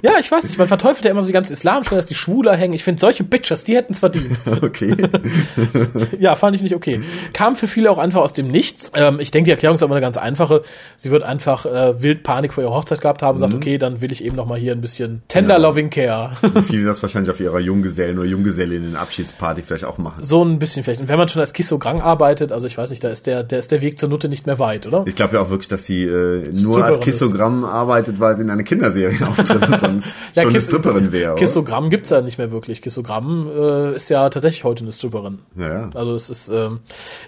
Ja, 0.03 0.13
ich 0.19 0.31
weiß 0.33 0.45
nicht, 0.45 0.59
man 0.59 0.69
verteufelt 0.69 1.05
ja 1.05 1.11
immer 1.11 1.23
so 1.23 1.29
die 1.29 1.35
ganzen 1.35 1.53
Islamstellen, 1.93 1.99
dass 1.99 2.07
die 2.07 2.15
Schwuler 2.15 2.57
hängen. 2.57 2.75
Ich 2.75 2.85
finde, 2.85 3.01
solche 3.01 3.25
Bitches, 3.25 3.65
die 3.65 3.77
hätten 3.77 3.93
es 3.93 4.01
verdient. 4.01 4.39
Okay. 4.63 4.95
Ja, 6.19 6.37
fand 6.37 6.55
ich 6.57 6.63
nicht 6.63 6.75
okay. 6.75 7.01
Kam 7.33 7.57
für 7.57 7.67
viele 7.67 7.91
auch 7.91 7.99
einfach 7.99 8.21
aus 8.21 8.33
dem 8.33 8.49
Nichts. 8.49 8.91
Ähm, 8.95 9.19
ich 9.21 9.31
denke, 9.31 9.47
die 9.47 9.51
Erklärung 9.51 9.75
ist 9.75 9.83
aber 9.83 9.95
eine 9.95 10.01
ganz 10.01 10.17
einfache. 10.17 10.63
Sie 10.97 11.11
wird 11.11 11.23
einfach 11.23 11.67
äh, 11.67 12.01
wild 12.03 12.23
Panik 12.23 12.53
vor 12.53 12.63
ihrer 12.63 12.75
Hochzeit 12.75 13.01
gehabt 13.01 13.23
haben 13.23 13.35
und 13.37 13.41
sagt, 13.41 13.55
okay, 13.55 13.79
dann 13.79 14.01
will 14.01 14.13
ich 14.13 14.25
eben 14.25 14.37
noch 14.37 14.47
mal 14.47 14.59
hier 14.59 14.73
ein 14.73 14.81
bisschen 14.81 15.23
tender 15.29 15.55
Ja. 15.55 15.61
loving 15.61 15.91
care. 15.91 16.33
Viele 16.69 16.85
das 16.87 17.03
wahrscheinlich 17.03 17.31
auf 17.31 17.41
ihrer 17.41 17.59
Junggesellen- 17.59 18.19
oder 18.19 18.29
Junggesellinnen-Abschiedsparty 18.29 19.63
vielleicht 19.63 19.85
auch 19.85 19.99
machen. 19.99 20.23
so 20.23 20.45
ein 20.45 20.59
bisschen 20.59 20.85
vielleicht. 20.85 21.01
Und 21.01 21.09
wenn 21.09 21.19
man 21.19 21.29
schon 21.29 21.41
als 21.41 21.53
Kissogramm 21.53 22.01
arbeitet, 22.01 22.53
also 22.53 22.67
ich 22.67 22.79
weiß 22.79 22.91
nicht, 22.91 23.03
da 23.03 23.09
ist 23.11 23.27
der, 23.27 23.43
der 23.43 23.59
ist 23.59 23.73
der 23.73 23.81
Weg 23.83 23.99
zur 23.99 24.09
Nutte 24.09 24.29
nicht 24.29 24.47
mehr 24.47 24.59
weit, 24.59 24.87
oder? 24.87 25.05
Ich 25.07 25.15
glaube 25.17 25.37
ja 25.37 25.43
auch 25.43 25.51
wirklich, 25.51 25.69
dass 25.69 25.85
sie 25.85 26.05
äh, 26.05 26.51
nur 26.53 26.85
als 26.85 26.99
ist. 26.99 27.05
Kissogramm 27.05 27.65
arbeitet, 27.65 28.21
weil 28.21 28.37
sie 28.37 28.43
in 28.43 28.51
einer 28.51 28.63
Kinderserie 28.63 29.27
auftritt 29.27 29.69
und 29.69 29.81
sonst 29.81 30.05
schon 30.35 30.43
eine 30.43 30.53
Kiss- 30.53 30.67
Stripperin 30.67 31.13
wäre. 31.13 31.33
oder? 31.33 31.41
Kissogramm 31.73 31.91
gibt's 31.91 32.11
ja 32.11 32.21
nicht 32.21 32.39
mehr 32.39 32.51
wirklich. 32.53 32.83
Kissogramm 32.83 33.49
äh, 33.51 33.97
ist 33.97 34.09
ja 34.11 34.29
tatsächlich 34.29 34.65
heute 34.65 34.85
eine 34.85 34.93
Stripperin. 34.93 35.39
Ja, 35.57 35.69
ja. 35.69 35.91
Also 35.95 36.15
es 36.15 36.29
ist, 36.31 36.49
ähm, 36.49 36.81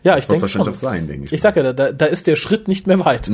ja, 0.03 0.16
ich 0.16 0.24
Wird 0.24 0.30
denke 0.32 0.42
wahrscheinlich 0.42 0.53
schon. 0.53 0.68
auch 0.68 0.74
sein, 0.92 1.07
denke 1.07 1.26
ich. 1.26 1.32
Ich 1.32 1.40
sag 1.40 1.57
ja, 1.57 1.72
da, 1.72 1.92
da 1.92 2.07
ist 2.07 2.26
der 2.26 2.36
Schritt 2.36 2.68
nicht 2.68 2.86
mehr 2.86 3.03
weit. 3.05 3.30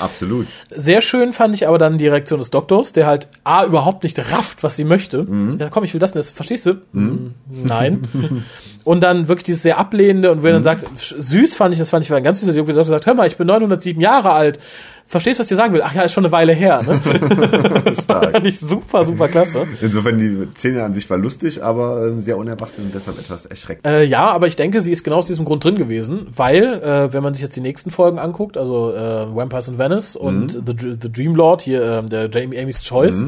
Absolut. 0.00 0.46
Sehr 0.70 1.00
schön 1.00 1.32
fand 1.32 1.54
ich 1.54 1.68
aber 1.68 1.78
dann 1.78 1.98
die 1.98 2.08
Reaktion 2.08 2.38
des 2.38 2.50
Doktors, 2.50 2.92
der 2.92 3.06
halt 3.06 3.28
A, 3.44 3.64
überhaupt 3.64 4.02
nicht 4.02 4.18
rafft, 4.32 4.62
was 4.62 4.76
sie 4.76 4.84
möchte. 4.84 5.22
Mhm. 5.24 5.58
Ja, 5.58 5.68
komm, 5.70 5.84
ich 5.84 5.92
will 5.94 6.00
das 6.00 6.12
und 6.12 6.18
das. 6.18 6.30
Verstehst 6.30 6.66
du? 6.66 6.74
Mm, 6.92 7.34
Nein. 7.64 8.02
und 8.84 9.02
dann 9.02 9.28
wirklich 9.28 9.44
dieses 9.44 9.62
sehr 9.62 9.78
ablehnende 9.78 10.30
und 10.32 10.38
Mhm. 10.38 10.42
wenn 10.42 10.54
er 10.54 10.60
dann 10.60 10.78
sagt, 10.80 10.90
süß 10.98 11.54
fand 11.54 11.72
ich, 11.74 11.78
das 11.78 11.88
fand 11.90 12.04
ich 12.04 12.10
war 12.10 12.16
ein 12.16 12.24
ganz 12.24 12.40
süßer 12.40 12.52
Dialog, 12.52 12.66
der 12.66 12.76
Doktor 12.76 12.90
sagt, 12.90 13.06
hör 13.06 13.14
mal, 13.14 13.26
ich 13.26 13.36
bin 13.36 13.46
907 13.46 14.00
Jahre 14.00 14.32
alt. 14.32 14.58
Verstehst 15.06 15.38
du, 15.38 15.40
was 15.40 15.46
ich 15.46 15.50
dir 15.50 15.56
sagen 15.56 15.74
will? 15.74 15.82
Ach 15.82 15.94
ja, 15.94 16.02
ist 16.02 16.12
schon 16.12 16.24
eine 16.24 16.32
Weile 16.32 16.52
her. 16.52 16.82
Ne? 16.82 17.94
Stark. 18.02 18.32
fand 18.32 18.46
ich 18.46 18.58
super, 18.58 19.04
super 19.04 19.28
klasse. 19.28 19.66
Insofern, 19.80 20.18
die 20.18 20.48
Szene 20.54 20.82
an 20.82 20.94
sich 20.94 21.08
war 21.10 21.18
lustig, 21.18 21.62
aber 21.62 22.06
ähm, 22.06 22.22
sehr 22.22 22.38
unerwartet 22.38 22.78
und 22.78 22.94
deshalb 22.94 23.18
etwas 23.18 23.46
erschreckend. 23.46 23.86
Äh, 23.86 24.04
ja, 24.04 24.28
aber 24.28 24.46
ich 24.46 24.56
denke, 24.56 24.80
sie 24.80 24.92
ist 24.92 25.04
genau 25.04 25.16
aus 25.16 25.26
diesem 25.26 25.44
Grund 25.44 25.64
drin 25.64 25.76
gewesen, 25.76 26.28
weil, 26.34 26.64
äh, 26.64 27.12
wenn 27.12 27.22
man 27.22 27.34
sich 27.34 27.42
jetzt 27.42 27.56
die 27.56 27.60
nächsten 27.60 27.90
Folgen 27.90 28.18
anguckt, 28.18 28.56
also 28.56 28.94
äh, 28.94 29.34
Vampires 29.34 29.68
in 29.68 29.78
Venice 29.78 30.16
und 30.16 30.52
The, 30.52 30.96
The 31.00 31.12
Dream 31.12 31.34
Lord, 31.34 31.62
hier 31.62 31.82
ähm, 31.82 32.08
der 32.08 32.30
Jamie 32.30 32.58
Amy's 32.58 32.82
Choice, 32.82 33.24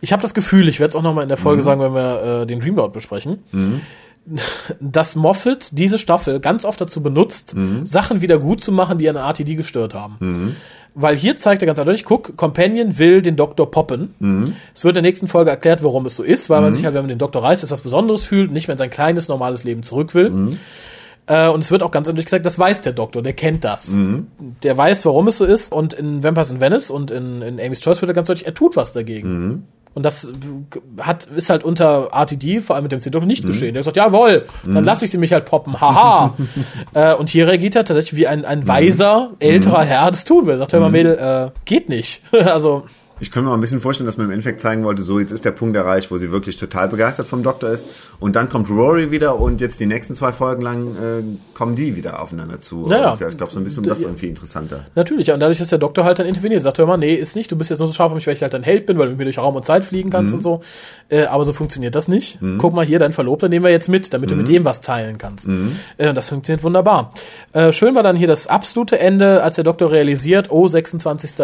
ich 0.00 0.12
habe 0.12 0.22
das 0.22 0.34
Gefühl, 0.34 0.68
ich 0.68 0.80
werde 0.80 0.90
es 0.90 0.96
auch 0.96 1.02
noch 1.02 1.14
mal 1.14 1.22
in 1.22 1.28
der 1.28 1.36
Folge 1.38 1.62
sagen, 1.62 1.80
wenn 1.80 1.94
wir 1.94 2.42
äh, 2.42 2.46
den 2.46 2.60
Dream 2.60 2.76
Lord 2.76 2.92
besprechen, 2.92 3.38
dass 4.80 5.16
Moffat 5.16 5.68
diese 5.72 5.98
Staffel 5.98 6.40
ganz 6.40 6.64
oft 6.64 6.80
dazu 6.80 7.02
benutzt, 7.02 7.54
Sachen 7.84 8.20
wieder 8.22 8.38
gut 8.38 8.60
zu 8.62 8.72
machen, 8.72 8.98
die 8.98 9.08
an 9.08 9.16
RTD 9.16 9.54
gestört 9.54 9.94
haben. 9.94 10.56
Weil 10.96 11.16
hier 11.16 11.34
zeigt 11.36 11.60
er 11.62 11.66
ganz 11.66 11.78
eindeutig, 11.78 12.04
guck, 12.04 12.36
Companion 12.36 12.98
will 12.98 13.20
den 13.20 13.34
Doktor 13.34 13.68
poppen. 13.70 14.14
Es 14.74 14.84
wird 14.84 14.96
in 14.96 15.02
der 15.02 15.10
nächsten 15.10 15.26
Folge 15.26 15.50
erklärt, 15.50 15.82
warum 15.82 16.06
es 16.06 16.14
so 16.14 16.22
ist, 16.22 16.48
weil 16.50 16.60
man 16.60 16.72
sich 16.72 16.84
halt, 16.84 16.94
wenn 16.94 17.02
man 17.02 17.08
den 17.08 17.18
Doktor 17.18 17.42
reißt, 17.42 17.64
etwas 17.64 17.80
Besonderes 17.80 18.24
fühlt, 18.24 18.52
nicht 18.52 18.68
mehr 18.68 18.74
in 18.74 18.78
sein 18.78 18.90
kleines, 18.90 19.28
normales 19.28 19.64
Leben 19.64 19.82
zurück 19.82 20.14
will. 20.14 20.30
Äh, 21.26 21.48
und 21.48 21.60
es 21.64 21.70
wird 21.70 21.82
auch 21.82 21.90
ganz 21.90 22.06
eindeutig 22.08 22.26
gesagt, 22.26 22.46
das 22.46 22.58
weiß 22.58 22.82
der 22.82 22.92
Doktor, 22.92 23.22
der 23.22 23.32
kennt 23.32 23.64
das. 23.64 23.88
Der 24.62 24.76
weiß, 24.76 25.04
warum 25.06 25.26
es 25.26 25.38
so 25.38 25.44
ist. 25.46 25.72
Und 25.72 25.94
in 25.94 26.22
Vampires 26.22 26.50
in 26.50 26.60
Venice 26.60 26.90
und 26.90 27.10
in, 27.10 27.42
in 27.42 27.58
Amy's 27.58 27.80
Choice 27.80 28.00
wird 28.02 28.10
er 28.10 28.14
ganz 28.14 28.28
deutlich, 28.28 28.46
er 28.46 28.54
tut 28.54 28.76
was 28.76 28.92
dagegen. 28.92 29.64
Und 29.94 30.04
das 30.04 30.30
hat, 30.98 31.26
ist 31.26 31.50
halt 31.50 31.62
unter 31.62 32.08
RTD, 32.12 32.60
vor 32.60 32.74
allem 32.74 32.82
mit 32.82 32.92
dem 32.92 33.00
C-Doktor, 33.00 33.26
nicht 33.26 33.46
geschehen. 33.46 33.74
Der 33.74 33.84
sagt, 33.84 33.96
jawohl, 33.96 34.44
dann 34.64 34.82
lasse 34.82 35.04
ich 35.04 35.12
sie 35.12 35.18
mich 35.18 35.32
halt 35.32 35.44
poppen, 35.44 35.80
haha. 35.80 36.34
äh, 36.94 37.14
und 37.14 37.28
hier 37.28 37.46
reagiert 37.46 37.76
er 37.76 37.84
tatsächlich 37.84 38.18
wie 38.18 38.26
ein, 38.26 38.44
ein 38.44 38.66
weiser, 38.66 39.30
älterer 39.38 39.84
Herr 39.84 40.10
das 40.10 40.24
tun 40.24 40.46
will. 40.46 40.58
Sagt, 40.58 40.72
hör 40.72 40.80
mal, 40.80 40.90
Mädel, 40.90 41.52
äh, 41.54 41.58
geht 41.64 41.88
nicht. 41.88 42.22
also, 42.32 42.86
Ich 43.20 43.30
könnte 43.30 43.44
mir 43.44 43.50
mal 43.50 43.58
ein 43.58 43.60
bisschen 43.60 43.80
vorstellen, 43.80 44.06
dass 44.06 44.16
man 44.16 44.26
im 44.26 44.32
Endeffekt 44.32 44.60
zeigen 44.60 44.82
wollte, 44.82 45.02
so 45.02 45.20
jetzt 45.20 45.30
ist 45.30 45.44
der 45.44 45.52
Punkt 45.52 45.76
erreicht, 45.76 46.10
wo 46.10 46.18
sie 46.18 46.32
wirklich 46.32 46.56
total 46.56 46.88
begeistert 46.88 47.28
vom 47.28 47.44
Doktor 47.44 47.70
ist. 47.70 47.86
Und 48.18 48.34
dann 48.34 48.48
kommt 48.48 48.68
Rory 48.70 49.12
wieder 49.12 49.38
und 49.38 49.60
jetzt 49.60 49.78
die 49.78 49.86
nächsten 49.86 50.14
zwei 50.14 50.32
Folgen 50.32 50.62
lang 50.62 50.94
äh, 50.94 51.22
kommen 51.54 51.76
die 51.76 51.94
wieder 51.94 52.20
aufeinander 52.20 52.60
zu. 52.60 52.88
Ja, 52.88 52.98
ja. 52.98 53.06
Ungefähr. 53.10 53.28
Ich 53.28 53.36
glaube, 53.36 53.52
so 53.52 53.60
ein 53.60 53.64
bisschen 53.64 53.84
das 53.84 54.00
irgendwie 54.00 54.26
interessanter. 54.26 54.86
Natürlich, 54.96 55.28
ja, 55.28 55.34
und 55.34 55.40
dadurch, 55.40 55.58
dass 55.58 55.68
der 55.68 55.78
Doktor 55.78 56.04
halt 56.04 56.18
dann 56.18 56.26
interveniert, 56.26 56.62
sagt, 56.62 56.78
hör 56.78 56.86
mal, 56.86 56.96
nee, 56.96 57.14
ist 57.14 57.36
nicht, 57.36 57.52
du 57.52 57.56
bist 57.56 57.70
jetzt 57.70 57.78
nur 57.78 57.86
so 57.86 57.94
scharf 57.94 58.10
auf 58.10 58.16
mich, 58.16 58.26
weil 58.26 58.34
ich 58.34 58.42
halt 58.42 58.52
dein 58.52 58.64
Held 58.64 58.86
bin, 58.86 58.98
weil 58.98 59.06
du 59.06 59.10
mit 59.12 59.18
mir 59.18 59.24
durch 59.24 59.38
Raum 59.38 59.54
und 59.54 59.64
Zeit 59.64 59.84
fliegen 59.84 60.10
kannst 60.10 60.34
und 60.34 60.42
so. 60.42 60.60
Äh, 61.08 61.26
aber 61.26 61.44
so 61.44 61.52
funktioniert 61.52 61.94
das 61.94 62.08
nicht. 62.08 62.38
Guck 62.58 62.74
mal 62.74 62.84
hier, 62.84 62.98
dein 62.98 63.12
Verlobter 63.12 63.48
nehmen 63.48 63.64
wir 63.64 63.70
jetzt 63.70 63.88
mit, 63.88 64.12
damit 64.12 64.30
du 64.30 64.34
mit 64.34 64.48
ihm 64.48 64.64
was 64.64 64.80
teilen 64.80 65.18
kannst. 65.18 65.48
Äh, 65.98 66.08
und 66.08 66.14
das 66.16 66.28
funktioniert 66.28 66.64
wunderbar. 66.64 67.12
Äh, 67.52 67.70
schön 67.70 67.94
war 67.94 68.02
dann 68.02 68.16
hier 68.16 68.28
das 68.28 68.48
absolute 68.48 68.98
Ende, 68.98 69.42
als 69.42 69.54
der 69.54 69.64
Doktor 69.64 69.92
realisiert, 69.92 70.50
oh, 70.50 70.66
26. 70.66 71.34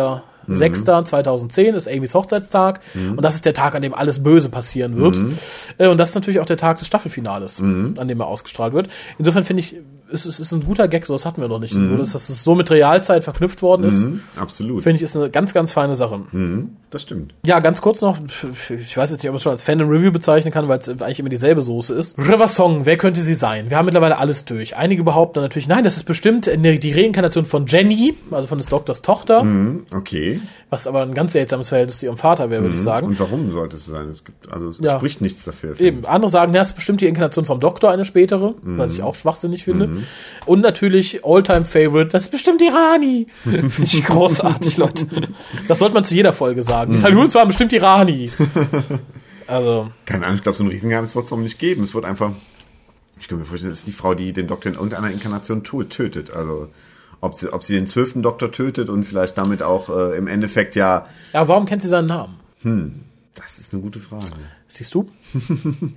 6.2010 0.51 1.75
ist 1.75 1.89
Amys 1.89 2.15
Hochzeitstag. 2.15 2.81
Und 3.17 3.23
das 3.23 3.35
ist 3.37 3.47
der 3.47 3.55
Tag, 3.55 3.75
an 3.75 3.83
dem 3.83 3.95
alles 3.95 4.23
Böse 4.23 4.49
passieren 4.49 4.97
wird. 4.97 5.19
Äh, 5.79 5.89
und 5.89 5.99
das 5.99 6.11
ist 6.11 6.15
natürlich 6.15 6.41
auch 6.41 6.47
der 6.47 6.57
Tag 6.57 6.79
des 6.79 6.87
Staffelfinales, 6.87 7.61
an 7.99 8.09
dem 8.09 8.21
er 8.21 8.27
ausgestrahlt 8.27 8.73
wird. 8.73 8.89
Insofern 9.19 9.45
finde 9.45 9.61
ich, 9.61 9.77
es 10.13 10.27
ist, 10.27 10.35
es 10.35 10.41
ist 10.41 10.53
ein 10.53 10.65
guter 10.65 10.89
Gag, 10.89 11.07
so 11.07 11.13
das 11.15 11.25
hatten 11.27 11.41
wir 11.41 11.49
noch 11.49 11.59
nicht. 11.59 11.75
Nur, 11.75 11.99
dass 11.99 12.13
das 12.13 12.27
so 12.45 12.55
mit 12.55 12.71
Realzeit 12.71 13.25
verknüpft 13.25 13.63
worden 13.63 13.85
ist, 13.85 14.03
Mhm, 14.05 14.21
absolut. 14.37 14.83
finde 14.83 14.97
ich, 14.97 15.03
ist 15.03 15.17
eine 15.17 15.31
ganz, 15.31 15.55
ganz 15.55 15.73
feine 15.73 15.95
Sache. 15.95 16.21
Mhm, 16.33 16.71
das 16.91 17.03
stimmt. 17.03 17.35
Ja, 17.47 17.61
ganz 17.61 17.81
kurz 17.81 18.01
noch, 18.01 18.19
ich 18.71 18.97
weiß 18.97 19.11
jetzt 19.11 19.23
nicht, 19.23 19.29
ob 19.29 19.33
man 19.33 19.37
es 19.37 19.43
schon 19.43 19.53
als 19.53 19.63
Fandom 19.63 19.89
Review 19.89 20.11
bezeichnen 20.13 20.53
kann, 20.53 20.69
weil 20.69 20.79
es 20.79 20.89
eigentlich 20.89 21.21
immer 21.21 21.29
dieselbe 21.29 21.63
Soße 21.63 21.95
ist. 21.95 22.19
River 22.19 22.49
Song, 22.49 22.87
wer 22.87 22.97
könnte 22.97 23.23
sie 23.23 23.35
sein? 23.35 23.71
Wir 23.71 23.77
haben 23.77 23.87
mittlerweile 23.87 24.19
alles 24.19 24.45
durch. 24.45 24.77
Einige 24.77 25.05
behaupten 25.05 25.41
natürlich, 25.41 25.69
nein, 25.69 25.85
das 25.85 25.97
ist 25.97 26.05
bestimmt 26.05 26.47
die 26.47 26.93
Reinkarnation 26.93 27.45
von 27.45 27.67
Jenny, 27.67 28.15
also 28.31 28.49
von 28.49 28.59
des 28.59 28.67
Doktors 28.69 29.03
Tochter, 29.03 29.45
Mhm, 29.45 29.85
okay. 29.95 30.41
was 30.71 30.87
aber 30.87 31.03
ein 31.03 31.15
ganz 31.15 31.33
seltsames 31.33 31.69
Verhältnis 31.69 31.99
zu 32.01 32.07
ihrem 32.07 32.17
Vater 32.17 32.51
wäre, 32.51 32.63
würde 32.63 32.75
ich 32.75 32.83
sagen. 32.83 33.07
Und 33.07 33.21
warum 33.21 33.51
sollte 33.53 33.77
es 33.77 33.87
sein? 33.87 34.09
Es 34.11 34.25
gibt, 34.25 34.53
also 34.53 34.69
es 34.69 34.79
Ja. 34.81 34.97
spricht 34.97 35.21
nichts 35.21 35.45
dafür. 35.45 35.79
Eben, 35.81 36.05
andere 36.05 36.31
sagen, 36.31 36.53
das 36.53 36.69
ist 36.69 36.75
bestimmt 36.75 37.01
die 37.01 37.07
Inkarnation 37.07 37.45
vom 37.45 37.61
Doktor, 37.61 37.91
eine 37.91 38.05
spätere, 38.05 38.55
was 38.63 38.93
ich 38.93 39.03
auch 39.03 39.15
schwachsinnig 39.15 39.65
finde. 39.65 40.00
Und 40.47 40.61
natürlich 40.61 41.25
Alltime 41.25 41.65
Favorite, 41.65 42.11
das 42.11 42.25
ist 42.25 42.33
bestimmt 42.33 42.61
die 42.61 42.69
Rani. 42.69 43.27
Finde 43.43 43.71
ich 43.83 44.05
großartig, 44.05 44.77
Leute. 44.77 45.07
Das 45.69 45.79
sollte 45.79 45.95
man 45.95 46.05
zu 46.05 46.15
jeder 46.15 46.33
Folge 46.33 46.63
sagen. 46.63 46.93
Die 46.93 46.99
Saluts 46.99 47.35
waren 47.35 47.49
bestimmt 47.49 47.73
die 47.73 47.79
Rani. 47.79 48.31
Also. 49.47 49.91
Keine 50.05 50.27
Ahnung, 50.27 50.37
ich 50.37 50.43
glaube, 50.45 50.57
so 50.57 50.63
ein 50.63 50.71
Riesengeheimnis 50.71 51.17
wird 51.17 51.27
es 51.27 51.33
auch 51.33 51.37
nicht 51.37 51.59
geben. 51.59 51.83
Es 51.83 51.93
wird 51.93 52.05
einfach, 52.05 52.31
ich 53.19 53.27
kann 53.27 53.39
mir 53.39 53.45
vorstellen, 53.45 53.73
das 53.73 53.81
ist 53.81 53.89
die 53.89 53.93
Frau, 53.93 54.15
die 54.15 54.33
den 54.33 54.47
Doktor 54.47 54.69
in 54.69 54.77
irgendeiner 54.77 55.11
Inkarnation 55.11 55.65
tötet. 55.65 56.31
Also, 56.31 56.69
ob 57.21 57.37
sie, 57.37 57.53
ob 57.53 57.65
sie 57.65 57.75
den 57.75 57.89
zwölften 57.89 58.23
Doktor 58.23 58.53
tötet 58.53 58.89
und 58.89 59.03
vielleicht 59.03 59.37
damit 59.37 59.63
auch 59.63 59.89
äh, 59.89 60.17
im 60.17 60.27
Endeffekt 60.29 60.77
ja, 60.77 61.07
ja, 61.33 61.49
warum 61.49 61.67
kennt 61.67 61.83
sie 61.83 61.89
seinen 61.89 62.07
Namen? 62.07 62.39
Das 63.35 63.59
ist 63.61 63.73
eine 63.73 63.81
gute 63.81 64.01
Frage. 64.01 64.27
Siehst 64.67 64.95
du? 64.95 65.09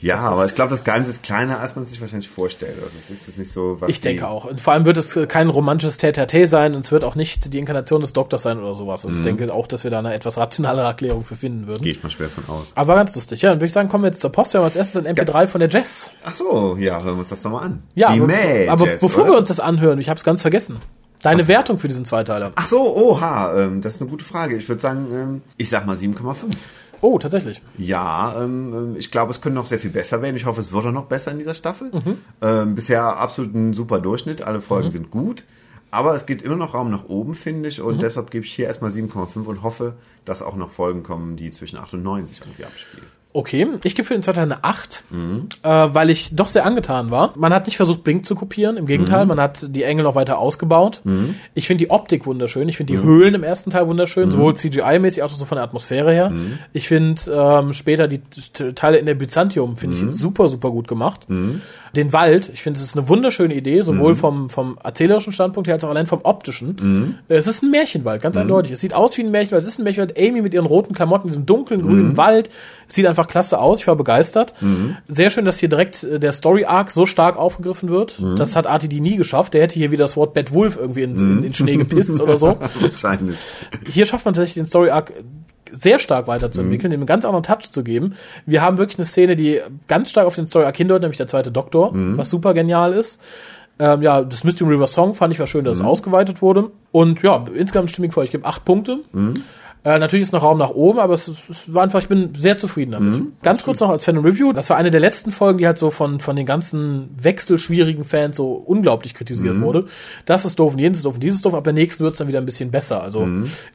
Ja, 0.00 0.16
Das 0.16 0.24
aber 0.24 0.46
ich 0.46 0.54
glaube, 0.54 0.70
das 0.70 0.82
Geheimnis 0.82 1.10
ist 1.10 1.22
kleiner, 1.22 1.60
als 1.60 1.76
man 1.76 1.84
sich 1.84 2.00
wahrscheinlich 2.00 2.30
vorstellt. 2.30 2.76
Also, 2.76 2.96
es 2.98 3.10
ist, 3.10 3.20
das 3.22 3.28
ist 3.28 3.38
nicht 3.38 3.52
so, 3.52 3.76
was 3.80 3.90
Ich 3.90 4.00
denke 4.00 4.26
auch. 4.26 4.46
Und 4.46 4.58
vor 4.58 4.72
allem 4.72 4.86
wird 4.86 4.96
es 4.96 5.18
kein 5.28 5.50
romantisches 5.50 5.98
Tete 5.98 6.46
sein 6.46 6.74
und 6.74 6.86
es 6.86 6.90
wird 6.90 7.04
auch 7.04 7.16
nicht 7.16 7.52
die 7.52 7.58
Inkarnation 7.58 8.00
des 8.00 8.14
Doktors 8.14 8.42
sein 8.42 8.58
oder 8.58 8.74
sowas. 8.74 9.04
Also 9.04 9.18
ich 9.18 9.22
denke 9.22 9.52
auch, 9.52 9.66
dass 9.66 9.84
wir 9.84 9.90
da 9.90 9.98
eine 9.98 10.14
etwas 10.14 10.38
rationalere 10.38 10.86
Erklärung 10.86 11.22
für 11.22 11.36
finden 11.36 11.66
würden. 11.66 11.82
Gehe 11.82 11.92
ich 11.92 12.02
mal 12.02 12.08
schwer 12.08 12.30
von 12.30 12.48
aus. 12.48 12.72
Aber 12.76 12.94
ganz 12.94 13.14
lustig. 13.14 13.42
Ja, 13.42 13.50
dann 13.50 13.58
würde 13.58 13.66
ich 13.66 13.72
sagen, 13.74 13.90
kommen 13.90 14.04
wir 14.04 14.08
jetzt 14.08 14.22
zur 14.22 14.32
Post. 14.32 14.54
Wir 14.54 14.60
haben 14.60 14.64
als 14.64 14.76
erstes 14.76 15.04
ein 15.04 15.14
MP3 15.14 15.46
von 15.46 15.60
der 15.60 15.68
Jess. 15.68 16.12
Ach 16.24 16.32
so, 16.32 16.76
ja, 16.78 17.02
hören 17.02 17.16
wir 17.16 17.20
uns 17.20 17.28
das 17.28 17.42
doch 17.42 17.50
mal 17.50 17.60
an. 17.60 17.82
Ja, 17.94 18.12
die 18.14 18.20
aber, 18.20 18.26
May 18.26 18.68
aber 18.68 18.86
Jazz, 18.86 19.02
bevor 19.02 19.24
oder? 19.24 19.32
wir 19.32 19.38
uns 19.38 19.48
das 19.48 19.60
anhören, 19.60 19.98
ich 19.98 20.08
habe 20.08 20.16
es 20.16 20.24
ganz 20.24 20.40
vergessen. 20.40 20.78
Deine 21.22 21.48
Wertung 21.48 21.78
für 21.78 21.88
diesen 21.88 22.04
Zweiteiler. 22.04 22.52
Ach 22.54 22.66
so, 22.66 22.96
oha, 22.96 23.54
ähm, 23.58 23.82
das 23.82 23.96
ist 23.96 24.00
eine 24.00 24.10
gute 24.10 24.24
Frage. 24.24 24.56
Ich 24.56 24.68
würde 24.68 24.80
sagen, 24.80 25.06
ähm, 25.12 25.42
ich 25.56 25.68
sag 25.68 25.86
mal 25.86 25.96
7,5. 25.96 26.56
Oh, 27.02 27.18
tatsächlich. 27.18 27.62
Ja, 27.78 28.42
ähm, 28.42 28.72
ähm, 28.74 28.96
ich 28.96 29.10
glaube, 29.10 29.30
es 29.30 29.40
könnte 29.40 29.58
noch 29.58 29.66
sehr 29.66 29.78
viel 29.78 29.90
besser 29.90 30.20
werden. 30.22 30.36
Ich 30.36 30.46
hoffe, 30.46 30.60
es 30.60 30.72
wird 30.72 30.86
auch 30.86 30.92
noch 30.92 31.06
besser 31.06 31.30
in 31.30 31.38
dieser 31.38 31.54
Staffel. 31.54 31.90
Mhm. 31.92 32.18
Ähm, 32.42 32.74
bisher 32.74 33.16
absolut 33.18 33.54
ein 33.54 33.72
super 33.74 34.00
Durchschnitt. 34.00 34.42
Alle 34.42 34.60
Folgen 34.60 34.90
sind 34.90 35.10
gut. 35.10 35.44
Aber 35.90 36.14
es 36.14 36.26
gibt 36.26 36.42
immer 36.42 36.56
noch 36.56 36.74
Raum 36.74 36.90
nach 36.90 37.04
oben, 37.08 37.34
finde 37.34 37.68
ich. 37.68 37.78
Mhm. 37.78 37.86
Und 37.86 38.02
deshalb 38.02 38.30
gebe 38.30 38.44
ich 38.44 38.52
hier 38.52 38.66
erstmal 38.66 38.90
7,5 38.90 39.46
und 39.46 39.62
hoffe, 39.62 39.94
dass 40.24 40.42
auch 40.42 40.56
noch 40.56 40.70
Folgen 40.70 41.02
kommen, 41.02 41.36
die 41.36 41.50
zwischen 41.50 41.78
8 41.78 41.94
und 41.94 42.02
9 42.02 42.26
sich 42.26 42.40
irgendwie 42.40 42.64
abspielen. 42.64 43.06
Okay, 43.32 43.64
ich 43.84 43.94
gebe 43.94 44.06
für 44.06 44.14
den 44.14 44.22
zweiten 44.22 44.36
Teil 44.38 44.46
eine 44.46 44.64
8, 44.64 45.04
äh, 45.62 45.68
weil 45.94 46.10
ich 46.10 46.34
doch 46.34 46.48
sehr 46.48 46.66
angetan 46.66 47.12
war. 47.12 47.32
Man 47.36 47.54
hat 47.54 47.66
nicht 47.66 47.76
versucht, 47.76 48.02
Blink 48.02 48.26
zu 48.26 48.34
kopieren, 48.34 48.76
im 48.76 48.86
Gegenteil, 48.86 49.24
man 49.26 49.38
hat 49.40 49.66
die 49.70 49.84
Engel 49.84 50.02
noch 50.04 50.16
weiter 50.16 50.38
ausgebaut. 50.38 51.02
Ich 51.54 51.68
finde 51.68 51.84
die 51.84 51.90
Optik 51.90 52.26
wunderschön, 52.26 52.68
ich 52.68 52.76
finde 52.76 52.92
die 52.94 52.98
Höhlen 53.04 53.34
im 53.34 53.44
ersten 53.44 53.70
Teil 53.70 53.86
wunderschön, 53.86 54.30
sowohl 54.32 54.54
CGI-mäßig 54.54 55.22
als 55.22 55.32
auch 55.32 55.38
so 55.38 55.44
von 55.44 55.56
der 55.56 55.64
Atmosphäre 55.64 56.12
her. 56.12 56.32
Ich 56.72 56.88
finde 56.88 57.20
ähm, 57.32 57.72
später 57.72 58.08
die 58.08 58.20
Teile 58.74 58.98
in 58.98 59.06
der 59.06 59.14
Byzantium, 59.14 59.76
finde 59.76 59.96
ich 59.96 60.02
super, 60.16 60.48
super 60.48 60.70
gut 60.70 60.88
gemacht. 60.88 61.26
Den 61.96 62.12
Wald, 62.12 62.50
ich 62.52 62.62
finde, 62.62 62.78
es 62.78 62.84
ist 62.84 62.96
eine 62.96 63.08
wunderschöne 63.08 63.54
Idee, 63.54 63.82
sowohl 63.82 64.14
vom, 64.14 64.48
vom 64.48 64.78
erzählerischen 64.82 65.32
Standpunkt 65.32 65.66
her 65.66 65.74
als 65.74 65.84
auch 65.84 65.88
allein 65.90 66.06
vom 66.06 66.20
optischen. 66.22 67.16
Äh, 67.28 67.34
Es 67.34 67.46
ist 67.46 67.62
ein 67.62 67.70
Märchenwald, 67.70 68.22
ganz 68.22 68.36
eindeutig. 68.36 68.72
Es 68.72 68.80
sieht 68.80 68.94
aus 68.94 69.16
wie 69.18 69.22
ein 69.22 69.30
Märchenwald. 69.30 69.62
Es 69.62 69.68
ist 69.68 69.78
ein 69.78 69.84
Märchenwald. 69.84 70.16
Amy 70.18 70.40
mit 70.42 70.54
ihren 70.54 70.66
roten 70.66 70.94
Klamotten, 70.94 71.26
in 71.26 71.32
diesem 71.32 71.46
dunklen, 71.46 71.82
grünen 71.82 72.16
Wald. 72.16 72.50
Es 72.88 72.94
sieht 72.94 73.06
einfach 73.06 73.26
klasse 73.26 73.58
aus. 73.60 73.80
Ich 73.80 73.86
war 73.86 73.96
begeistert. 73.96 74.54
Sehr 75.08 75.30
schön, 75.30 75.44
dass 75.44 75.58
hier 75.58 75.68
direkt 75.68 76.04
äh, 76.04 76.20
der 76.20 76.32
Story-Arc 76.32 76.90
so 76.90 77.06
stark 77.06 77.36
aufgegriffen 77.36 77.88
wird. 77.88 78.20
Das 78.36 78.54
hat 78.56 78.66
RTD 78.66 79.00
nie 79.00 79.16
geschafft. 79.16 79.54
Der 79.54 79.62
hätte 79.62 79.74
hier 79.74 79.90
wieder 79.90 80.04
das 80.04 80.16
Wort 80.16 80.34
Bad 80.34 80.52
Wolf 80.52 80.76
irgendwie 80.76 81.02
in, 81.02 81.16
in, 81.16 81.42
in 81.42 81.54
Schnee 81.54 81.76
gepisst 81.76 82.20
oder 82.20 82.36
so. 82.36 82.56
Wahrscheinlich. 82.80 83.36
Hier 83.88 84.06
schafft 84.06 84.24
man 84.24 84.34
tatsächlich 84.34 84.54
den 84.62 84.66
Story-Arc 84.66 85.12
sehr 85.72 85.98
stark 85.98 86.26
weiterzuentwickeln, 86.26 86.90
dem 86.90 87.00
einen 87.00 87.06
ganz 87.06 87.24
anderen 87.24 87.42
Touch 87.42 87.70
zu 87.70 87.82
geben. 87.82 88.14
Wir 88.46 88.62
haben 88.62 88.78
wirklich 88.78 88.98
eine 88.98 89.04
Szene, 89.04 89.36
die 89.36 89.60
ganz 89.88 90.10
stark 90.10 90.26
auf 90.26 90.34
den 90.34 90.46
Story-Arc 90.46 90.76
hindeutet, 90.76 91.02
nämlich 91.02 91.18
der 91.18 91.26
zweite 91.26 91.50
Doktor, 91.52 91.92
was 92.16 92.30
super 92.30 92.54
genial 92.54 92.92
ist. 92.92 93.20
Ähm, 93.78 94.02
ja, 94.02 94.22
das 94.22 94.44
Mystery 94.44 94.68
River 94.74 94.86
Song 94.86 95.14
fand 95.14 95.32
ich 95.32 95.38
war 95.40 95.46
schön, 95.46 95.64
dass 95.64 95.78
es 95.78 95.84
ausgeweitet 95.84 96.42
wurde. 96.42 96.70
Und 96.92 97.22
ja, 97.22 97.44
insgesamt 97.54 97.90
stimmig 97.90 98.12
vor. 98.12 98.22
Ich 98.22 98.30
gebe 98.30 98.44
acht 98.44 98.64
Punkte. 98.66 98.98
Äh, 99.82 99.98
natürlich 99.98 100.24
ist 100.24 100.32
noch 100.32 100.42
Raum 100.42 100.58
nach 100.58 100.70
oben, 100.70 100.98
aber 100.98 101.14
es, 101.14 101.26
es 101.26 101.72
war 101.72 101.82
einfach, 101.82 102.00
ich 102.00 102.08
bin 102.08 102.34
sehr 102.34 102.58
zufrieden 102.58 102.92
damit. 102.92 103.42
Ganz 103.42 103.62
kurz 103.62 103.80
noch 103.80 103.88
als 103.88 104.04
Fan 104.04 104.18
Review, 104.18 104.52
das 104.52 104.68
war 104.68 104.76
eine 104.76 104.90
der 104.90 105.00
letzten 105.00 105.30
Folgen, 105.30 105.58
die 105.58 105.66
halt 105.66 105.78
so 105.78 105.90
von, 105.90 106.20
von 106.20 106.36
den 106.36 106.44
ganzen 106.44 107.08
wechselschwierigen 107.22 108.04
Fans 108.04 108.36
so 108.36 108.52
unglaublich 108.52 109.14
kritisiert 109.14 109.60
wurde. 109.60 109.86
Das 110.26 110.44
ist 110.44 110.58
doof 110.58 110.74
und 110.74 110.78
jenes 110.78 110.98
ist 110.98 111.04
doof 111.04 111.14
und 111.14 111.22
dieses 111.22 111.36
ist 111.36 111.44
doof, 111.44 111.54
ab 111.54 111.64
der 111.64 111.72
nächsten 111.72 112.04
wird 112.04 112.12
es 112.12 112.18
dann 112.18 112.28
wieder 112.28 112.40
ein 112.40 112.44
bisschen 112.44 112.70
besser. 112.70 113.02
Also 113.02 113.26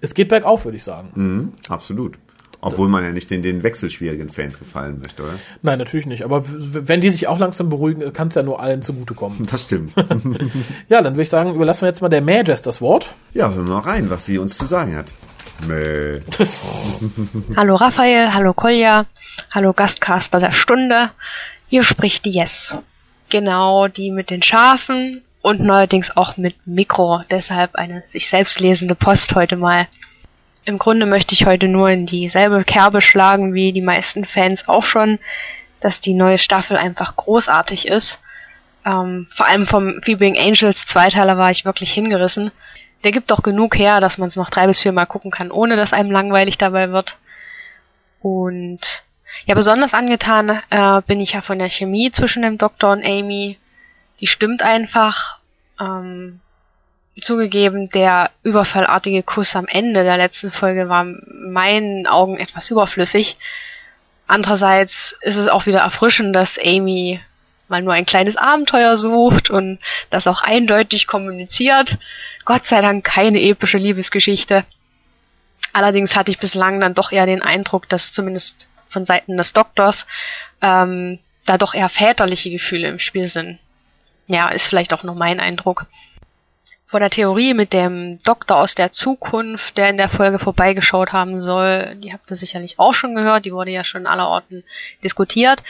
es 0.01 0.13
geht 0.13 0.29
bergauf, 0.29 0.65
würde 0.65 0.77
ich 0.77 0.83
sagen. 0.83 1.09
Mhm, 1.15 1.53
absolut. 1.69 2.19
Obwohl 2.61 2.87
man 2.87 3.03
ja 3.03 3.11
nicht 3.11 3.29
den, 3.29 3.43
den 3.43 3.61
wechselschwierigen 3.61 4.29
Fans 4.29 4.57
gefallen 4.57 4.99
möchte, 4.99 5.21
oder? 5.21 5.33
Nein, 5.61 5.77
natürlich 5.77 6.07
nicht. 6.07 6.25
Aber 6.25 6.43
wenn 6.47 6.99
die 6.99 7.11
sich 7.11 7.27
auch 7.27 7.37
langsam 7.37 7.69
beruhigen, 7.69 8.11
kann 8.11 8.29
es 8.29 8.35
ja 8.35 8.41
nur 8.41 8.59
allen 8.59 8.81
zugutekommen. 8.81 9.45
Das 9.51 9.63
stimmt. 9.65 9.93
ja, 10.89 11.03
dann 11.03 11.13
würde 11.13 11.21
ich 11.21 11.29
sagen, 11.29 11.53
überlassen 11.53 11.81
wir 11.81 11.89
jetzt 11.89 12.01
mal 12.01 12.09
der 12.09 12.23
Mages 12.23 12.63
das 12.63 12.81
Wort. 12.81 13.13
ja, 13.33 13.51
hören 13.53 13.67
wir 13.67 13.75
mal 13.75 13.81
rein, 13.81 14.09
was 14.09 14.25
sie 14.25 14.39
uns 14.39 14.57
zu 14.57 14.65
sagen 14.65 14.95
hat. 14.95 15.13
Mäh. 15.61 16.21
Hallo 17.55 17.75
Raphael, 17.75 18.33
hallo 18.33 18.53
Kolja, 18.53 19.05
hallo 19.51 19.73
Gastcaster 19.73 20.39
der 20.39 20.51
Stunde. 20.51 21.11
Hier 21.67 21.83
spricht 21.83 22.25
die 22.25 22.31
Yes. 22.31 22.77
Genau, 23.29 23.87
die 23.87 24.11
mit 24.11 24.29
den 24.29 24.43
Schafen 24.43 25.23
und 25.41 25.61
neuerdings 25.61 26.15
auch 26.15 26.37
mit 26.37 26.55
Mikro. 26.67 27.23
Deshalb 27.31 27.75
eine 27.75 28.03
sich 28.07 28.27
selbst 28.27 28.59
lesende 28.59 28.95
Post 28.95 29.35
heute 29.35 29.55
mal. 29.55 29.87
Im 30.65 30.77
Grunde 30.77 31.05
möchte 31.05 31.33
ich 31.33 31.45
heute 31.45 31.67
nur 31.67 31.89
in 31.89 32.05
dieselbe 32.05 32.63
Kerbe 32.63 33.01
schlagen 33.01 33.53
wie 33.53 33.71
die 33.71 33.81
meisten 33.81 34.25
Fans 34.25 34.67
auch 34.67 34.83
schon, 34.83 35.19
dass 35.79 35.99
die 35.99 36.13
neue 36.13 36.37
Staffel 36.37 36.77
einfach 36.77 37.15
großartig 37.15 37.87
ist. 37.87 38.19
Ähm, 38.85 39.27
vor 39.35 39.47
allem 39.47 39.65
vom 39.65 40.01
Feebing 40.03 40.37
Angels 40.37 40.85
Zweiteiler 40.85 41.37
war 41.37 41.51
ich 41.51 41.65
wirklich 41.65 41.91
hingerissen. 41.91 42.51
Der 43.05 43.11
gibt 43.11 43.31
doch 43.31 43.43
genug 43.43 43.77
her, 43.77 44.01
dass 44.01 44.17
man 44.17 44.27
es 44.29 44.35
noch 44.35 44.49
drei 44.49 44.65
bis 44.65 44.81
vier 44.81 44.91
Mal 44.91 45.05
gucken 45.05 45.31
kann, 45.31 45.51
ohne 45.51 45.75
dass 45.75 45.93
einem 45.93 46.11
langweilig 46.11 46.57
dabei 46.57 46.89
wird. 46.89 47.17
Und 48.19 48.81
ja, 49.45 49.53
besonders 49.55 49.93
angetan 49.93 50.61
äh, 50.71 51.01
bin 51.03 51.19
ich 51.19 51.33
ja 51.33 51.41
von 51.41 51.59
der 51.59 51.69
Chemie 51.69 52.11
zwischen 52.11 52.41
dem 52.41 52.57
Doktor 52.57 52.91
und 52.91 53.05
Amy. 53.05 53.57
Die 54.19 54.27
stimmt 54.27 54.63
einfach. 54.63 55.37
Ähm, 55.79 56.41
zugegeben, 57.21 57.89
der 57.89 58.31
überfallartige 58.43 59.23
Kuss 59.23 59.55
am 59.55 59.67
Ende 59.67 60.03
der 60.03 60.17
letzten 60.17 60.51
Folge 60.51 60.89
war 60.89 61.03
in 61.03 61.51
meinen 61.51 62.07
Augen 62.07 62.37
etwas 62.37 62.69
überflüssig. 62.69 63.37
Andererseits 64.27 65.15
ist 65.21 65.35
es 65.35 65.47
auch 65.47 65.65
wieder 65.65 65.79
erfrischend, 65.79 66.35
dass 66.35 66.57
Amy 66.57 67.21
mal 67.67 67.81
nur 67.81 67.93
ein 67.93 68.05
kleines 68.05 68.37
Abenteuer 68.37 68.97
sucht 68.97 69.49
und 69.49 69.79
das 70.09 70.27
auch 70.27 70.41
eindeutig 70.41 71.07
kommuniziert. 71.07 71.97
Gott 72.45 72.65
sei 72.65 72.81
Dank 72.81 73.03
keine 73.03 73.41
epische 73.41 73.77
Liebesgeschichte. 73.77 74.65
Allerdings 75.73 76.15
hatte 76.15 76.31
ich 76.31 76.39
bislang 76.39 76.79
dann 76.79 76.93
doch 76.93 77.11
eher 77.11 77.25
den 77.25 77.41
Eindruck, 77.41 77.89
dass 77.89 78.13
zumindest 78.13 78.67
von 78.87 79.05
Seiten 79.05 79.35
des 79.35 79.51
Doktors 79.51 80.05
ähm, 80.61 81.19
da 81.45 81.57
doch 81.57 81.73
eher 81.73 81.89
väterliche 81.89 82.49
Gefühle 82.49 82.87
im 82.87 82.99
Spiel 82.99 83.27
sind. 83.27 83.59
Ja, 84.27 84.49
ist 84.49 84.67
vielleicht 84.67 84.93
auch 84.93 85.03
nur 85.03 85.15
mein 85.15 85.39
Eindruck. 85.39 85.87
Von 86.87 87.01
der 87.01 87.09
Theorie 87.09 87.53
mit 87.53 87.73
dem 87.73 88.19
Doktor 88.23 88.57
aus 88.57 88.75
der 88.75 88.91
Zukunft, 88.91 89.75
der 89.77 89.89
in 89.89 89.97
der 89.97 90.09
Folge 90.09 90.39
vorbeigeschaut 90.39 91.11
haben 91.11 91.41
soll, 91.41 91.95
die 91.97 92.13
habt 92.13 92.29
ihr 92.29 92.37
sicherlich 92.37 92.79
auch 92.79 92.93
schon 92.93 93.15
gehört, 93.15 93.45
die 93.45 93.53
wurde 93.53 93.71
ja 93.71 93.83
schon 93.83 94.07
aller 94.07 94.29
Orten 94.29 94.63
diskutiert. 95.03 95.61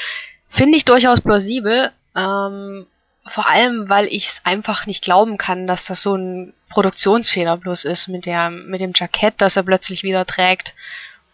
Finde 0.55 0.77
ich 0.77 0.85
durchaus 0.85 1.19
plausibel, 1.19 1.91
ähm, 2.15 2.87
vor 3.25 3.49
allem, 3.49 3.89
weil 3.89 4.07
ich 4.07 4.27
es 4.27 4.41
einfach 4.45 4.85
nicht 4.85 5.03
glauben 5.03 5.37
kann, 5.37 5.67
dass 5.67 5.83
das 5.83 6.01
so 6.01 6.15
ein 6.15 6.53
Produktionsfehler 6.69 7.57
bloß 7.57 7.83
ist 7.83 8.07
mit 8.07 8.25
der, 8.25 8.49
mit 8.51 8.79
dem 8.79 8.93
Jackett, 8.95 9.33
das 9.39 9.57
er 9.57 9.63
plötzlich 9.63 10.03
wieder 10.03 10.25
trägt 10.25 10.73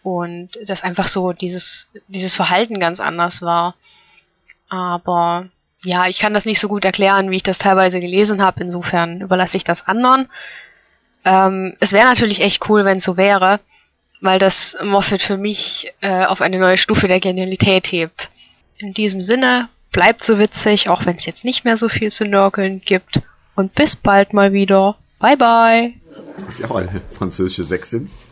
und 0.02 0.50
dass 0.66 0.82
einfach 0.82 1.06
so 1.06 1.32
dieses, 1.32 1.88
dieses 2.08 2.34
Verhalten 2.34 2.80
ganz 2.80 2.98
anders 2.98 3.42
war. 3.42 3.76
Aber 4.68 5.46
ja, 5.84 6.08
ich 6.08 6.18
kann 6.18 6.34
das 6.34 6.44
nicht 6.44 6.58
so 6.58 6.66
gut 6.66 6.84
erklären, 6.84 7.30
wie 7.30 7.36
ich 7.36 7.44
das 7.44 7.58
teilweise 7.58 8.00
gelesen 8.00 8.42
habe. 8.42 8.62
Insofern 8.64 9.20
überlasse 9.20 9.56
ich 9.56 9.62
das 9.62 9.86
anderen. 9.86 10.28
Ähm, 11.24 11.76
es 11.78 11.92
wäre 11.92 12.08
natürlich 12.08 12.40
echt 12.40 12.68
cool, 12.68 12.84
wenn 12.84 12.98
es 12.98 13.04
so 13.04 13.16
wäre, 13.16 13.60
weil 14.20 14.40
das 14.40 14.76
Moffat 14.82 15.22
für 15.22 15.36
mich 15.36 15.92
äh, 16.00 16.24
auf 16.24 16.40
eine 16.40 16.58
neue 16.58 16.76
Stufe 16.76 17.06
der 17.06 17.20
Genialität 17.20 17.92
hebt. 17.92 18.31
In 18.82 18.94
diesem 18.94 19.22
Sinne, 19.22 19.68
bleibt 19.92 20.24
so 20.24 20.40
witzig, 20.40 20.88
auch 20.88 21.06
wenn 21.06 21.14
es 21.14 21.24
jetzt 21.24 21.44
nicht 21.44 21.64
mehr 21.64 21.78
so 21.78 21.88
viel 21.88 22.10
zu 22.10 22.24
nörgeln 22.24 22.80
gibt. 22.84 23.22
Und 23.54 23.76
bis 23.76 23.94
bald 23.94 24.32
mal 24.32 24.52
wieder. 24.52 24.96
Bye 25.20 25.36
bye. 25.36 25.92
Ist 26.48 26.58
ja 26.58 26.68
auch 26.68 26.74
eine 26.74 27.00
französische 27.12 27.62
Sechsin. 27.62 28.10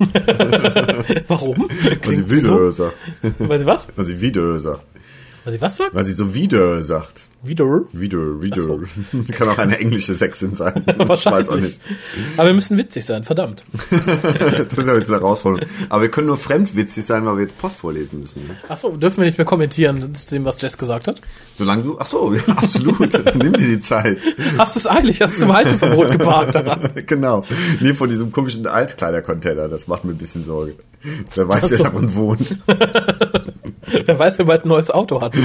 Warum? 1.29 1.71
Weil 2.05 2.15
sie 2.17 2.29
wieder 2.29 2.73
so? 2.73 2.91
Weil 3.39 3.61
sie 3.61 3.67
was? 3.67 3.87
Weil 3.95 4.05
sie 4.07 4.21
wieder 4.21 4.59
sagt. 4.59 4.85
Weil 5.45 5.53
sie 5.53 5.61
was 5.61 5.77
sagt? 5.77 5.95
Weil 5.95 6.05
sie 6.05 6.13
so 6.13 6.35
wieder 6.35 6.83
sagt. 6.83 7.29
Wieder? 7.43 7.85
Wieder, 7.93 8.43
wieder. 8.43 8.61
So. 8.61 8.83
Kann 9.33 9.49
auch 9.49 9.57
eine 9.57 9.79
englische 9.79 10.13
Sechsin 10.15 10.55
sein. 10.55 10.85
Ich 11.01 11.09
Wahrscheinlich. 11.09 11.49
weiß 11.49 11.49
auch 11.49 11.61
nicht. 11.61 11.81
Aber 12.37 12.49
wir 12.49 12.55
müssen 12.55 12.77
witzig 12.77 13.07
sein, 13.07 13.25
verdammt. 13.25 13.65
Das 13.91 14.79
ist 14.79 14.87
ja 14.87 14.95
jetzt 14.95 15.09
eine 15.09 15.21
Herausforderung. 15.21 15.67
Aber 15.89 16.03
wir 16.03 16.11
können 16.11 16.27
nur 16.27 16.37
fremdwitzig 16.37 17.07
sein, 17.07 17.25
weil 17.25 17.37
wir 17.37 17.43
jetzt 17.43 17.59
Post 17.59 17.77
vorlesen 17.77 18.21
müssen. 18.21 18.47
Ne? 18.47 18.57
Ach 18.69 18.77
so, 18.77 18.95
dürfen 18.97 19.19
wir 19.19 19.25
nicht 19.25 19.39
mehr 19.39 19.47
kommentieren 19.47 20.15
zu 20.15 20.35
dem, 20.35 20.45
was 20.45 20.61
Jess 20.61 20.77
gesagt 20.77 21.09
hat? 21.09 21.23
Solange 21.57 21.83
du, 21.85 21.99
ach 21.99 22.07
so, 22.07 22.35
ja, 22.35 22.43
absolut. 22.57 23.13
Nimm 23.37 23.55
dir 23.55 23.69
die 23.69 23.81
Zeit. 23.81 24.19
Hast 24.59 24.77
du 24.77 24.81
es 24.81 24.87
eigentlich? 24.87 25.23
Hast 25.23 25.41
du 25.41 25.47
im 25.47 25.53
Halteverbot 25.53 26.11
geparkt 26.11 27.07
genau. 27.07 27.45
Nee, 27.81 27.95
von 27.95 28.11
diesem 28.11 28.31
komischen 28.33 28.67
Altkleidercontainer. 28.67 29.69
Das 29.69 29.87
macht 29.89 30.05
mir 30.05 30.13
ein 30.13 30.19
bisschen 30.19 30.45
Sorge. 30.45 30.75
Wer 31.35 31.49
weiß, 31.49 31.65
Ach 31.65 31.69
so. 31.69 31.79
wer 31.85 31.91
darin 31.91 32.15
wohnt. 32.15 32.57
Wer 34.07 34.19
weiß, 34.19 34.39
wer 34.39 34.47
bald 34.47 34.65
ein 34.65 34.69
neues 34.69 34.91
Auto 34.91 35.21
hat. 35.21 35.37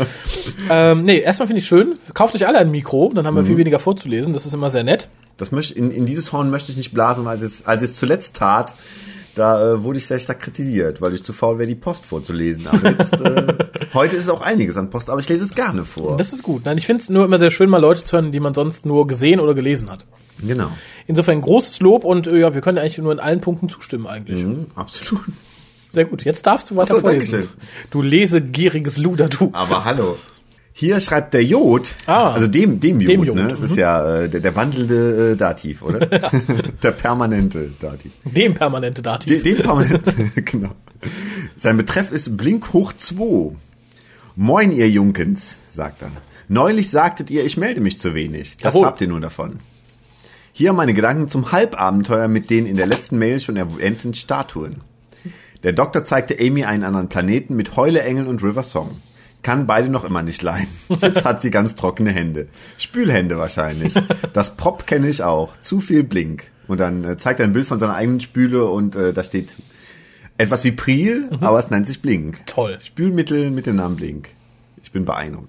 ähm, 0.70 1.04
nee, 1.04 1.18
erstmal 1.18 1.48
finde 1.48 1.60
ich 1.60 1.66
schön. 1.66 1.98
Kauft 2.14 2.34
euch 2.34 2.46
alle 2.46 2.58
ein 2.58 2.70
Mikro, 2.70 3.12
dann 3.14 3.26
haben 3.26 3.36
wir 3.36 3.44
viel 3.44 3.56
weniger 3.56 3.78
vorzulesen. 3.78 4.32
Das 4.32 4.46
ist 4.46 4.54
immer 4.54 4.70
sehr 4.70 4.84
nett. 4.84 5.08
Das 5.36 5.52
möchte, 5.52 5.74
in, 5.74 5.90
in 5.90 6.06
dieses 6.06 6.32
Horn 6.32 6.50
möchte 6.50 6.70
ich 6.70 6.76
nicht 6.76 6.92
blasen, 6.94 7.24
weil 7.24 7.42
es, 7.42 7.66
als 7.66 7.82
es 7.82 7.94
zuletzt 7.94 8.36
tat, 8.36 8.74
da 9.34 9.72
äh, 9.72 9.82
wurde 9.82 9.98
ich 9.98 10.06
sehr 10.06 10.18
stark 10.18 10.40
kritisiert, 10.40 11.00
weil 11.00 11.12
ich 11.14 11.24
zu 11.24 11.32
faul 11.32 11.58
wäre, 11.58 11.68
die 11.68 11.74
Post 11.74 12.06
vorzulesen. 12.06 12.66
Aber 12.68 12.90
jetzt, 12.90 13.14
äh, 13.14 13.54
heute 13.94 14.16
ist 14.16 14.28
auch 14.28 14.42
einiges 14.42 14.76
an 14.76 14.90
Post, 14.90 15.10
aber 15.10 15.20
ich 15.20 15.28
lese 15.28 15.44
es 15.44 15.54
gerne 15.54 15.84
vor. 15.84 16.16
Das 16.16 16.32
ist 16.32 16.42
gut. 16.42 16.64
Nein, 16.64 16.78
ich 16.78 16.86
finde 16.86 17.02
es 17.02 17.10
nur 17.10 17.24
immer 17.24 17.38
sehr 17.38 17.50
schön, 17.50 17.68
mal 17.68 17.80
Leute 17.80 18.04
zu 18.04 18.16
hören, 18.16 18.32
die 18.32 18.40
man 18.40 18.54
sonst 18.54 18.86
nur 18.86 19.06
gesehen 19.06 19.40
oder 19.40 19.54
gelesen 19.54 19.90
hat. 19.90 20.06
genau. 20.40 20.70
Insofern 21.06 21.40
großes 21.40 21.80
Lob 21.80 22.04
und 22.04 22.26
äh, 22.26 22.38
ja, 22.38 22.54
wir 22.54 22.60
können 22.60 22.78
eigentlich 22.78 22.98
nur 22.98 23.12
in 23.12 23.18
allen 23.18 23.40
Punkten 23.40 23.68
zustimmen 23.68 24.06
eigentlich. 24.06 24.42
Mhm, 24.42 24.66
absolut. 24.76 25.24
Sehr 25.94 26.04
gut. 26.06 26.24
Jetzt 26.24 26.44
darfst 26.46 26.70
du 26.70 26.76
weiter 26.76 26.94
Ach 26.94 26.96
so, 26.96 27.00
vorlesen. 27.02 27.46
Du 27.90 28.02
lesegieriges 28.02 28.98
Luder, 28.98 29.28
du. 29.28 29.50
Aber 29.52 29.84
hallo. 29.84 30.16
Hier 30.72 31.00
schreibt 31.00 31.34
der 31.34 31.44
Jod, 31.44 31.94
Ah. 32.06 32.32
also 32.32 32.48
dem, 32.48 32.80
dem 32.80 33.00
Jod, 33.00 33.08
Dem 33.08 33.22
Jod, 33.22 33.36
ne? 33.36 33.46
Das 33.46 33.60
mhm. 33.60 33.66
ist 33.66 33.76
ja 33.76 34.22
äh, 34.22 34.28
der, 34.28 34.40
der 34.40 34.56
wandelnde 34.56 35.30
äh, 35.30 35.36
Dativ, 35.36 35.82
oder? 35.82 36.04
der 36.82 36.90
permanente 36.90 37.70
Dativ. 37.78 38.10
Dem 38.24 38.54
permanente 38.54 39.00
Dativ. 39.00 39.44
den 39.44 39.56
permanente, 39.58 40.12
genau. 40.44 40.72
Sein 41.56 41.76
Betreff 41.76 42.10
ist 42.10 42.36
Blink 42.36 42.72
hoch 42.72 42.92
2. 42.92 43.54
Moin, 44.34 44.72
ihr 44.72 44.90
Junkens, 44.90 45.58
sagt 45.70 46.02
er. 46.02 46.10
Neulich 46.48 46.90
sagtet 46.90 47.30
ihr, 47.30 47.44
ich 47.44 47.56
melde 47.56 47.80
mich 47.80 48.00
zu 48.00 48.12
wenig. 48.14 48.56
Das 48.56 48.74
Jawohl. 48.74 48.86
habt 48.86 49.00
ihr 49.00 49.06
nur 49.06 49.20
davon. 49.20 49.60
Hier 50.52 50.72
meine 50.72 50.92
Gedanken 50.92 51.28
zum 51.28 51.52
Halbabenteuer 51.52 52.26
mit 52.26 52.50
den 52.50 52.66
in 52.66 52.76
der 52.76 52.88
letzten 52.88 53.16
Mail 53.18 53.38
schon 53.38 53.56
erwähnten 53.56 54.12
Statuen. 54.12 54.80
Der 55.64 55.72
Doktor 55.72 56.04
zeigte 56.04 56.36
Amy 56.38 56.64
einen 56.64 56.84
anderen 56.84 57.08
Planeten 57.08 57.56
mit 57.56 57.74
Heuleengeln 57.74 58.26
und 58.26 58.42
River 58.42 58.62
Song. 58.62 59.00
Kann 59.42 59.66
beide 59.66 59.88
noch 59.88 60.04
immer 60.04 60.22
nicht 60.22 60.42
leiden. 60.42 60.68
Jetzt 61.00 61.24
hat 61.24 61.40
sie 61.40 61.50
ganz 61.50 61.74
trockene 61.74 62.12
Hände. 62.12 62.48
Spülhände 62.78 63.38
wahrscheinlich. 63.38 63.94
Das 64.34 64.56
Prop 64.56 64.86
kenne 64.86 65.08
ich 65.08 65.22
auch. 65.22 65.56
Zu 65.60 65.80
viel 65.80 66.04
Blink. 66.04 66.50
Und 66.66 66.80
dann 66.80 67.02
äh, 67.04 67.16
zeigt 67.16 67.40
er 67.40 67.46
ein 67.46 67.52
Bild 67.54 67.66
von 67.66 67.80
seiner 67.80 67.94
eigenen 67.94 68.20
Spüle 68.20 68.66
und 68.66 68.94
äh, 68.94 69.12
da 69.12 69.24
steht 69.24 69.56
etwas 70.36 70.64
wie 70.64 70.72
Priel, 70.72 71.30
aber 71.40 71.58
es 71.58 71.70
nennt 71.70 71.86
sich 71.86 72.02
Blink. 72.02 72.44
Toll. 72.46 72.78
Spülmittel 72.80 73.50
mit 73.50 73.66
dem 73.66 73.76
Namen 73.76 73.96
Blink. 73.96 74.30
Ich 74.82 74.92
bin 74.92 75.04
beeindruckt. 75.04 75.48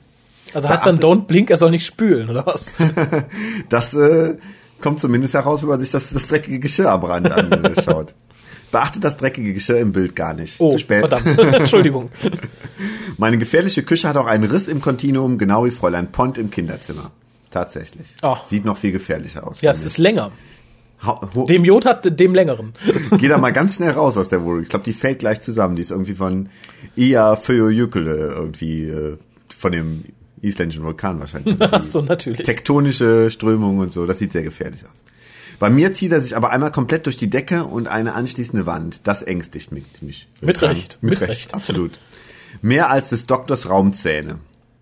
Also 0.53 0.69
heißt 0.69 0.85
dann 0.85 0.99
Don't 0.99 1.25
Blink, 1.25 1.49
er 1.49 1.57
soll 1.57 1.71
nicht 1.71 1.85
spülen, 1.85 2.29
oder 2.29 2.45
was? 2.45 2.71
Das 3.69 3.93
äh, 3.93 4.37
kommt 4.79 5.01
zumindest 5.01 5.33
heraus, 5.33 5.61
wenn 5.61 5.69
man 5.69 5.79
sich 5.79 5.91
das, 5.91 6.11
das 6.11 6.27
dreckige 6.27 6.59
Geschirr 6.59 6.91
am 6.91 7.03
Rand 7.03 7.31
anschaut. 7.31 8.13
Beachtet 8.71 9.03
das 9.03 9.17
dreckige 9.17 9.53
Geschirr 9.53 9.77
im 9.79 9.91
Bild 9.91 10.15
gar 10.15 10.33
nicht. 10.33 10.59
Oh, 10.59 10.71
Zu 10.71 10.79
spät. 10.79 10.99
verdammt. 11.07 11.37
Entschuldigung. 11.53 12.09
Meine 13.17 13.37
gefährliche 13.37 13.83
Küche 13.83 14.07
hat 14.09 14.17
auch 14.17 14.25
einen 14.25 14.43
Riss 14.49 14.67
im 14.67 14.81
Kontinuum, 14.81 15.37
genau 15.37 15.65
wie 15.65 15.71
Fräulein 15.71 16.11
Pont 16.11 16.37
im 16.37 16.51
Kinderzimmer. 16.51 17.11
Tatsächlich. 17.51 18.07
Oh. 18.21 18.35
Sieht 18.47 18.65
noch 18.65 18.77
viel 18.77 18.91
gefährlicher 18.91 19.47
aus. 19.47 19.61
Ja, 19.61 19.71
es 19.71 19.85
ist 19.85 19.97
länger. 19.97 20.31
Dem 21.47 21.63
Jod 21.63 21.85
hat 21.85 22.19
dem 22.19 22.33
längeren. 22.33 22.73
Geh 23.17 23.27
da 23.27 23.37
mal 23.37 23.51
ganz 23.53 23.75
schnell 23.75 23.91
raus 23.91 24.17
aus 24.17 24.29
der 24.29 24.43
Wohnung. 24.43 24.63
Ich 24.63 24.69
glaube, 24.69 24.85
die 24.85 24.93
fällt 24.93 25.19
gleich 25.19 25.41
zusammen. 25.41 25.75
Die 25.75 25.81
ist 25.81 25.91
irgendwie 25.91 26.13
von 26.15 26.49
Ia 26.95 27.35
Föjöjükele 27.35 28.33
irgendwie 28.35 28.89
äh, 28.89 29.17
von 29.57 29.71
dem 29.71 30.03
isländischen 30.41 30.83
Vulkan 30.83 31.19
wahrscheinlich. 31.19 31.55
Ach 31.59 31.83
so, 31.83 32.01
natürlich. 32.01 32.43
Tektonische 32.45 33.29
Strömungen 33.31 33.79
und 33.79 33.91
so. 33.91 34.05
Das 34.05 34.19
sieht 34.19 34.31
sehr 34.31 34.43
gefährlich 34.43 34.83
aus. 34.83 35.03
Bei 35.59 35.69
mir 35.69 35.93
zieht 35.93 36.11
er 36.11 36.21
sich 36.21 36.35
aber 36.35 36.51
einmal 36.51 36.71
komplett 36.71 37.05
durch 37.05 37.17
die 37.17 37.29
Decke 37.29 37.63
und 37.65 37.87
eine 37.87 38.13
anschließende 38.13 38.65
Wand. 38.65 39.01
Das 39.05 39.21
ängstigt 39.21 39.71
mich. 39.71 40.27
Mit. 40.41 40.61
Recht, 40.61 40.99
Mit, 41.01 41.11
mit 41.11 41.21
Recht, 41.21 41.29
Recht. 41.29 41.53
absolut. 41.53 41.99
Mehr 42.61 42.89
als 42.89 43.09
des 43.09 43.25
Doktors 43.25 43.69
Raumzähne. 43.69 44.39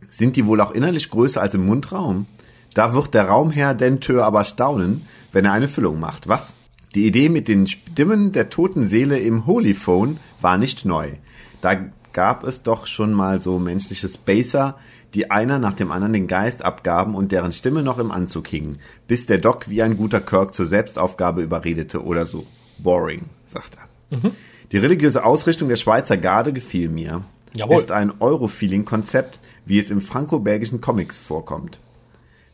Sind 0.10 0.36
die 0.36 0.46
wohl 0.46 0.62
auch 0.62 0.72
innerlich 0.72 1.10
größer 1.10 1.42
als 1.42 1.56
im 1.56 1.66
Mundraum? 1.66 2.28
Da 2.74 2.94
wird 2.94 3.14
der 3.14 3.28
Raumherr 3.28 3.74
Denteur 3.74 4.26
aber 4.26 4.46
staunen, 4.46 5.08
wenn 5.32 5.46
er 5.46 5.54
eine 5.54 5.68
Füllung 5.68 6.00
macht. 6.00 6.28
Was? 6.28 6.56
Die 6.96 7.08
Idee 7.08 7.30
mit 7.30 7.48
den 7.48 7.68
Stimmen 7.68 8.32
der 8.32 8.50
toten 8.50 8.84
Seele 8.84 9.18
im 9.20 9.46
Holyphone 9.48 10.20
war 10.42 10.58
nicht 10.58 10.86
neu. 10.86 11.14
Da 11.62 11.78
gab 12.14 12.44
es 12.44 12.62
doch 12.62 12.86
schon 12.86 13.14
mal 13.14 13.42
so 13.42 13.58
menschliche 13.58 14.08
Spacer, 14.08 14.78
die 15.14 15.32
einer 15.32 15.60
nach 15.60 15.74
dem 15.74 15.92
anderen 15.92 16.14
den 16.14 16.28
Geist 16.28 16.64
abgaben 16.66 17.16
und 17.16 17.32
deren 17.32 17.52
Stimme 17.52 17.84
noch 17.84 18.00
im 18.00 18.12
Anzug 18.12 18.48
hing, 18.48 18.78
bis 19.08 19.26
der 19.26 19.38
Doc 19.38 19.70
wie 19.70 19.82
ein 19.84 19.98
guter 19.98 20.22
Kirk 20.22 20.56
zur 20.56 20.66
Selbstaufgabe 20.66 21.42
überredete 21.42 22.04
oder 22.04 22.26
so. 22.26 22.46
Boring, 22.80 23.26
sagt 23.46 23.78
er. 23.78 24.32
Die 24.72 24.78
religiöse 24.78 25.24
Ausrichtung 25.24 25.70
der 25.70 25.76
Schweizer 25.76 26.18
Garde 26.18 26.54
gefiel 26.54 26.90
mir. 26.90 27.24
Jawohl. 27.56 27.78
Ist 27.78 27.92
ein 27.92 28.12
Euro-Feeling-Konzept, 28.20 29.40
wie 29.66 29.78
es 29.78 29.92
im 29.92 30.02
franco-belgischen 30.02 30.82
Comics 30.82 31.20
vorkommt. 31.20 31.80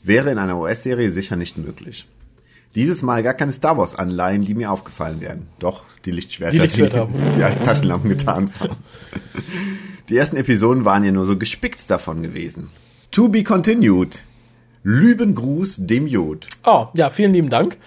Wäre 0.03 0.29
in 0.31 0.37
einer 0.37 0.57
US-Serie 0.59 1.11
sicher 1.11 1.37
nicht 1.37 1.57
möglich. 1.57 2.07
Dieses 2.75 3.01
Mal 3.01 3.23
gar 3.23 3.33
keine 3.33 3.53
Star 3.53 3.77
Wars-Anleihen, 3.77 4.43
die 4.43 4.53
mir 4.55 4.71
aufgefallen 4.71 5.21
wären. 5.21 5.47
Doch, 5.59 5.85
die 6.05 6.11
Lichtschwerter, 6.11 6.51
Die 6.51 6.59
Lichtschwerter. 6.59 7.07
die, 7.07 7.37
die 7.37 7.43
als 7.43 7.59
Taschenlampen 7.63 8.09
getan 8.09 8.51
waren. 8.59 8.75
Die 10.09 10.17
ersten 10.17 10.37
Episoden 10.37 10.85
waren 10.85 11.03
ja 11.03 11.11
nur 11.11 11.27
so 11.27 11.37
gespickt 11.37 11.89
davon 11.91 12.23
gewesen. 12.23 12.71
To 13.11 13.29
be 13.29 13.43
continued. 13.43 14.23
Lüben 14.81 15.35
Gruß 15.35 15.75
dem 15.79 16.07
Jod. 16.07 16.47
Oh, 16.65 16.87
ja, 16.93 17.11
vielen 17.11 17.33
lieben 17.33 17.49
Dank. 17.49 17.77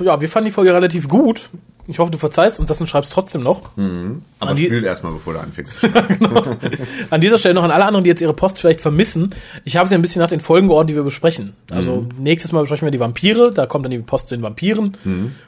Ja, 0.00 0.20
wir 0.20 0.28
fanden 0.28 0.46
die 0.46 0.52
Folge 0.52 0.72
relativ 0.72 1.08
gut. 1.08 1.50
Ich 1.88 1.98
hoffe, 1.98 2.10
du 2.12 2.18
verzeihst 2.18 2.60
uns 2.60 2.68
das 2.68 2.80
und 2.80 2.86
schreibst 2.86 3.12
trotzdem 3.12 3.42
noch. 3.42 3.70
Aber 3.76 4.50
An 4.50 4.56
die- 4.56 4.68
fühl 4.68 4.84
erstmal, 4.84 5.12
bevor 5.12 5.32
du 5.32 5.40
anfängst. 5.40 5.74
An 7.10 7.20
dieser 7.20 7.38
Stelle 7.38 7.54
noch 7.54 7.64
an 7.64 7.70
alle 7.70 7.84
anderen, 7.84 8.04
die 8.04 8.10
jetzt 8.10 8.22
ihre 8.22 8.34
Post 8.34 8.58
vielleicht 8.58 8.80
vermissen. 8.80 9.34
Ich 9.64 9.76
habe 9.76 9.88
sie 9.88 9.94
ein 9.94 10.02
bisschen 10.02 10.22
nach 10.22 10.28
den 10.28 10.40
Folgen 10.40 10.68
geordnet, 10.68 10.90
die 10.90 10.94
wir 10.96 11.02
besprechen. 11.02 11.54
Also 11.70 12.06
nächstes 12.18 12.52
Mal 12.52 12.60
besprechen 12.60 12.86
wir 12.86 12.90
die 12.92 13.00
Vampire, 13.00 13.52
da 13.52 13.66
kommt 13.66 13.84
dann 13.84 13.90
die 13.90 13.98
Post 13.98 14.28
zu 14.28 14.36
den 14.36 14.42
Vampiren. 14.42 14.96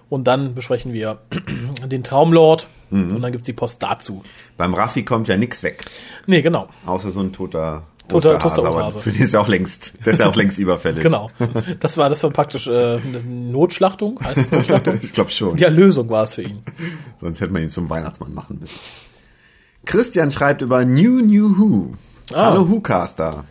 Und 0.08 0.24
dann 0.24 0.54
besprechen 0.54 0.92
wir 0.92 1.18
den 1.86 2.02
Traumlord. 2.02 2.66
Und 2.90 3.20
dann 3.22 3.32
gibt's 3.32 3.46
die 3.46 3.52
Post 3.52 3.82
dazu. 3.82 4.22
Beim 4.56 4.72
Raffi 4.74 5.02
kommt 5.04 5.26
ja 5.26 5.36
nix 5.36 5.62
weg. 5.64 5.84
Nee, 6.26 6.42
genau. 6.42 6.68
Außer 6.86 7.10
so 7.10 7.20
ein 7.20 7.32
toter 7.32 7.82
Aber 8.08 8.44
Osterhase. 8.44 8.98
Für 9.00 9.10
den 9.10 9.22
ist 9.22 9.32
ja 9.32 9.40
auch 9.40 9.48
längst, 9.48 9.94
der 10.04 10.12
ist 10.12 10.20
ja 10.20 10.28
auch 10.28 10.36
längst 10.36 10.58
überfällig. 10.58 11.02
Genau. 11.04 11.30
Das 11.80 11.96
war, 11.96 12.08
das 12.08 12.22
war 12.22 12.30
praktisch 12.30 12.66
äh, 12.66 12.98
eine 12.98 13.20
Notschlachtung. 13.24 14.20
Heißt 14.22 14.38
es 14.38 14.52
Notschlachtung? 14.52 14.98
Ich 15.02 15.12
glaube 15.12 15.30
schon. 15.30 15.56
Die 15.56 15.64
Erlösung 15.64 16.08
war 16.10 16.24
es 16.24 16.34
für 16.34 16.42
ihn. 16.42 16.62
Sonst 17.20 17.40
hätte 17.40 17.52
man 17.52 17.62
ihn 17.62 17.68
zum 17.68 17.88
Weihnachtsmann 17.88 18.34
machen 18.34 18.58
müssen. 18.60 18.78
Christian 19.84 20.30
schreibt 20.30 20.62
über 20.62 20.84
New 20.84 21.20
New 21.20 21.58
Who. 21.58 21.94
Ah. 22.32 22.46
Hallo 22.46 22.70
Whocaster. 22.70 23.44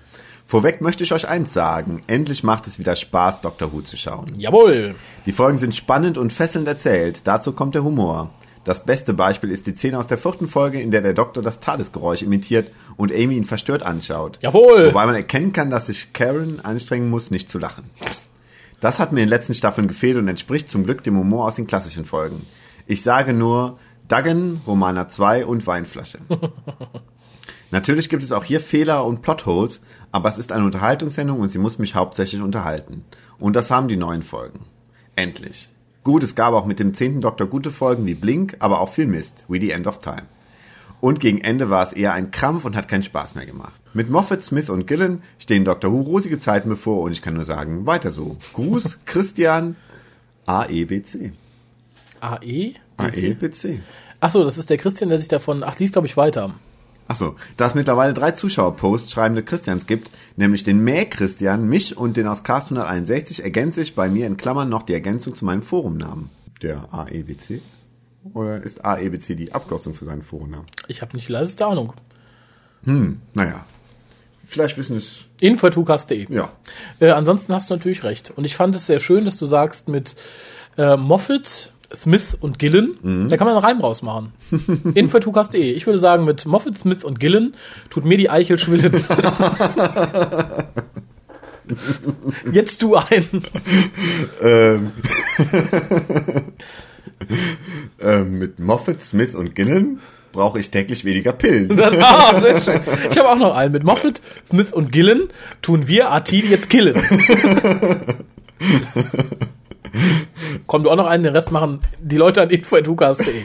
Vorweg 0.45 0.81
möchte 0.81 1.03
ich 1.03 1.13
euch 1.13 1.27
eins 1.27 1.53
sagen. 1.53 2.03
Endlich 2.07 2.43
macht 2.43 2.67
es 2.67 2.77
wieder 2.77 2.95
Spaß, 2.95 3.41
Dr. 3.41 3.71
Who 3.71 3.81
zu 3.81 3.97
schauen. 3.97 4.27
Jawohl. 4.37 4.95
Die 5.25 5.31
Folgen 5.31 5.57
sind 5.57 5.75
spannend 5.75 6.17
und 6.17 6.33
fesselnd 6.33 6.67
erzählt. 6.67 7.25
Dazu 7.27 7.53
kommt 7.53 7.75
der 7.75 7.83
Humor. 7.83 8.29
Das 8.63 8.85
beste 8.85 9.13
Beispiel 9.13 9.51
ist 9.51 9.67
die 9.67 9.75
Szene 9.75 9.99
aus 9.99 10.07
der 10.07 10.17
vierten 10.17 10.47
Folge, 10.47 10.79
in 10.79 10.91
der 10.91 11.01
der 11.01 11.13
Doktor 11.13 11.41
das 11.41 11.59
Tadesgeräusch 11.59 12.21
imitiert 12.21 12.71
und 12.95 13.11
Amy 13.11 13.35
ihn 13.35 13.43
verstört 13.43 13.83
anschaut. 13.83 14.39
Jawohl. 14.41 14.87
Wobei 14.87 15.05
man 15.05 15.15
erkennen 15.15 15.51
kann, 15.51 15.69
dass 15.69 15.87
sich 15.87 16.13
Karen 16.13 16.61
anstrengen 16.61 17.09
muss, 17.09 17.29
nicht 17.29 17.49
zu 17.49 17.59
lachen. 17.59 17.89
Das 18.79 18.99
hat 18.99 19.11
mir 19.11 19.19
in 19.19 19.27
den 19.27 19.29
letzten 19.29 19.53
Staffeln 19.53 19.87
gefehlt 19.87 20.17
und 20.17 20.27
entspricht 20.27 20.69
zum 20.69 20.85
Glück 20.85 21.03
dem 21.03 21.17
Humor 21.17 21.47
aus 21.47 21.55
den 21.55 21.67
klassischen 21.67 22.05
Folgen. 22.05 22.45
Ich 22.87 23.01
sage 23.01 23.33
nur 23.33 23.79
Duggan, 24.07 24.61
Romana 24.65 25.09
2 25.09 25.45
und 25.45 25.67
Weinflasche. 25.67 26.19
Natürlich 27.71 28.07
gibt 28.07 28.23
es 28.23 28.31
auch 28.31 28.43
hier 28.43 28.59
Fehler 28.61 29.05
und 29.05 29.21
Plotholes, 29.21 29.81
aber 30.11 30.29
es 30.29 30.37
ist 30.37 30.51
eine 30.51 30.63
Unterhaltungssendung 30.63 31.39
und 31.39 31.49
sie 31.49 31.57
muss 31.57 31.79
mich 31.79 31.95
hauptsächlich 31.95 32.41
unterhalten. 32.41 33.03
Und 33.39 33.55
das 33.55 33.71
haben 33.71 33.87
die 33.87 33.97
neuen 33.97 34.21
Folgen. 34.21 34.59
Endlich. 35.15 35.69
Gut, 36.03 36.21
es 36.23 36.35
gab 36.35 36.53
auch 36.53 36.65
mit 36.65 36.79
dem 36.79 36.93
zehnten 36.93 37.21
Doktor 37.21 37.47
gute 37.47 37.71
Folgen 37.71 38.05
wie 38.05 38.13
Blink, 38.13 38.57
aber 38.59 38.81
auch 38.81 38.89
viel 38.89 39.07
Mist, 39.07 39.45
wie 39.47 39.61
The 39.61 39.71
End 39.71 39.87
of 39.87 39.99
Time. 39.99 40.23
Und 40.99 41.19
gegen 41.19 41.41
Ende 41.41 41.69
war 41.69 41.83
es 41.83 41.93
eher 41.93 42.13
ein 42.13 42.31
Krampf 42.31 42.65
und 42.65 42.75
hat 42.75 42.87
keinen 42.87 43.03
Spaß 43.03 43.35
mehr 43.35 43.45
gemacht. 43.45 43.81
Mit 43.93 44.09
Moffat, 44.09 44.43
Smith 44.43 44.69
und 44.69 44.87
Gillen 44.87 45.21
stehen 45.37 45.65
Dr. 45.65 45.91
Who 45.91 46.01
rosige 46.01 46.39
Zeiten 46.39 46.69
bevor 46.69 47.01
und 47.01 47.11
ich 47.11 47.21
kann 47.21 47.35
nur 47.35 47.45
sagen, 47.45 47.85
weiter 47.85 48.11
so. 48.11 48.37
Gruß, 48.53 48.99
Christian, 49.05 49.75
E 50.45 50.51
AEBC. 50.51 51.31
AE? 52.19 52.75
AEBC. 52.97 53.79
Achso, 54.19 54.43
das 54.43 54.57
ist 54.57 54.69
der 54.69 54.77
Christian, 54.77 55.09
der 55.09 55.19
sich 55.19 55.27
davon. 55.27 55.63
Ach, 55.63 55.77
liest, 55.79 55.93
glaube 55.93 56.07
ich, 56.07 56.15
weiter. 56.15 56.53
Achso, 57.07 57.35
da 57.57 57.67
es 57.67 57.75
mittlerweile 57.75 58.13
drei 58.13 58.31
Zuschauerposts 58.31 59.11
schreibende 59.11 59.43
Christians 59.43 59.85
gibt, 59.87 60.09
nämlich 60.37 60.63
den 60.63 60.83
Mäh-Christian, 60.83 61.67
mich 61.67 61.97
und 61.97 62.17
den 62.17 62.27
aus 62.27 62.43
Cast 62.43 62.71
161, 62.71 63.43
ergänze 63.43 63.81
ich 63.81 63.95
bei 63.95 64.09
mir 64.09 64.25
in 64.25 64.37
Klammern 64.37 64.69
noch 64.69 64.83
die 64.83 64.93
Ergänzung 64.93 65.35
zu 65.35 65.45
meinem 65.45 65.63
Forumnamen. 65.63 66.29
Der 66.61 66.93
AEBC? 66.93 67.61
Oder 68.33 68.63
ist 68.63 68.85
AEBC 68.85 69.35
die 69.35 69.53
Abkürzung 69.53 69.93
für 69.93 70.05
seinen 70.05 70.23
Forumnamen? 70.23 70.65
Ich 70.87 71.01
habe 71.01 71.13
nicht 71.15 71.27
die 71.27 71.33
leiseste 71.33 71.65
Ahnung. 71.65 71.93
Naja, 72.85 73.65
vielleicht 74.45 74.77
wissen 74.77 74.97
es, 74.97 75.19
Info.hukas.de. 75.39 76.33
ja. 76.33 76.49
Äh, 76.99 77.11
ansonsten 77.11 77.53
hast 77.53 77.69
du 77.69 77.75
natürlich 77.75 78.03
recht. 78.03 78.31
Und 78.31 78.45
ich 78.45 78.55
fand 78.55 78.75
es 78.75 78.87
sehr 78.87 79.01
schön, 79.01 79.25
dass 79.25 79.37
du 79.37 79.45
sagst, 79.45 79.89
mit 79.89 80.15
äh, 80.77 80.95
Moffat, 80.95 81.72
Smith 81.95 82.35
und 82.39 82.57
Gillen, 82.59 82.97
Mhm. 83.01 83.29
da 83.29 83.37
kann 83.37 83.45
man 83.45 83.55
einen 83.55 83.63
Reim 83.63 83.79
rausmachen. 83.81 84.31
Info.hukas.de. 84.95 85.71
Ich 85.73 85.85
würde 85.85 85.99
sagen, 85.99 86.25
mit 86.25 86.45
Moffat, 86.45 86.77
Smith 86.79 87.03
und 87.03 87.19
Gillen 87.19 87.53
tut 87.89 88.03
mir 88.05 88.17
die 88.17 88.29
Eichel 88.29 88.57
schwillen. 88.59 88.91
Jetzt 92.51 92.81
du 92.81 92.95
einen. 92.95 93.43
Ähm, 94.41 94.91
ähm, 98.01 98.37
mit 98.39 98.59
Moffat, 98.59 99.01
Smith 99.01 99.33
und 99.33 99.55
Gillen 99.55 99.99
brauche 100.33 100.59
ich 100.59 100.71
täglich 100.71 101.05
weniger 101.05 101.31
Pillen. 101.31 101.75
Das 101.75 101.95
war 101.95 102.41
sehr 102.41 102.61
schön. 102.61 102.79
Ich 103.11 103.17
habe 103.17 103.29
auch 103.29 103.37
noch 103.37 103.55
einen. 103.55 103.71
Mit 103.71 103.83
Moffat, 103.83 104.19
Smith 104.49 104.73
und 104.73 104.91
Gillen 104.91 105.29
tun 105.61 105.87
wir 105.87 106.09
Artin 106.11 106.49
jetzt 106.49 106.69
killen. 106.69 106.95
Komm, 110.67 110.83
du 110.83 110.89
auch 110.89 110.95
noch 110.95 111.07
einen, 111.07 111.23
den 111.23 111.33
Rest 111.33 111.51
machen 111.51 111.79
die 111.99 112.17
Leute 112.17 112.41
an 112.41 112.49
info.hukas.de. 112.49 113.27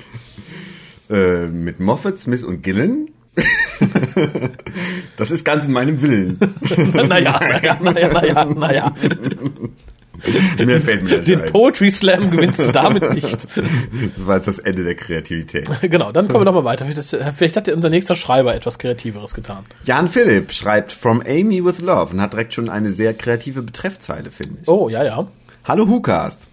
Äh, 1.11 1.47
mit 1.47 1.81
Moffat, 1.81 2.19
Smith 2.19 2.45
und 2.45 2.61
Gillen? 2.61 3.09
das 5.17 5.31
ist 5.31 5.43
ganz 5.43 5.67
in 5.67 5.73
meinem 5.73 6.03
Willen. 6.03 6.39
Naja, 6.93 7.41
naja, 7.41 7.79
naja, 7.81 8.09
naja, 8.13 8.45
naja. 8.45 8.95
Mehr 10.59 10.81
fällt 10.81 11.03
mir 11.05 11.17
nicht 11.17 11.29
Den 11.29 11.43
ein. 11.43 11.51
Poetry 11.51 11.91
Slam 11.91 12.31
gewinnst 12.31 12.59
du 12.59 12.73
damit 12.73 13.15
nicht. 13.15 13.47
Das 13.55 14.27
war 14.27 14.37
jetzt 14.37 14.49
das 14.49 14.59
Ende 14.59 14.85
der 14.85 14.97
Kreativität. 14.97 15.71
Genau, 15.83 16.13
dann 16.13 16.29
kommen 16.29 16.41
wir 16.41 16.45
nochmal 16.45 16.65
weiter. 16.65 16.87
Vielleicht, 16.87 17.17
vielleicht 17.37 17.57
hat 17.57 17.69
unser 17.69 17.89
nächster 17.89 18.17
Schreiber 18.17 18.55
etwas 18.55 18.79
Kreativeres 18.79 19.35
getan. 19.35 19.65
Jan 19.85 20.09
Philipp 20.09 20.53
schreibt 20.53 20.93
From 20.93 21.23
Amy 21.27 21.65
with 21.65 21.81
Love 21.81 22.13
und 22.13 22.21
hat 22.21 22.33
direkt 22.33 22.55
schon 22.55 22.69
eine 22.69 22.93
sehr 22.93 23.15
kreative 23.15 23.63
Betreffzeile, 23.63 24.31
finde 24.31 24.57
ich. 24.63 24.69
Oh, 24.69 24.89
ja, 24.89 25.05
ja. 25.05 25.27
Hallo 25.69 25.87
Hukast. 25.87 26.49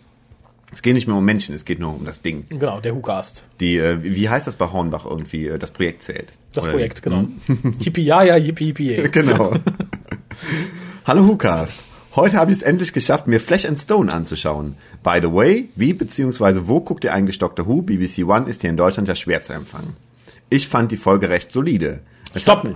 Es 0.73 0.81
geht 0.81 0.93
nicht 0.93 1.07
mehr 1.07 1.15
um 1.15 1.23
Menschen, 1.23 1.55
es 1.55 1.63
geht 1.63 1.79
nur 1.79 1.95
um 1.95 2.03
das 2.03 2.21
Ding. 2.21 2.47
Genau, 2.49 2.81
der 2.81 2.93
WhoCast. 2.93 3.45
Die, 3.61 3.77
äh, 3.77 4.03
wie 4.03 4.27
heißt 4.27 4.45
das 4.45 4.57
bei 4.57 4.69
Hornbach 4.69 5.05
irgendwie? 5.05 5.47
Äh, 5.47 5.57
Das 5.57 5.71
Projekt 5.71 6.01
zählt. 6.03 6.33
Das 6.51 6.65
Oder 6.65 6.73
Projekt, 6.73 7.01
genau. 7.01 7.25
Yippie 7.79 8.01
ja, 8.03 8.23
ja, 8.23 8.35
yippie, 8.35 8.65
yippie. 8.77 9.09
Genau. 9.11 9.53
Hallo 11.05 11.25
Hucast. 11.27 11.75
Heute 12.17 12.35
habe 12.35 12.51
ich 12.51 12.57
es 12.57 12.63
endlich 12.63 12.91
geschafft, 12.91 13.27
mir 13.27 13.39
Flesh 13.39 13.63
and 13.65 13.77
Stone 13.77 14.11
anzuschauen. 14.11 14.75
By 15.01 15.19
the 15.21 15.31
way, 15.31 15.69
wie 15.77 15.93
bzw. 15.93 16.61
wo 16.65 16.81
guckt 16.81 17.05
ihr 17.05 17.13
eigentlich 17.13 17.39
Doctor 17.39 17.67
Who? 17.67 17.83
BBC 17.83 18.25
One 18.25 18.49
ist 18.49 18.59
hier 18.59 18.69
in 18.69 18.75
Deutschland 18.77 19.07
ja 19.07 19.15
schwer 19.15 19.41
zu 19.41 19.53
empfangen. 19.53 19.95
Ich 20.49 20.67
fand 20.67 20.91
die 20.91 20.97
Folge 20.97 21.29
recht 21.29 21.53
solide. 21.53 22.01
Es 22.33 22.41
Stopp! 22.41 22.67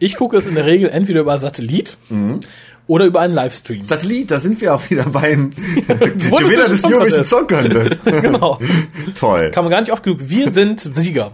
Ich 0.00 0.16
gucke 0.16 0.36
es 0.36 0.46
in 0.46 0.54
der 0.54 0.66
Regel 0.66 0.90
entweder 0.90 1.20
über 1.20 1.38
Satellit 1.38 1.96
Mhm. 2.10 2.40
Oder 2.86 3.06
über 3.06 3.20
einen 3.20 3.34
Livestream. 3.34 3.84
Satellit, 3.84 4.30
da 4.30 4.40
sind 4.40 4.60
wir 4.60 4.74
auch 4.74 4.90
wieder 4.90 5.04
beim 5.04 5.50
Gewinner 5.88 6.68
des 6.68 6.84
Eurovision. 6.84 7.24
Song 7.24 7.46
Contest. 7.46 8.04
genau. 8.04 8.58
Toll. 9.18 9.50
Kann 9.52 9.64
man 9.64 9.70
gar 9.70 9.80
nicht 9.80 9.92
oft 9.92 10.02
genug. 10.02 10.18
Wir 10.22 10.50
sind 10.50 10.80
Sieger. 10.80 11.32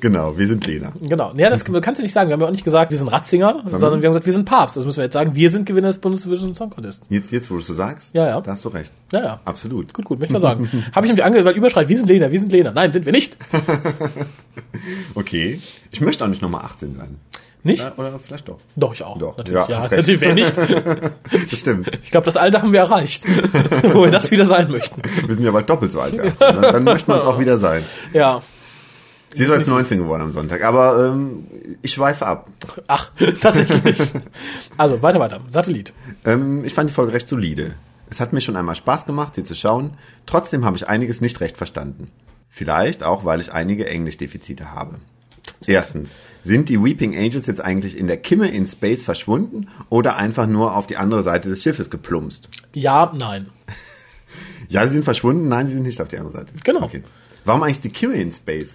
Genau, 0.00 0.36
wir 0.36 0.46
sind 0.46 0.66
Lena. 0.66 0.92
Genau. 1.00 1.32
Ja, 1.36 1.48
das 1.48 1.64
kannst 1.64 1.98
du 1.98 2.02
nicht 2.02 2.12
sagen. 2.12 2.28
Wir 2.28 2.34
haben 2.34 2.40
ja 2.40 2.46
auch 2.48 2.50
nicht 2.50 2.64
gesagt, 2.64 2.90
wir 2.90 2.98
sind 2.98 3.08
Ratzinger, 3.08 3.62
sondern 3.64 4.02
wir 4.02 4.08
haben 4.08 4.12
gesagt, 4.12 4.26
wir 4.26 4.32
sind 4.32 4.44
Papst. 4.44 4.76
Das 4.76 4.84
müssen 4.84 4.98
wir 4.98 5.04
jetzt 5.04 5.14
sagen. 5.14 5.34
Wir 5.34 5.48
sind 5.48 5.64
Gewinner 5.64 5.86
des 5.88 5.98
Bundesvision 5.98 6.54
Song 6.54 6.70
Contest. 6.70 7.06
Jetzt, 7.08 7.32
jetzt, 7.32 7.50
wo 7.50 7.54
du 7.54 7.60
es 7.60 7.66
so 7.68 7.74
sagst, 7.74 8.14
Ja, 8.14 8.26
ja. 8.26 8.40
da 8.40 8.50
hast 8.50 8.64
du 8.64 8.68
recht. 8.68 8.92
Ja, 9.12 9.22
ja. 9.22 9.40
Absolut. 9.44 9.94
Gut, 9.94 10.04
gut, 10.04 10.18
möchte 10.18 10.32
ich 10.34 10.42
mal 10.42 10.46
sagen. 10.46 10.68
Habe 10.92 11.06
ich 11.06 11.10
nämlich 11.10 11.24
angehört, 11.24 11.46
weil 11.46 11.56
überschreit, 11.56 11.88
wir 11.88 11.96
sind 11.96 12.08
Lena, 12.08 12.30
wir 12.30 12.38
sind 12.40 12.52
Lena. 12.52 12.72
Nein, 12.72 12.92
sind 12.92 13.06
wir 13.06 13.12
nicht. 13.12 13.36
Okay. 15.14 15.60
Ich 15.92 16.00
möchte 16.00 16.24
auch 16.24 16.28
nicht 16.28 16.42
nochmal 16.42 16.64
18 16.64 16.94
sein. 16.96 17.16
Nicht? 17.64 17.82
Ja, 17.82 17.92
oder 17.96 18.18
vielleicht 18.18 18.46
doch. 18.46 18.58
Doch, 18.76 18.92
ich 18.92 19.02
auch. 19.02 19.18
Doch, 19.18 19.36
natürlich. 19.38 19.68
ja, 19.68 19.82
Ja, 19.84 19.88
natürlich, 19.90 20.20
wer 20.20 20.34
nicht. 20.34 20.54
Das 21.50 21.58
stimmt. 21.58 21.90
Ich 22.02 22.10
glaube, 22.10 22.26
das 22.26 22.36
Alter 22.36 22.60
haben 22.60 22.72
wir 22.72 22.80
erreicht, 22.80 23.24
wo 23.92 24.04
wir 24.04 24.10
das 24.10 24.30
wieder 24.30 24.44
sein 24.44 24.70
möchten. 24.70 25.00
Wir 25.26 25.34
sind 25.34 25.44
ja 25.44 25.50
bald 25.50 25.68
doppelt 25.68 25.90
so 25.90 26.00
alt 26.00 26.12
wie 26.12 26.20
18. 26.20 26.36
Dann, 26.38 26.62
dann 26.62 26.84
möchte 26.84 27.10
man 27.10 27.18
es 27.18 27.24
auch 27.24 27.38
wieder 27.38 27.56
sein. 27.56 27.82
Ja. 28.12 28.42
Sie 29.34 29.42
ist 29.42 29.48
jetzt 29.48 29.68
19 29.68 29.98
geworden 29.98 30.22
am 30.22 30.30
Sonntag, 30.30 30.62
aber 30.62 31.08
ähm, 31.08 31.44
ich 31.82 31.92
schweife 31.92 32.24
ab. 32.26 32.48
Ach, 32.86 33.10
tatsächlich. 33.40 33.98
Also, 34.76 35.02
weiter, 35.02 35.18
weiter. 35.18 35.40
Satellit. 35.50 35.92
Ähm, 36.24 36.64
ich 36.64 36.74
fand 36.74 36.90
die 36.90 36.94
Folge 36.94 37.14
recht 37.14 37.28
solide. 37.28 37.74
Es 38.10 38.20
hat 38.20 38.32
mir 38.32 38.42
schon 38.42 38.54
einmal 38.56 38.76
Spaß 38.76 39.06
gemacht, 39.06 39.34
sie 39.34 39.42
zu 39.42 39.56
schauen. 39.56 39.96
Trotzdem 40.26 40.64
habe 40.64 40.76
ich 40.76 40.86
einiges 40.86 41.20
nicht 41.20 41.40
recht 41.40 41.56
verstanden. 41.56 42.10
Vielleicht 42.48 43.02
auch, 43.02 43.24
weil 43.24 43.40
ich 43.40 43.52
einige 43.52 43.88
Englischdefizite 43.88 44.72
habe. 44.72 44.96
Erstens, 45.66 46.16
sind 46.44 46.68
die 46.68 46.82
Weeping 46.82 47.16
Angels 47.16 47.46
jetzt 47.46 47.64
eigentlich 47.64 47.98
in 47.98 48.06
der 48.06 48.18
Kimme 48.18 48.48
in 48.48 48.66
Space 48.66 49.02
verschwunden 49.02 49.68
oder 49.88 50.16
einfach 50.16 50.46
nur 50.46 50.76
auf 50.76 50.86
die 50.86 50.96
andere 50.96 51.22
Seite 51.22 51.48
des 51.48 51.62
Schiffes 51.62 51.90
geplumpst? 51.90 52.48
Ja, 52.72 53.12
nein. 53.16 53.48
Ja, 54.68 54.84
sie 54.86 54.94
sind 54.94 55.04
verschwunden, 55.04 55.46
nein, 55.46 55.68
sie 55.68 55.74
sind 55.74 55.84
nicht 55.84 56.00
auf 56.00 56.08
die 56.08 56.16
andere 56.16 56.34
Seite. 56.34 56.54
Genau. 56.64 56.82
Okay. 56.82 57.04
Warum 57.44 57.62
eigentlich 57.62 57.82
die 57.82 57.90
Kimme 57.90 58.14
in 58.14 58.32
Space? 58.32 58.74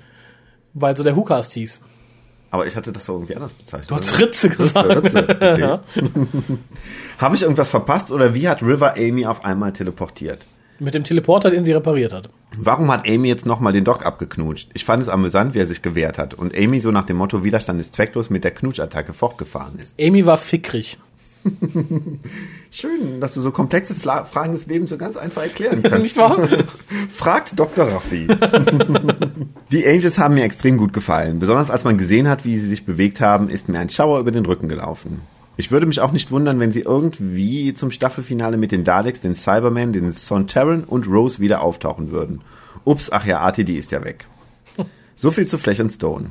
Weil 0.74 0.96
so 0.96 1.04
der 1.04 1.16
WhoCast 1.16 1.52
hieß. 1.54 1.80
Aber 2.52 2.66
ich 2.66 2.76
hatte 2.76 2.92
das 2.92 3.06
so 3.06 3.14
irgendwie 3.16 3.36
anders 3.36 3.54
bezeichnet. 3.54 3.92
Du 3.92 3.96
hast? 3.96 4.20
Ritze 4.20 4.50
gesagt. 4.50 4.88
Ritze, 4.88 5.28
okay. 5.30 5.80
Habe 7.18 7.36
ich 7.36 7.42
irgendwas 7.42 7.70
verpasst 7.70 8.12
oder 8.12 8.34
wie 8.34 8.48
hat 8.48 8.64
River 8.64 8.96
Amy 8.98 9.26
auf 9.26 9.44
einmal 9.44 9.74
teleportiert? 9.74 10.46
Mit 10.80 10.96
dem 10.96 11.04
Teleporter, 11.04 11.52
den 11.52 11.64
sie 11.66 11.74
repariert 11.74 12.14
hat. 12.14 12.30
Warum 12.58 12.90
hat 12.92 13.08
Amy 13.08 13.28
jetzt 13.28 13.46
nochmal 13.46 13.74
den 13.74 13.84
Doc 13.84 14.06
abgeknutscht? 14.06 14.70
Ich 14.74 14.86
fand 14.86 15.04
es 15.04 15.10
amüsant, 15.10 15.54
wie 15.54 15.60
er 15.60 15.68
sich 15.68 15.82
gewehrt 15.82 16.18
hat 16.18 16.34
und 16.34 16.56
Amy 16.58 16.80
so 16.80 16.92
nach 16.92 17.06
dem 17.06 17.18
Motto 17.18 17.44
Widerstand 17.44 17.80
ist 17.82 17.96
zwecklos 17.96 18.30
mit 18.30 18.44
der 18.44 18.52
Knutschattacke 18.52 19.14
fortgefahren 19.14 19.76
ist. 19.78 20.00
Amy 20.00 20.26
war 20.26 20.38
fickrig. 20.38 20.98
Schön, 22.72 23.22
dass 23.22 23.34
du 23.34 23.42
so 23.42 23.52
komplexe 23.52 23.96
Fla 23.96 24.26
Fragen 24.26 24.54
des 24.54 24.68
Lebens 24.68 24.90
so 24.90 24.98
ganz 24.98 25.18
einfach 25.18 25.44
erklären 25.44 25.82
kannst. 25.84 26.00
Nicht 26.00 26.18
wahr? 26.18 26.38
Fragt 27.16 27.58
Dr. 27.58 27.86
Raffi. 27.88 28.28
Die 29.72 29.88
Angels 29.88 30.20
haben 30.20 30.34
mir 30.34 30.44
extrem 30.44 30.78
gut 30.78 30.94
gefallen. 30.94 31.40
Besonders 31.40 31.70
als 31.70 31.84
man 31.84 31.98
gesehen 31.98 32.28
hat, 32.28 32.46
wie 32.46 32.58
sie 32.58 32.68
sich 32.68 32.86
bewegt 32.86 33.22
haben, 33.22 33.50
ist 33.50 33.70
mir 33.70 33.80
ein 33.80 33.90
Schauer 33.90 34.20
über 34.20 34.32
den 34.32 34.46
Rücken 34.46 34.68
gelaufen. 34.68 35.22
Ich 35.60 35.72
würde 35.72 35.88
mich 35.88 36.00
auch 36.00 36.14
nicht 36.14 36.32
wundern, 36.32 36.62
wenn 36.62 36.72
sie 36.72 36.84
irgendwie 36.84 37.74
zum 37.74 37.92
Staffelfinale 37.92 38.56
mit 38.56 38.72
den 38.72 38.86
Daleks, 38.86 39.20
den 39.20 39.36
Cybermen, 39.36 39.92
den 39.92 40.10
Sontaran 40.14 40.86
und 40.86 41.06
Rose 41.06 41.40
wieder 41.40 41.62
auftauchen 41.62 42.12
würden. 42.12 42.40
Ups, 42.86 43.12
ach 43.12 43.26
ja, 43.26 43.40
Arti, 43.40 43.66
die 43.66 43.76
ist 43.76 43.92
ja 43.92 44.02
weg. 44.06 44.26
So 45.18 45.32
viel 45.32 45.48
zu 45.48 45.58
Flesh 45.58 45.82
and 45.82 45.92
Stone. 45.92 46.28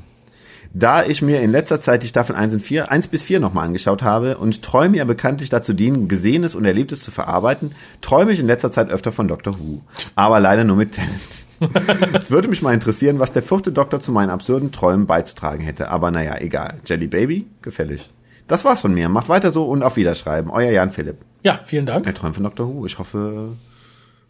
Da 0.73 1.05
ich 1.05 1.21
mir 1.21 1.43
in 1.43 1.51
letzter 1.51 1.83
Zeit 1.83 2.05
die 2.05 2.09
Staffel 2.09 2.37
1 2.37 2.55
und 2.55 2.61
4, 2.61 2.91
1 2.91 3.09
bis 3.09 3.23
4 3.23 3.39
nochmal 3.39 3.67
angeschaut 3.67 4.03
habe 4.03 4.39
und 4.39 4.63
Träume 4.63 4.97
ja 4.97 5.05
bekanntlich 5.05 5.51
dazu 5.51 5.75
dienen, 5.75 6.09
Gesehenes 6.09 6.55
und 6.55 6.65
Erlebtes 6.65 7.03
zu 7.03 7.11
verarbeiten, 7.11 7.73
träume 8.01 8.33
ich 8.33 8.41
in 8.41 8.47
letzter 8.47 8.73
Zeit 8.73 8.89
öfter 8.89 9.13
von 9.13 9.29
Doctor 9.29 9.59
Who. 9.59 9.83
Aber 10.15 10.41
leider 10.41 10.65
nur 10.65 10.77
mit 10.77 10.93
Tennant. 10.93 12.15
es 12.19 12.31
würde 12.31 12.49
mich 12.49 12.63
mal 12.63 12.73
interessieren, 12.73 13.19
was 13.19 13.33
der 13.33 13.43
vierte 13.43 13.73
Doktor 13.73 14.01
zu 14.01 14.11
meinen 14.11 14.31
absurden 14.31 14.73
Träumen 14.73 15.07
beizutragen 15.07 15.63
hätte. 15.63 15.91
Aber 15.91 16.11
naja, 16.11 16.39
egal. 16.39 16.79
Jelly 16.87 17.09
Baby, 17.09 17.47
gefällig. 17.61 18.09
Das 18.49 18.65
war's 18.65 18.81
von 18.81 18.93
mir. 18.95 19.09
Macht 19.09 19.29
weiter 19.29 19.53
so 19.53 19.65
und 19.65 19.83
auf 19.83 19.97
Wiederschreiben. 19.97 20.51
Euer 20.51 20.71
Jan 20.71 20.91
Philipp. 20.91 21.19
Ja, 21.43 21.61
vielen 21.65 21.87
Dank. 21.87 22.07
Er 22.07 22.15
träumt 22.15 22.35
von 22.35 22.45
Doctor 22.45 22.67
Who. 22.67 22.87
Ich 22.87 22.99
hoffe, 22.99 23.51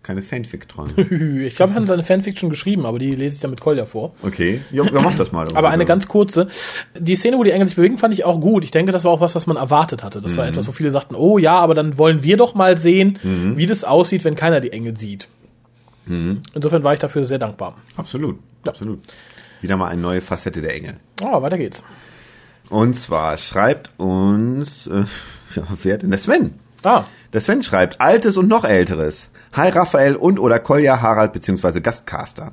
keine 0.02 0.22
Fanfic-Träume. 0.22 0.90
Ich 1.46 1.54
glaube, 1.56 1.72
er 1.72 1.80
hat 1.80 1.86
seine 1.86 2.02
Fanfiction 2.02 2.50
geschrieben, 2.50 2.84
aber 2.84 2.98
die 2.98 3.12
lese 3.12 3.36
ich 3.36 3.40
dann 3.40 3.50
mit 3.50 3.60
Kolja 3.60 3.86
vor. 3.86 4.14
Okay. 4.22 4.60
Ja, 4.72 4.84
ja, 4.84 5.00
mach 5.00 5.16
das 5.16 5.32
mal. 5.32 5.46
Aber 5.54 5.70
eine 5.70 5.84
ganz 5.86 6.08
kurze. 6.08 6.48
Die 6.98 7.14
Szene, 7.16 7.38
wo 7.38 7.44
die 7.44 7.50
Engel 7.52 7.68
sich 7.68 7.76
bewegen, 7.76 7.96
fand 7.96 8.12
ich 8.12 8.24
auch 8.24 8.40
gut. 8.40 8.64
Ich 8.64 8.70
denke, 8.70 8.90
das 8.92 9.04
war 9.04 9.12
auch 9.12 9.20
was, 9.20 9.34
was 9.34 9.46
man 9.46 9.56
erwartet 9.56 10.02
hatte. 10.02 10.20
Das 10.20 10.36
war 10.36 10.46
etwas, 10.46 10.66
wo 10.68 10.72
viele 10.72 10.90
sagten, 10.90 11.14
oh 11.14 11.38
ja, 11.38 11.58
aber 11.58 11.74
dann 11.74 11.96
wollen 11.98 12.22
wir 12.22 12.36
doch 12.36 12.54
mal 12.54 12.76
sehen, 12.78 13.18
wie 13.22 13.66
das 13.66 13.84
aussieht, 13.84 14.24
wenn 14.24 14.34
keiner 14.34 14.60
die 14.60 14.72
Engel 14.72 14.96
sieht. 14.96 15.28
Insofern 16.06 16.84
war 16.84 16.94
ich 16.94 17.00
dafür 17.00 17.24
sehr 17.24 17.38
dankbar. 17.38 17.76
Absolut. 17.96 18.38
Absolut. 18.66 19.00
Wieder 19.60 19.76
mal 19.76 19.88
eine 19.88 20.00
neue 20.00 20.20
Facette 20.20 20.62
der 20.62 20.74
Engel. 20.74 20.96
Ah, 21.22 21.40
weiter 21.42 21.58
geht's. 21.58 21.84
Und 22.70 22.94
zwar 22.94 23.38
schreibt 23.38 23.90
uns, 23.98 24.86
äh, 24.86 25.04
ja, 25.54 25.62
wer 25.82 25.98
denn? 25.98 26.10
Der 26.10 26.18
Sven. 26.18 26.54
Ah, 26.84 27.04
Der 27.32 27.40
Sven 27.40 27.62
schreibt, 27.62 28.00
Altes 28.00 28.36
und 28.36 28.48
noch 28.48 28.64
Älteres. 28.64 29.28
Hi 29.54 29.70
Raphael 29.70 30.14
und 30.14 30.38
oder 30.38 30.58
Kolja, 30.58 31.00
Harald 31.00 31.32
bzw. 31.32 31.80
Gastcaster. 31.80 32.52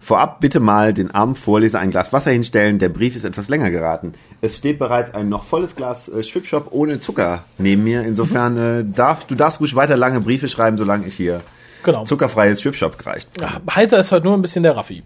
Vorab 0.00 0.40
bitte 0.40 0.58
mal 0.58 0.94
den 0.94 1.10
armen 1.10 1.34
Vorleser 1.34 1.78
ein 1.78 1.90
Glas 1.90 2.12
Wasser 2.12 2.30
hinstellen. 2.30 2.78
Der 2.78 2.88
Brief 2.88 3.14
ist 3.14 3.24
etwas 3.24 3.48
länger 3.50 3.70
geraten. 3.70 4.14
Es 4.40 4.56
steht 4.56 4.78
bereits 4.78 5.14
ein 5.14 5.28
noch 5.28 5.44
volles 5.44 5.76
Glas 5.76 6.08
äh, 6.08 6.24
Schwipschop 6.24 6.68
ohne 6.70 6.98
Zucker 7.00 7.44
neben 7.58 7.84
mir. 7.84 8.02
Insofern 8.04 8.56
äh, 8.56 8.84
darf, 8.84 9.26
du 9.26 9.34
darfst 9.34 9.60
ruhig 9.60 9.76
weiter 9.76 9.96
lange 9.98 10.20
Briefe 10.22 10.48
schreiben, 10.48 10.78
solange 10.78 11.06
ich 11.06 11.14
hier 11.14 11.42
genau. 11.82 12.04
zuckerfreies 12.04 12.62
Schwipschop 12.62 12.96
reicht. 13.06 13.28
Ja, 13.38 13.60
Heiser 13.74 13.98
ist 13.98 14.10
heute 14.10 14.24
nur 14.24 14.36
ein 14.36 14.42
bisschen 14.42 14.62
der 14.62 14.76
Raffi. 14.76 15.02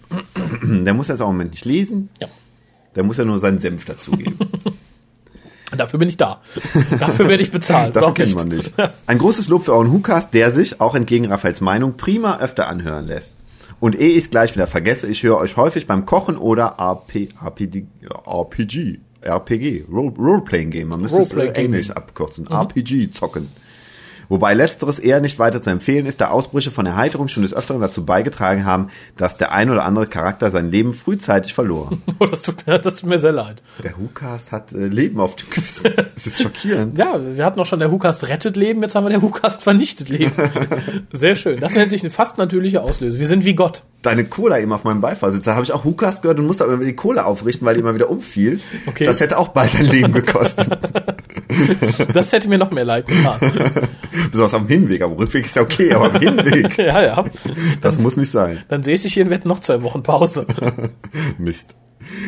Der 0.63 0.95
muss 0.95 1.09
jetzt 1.09 1.21
auch 1.21 1.29
im 1.29 1.35
Moment 1.35 1.51
nicht 1.51 1.65
lesen. 1.65 2.09
Ja. 2.23 2.29
Der 2.95 3.03
muss 3.03 3.17
ja 3.19 3.25
nur 3.25 3.39
seinen 3.39 3.59
Senf 3.59 3.85
dazugeben. 3.85 4.39
Dafür 5.77 5.99
bin 5.99 6.09
ich 6.09 6.17
da. 6.17 6.41
Dafür 7.01 7.29
werde 7.29 7.43
ich 7.43 7.51
bezahlt. 7.51 7.97
Dafür 7.97 8.15
kennt 8.15 8.35
man 8.37 8.51
dich. 8.51 8.73
Ein 9.07 9.19
großes 9.19 9.49
Lob 9.49 9.65
für 9.65 9.73
euren 9.73 9.91
Hucast, 9.91 10.33
der 10.33 10.53
sich, 10.53 10.81
auch 10.81 10.95
entgegen 10.95 11.27
Raphaels 11.27 11.61
Meinung, 11.61 11.97
prima 11.97 12.39
öfter 12.39 12.69
anhören 12.69 13.07
lässt. 13.07 13.33
Und 13.81 13.99
ehe 13.99 14.11
ich 14.11 14.25
es 14.25 14.31
gleich 14.31 14.55
wieder 14.55 14.69
vergesse, 14.69 15.09
ich 15.09 15.23
höre 15.25 15.39
euch 15.39 15.57
häufig 15.57 15.87
beim 15.87 16.07
Kochen 16.07 16.37
oder 16.37 16.77
RP, 16.81 17.29
RPD, 17.45 17.87
RPG, 18.25 19.01
RPG, 19.21 19.85
Role- 19.91 20.15
Roleplaying 20.17 20.71
Game, 20.71 20.89
man 20.89 21.01
müsste 21.01 21.19
es 21.19 21.33
Englisch 21.33 21.91
abkürzen, 21.91 22.47
RPG 22.47 23.11
zocken. 23.11 23.49
Wobei 24.29 24.55
letzteres 24.55 24.99
eher 24.99 25.21
nicht 25.21 25.39
weiter 25.39 25.63
zu 25.63 25.71
empfehlen 25.71 26.07
ist, 26.07 26.21
da 26.21 26.29
Ausbrüche 26.29 26.71
von 26.71 26.87
Erheiterung 26.87 27.29
schon 27.29 27.43
des 27.43 27.55
Öfteren 27.55 27.81
dazu 27.81 28.05
beigetragen 28.05 28.65
haben, 28.65 28.89
dass 29.17 29.37
der 29.37 29.53
ein 29.53 29.71
oder 29.71 29.85
andere 29.85 30.07
Charakter 30.07 30.51
sein 30.51 30.71
Leben 30.71 30.93
frühzeitig 30.93 31.55
verlor. 31.55 31.93
Oh, 32.21 32.27
das, 32.27 32.43
tut 32.43 32.65
mir, 32.67 32.79
das 32.79 32.97
tut 32.97 33.09
mir 33.11 33.19
sehr 33.19 33.33
leid. 33.33 33.61
Der 33.83 33.97
Hucast 33.97 34.53
hat 34.53 34.73
äh, 34.73 34.87
Leben 34.87 35.19
auf 35.19 35.35
dem 35.35 35.51
Gewissen. 35.51 35.93
Das 36.15 36.27
ist 36.27 36.41
schockierend. 36.41 36.97
Ja, 36.97 37.19
wir 37.21 37.45
hatten 37.45 37.59
auch 37.59 37.67
schon 37.67 37.81
der 37.81 37.91
WhoCast 37.91 38.29
rettet 38.29 38.57
Leben, 38.57 38.83
jetzt 38.83 38.95
haben 38.95 39.05
wir 39.05 39.11
der 39.11 39.21
WhoCast 39.21 39.63
vernichtet 39.63 40.09
Leben. 40.09 40.33
Sehr 41.13 41.35
schön. 41.35 41.59
Das 41.61 41.75
nennt 41.75 41.91
sich 41.91 42.03
eine 42.03 42.11
fast 42.11 42.39
natürliche 42.39 42.83
Auslöse. 42.83 43.19
Wir 43.19 43.27
sind 43.27 43.45
wie 43.45 43.55
Gott. 43.55 43.83
deine 44.03 44.25
Cola 44.25 44.59
eben 44.59 44.73
auf 44.73 44.85
meinem 44.85 45.01
Beifahrersitz. 45.01 45.45
Da 45.45 45.55
habe 45.55 45.65
ich 45.65 45.73
auch 45.73 45.85
Hukas 45.85 46.23
gehört 46.23 46.39
und 46.39 46.47
musste 46.47 46.65
aber 46.65 46.75
immer 46.75 46.85
die 46.85 46.95
Cola 46.95 47.25
aufrichten, 47.25 47.67
weil 47.67 47.75
die 47.75 47.81
immer 47.81 47.95
wieder 47.95 48.09
umfiel. 48.11 48.61
Okay. 48.87 49.05
Das 49.05 49.21
hätte 49.21 49.39
auch 49.39 49.49
bald 49.49 49.75
dein 49.75 49.87
Leben 49.87 50.13
gekostet. 50.13 50.69
Das 52.13 52.33
hätte 52.33 52.49
mir 52.49 52.59
noch 52.59 52.71
mehr 52.71 52.85
leid 52.85 53.07
getan. 53.07 53.39
Besonders 54.31 54.55
am 54.55 54.69
Hinweg. 54.69 55.03
Am 55.03 55.13
Rückweg 55.13 55.47
ist 55.47 55.57
ja 55.57 55.63
okay, 55.63 55.93
aber 55.93 56.15
am 56.15 56.21
Hinweg, 56.21 56.79
Ja, 56.79 57.03
ja. 57.03 57.25
das 57.81 57.99
muss 57.99 58.17
nicht 58.17 58.31
sein. 58.31 58.63
Dann 58.69 58.83
sehe 58.83 58.95
ich 58.95 59.15
hier 59.15 59.25
und 59.25 59.31
werde 59.31 59.49
noch 59.49 59.61
zwei 59.61 59.83
Wochen 59.83 60.03
Pause. 60.03 60.47
Mist. 61.39 61.75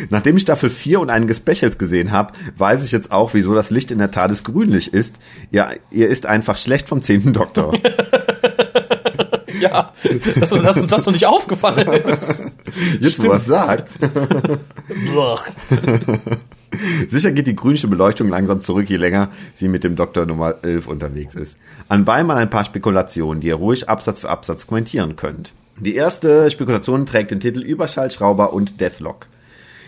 Nachdem 0.09 0.37
ich 0.39 0.43
Staffel 0.43 0.71
4 0.71 1.01
und 1.01 1.11
einige 1.11 1.35
Specials 1.35 1.77
gesehen 1.77 2.11
habe, 2.11 2.33
weiß 2.57 2.85
ich 2.85 2.93
jetzt 2.93 3.13
auch, 3.13 3.35
wieso 3.35 3.55
das 3.55 3.69
Licht 3.71 3.91
in 3.91 3.99
der 3.99 4.11
Tat 4.11 4.33
grünlich 4.43 4.95
ist. 4.95 5.17
Ja, 5.51 5.71
ihr 5.91 6.09
ist 6.09 6.25
einfach 6.25 6.57
schlecht 6.57 6.89
vom 6.89 7.03
zehnten 7.03 7.35
Doktor. 7.35 7.75
Ja, 9.61 9.93
dass, 10.41 10.51
dass 10.51 10.77
uns 10.79 10.91
das 10.91 11.07
noch 11.07 11.13
nicht 11.13 11.27
aufgefallen 11.27 11.89
ist. 11.89 12.45
Jetzt, 13.01 13.23
wo 13.23 13.31
er 13.31 13.39
sagt. 13.39 13.91
Sicher 17.09 17.33
geht 17.33 17.47
die 17.47 17.57
grünische 17.57 17.89
Beleuchtung 17.89 18.29
langsam 18.29 18.63
zurück, 18.63 18.89
je 18.89 18.97
länger 18.97 19.31
sie 19.55 19.69
mit 19.69 19.85
dem 19.85 19.97
Doktor 19.97 20.27
Nummer 20.27 20.57
11 20.63 20.87
unterwegs 20.87 21.35
ist. 21.35 21.59
Anbei 21.89 22.23
mal 22.25 22.37
ein 22.37 22.51
paar 22.51 22.65
Spekulationen, 22.65 23.41
die 23.41 23.49
ihr 23.49 23.55
ruhig 23.55 23.89
Absatz 23.89 24.21
für 24.21 24.31
Absatz 24.31 24.67
kommentieren 24.67 25.17
könnt. 25.17 25.53
Die 25.79 25.95
erste 25.95 26.51
Spekulation 26.51 27.07
trägt 27.07 27.31
den 27.31 27.41
Titel 27.41 27.61
Überschallschrauber 27.61 28.53
und 28.53 28.81
Deathlock. 28.81 29.29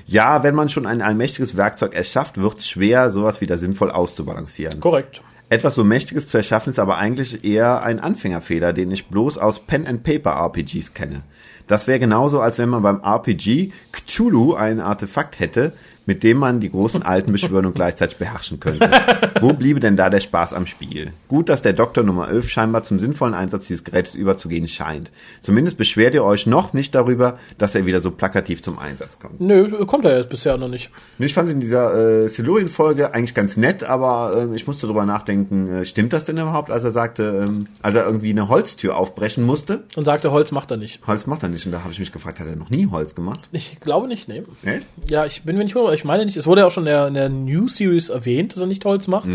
Ja, 0.04 0.42
wenn 0.42 0.54
man 0.54 0.68
schon 0.68 0.86
ein 0.86 1.02
allmächtiges 1.02 1.56
Werkzeug 1.56 1.94
erschafft, 1.94 2.40
wird 2.40 2.60
es 2.60 2.68
schwer, 2.68 3.10
sowas 3.10 3.40
wieder 3.40 3.58
sinnvoll 3.58 3.90
auszubalancieren. 3.90 4.80
Korrekt. 4.80 5.22
Etwas 5.50 5.74
so 5.74 5.84
Mächtiges 5.84 6.28
zu 6.28 6.36
erschaffen 6.36 6.70
ist 6.70 6.78
aber 6.78 6.98
eigentlich 6.98 7.42
eher 7.42 7.82
ein 7.82 8.00
Anfängerfehler, 8.00 8.74
den 8.74 8.90
ich 8.90 9.06
bloß 9.06 9.38
aus 9.38 9.60
Pen-and-Paper-RPGs 9.60 10.92
kenne. 10.92 11.22
Das 11.66 11.86
wäre 11.86 11.98
genauso, 11.98 12.40
als 12.40 12.58
wenn 12.58 12.68
man 12.68 12.82
beim 12.82 13.00
RPG 13.00 13.72
Cthulhu 13.92 14.54
ein 14.54 14.80
Artefakt 14.80 15.40
hätte, 15.40 15.72
mit 16.08 16.22
dem 16.22 16.38
man 16.38 16.58
die 16.58 16.70
großen 16.70 17.02
Alten 17.02 17.32
beschwören 17.32 17.66
und 17.66 17.74
gleichzeitig 17.74 18.16
beherrschen 18.16 18.58
könnte. 18.58 18.90
Wo 19.40 19.52
bliebe 19.52 19.78
denn 19.78 19.98
da 19.98 20.08
der 20.08 20.20
Spaß 20.20 20.54
am 20.54 20.66
Spiel? 20.66 21.12
Gut, 21.28 21.50
dass 21.50 21.60
der 21.60 21.74
Doktor 21.74 22.02
Nummer 22.02 22.30
11 22.30 22.48
scheinbar 22.48 22.82
zum 22.82 22.98
sinnvollen 22.98 23.34
Einsatz 23.34 23.66
dieses 23.66 23.84
Gerätes 23.84 24.14
überzugehen 24.14 24.66
scheint. 24.68 25.10
Zumindest 25.42 25.76
beschwert 25.76 26.14
ihr 26.14 26.24
euch 26.24 26.46
noch 26.46 26.72
nicht 26.72 26.94
darüber, 26.94 27.38
dass 27.58 27.74
er 27.74 27.84
wieder 27.84 28.00
so 28.00 28.10
plakativ 28.10 28.62
zum 28.62 28.78
Einsatz 28.78 29.18
kommt. 29.18 29.38
Nö, 29.38 29.84
kommt 29.84 30.06
er 30.06 30.16
jetzt 30.16 30.30
bisher 30.30 30.56
noch 30.56 30.68
nicht. 30.68 30.90
Ich 31.18 31.34
fand 31.34 31.48
es 31.48 31.54
in 31.54 31.60
dieser 31.60 32.24
äh, 32.24 32.28
Silurian-Folge 32.28 33.12
eigentlich 33.12 33.34
ganz 33.34 33.58
nett, 33.58 33.84
aber 33.84 34.48
äh, 34.50 34.56
ich 34.56 34.66
musste 34.66 34.86
darüber 34.86 35.04
nachdenken, 35.04 35.68
äh, 35.68 35.84
stimmt 35.84 36.14
das 36.14 36.24
denn 36.24 36.38
überhaupt, 36.38 36.70
als 36.70 36.84
er 36.84 36.90
sagte, 36.90 37.42
ähm, 37.44 37.66
als 37.82 37.96
er 37.96 38.06
irgendwie 38.06 38.30
eine 38.30 38.48
Holztür 38.48 38.96
aufbrechen 38.96 39.44
musste? 39.44 39.84
Und 39.94 40.06
sagte, 40.06 40.32
Holz 40.32 40.52
macht 40.52 40.70
er 40.70 40.78
nicht. 40.78 41.06
Holz 41.06 41.26
macht 41.26 41.42
er 41.42 41.50
nicht. 41.50 41.66
Und 41.66 41.72
da 41.72 41.82
habe 41.82 41.92
ich 41.92 41.98
mich 41.98 42.12
gefragt, 42.12 42.40
hat 42.40 42.46
er 42.46 42.56
noch 42.56 42.70
nie 42.70 42.86
Holz 42.90 43.14
gemacht? 43.14 43.40
Ich 43.52 43.78
glaube 43.80 44.08
nicht, 44.08 44.26
nee. 44.26 44.42
Echt? 44.64 44.86
Ja, 45.06 45.26
ich 45.26 45.42
bin 45.42 45.58
mir 45.58 45.64
nicht 45.64 45.74
mehr, 45.74 45.84
ich 45.98 46.04
meine 46.04 46.24
nicht, 46.24 46.36
es 46.36 46.46
wurde 46.46 46.62
ja 46.62 46.66
auch 46.66 46.70
schon 46.70 46.84
in 46.84 46.92
der, 46.92 47.08
in 47.08 47.14
der 47.14 47.28
New 47.28 47.68
Series 47.68 48.08
erwähnt, 48.08 48.54
dass 48.54 48.60
er 48.60 48.66
nicht 48.66 48.84
Holz 48.84 49.06
macht. 49.06 49.28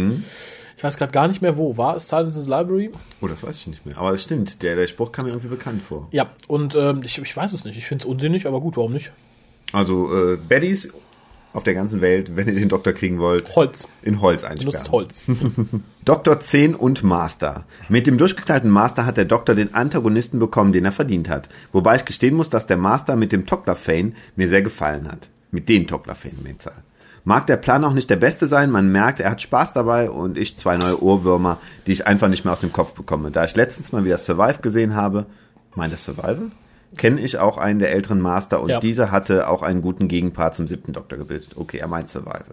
Ich 0.76 0.84
weiß 0.84 0.98
gerade 0.98 1.11
gar 1.11 1.27
nicht 1.27 1.41
mehr 1.41 1.56
wo. 1.57 1.77
War 1.77 1.95
es 1.95 2.07
Silence's 2.10 2.48
Library? 2.48 2.91
Oh, 3.22 3.27
das 3.27 3.44
weiß 3.44 3.57
ich 3.57 3.68
nicht 3.68 3.85
mehr. 3.85 3.98
Aber 3.98 4.14
es 4.14 4.23
stimmt, 4.23 4.64
der, 4.64 4.76
der 4.76 4.88
Spruch 4.88 5.11
kam 5.11 5.26
mir 5.26 5.31
irgendwie 5.31 5.49
bekannt 5.49 5.81
vor. 5.81 6.07
Ja, 6.11 6.31
und 6.48 6.76
ähm, 6.76 7.02
ich, 7.03 7.18
ich 7.19 7.38
weiß 7.38 7.53
es 7.53 7.64
nicht. 7.64 7.77
Ich 7.77 7.85
finde 7.85 8.03
es 8.03 8.10
unsinnig, 8.10 8.48
aber 8.48 8.60
gut, 8.60 8.76
warum 8.76 8.94
nicht? 8.94 9.11
Also, 9.72 10.14
äh, 10.14 10.38
Baddies 10.38 10.91
auf 11.53 11.64
der 11.64 11.76
ganzen 11.76 12.02
Welt, 12.02 12.35
wenn 12.35 12.48
ihr 12.48 12.56
den 12.56 12.69
Doktor 12.69 12.94
kriegen 12.94 13.19
wollt, 13.19 13.56
Holz. 13.56 13.88
in 14.02 14.22
Holz 14.22 14.41
Benutzt 14.41 14.65
einsperren. 14.65 14.91
Holz. 14.91 15.23
Doktor 16.06 16.40
10 16.40 16.76
und 16.76 17.03
Master. 17.03 17.65
Mit 17.90 18.07
dem 18.07 18.18
durchgeknallten 18.18 18.69
Master 18.69 19.06
hat 19.06 19.18
der 19.18 19.26
Doktor 19.26 19.53
den 19.53 19.73
Antagonisten 19.76 20.40
bekommen, 20.40 20.73
den 20.73 20.85
er 20.85 20.91
verdient 20.91 21.30
hat. 21.30 21.49
Wobei 21.72 21.95
ich 21.95 22.06
gestehen 22.06 22.35
muss, 22.35 22.49
dass 22.49 22.65
der 22.65 22.77
Master 22.77 23.15
mit 23.15 23.31
dem 23.31 23.45
Toclafane 23.45 24.14
mir 24.35 24.49
sehr 24.49 24.64
gefallen 24.64 25.10
hat. 25.10 25.30
Mit 25.53 25.69
den 25.69 25.88
Toclafane, 25.88 26.34
Mehrzahl. 26.43 26.73
Mag 27.23 27.47
der 27.47 27.55
Plan 27.55 27.85
auch 27.85 27.93
nicht 27.93 28.09
der 28.09 28.17
beste 28.17 28.47
sein, 28.47 28.69
man 28.69 28.91
merkt, 28.91 29.21
er 29.21 29.31
hat 29.31 29.41
Spaß 29.41 29.71
dabei 29.71 30.09
und 30.09 30.38
ich 30.38 30.57
zwei 30.57 30.75
neue 30.75 31.01
Ohrwürmer, 31.01 31.57
die 31.88 31.93
ich 31.93 32.05
einfach 32.05 32.27
nicht 32.27 32.43
mehr 32.43 32.51
aus 32.51 32.59
dem 32.59 32.73
Kopf 32.73 32.93
bekomme. 32.93 33.31
Da 33.31 33.45
ich 33.45 33.55
letztens 33.55 33.93
mal 33.93 34.03
wieder 34.03 34.17
Survive 34.17 34.59
gesehen 34.61 34.93
habe, 34.95 35.25
meint 35.75 35.93
das 35.93 36.03
Survival? 36.03 36.51
Kenne 36.97 37.21
ich 37.21 37.38
auch 37.38 37.57
einen 37.57 37.80
der 37.80 37.91
älteren 37.93 38.19
Master 38.19 38.61
und 38.61 38.69
Ja. 38.69 38.80
dieser 38.81 39.09
hatte 39.09 39.47
auch 39.47 39.61
einen 39.61 39.81
guten 39.81 40.07
Gegenpart 40.09 40.53
zum 40.55 40.67
siebten 40.67 40.91
Doktor 40.91 41.17
gebildet. 41.17 41.51
Okay, 41.55 41.77
er 41.77 41.88
meint 41.88 42.09
Survival. 42.09 42.43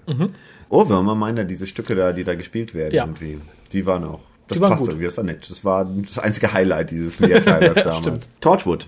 Ohrwürmer 0.68 1.14
meint 1.14 1.38
er 1.38 1.44
diese 1.44 1.66
Stücke 1.66 1.94
da, 1.94 2.12
die 2.12 2.24
da 2.24 2.34
gespielt 2.36 2.72
werden 2.74 2.90
Mhm. 2.92 2.94
Ja. 2.96 3.04
irgendwie. 3.04 3.40
Die 3.72 3.86
waren 3.86 4.04
auch. 4.04 4.20
Das 4.48 4.56
Die 4.56 4.62
waren 4.62 4.70
passt 4.70 4.80
gut. 4.82 4.90
irgendwie, 4.90 5.06
das 5.06 5.16
war 5.16 5.24
nett. 5.24 5.46
Das 5.50 5.64
war 5.64 5.84
das 5.84 6.18
einzige 6.18 6.52
Highlight 6.52 6.90
dieses 6.90 7.18
Mehrteilers 7.20 7.74
damals. 7.84 7.98
Stimmt. 7.98 8.28
Torchwood. 8.40 8.86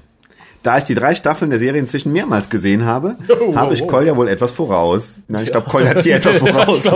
Da 0.62 0.78
ich 0.78 0.84
die 0.84 0.94
drei 0.94 1.14
Staffeln 1.14 1.50
der 1.50 1.58
Serie 1.58 1.80
inzwischen 1.80 2.12
mehrmals 2.12 2.48
gesehen 2.48 2.84
habe, 2.84 3.16
Oh, 3.28 3.54
habe 3.56 3.70
oh, 3.70 3.74
ich 3.74 3.82
oh. 3.82 3.86
Kolja 3.86 4.16
wohl 4.16 4.28
etwas 4.28 4.52
voraus. 4.52 5.14
Nein, 5.28 5.44
ich 5.44 5.50
glaube, 5.50 5.68
Kolja 5.68 5.90
hat 5.90 6.04
dir 6.04 6.16
etwas 6.16 6.36
voraus. 6.38 6.82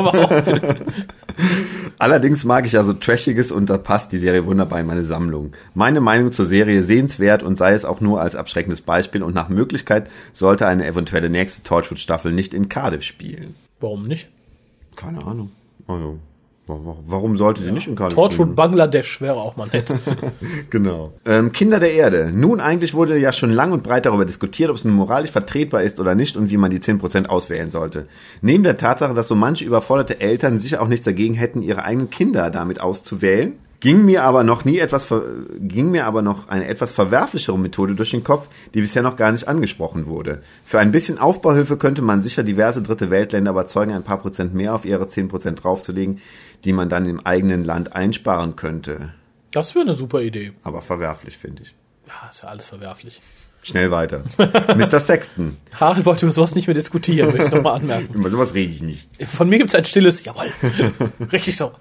Allerdings 1.99 2.45
mag 2.45 2.67
ich 2.67 2.73
ja 2.73 2.85
so 2.85 2.93
Trashiges 2.93 3.51
und 3.51 3.71
da 3.71 3.79
passt 3.79 4.13
die 4.13 4.19
Serie 4.19 4.45
wunderbar 4.47 4.81
in 4.81 4.87
meine 4.87 5.05
Sammlung. 5.05 5.53
Meine 5.75 6.01
Meinung 6.01 6.31
zur 6.33 6.47
Serie 6.47 6.85
sehenswert 6.85 7.43
und 7.43 7.57
sei 7.57 7.73
es 7.73 7.85
auch 7.85 8.01
nur 8.01 8.21
als 8.21 8.37
abschreckendes 8.37 8.83
Beispiel 8.83 9.23
und 9.23 9.35
nach 9.35 9.49
Möglichkeit 9.49 10.09
sollte 10.33 10.67
eine 10.67 10.87
eventuelle 10.87 11.31
nächste 11.31 11.63
Torchwood-Staffel 11.63 12.33
nicht 12.33 12.55
in 12.55 12.69
Cardiff 12.69 13.03
spielen. 13.03 13.55
Warum 13.81 14.07
nicht? 14.07 14.29
Keine 14.95 15.25
Ahnung. 15.25 15.51
Also, 15.87 16.19
warum 16.67 17.37
sollte 17.37 17.63
sie 17.63 17.71
nicht 17.71 17.87
in 17.87 17.97
Torchwood 17.97 18.33
spielen? 18.33 18.55
Bangladesch 18.55 19.21
wäre 19.21 19.37
auch 19.37 19.57
mal 19.57 19.69
nett. 19.73 19.93
Genau. 20.71 21.13
Ähm, 21.25 21.53
Kinder 21.53 21.79
der 21.79 21.93
Erde. 21.93 22.33
Nun, 22.35 22.61
eigentlich 22.61 22.93
wurde 22.93 23.17
ja 23.19 23.33
schon 23.33 23.51
lang 23.51 23.73
und 23.73 23.83
breit 23.83 24.07
darüber 24.07 24.25
diskutiert, 24.25 24.71
ob 24.71 24.77
es 24.77 24.85
nun 24.85 24.95
moralisch 24.95 25.31
vertretbar 25.31 25.83
ist 25.83 26.01
oder 26.01 26.15
nicht 26.15 26.37
und 26.37 26.51
wie 26.51 26.57
man 26.57 26.71
die 26.71 26.81
10% 26.81 27.27
auswählen 27.27 27.71
sollte. 27.71 28.07
Neben 28.43 28.65
der 28.65 28.77
Tatsache, 28.77 29.15
dass 29.15 29.29
so 29.29 29.35
manche 29.35 29.65
überforderte 29.65 30.21
Eltern 30.21 30.59
sicher 30.59 30.83
auch 30.83 30.89
nichts 30.89 31.05
dagegen 31.05 31.35
hätten, 31.35 31.63
ihre 31.63 31.85
eigenen 31.85 32.11
Kinder 32.11 32.51
damit 32.51 32.81
auszuwählen, 32.81 33.55
ging 33.81 34.05
mir 34.05 34.25
aber 34.25 34.43
noch 34.43 34.65
nie 34.65 34.79
etwas, 34.79 35.05
ver 35.05 35.23
ging 35.61 35.91
mir 35.91 36.07
aber 36.07 36.23
noch 36.23 36.49
eine 36.49 36.67
etwas 36.67 36.93
verwerflichere 36.93 37.59
Methode 37.59 37.95
durch 37.95 38.11
den 38.11 38.25
Kopf, 38.25 38.49
die 38.75 38.81
bisher 38.81 39.03
noch 39.03 39.17
gar 39.17 39.33
nicht 39.33 39.49
angesprochen 39.49 40.07
wurde. 40.07 40.43
Für 40.65 40.79
ein 40.79 40.93
bisschen 40.93 41.19
Aufbauhilfe 41.19 41.77
könnte 41.77 42.03
man 42.03 42.23
sicher 42.23 42.43
diverse 42.43 42.83
dritte 42.83 43.11
Weltländer 43.11 43.53
überzeugen, 43.53 43.93
ein 43.93 44.03
paar 44.03 44.19
Prozent 44.19 44.55
mehr 44.55 44.75
auf 44.75 44.85
ihre 44.85 45.05
10% 45.05 45.53
draufzulegen, 45.55 46.21
die 46.65 46.73
man 46.73 46.89
dann 46.89 47.07
im 47.07 47.25
eigenen 47.25 47.65
Land 47.65 47.95
einsparen 47.95 48.57
könnte. 48.57 49.13
Das 49.53 49.75
wäre 49.75 49.85
eine 49.85 49.95
super 49.95 50.21
Idee. 50.23 50.53
Aber 50.63 50.83
verwerflich, 50.83 51.37
finde 51.39 51.63
ich. 51.63 51.75
Ja, 52.07 52.29
ist 52.31 52.43
ja 52.43 52.49
alles 52.51 52.67
verwerflich. 52.67 53.21
Schnell 53.63 53.91
weiter. 53.91 54.23
Mr. 54.77 55.01
Sexton. 55.01 55.57
Harald 55.81 56.07
wollte 56.07 56.25
über 56.25 56.33
sowas 56.33 56.55
nicht 56.55 56.69
mehr 56.69 56.75
diskutieren, 56.75 57.33
möchte 57.33 57.47
ich 57.47 57.51
nochmal 57.53 57.81
anmerken. 57.81 58.15
Über 58.15 58.31
sowas 58.31 58.55
rede 58.55 58.73
ich 58.73 58.81
nicht. 58.81 59.09
Von 59.27 59.49
mir 59.49 59.59
gibt's 59.59 59.75
ein 59.75 59.85
stilles 59.85 60.25
Jawohl. 60.25 60.47
Richtig 61.33 61.57
so. 61.57 61.73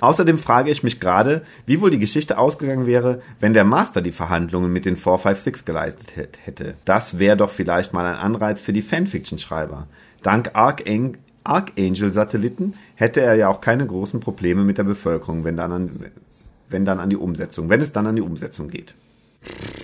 Außerdem 0.00 0.38
frage 0.38 0.70
ich 0.70 0.82
mich 0.82 1.00
gerade, 1.00 1.42
wie 1.66 1.82
wohl 1.82 1.90
die 1.90 1.98
Geschichte 1.98 2.38
ausgegangen 2.38 2.86
wäre, 2.86 3.20
wenn 3.40 3.52
der 3.52 3.64
Master 3.64 4.00
die 4.00 4.12
Verhandlungen 4.12 4.72
mit 4.72 4.86
den 4.86 4.96
456 4.96 5.66
geleistet 5.66 6.16
hätt- 6.16 6.38
hätte. 6.44 6.74
Das 6.86 7.18
wäre 7.18 7.36
doch 7.36 7.50
vielleicht 7.50 7.92
mal 7.92 8.06
ein 8.06 8.16
Anreiz 8.18 8.62
für 8.62 8.72
die 8.72 8.80
Fanfiction-Schreiber. 8.82 9.86
Dank 10.22 10.52
Archang 10.54 11.18
Archangel-Satelliten 11.44 12.74
hätte 12.94 13.20
er 13.20 13.34
ja 13.34 13.48
auch 13.48 13.60
keine 13.60 13.86
großen 13.86 14.20
Probleme 14.20 14.64
mit 14.64 14.78
der 14.78 14.84
Bevölkerung, 14.84 15.44
wenn 15.44 15.56
dann 15.56 15.72
an, 15.72 15.90
wenn 16.68 16.84
dann 16.84 17.00
an 17.00 17.10
die 17.10 17.16
Umsetzung, 17.16 17.68
wenn 17.68 17.80
es 17.80 17.92
dann 17.92 18.06
an 18.06 18.16
die 18.16 18.22
Umsetzung 18.22 18.68
geht. 18.68 18.94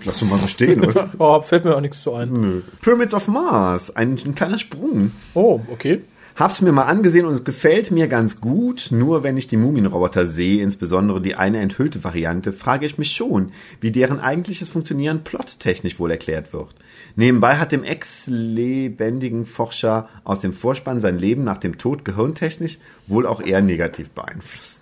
Lass 0.04 0.20
uns 0.20 0.30
mal 0.30 0.38
so 0.38 0.46
stehen, 0.46 0.84
oder? 0.84 1.10
Oh, 1.18 1.40
fällt 1.40 1.64
mir 1.64 1.76
auch 1.76 1.80
nichts 1.80 2.02
zu 2.02 2.12
ein. 2.12 2.62
Pyramids 2.82 3.14
of 3.14 3.28
Mars, 3.28 3.94
ein, 3.94 4.18
ein 4.24 4.34
kleiner 4.34 4.58
Sprung. 4.58 5.12
Oh, 5.32 5.60
okay. 5.68 6.02
Hab's 6.36 6.60
mir 6.60 6.72
mal 6.72 6.86
angesehen 6.86 7.26
und 7.26 7.32
es 7.32 7.44
gefällt 7.44 7.92
mir 7.92 8.08
ganz 8.08 8.40
gut, 8.40 8.88
nur 8.90 9.22
wenn 9.22 9.36
ich 9.36 9.46
die 9.46 9.56
Mumienroboter 9.56 10.26
sehe, 10.26 10.64
insbesondere 10.64 11.20
die 11.20 11.36
eine 11.36 11.60
enthüllte 11.60 12.02
Variante, 12.02 12.52
frage 12.52 12.86
ich 12.86 12.98
mich 12.98 13.12
schon, 13.12 13.52
wie 13.80 13.92
deren 13.92 14.18
eigentliches 14.18 14.68
Funktionieren 14.68 15.22
plottechnisch 15.22 16.00
wohl 16.00 16.10
erklärt 16.10 16.52
wird. 16.52 16.74
Nebenbei 17.14 17.58
hat 17.58 17.70
dem 17.70 17.84
ex-lebendigen 17.84 19.46
Forscher 19.46 20.08
aus 20.24 20.40
dem 20.40 20.52
Vorspann 20.52 21.00
sein 21.00 21.20
Leben 21.20 21.44
nach 21.44 21.58
dem 21.58 21.78
Tod 21.78 22.04
gehirntechnisch 22.04 22.78
wohl 23.06 23.28
auch 23.28 23.40
eher 23.40 23.62
negativ 23.62 24.10
beeinflusst. 24.10 24.80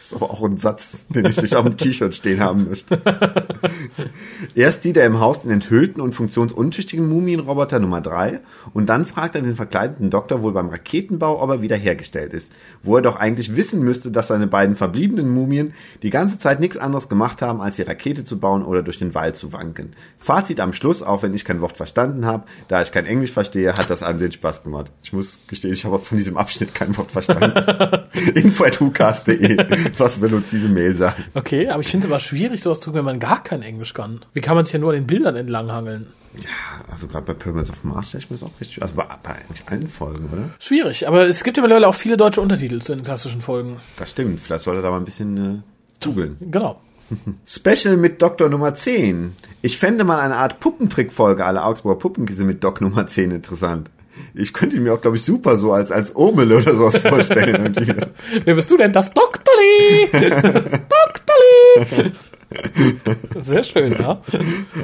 Das 0.00 0.12
ist 0.12 0.14
aber 0.14 0.30
auch 0.30 0.42
ein 0.42 0.56
Satz, 0.56 1.04
den 1.10 1.26
ich 1.26 1.42
nicht 1.42 1.54
auf 1.54 1.66
dem 1.66 1.76
T-Shirt 1.76 2.14
stehen 2.14 2.40
haben 2.40 2.70
möchte. 2.70 3.02
Erst 4.54 4.82
sieht 4.82 4.96
er 4.96 5.04
im 5.04 5.20
Haus 5.20 5.42
den 5.42 5.50
enthüllten 5.50 6.00
und 6.00 6.14
funktionsuntüchtigen 6.14 7.06
Mumienroboter 7.06 7.80
Nummer 7.80 8.00
3 8.00 8.40
und 8.72 8.86
dann 8.86 9.04
fragt 9.04 9.34
er 9.34 9.42
den 9.42 9.56
verkleideten 9.56 10.08
Doktor 10.08 10.40
wohl 10.40 10.52
beim 10.52 10.70
Raketenbau, 10.70 11.42
ob 11.42 11.50
er 11.50 11.60
wiederhergestellt 11.60 12.32
ist, 12.32 12.50
wo 12.82 12.96
er 12.96 13.02
doch 13.02 13.16
eigentlich 13.16 13.56
wissen 13.56 13.82
müsste, 13.82 14.10
dass 14.10 14.28
seine 14.28 14.46
beiden 14.46 14.74
verbliebenen 14.74 15.28
Mumien 15.28 15.74
die 16.02 16.08
ganze 16.08 16.38
Zeit 16.38 16.60
nichts 16.60 16.78
anderes 16.78 17.10
gemacht 17.10 17.42
haben, 17.42 17.60
als 17.60 17.76
die 17.76 17.82
Rakete 17.82 18.24
zu 18.24 18.40
bauen 18.40 18.64
oder 18.64 18.82
durch 18.82 18.98
den 18.98 19.14
Wald 19.14 19.36
zu 19.36 19.52
wanken. 19.52 19.90
Fazit 20.18 20.60
am 20.60 20.72
Schluss, 20.72 21.02
auch 21.02 21.22
wenn 21.22 21.34
ich 21.34 21.44
kein 21.44 21.60
Wort 21.60 21.76
verstanden 21.76 22.24
habe, 22.24 22.44
da 22.68 22.80
ich 22.80 22.90
kein 22.90 23.04
Englisch 23.04 23.32
verstehe, 23.32 23.74
hat 23.74 23.90
das 23.90 24.02
Ansehen 24.02 24.32
Spaß 24.32 24.62
gemacht. 24.62 24.90
Ich 25.02 25.12
muss 25.12 25.40
gestehen, 25.46 25.74
ich 25.74 25.84
habe 25.84 25.98
von 25.98 26.16
diesem 26.16 26.38
Abschnitt 26.38 26.74
kein 26.74 26.96
Wort 26.96 27.10
verstanden. 27.12 28.08
Info 28.34 28.64
at 28.64 28.80
whocast.de. 28.80 29.58
Was 29.98 30.20
will 30.20 30.34
uns 30.34 30.50
diese 30.50 30.68
Mail 30.68 30.94
sagen? 30.94 31.24
Okay, 31.34 31.68
aber 31.68 31.80
ich 31.80 31.88
finde 31.88 32.06
es 32.06 32.10
immer 32.10 32.20
schwierig, 32.20 32.62
sowas 32.62 32.80
zu 32.80 32.86
tun, 32.86 32.94
wenn 32.94 33.04
man 33.04 33.18
gar 33.18 33.42
kein 33.42 33.62
Englisch 33.62 33.94
kann. 33.94 34.20
Wie 34.32 34.40
kann 34.40 34.56
man 34.56 34.64
sich 34.64 34.72
ja 34.72 34.78
nur 34.78 34.90
an 34.90 34.96
den 34.96 35.06
Bildern 35.06 35.36
entlanghangeln? 35.36 36.08
Also 36.90 37.08
gerade 37.08 37.26
bei 37.26 37.34
Pyramids 37.34 37.70
of 37.70 37.82
Mars 37.82 38.08
stelle 38.08 38.24
ich 38.24 38.30
mir 38.30 38.36
das 38.36 38.44
auch 38.44 38.60
richtig, 38.60 38.82
also 38.82 38.94
bei, 38.94 39.04
bei 39.22 39.30
eigentlich 39.30 39.66
allen 39.66 39.88
Folgen, 39.88 40.28
oder? 40.32 40.50
Schwierig, 40.60 41.08
aber 41.08 41.26
es 41.26 41.42
gibt 41.42 41.56
ja 41.56 41.62
mittlerweile 41.62 41.88
auch 41.88 41.94
viele 41.94 42.16
deutsche 42.16 42.40
Untertitel 42.40 42.80
zu 42.80 42.94
den 42.94 43.04
klassischen 43.04 43.40
Folgen. 43.40 43.78
Das 43.96 44.12
stimmt, 44.12 44.38
vielleicht 44.38 44.64
sollte 44.64 44.80
da 44.82 44.90
mal 44.90 44.98
ein 44.98 45.04
bisschen 45.04 45.36
äh, 45.36 46.04
googeln. 46.04 46.36
Genau. 46.40 46.80
Special 47.46 47.96
mit 47.96 48.22
Doktor 48.22 48.48
Nummer 48.48 48.74
10. 48.74 49.34
Ich 49.62 49.78
fände 49.78 50.04
mal 50.04 50.20
eine 50.20 50.36
Art 50.36 50.60
Puppentrickfolge 50.60 51.44
aller 51.44 51.66
Augsburger 51.66 51.98
Puppenkiste 51.98 52.44
mit 52.44 52.62
Doc 52.62 52.80
Nummer 52.80 53.06
10 53.06 53.32
interessant. 53.32 53.90
Ich 54.34 54.52
könnte 54.52 54.76
ihn 54.76 54.82
mir 54.82 54.94
auch, 54.94 55.00
glaube 55.00 55.16
ich, 55.16 55.24
super 55.24 55.56
so 55.56 55.72
als, 55.72 55.90
als 55.90 56.10
Urmel 56.10 56.52
oder 56.52 56.74
sowas 56.74 56.96
vorstellen. 56.98 57.74
Wer 58.44 58.54
bist 58.54 58.70
du 58.70 58.76
denn? 58.76 58.92
Das 58.92 59.12
Doktorli! 59.12 60.08
Doktorli! 60.12 62.12
Sehr 63.40 63.62
schön, 63.64 63.92
ja. 63.98 64.20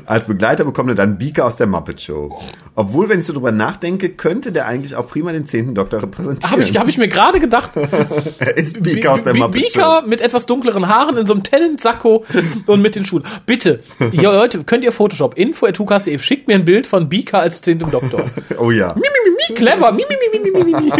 Als 0.05 0.26
Begleiter 0.26 0.64
bekommt 0.64 0.88
er 0.90 0.94
dann 0.94 1.18
Beaker 1.18 1.47
aus 1.47 1.56
der 1.56 1.66
Muppet 1.66 2.01
Show. 2.01 2.40
Obwohl, 2.74 3.09
wenn 3.09 3.18
ich 3.18 3.26
so 3.26 3.32
drüber 3.32 3.52
nachdenke, 3.52 4.10
könnte 4.10 4.52
der 4.52 4.66
eigentlich 4.66 4.94
auch 4.94 5.09
prima 5.09 5.32
den 5.32 5.47
zehnten 5.47 5.74
Doktor 5.74 6.02
repräsentieren. 6.02 6.51
Habe 6.51 6.62
ich, 6.62 6.76
hab 6.78 6.88
ich 6.88 6.98
mir 6.98 7.09
gerade 7.09 7.40
gedacht. 7.40 7.72
er 8.38 8.56
ist 8.56 8.82
Beaker 8.82 9.12
aus 9.14 9.24
der 9.24 9.32
Be- 9.32 9.38
Muppet 9.40 9.62
Beaker 9.62 10.01
Show. 10.02 10.09
mit 10.09 10.20
etwas 10.20 10.47
dunkleren 10.47 10.88
Haaren 10.88 11.16
in 11.16 11.26
so 11.26 11.32
einem 11.32 11.43
Tennant-Sakko 11.43 12.24
und 12.66 12.82
mit 12.82 12.94
den 12.94 13.05
Schuhen. 13.05 13.24
Bitte, 13.47 13.80
ihr 14.12 14.22
Leute, 14.30 14.62
könnt 14.64 14.84
ihr 14.84 14.93
Photoshop, 14.93 15.36
info 15.36 15.66
at 15.66 15.78
hukas.de, 15.78 16.18
schickt 16.18 16.48
mir 16.48 16.55
ein 16.55 16.64
Bild 16.64 16.86
von 16.86 17.09
Beaker 17.09 17.40
als 17.40 17.62
zehntem 17.62 17.90
Doktor. 17.90 18.22
Oh 18.59 18.70
ja, 18.70 18.94
Mi, 18.94 19.01
mi, 19.02 19.09
mi, 19.24 19.30
mi, 19.30 19.35
clever. 19.55 19.93
Mi, 19.93 20.05
mi, 20.09 20.16
mi, 20.16 20.28
mi, 20.39 20.51
mi, 20.51 20.64
mi, 20.64 20.74
mi. 20.82 20.90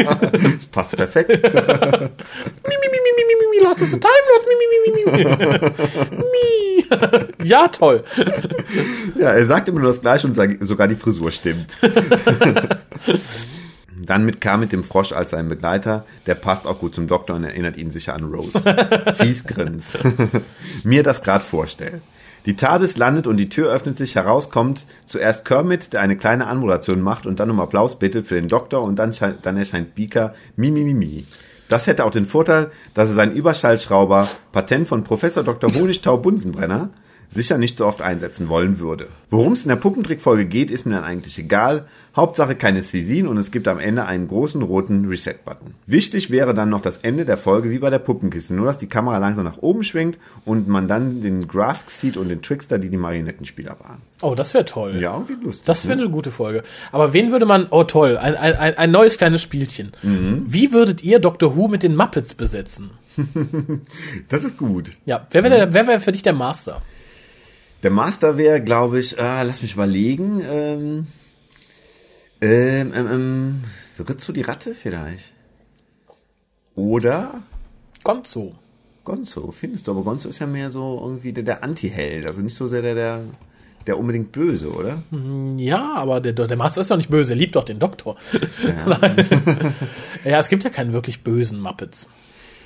das 0.55 0.66
passt 0.66 0.97
perfekt. 0.97 1.28
Mi, 1.28 1.36
mi, 1.36 1.43
mi, 1.43 2.98
mi, 3.05 3.12
mi, 3.16 3.24
mi, 3.27 3.35
mi, 3.40 3.47
mi, 3.51 3.64
lost 3.64 3.82
of 3.82 3.90
the 3.90 3.98
time, 3.98 4.12
lost, 4.32 4.47
mi, 4.48 4.55
mi, 4.56 4.66
mi, 4.85 4.90
mi, 5.12 5.24
mi. 6.20 7.47
Ja, 7.47 7.68
toll. 7.68 8.05
Ja, 9.18 9.31
er 9.31 9.47
sagt 9.47 9.68
immer 9.68 9.81
nur 9.81 9.90
das 9.90 10.01
Gleiche 10.01 10.27
und 10.27 10.35
sogar 10.60 10.89
die 10.89 10.97
Frisur 10.97 11.31
stimmt. 11.31 11.77
Dann 13.98 14.24
mit 14.24 14.40
K 14.40 14.56
mit 14.56 14.73
dem 14.73 14.85
Frosch 14.85 15.12
als 15.12 15.31
sein 15.31 15.48
Begleiter. 15.48 16.05
Der 16.27 16.35
passt 16.35 16.66
auch 16.66 16.78
gut 16.78 16.94
zum 16.94 17.09
Doktor 17.09 17.35
und 17.35 17.44
erinnert 17.44 17.77
ihn 17.77 17.90
sicher 17.90 18.14
an 18.14 18.24
Rose. 18.24 18.60
Fies 19.18 19.44
grins. 19.44 19.86
Mir 20.85 21.02
das 21.02 21.23
grad 21.23 21.43
vorstellen. 21.43 22.02
Die 22.47 22.55
TARDIS 22.55 22.97
landet 22.97 23.27
und 23.27 23.39
die 23.39 23.48
Tür 23.48 23.73
öffnet 23.73 23.97
sich. 23.97 24.14
Herauskommt 24.14 24.86
zuerst 25.05 25.44
Kermit, 25.44 25.93
der 25.93 26.01
eine 26.01 26.16
kleine 26.16 26.47
Anmoderation 26.47 27.02
macht 27.02 27.27
und 27.27 27.40
dann 27.40 27.51
um 27.51 27.60
Applaus 27.60 27.98
bittet 27.98 28.28
für 28.28 28.36
den 28.36 28.47
Doktor 28.47 28.82
und 28.82 28.97
dann, 28.97 29.12
dann 29.43 29.56
erscheint 29.56 29.97
Beaker 29.97 30.32
mi, 30.55 30.70
mi, 30.70 30.85
mi, 30.85 30.94
mi. 30.94 31.27
Das 31.68 31.89
hätte 31.89 32.05
auch 32.05 32.12
den 32.12 32.27
Vorteil, 32.27 32.70
dass 32.94 33.09
er 33.09 33.16
seinen 33.16 33.35
Überschallschrauber, 33.35 34.28
Patent 34.52 34.86
von 34.86 35.02
Professor 35.02 35.43
Dr. 35.43 35.74
Honigtau 35.74 36.18
Bunsenbrenner, 36.18 36.90
sicher 37.30 37.58
nicht 37.58 37.78
so 37.78 37.86
oft 37.86 38.02
einsetzen 38.02 38.48
wollen 38.48 38.78
würde. 38.78 39.08
Worum 39.28 39.52
es 39.52 39.62
in 39.64 39.68
der 39.68 39.76
Puppentrickfolge 39.76 40.44
geht, 40.44 40.70
ist 40.70 40.86
mir 40.86 40.94
dann 40.94 41.04
eigentlich 41.04 41.38
egal. 41.38 41.86
Hauptsache 42.14 42.54
keine 42.54 42.82
Cesin 42.82 43.26
und 43.26 43.36
es 43.36 43.50
gibt 43.50 43.68
am 43.68 43.78
Ende 43.78 44.06
einen 44.06 44.26
großen 44.26 44.62
roten 44.62 45.06
Reset-Button. 45.06 45.74
Wichtig 45.86 46.30
wäre 46.30 46.54
dann 46.54 46.70
noch 46.70 46.80
das 46.80 46.98
Ende 46.98 47.26
der 47.26 47.36
Folge 47.36 47.70
wie 47.70 47.78
bei 47.78 47.90
der 47.90 47.98
Puppenkiste, 47.98 48.54
nur 48.54 48.66
dass 48.66 48.78
die 48.78 48.88
Kamera 48.88 49.18
langsam 49.18 49.44
nach 49.44 49.58
oben 49.58 49.82
schwingt 49.82 50.18
und 50.46 50.66
man 50.66 50.88
dann 50.88 51.20
den 51.20 51.46
Grask 51.46 51.90
sieht 51.90 52.16
und 52.16 52.28
den 52.28 52.40
Trickster, 52.40 52.78
die 52.78 52.88
die 52.88 52.96
Marionettenspieler 52.96 53.76
waren. 53.80 54.00
Oh, 54.22 54.34
das 54.34 54.54
wäre 54.54 54.64
toll. 54.64 54.96
Ja, 54.98 55.12
irgendwie 55.12 55.44
lustig. 55.44 55.66
Das 55.66 55.84
ne? 55.84 55.90
wäre 55.90 56.00
eine 56.00 56.10
gute 56.10 56.30
Folge. 56.30 56.62
Aber 56.90 57.12
wen 57.12 57.32
würde 57.32 57.44
man, 57.44 57.66
oh 57.70 57.84
toll, 57.84 58.16
ein, 58.16 58.34
ein, 58.34 58.78
ein, 58.78 58.90
neues 58.90 59.18
kleines 59.18 59.42
Spielchen. 59.42 59.92
Wie 60.02 60.72
würdet 60.72 61.04
ihr 61.04 61.18
Doctor 61.18 61.54
Who 61.54 61.68
mit 61.68 61.82
den 61.82 61.96
Muppets 61.96 62.32
besetzen? 62.32 62.90
das 64.28 64.44
ist 64.44 64.56
gut. 64.56 64.92
Ja, 65.04 65.26
wer 65.30 65.44
wäre 65.44 65.74
wär 65.74 66.00
für 66.00 66.12
dich 66.12 66.22
der 66.22 66.32
Master? 66.32 66.80
Der 67.82 67.90
Master 67.90 68.36
wäre, 68.38 68.62
glaube 68.62 68.98
ich, 69.00 69.18
ah, 69.20 69.42
lass 69.42 69.62
mich 69.62 69.74
überlegen, 69.74 70.40
ähm, 70.48 71.06
ähm, 72.40 72.92
ähm, 72.94 73.08
ähm, 73.12 73.64
Rizzo 73.98 74.32
die 74.32 74.42
Ratte 74.42 74.74
vielleicht. 74.74 75.32
Oder 76.74 77.42
Gonzo. 78.04 78.54
Gonzo, 79.04 79.52
findest 79.52 79.86
du, 79.86 79.92
aber 79.92 80.02
Gonzo 80.02 80.28
ist 80.28 80.40
ja 80.40 80.46
mehr 80.46 80.70
so 80.70 81.00
irgendwie 81.02 81.32
der, 81.32 81.44
der 81.44 81.62
Anti-Held, 81.62 82.26
also 82.26 82.40
nicht 82.40 82.56
so 82.56 82.66
sehr 82.66 82.82
der, 82.82 82.94
der, 82.94 83.20
der 83.86 83.98
unbedingt 83.98 84.32
Böse, 84.32 84.68
oder? 84.68 85.02
Ja, 85.56 85.94
aber 85.94 86.20
der, 86.20 86.32
der 86.32 86.56
Master 86.56 86.80
ist 86.80 86.90
doch 86.90 86.96
nicht 86.96 87.08
böse, 87.08 87.34
er 87.34 87.36
liebt 87.36 87.54
doch 87.54 87.64
den 87.64 87.78
Doktor. 87.78 88.16
Nein. 88.86 89.24
ja, 90.24 90.40
es 90.40 90.48
gibt 90.48 90.64
ja 90.64 90.70
keinen 90.70 90.92
wirklich 90.92 91.22
bösen 91.22 91.60
Muppets. 91.60 92.08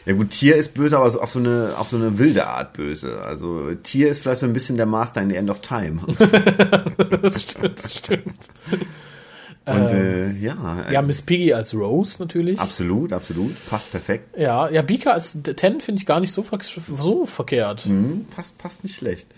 Ja 0.06 0.14
gut, 0.14 0.30
Tier 0.30 0.56
ist 0.56 0.74
böse, 0.74 0.96
aber 0.96 1.10
so 1.10 1.20
auf 1.20 1.30
so 1.30 1.38
eine, 1.38 1.74
auf 1.76 1.88
so 1.88 1.96
eine 1.96 2.18
wilde 2.18 2.46
Art 2.46 2.72
böse. 2.72 3.20
Also 3.22 3.74
Tier 3.82 4.08
ist 4.08 4.20
vielleicht 4.22 4.40
so 4.40 4.46
ein 4.46 4.52
bisschen 4.52 4.76
der 4.76 4.86
Master 4.86 5.20
in 5.20 5.30
the 5.30 5.36
End 5.36 5.50
of 5.50 5.60
Time. 5.60 6.00
Das 7.22 7.42
stimmt, 7.42 7.84
das 7.84 7.94
stimmt. 7.94 8.38
Und 9.66 9.90
äh, 9.90 10.30
ja, 10.32 10.86
äh, 10.88 10.92
Ja, 10.94 11.02
Miss 11.02 11.20
Piggy 11.22 11.52
als 11.52 11.74
Rose 11.74 12.16
natürlich. 12.18 12.58
absolut, 12.58 13.12
absolut, 13.12 13.54
passt 13.68 13.90
perfekt. 13.90 14.36
Ja, 14.38 14.70
ja, 14.70 14.82
Beaker 14.82 15.12
als 15.12 15.38
Ten 15.42 15.80
finde 15.80 16.00
ich 16.00 16.06
gar 16.06 16.18
nicht 16.20 16.32
so, 16.32 16.42
ver 16.42 16.58
so 16.62 17.26
verkehrt. 17.26 17.84
Hm, 17.84 18.24
passt, 18.34 18.56
passt 18.58 18.82
nicht 18.82 18.96
schlecht. 18.96 19.28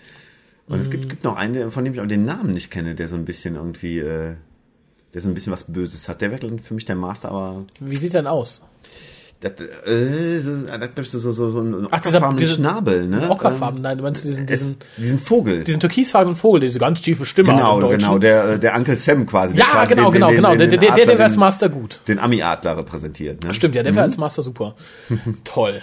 Und 0.67 0.79
es 0.79 0.89
gibt, 0.89 1.09
gibt 1.09 1.23
noch 1.25 1.35
einen, 1.35 1.71
von 1.71 1.83
dem 1.83 1.93
ich 1.93 1.99
aber 1.99 2.07
den 2.07 2.23
Namen 2.23 2.53
nicht 2.53 2.71
kenne, 2.71 2.95
der 2.95 3.09
so 3.09 3.15
ein 3.15 3.25
bisschen 3.25 3.55
irgendwie, 3.55 3.99
äh, 3.99 4.35
der 5.13 5.21
so 5.21 5.27
ein 5.27 5.33
bisschen 5.33 5.51
was 5.51 5.65
Böses 5.65 6.07
hat. 6.07 6.21
Der 6.21 6.31
wäre 6.31 6.57
für 6.59 6.73
mich 6.73 6.85
der 6.85 6.95
Master, 6.95 7.29
aber 7.29 7.65
Wie 7.81 7.97
sieht 7.97 8.13
er 8.13 8.21
denn 8.21 8.27
aus? 8.27 8.61
Das, 9.43 9.51
äh, 9.87 10.39
so, 10.39 10.51
das 10.65 10.79
glaub 10.79 10.99
ich, 10.99 11.09
so, 11.11 11.19
so, 11.19 11.31
so, 11.33 11.49
so 11.51 11.59
ein 11.61 11.87
Ach, 11.91 11.99
dieser- 11.99 12.17
ockerfarbenen 12.17 12.37
diese- 12.37 12.53
Schnabel, 12.55 13.07
ne? 13.07 13.29
Ockerfarben, 13.29 13.81
nein, 13.81 13.97
du 13.97 14.03
meinst 14.03 14.23
diesen, 14.23 14.41
Ähm, 14.41 14.45
diesen, 14.47 14.77
es, 14.91 14.95
diesen 14.97 15.19
Vogel. 15.19 15.63
diesen 15.63 15.79
türkisfarbenen 15.79 16.35
Vogel, 16.35 16.61
diese 16.61 16.79
ganz 16.79 17.01
tiefe 17.01 17.25
Stimme 17.25 17.49
genau, 17.49 17.79
genau, 17.87 18.17
der, 18.17 18.51
äh, 18.51 18.59
der 18.59 18.75
Uncle 18.77 18.95
Sam 18.95 19.25
quasi. 19.25 19.55
Ja, 19.57 19.65
quasi 19.65 19.93
genau, 19.95 20.05
den- 20.09 20.13
genau, 20.13 20.27
den- 20.27 20.35
genau. 20.37 20.49
den- 20.51 20.57
Der, 20.59 20.67
der, 20.69 20.77
der, 20.79 20.79
der 20.79 21.03
Adler, 21.03 21.13
wäre 21.15 21.23
als 21.23 21.35
Master 21.37 21.69
gut. 21.69 21.99
Den 22.07 22.19
Ami-Adler 22.19 22.77
repräsentiert, 22.77 23.43
ne? 23.43 23.53
Stimmt, 23.53 23.75
ja, 23.75 23.83
der 23.83 23.91
Mhm. 23.91 23.95
wäre 23.97 24.05
als 24.05 24.17
Master 24.17 24.41
super. 24.43 24.75
Toll. 25.43 25.81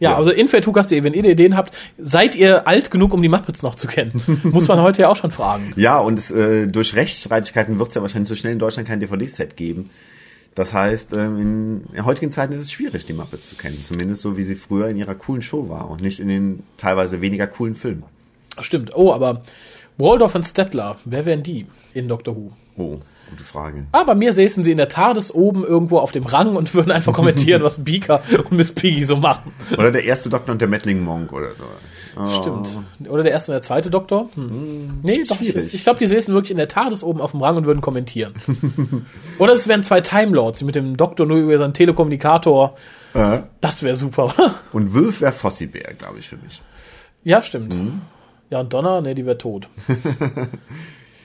Ja, 0.00 0.16
also 0.16 0.30
info.tukas.de, 0.32 1.04
wenn 1.04 1.12
ihr 1.12 1.24
Ideen 1.24 1.56
habt, 1.56 1.72
seid 1.96 2.34
ihr 2.34 2.66
alt 2.66 2.90
genug, 2.90 3.14
um 3.14 3.22
die 3.22 3.28
Muppets 3.28 3.62
noch 3.62 3.76
zu 3.76 3.86
kennen? 3.86 4.40
Muss 4.42 4.66
man 4.66 4.80
heute 4.80 5.02
ja 5.02 5.08
auch 5.08 5.16
schon 5.16 5.30
fragen. 5.30 5.72
Ja, 5.76 5.98
und 5.98 6.18
es, 6.18 6.30
äh, 6.32 6.66
durch 6.66 6.94
Rechtsstreitigkeiten 6.96 7.78
wird 7.78 7.90
es 7.90 7.94
ja 7.94 8.02
wahrscheinlich 8.02 8.28
so 8.28 8.34
schnell 8.34 8.52
in 8.52 8.58
Deutschland 8.58 8.88
kein 8.88 8.98
DVD-Set 8.98 9.56
geben. 9.56 9.90
Das 10.54 10.72
heißt, 10.72 11.12
ähm, 11.12 11.38
in, 11.38 11.84
in 11.94 12.04
heutigen 12.04 12.32
Zeiten 12.32 12.52
ist 12.52 12.62
es 12.62 12.72
schwierig, 12.72 13.06
die 13.06 13.12
Muppets 13.12 13.48
zu 13.48 13.54
kennen. 13.54 13.80
Zumindest 13.82 14.22
so, 14.22 14.36
wie 14.36 14.44
sie 14.44 14.56
früher 14.56 14.88
in 14.88 14.96
ihrer 14.96 15.14
coolen 15.14 15.42
Show 15.42 15.68
war 15.68 15.90
und 15.90 16.02
nicht 16.02 16.20
in 16.20 16.28
den 16.28 16.62
teilweise 16.76 17.20
weniger 17.20 17.46
coolen 17.46 17.74
Filmen. 17.74 18.02
Stimmt. 18.58 18.94
Oh, 18.94 19.12
aber 19.12 19.42
Waldorf 19.96 20.34
und 20.34 20.44
Stettler, 20.44 20.98
wer 21.04 21.24
wären 21.24 21.42
die 21.42 21.66
in 21.94 22.08
Doctor 22.08 22.36
Who? 22.36 22.52
Oh, 22.76 22.98
gute 23.30 23.44
Frage. 23.44 23.86
Ah, 23.92 24.04
bei 24.04 24.14
mir 24.14 24.32
säßen 24.32 24.64
sie 24.64 24.70
in 24.72 24.76
der 24.76 24.88
TARDIS 24.88 25.32
oben 25.34 25.64
irgendwo 25.64 25.98
auf 25.98 26.12
dem 26.12 26.24
Rang 26.24 26.56
und 26.56 26.74
würden 26.74 26.90
einfach 26.92 27.12
kommentieren, 27.12 27.62
was 27.62 27.82
Beaker 27.84 28.22
und 28.38 28.52
Miss 28.52 28.72
Piggy 28.72 29.04
so 29.04 29.16
machen. 29.16 29.52
Oder 29.76 29.90
der 29.90 30.04
erste 30.04 30.28
Doktor 30.28 30.52
und 30.52 30.60
der 30.60 30.68
Mettling 30.68 31.02
Monk 31.02 31.32
oder 31.32 31.54
so. 31.54 31.64
Oh. 32.20 32.28
Stimmt. 32.28 32.68
Oder 33.08 33.22
der 33.22 33.32
erste 33.32 33.52
und 33.52 33.54
der 33.54 33.62
zweite 33.62 33.88
Doktor? 33.88 34.28
Hm. 34.34 34.98
Nee, 35.02 35.22
doch. 35.24 35.40
Ich, 35.40 35.50
schwierig. 35.52 35.74
ich 35.74 35.84
glaube, 35.84 36.00
die 36.00 36.06
säßen 36.08 36.34
wirklich 36.34 36.50
in 36.50 36.56
der 36.56 36.66
TARDIS 36.68 37.02
oben 37.04 37.20
auf 37.20 37.30
dem 37.30 37.40
Rang 37.40 37.56
und 37.56 37.66
würden 37.66 37.80
kommentieren. 37.80 38.34
Oder 39.38 39.52
es 39.52 39.68
wären 39.68 39.82
zwei 39.84 40.00
Time 40.00 40.32
Lords, 40.34 40.58
die 40.58 40.64
mit 40.64 40.74
dem 40.74 40.96
Doktor 40.96 41.24
nur 41.26 41.36
über 41.38 41.56
seinen 41.56 41.72
Telekommunikator. 41.72 42.74
Äh, 43.14 43.42
Das 43.60 43.82
wäre 43.84 43.94
super, 43.96 44.24
oder? 44.26 44.54
und 44.72 44.92
Wilf 44.92 45.20
wäre 45.20 45.32
Fossibär, 45.32 45.94
glaube 45.96 46.18
ich, 46.18 46.28
für 46.28 46.36
mich. 46.36 46.60
Ja, 47.22 47.40
stimmt. 47.42 47.74
Ja, 48.50 48.60
und 48.60 48.72
Donna, 48.72 49.00
nee, 49.00 49.14
die 49.14 49.24
wäre 49.26 49.38
tot. 49.38 49.68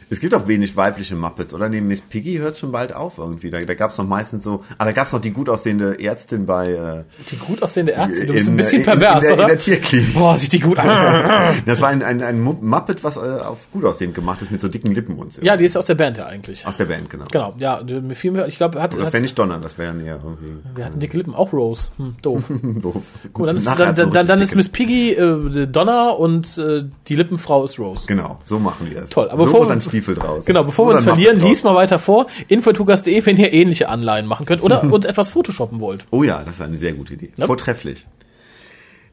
Es 0.10 0.20
gibt 0.20 0.34
auch 0.36 0.48
wenig 0.48 0.76
weibliche 0.78 1.16
Muppets, 1.16 1.54
oder? 1.54 1.68
Neben 1.70 1.88
Miss 1.88 2.02
Piggy 2.02 2.36
hört 2.38 2.58
schon 2.58 2.72
bald 2.72 2.94
auf 2.94 3.18
irgendwie. 3.18 3.50
Da, 3.50 3.60
da 3.62 3.74
gab 3.74 3.92
es 3.92 3.98
noch 3.98 4.08
meistens 4.08 4.44
so. 4.44 4.62
Ah, 4.78 4.86
da 4.86 4.92
gab 4.92 5.08
es 5.08 5.14
noch 5.14 5.22
die 5.22 5.32
gut 5.32 5.50
aussehende 5.50 6.00
Ärztin 6.00 6.46
bei. 6.46 6.72
Äh, 6.74 7.04
Die 7.32 7.38
gut 7.38 7.62
aussehende 7.64 7.94
Ärztin, 7.94 8.28
du 8.28 8.34
bist 8.34 8.48
in- 8.48 8.54
ein 8.54 8.58
bisschen 8.58 8.74
in- 8.74 8.80
in 8.80 8.86
pervers, 9.00 9.22
der, 9.22 9.34
oder? 9.34 9.42
In 9.44 9.48
der 9.50 9.58
Tierklinik. 9.58 10.14
Boah, 10.14 10.38
sieht 10.38 10.54
die 10.54 10.60
gut 10.60 10.78
an. 10.78 11.56
Das 11.66 11.82
war 11.82 11.90
ein, 11.90 12.04
ein, 12.04 12.22
ein 12.22 12.42
Mu- 12.42 12.56
Muppet, 12.62 13.04
was 13.04 13.18
äh, 13.18 13.20
auf 13.20 13.70
gut 13.72 13.86
aussehend 13.86 14.14
gemacht 14.16 14.42
ist, 14.42 14.52
mit 14.52 14.62
so 14.62 14.68
dicken 14.68 14.94
Lippen 14.94 15.16
und 15.18 15.34
so. 15.34 15.42
Ja, 15.42 15.58
die 15.58 15.66
ist 15.66 15.76
aus 15.78 15.86
der 15.86 15.96
Band 15.96 16.18
ja 16.18 16.26
eigentlich. 16.28 16.66
Aus 16.68 16.76
der 16.78 16.86
Band, 16.86 17.10
genau. 17.10 17.26
Genau, 17.32 17.54
ja, 17.58 17.82
mir 17.84 18.16
fiel 18.16 18.32
mir, 18.32 18.46
ich 18.48 18.58
glaube, 18.58 18.82
hat, 18.82 18.94
Das 18.94 19.08
hat 19.08 19.14
wäre 19.14 19.22
nicht 19.22 19.38
Donner, 19.40 19.60
das 19.60 19.78
wäre 19.78 19.94
eher 20.04 20.20
irgendwie 20.24 20.54
wir 20.76 20.86
hatten 20.86 21.00
dicke 21.00 21.18
Lippen, 21.18 21.34
auch 21.34 21.52
Rose. 21.54 21.90
Hm, 21.98 22.16
doof. 22.22 22.44
doof. 22.82 23.02
Gut, 23.34 23.48
dann 23.50 23.56
ist, 23.56 23.66
dann, 23.68 23.96
dann, 23.96 24.12
dann, 24.12 24.28
dann 24.28 24.40
ist 24.42 24.56
Miss 24.56 24.70
Piggy 24.70 25.14
äh, 25.14 25.68
Donner 25.68 26.20
und 26.20 26.58
äh, 26.58 26.84
die 27.08 27.16
Lippenfrau 27.16 27.64
ist 27.64 27.80
Rose. 27.80 28.06
Genau, 28.08 28.40
so 28.44 28.60
machen 28.60 28.90
wir 28.90 29.04
es. 29.04 29.10
Toll, 29.10 29.30
aber 29.30 29.48
so 29.48 29.66
dann 29.66 29.82
Stiefel 29.96 30.16
draus. 30.16 30.46
Genau, 30.46 30.64
bevor 30.64 30.86
So 30.86 30.92
wir 30.92 30.96
uns 30.96 31.04
verlieren, 31.06 31.40
lies 31.40 31.64
mal 31.64 31.76
weiter 31.76 32.00
vor. 32.00 32.28
Infotugas.de, 32.50 33.26
wenn 33.26 33.38
ihr 33.38 33.54
ähnliche 33.54 33.88
Anleihen 33.88 34.26
machen 34.26 34.46
könnt 34.46 34.62
oder 34.62 34.84
uns 34.92 35.06
etwas 35.06 35.30
photoshoppen 35.30 35.80
wollt. 35.80 36.06
Oh 36.12 36.24
ja, 36.24 36.44
das 36.44 36.56
ist 36.56 36.62
eine 36.62 36.78
sehr 36.78 36.94
gute 36.94 37.14
Idee. 37.14 37.32
Ja. 37.38 37.46
Vortrefflich. 37.46 38.08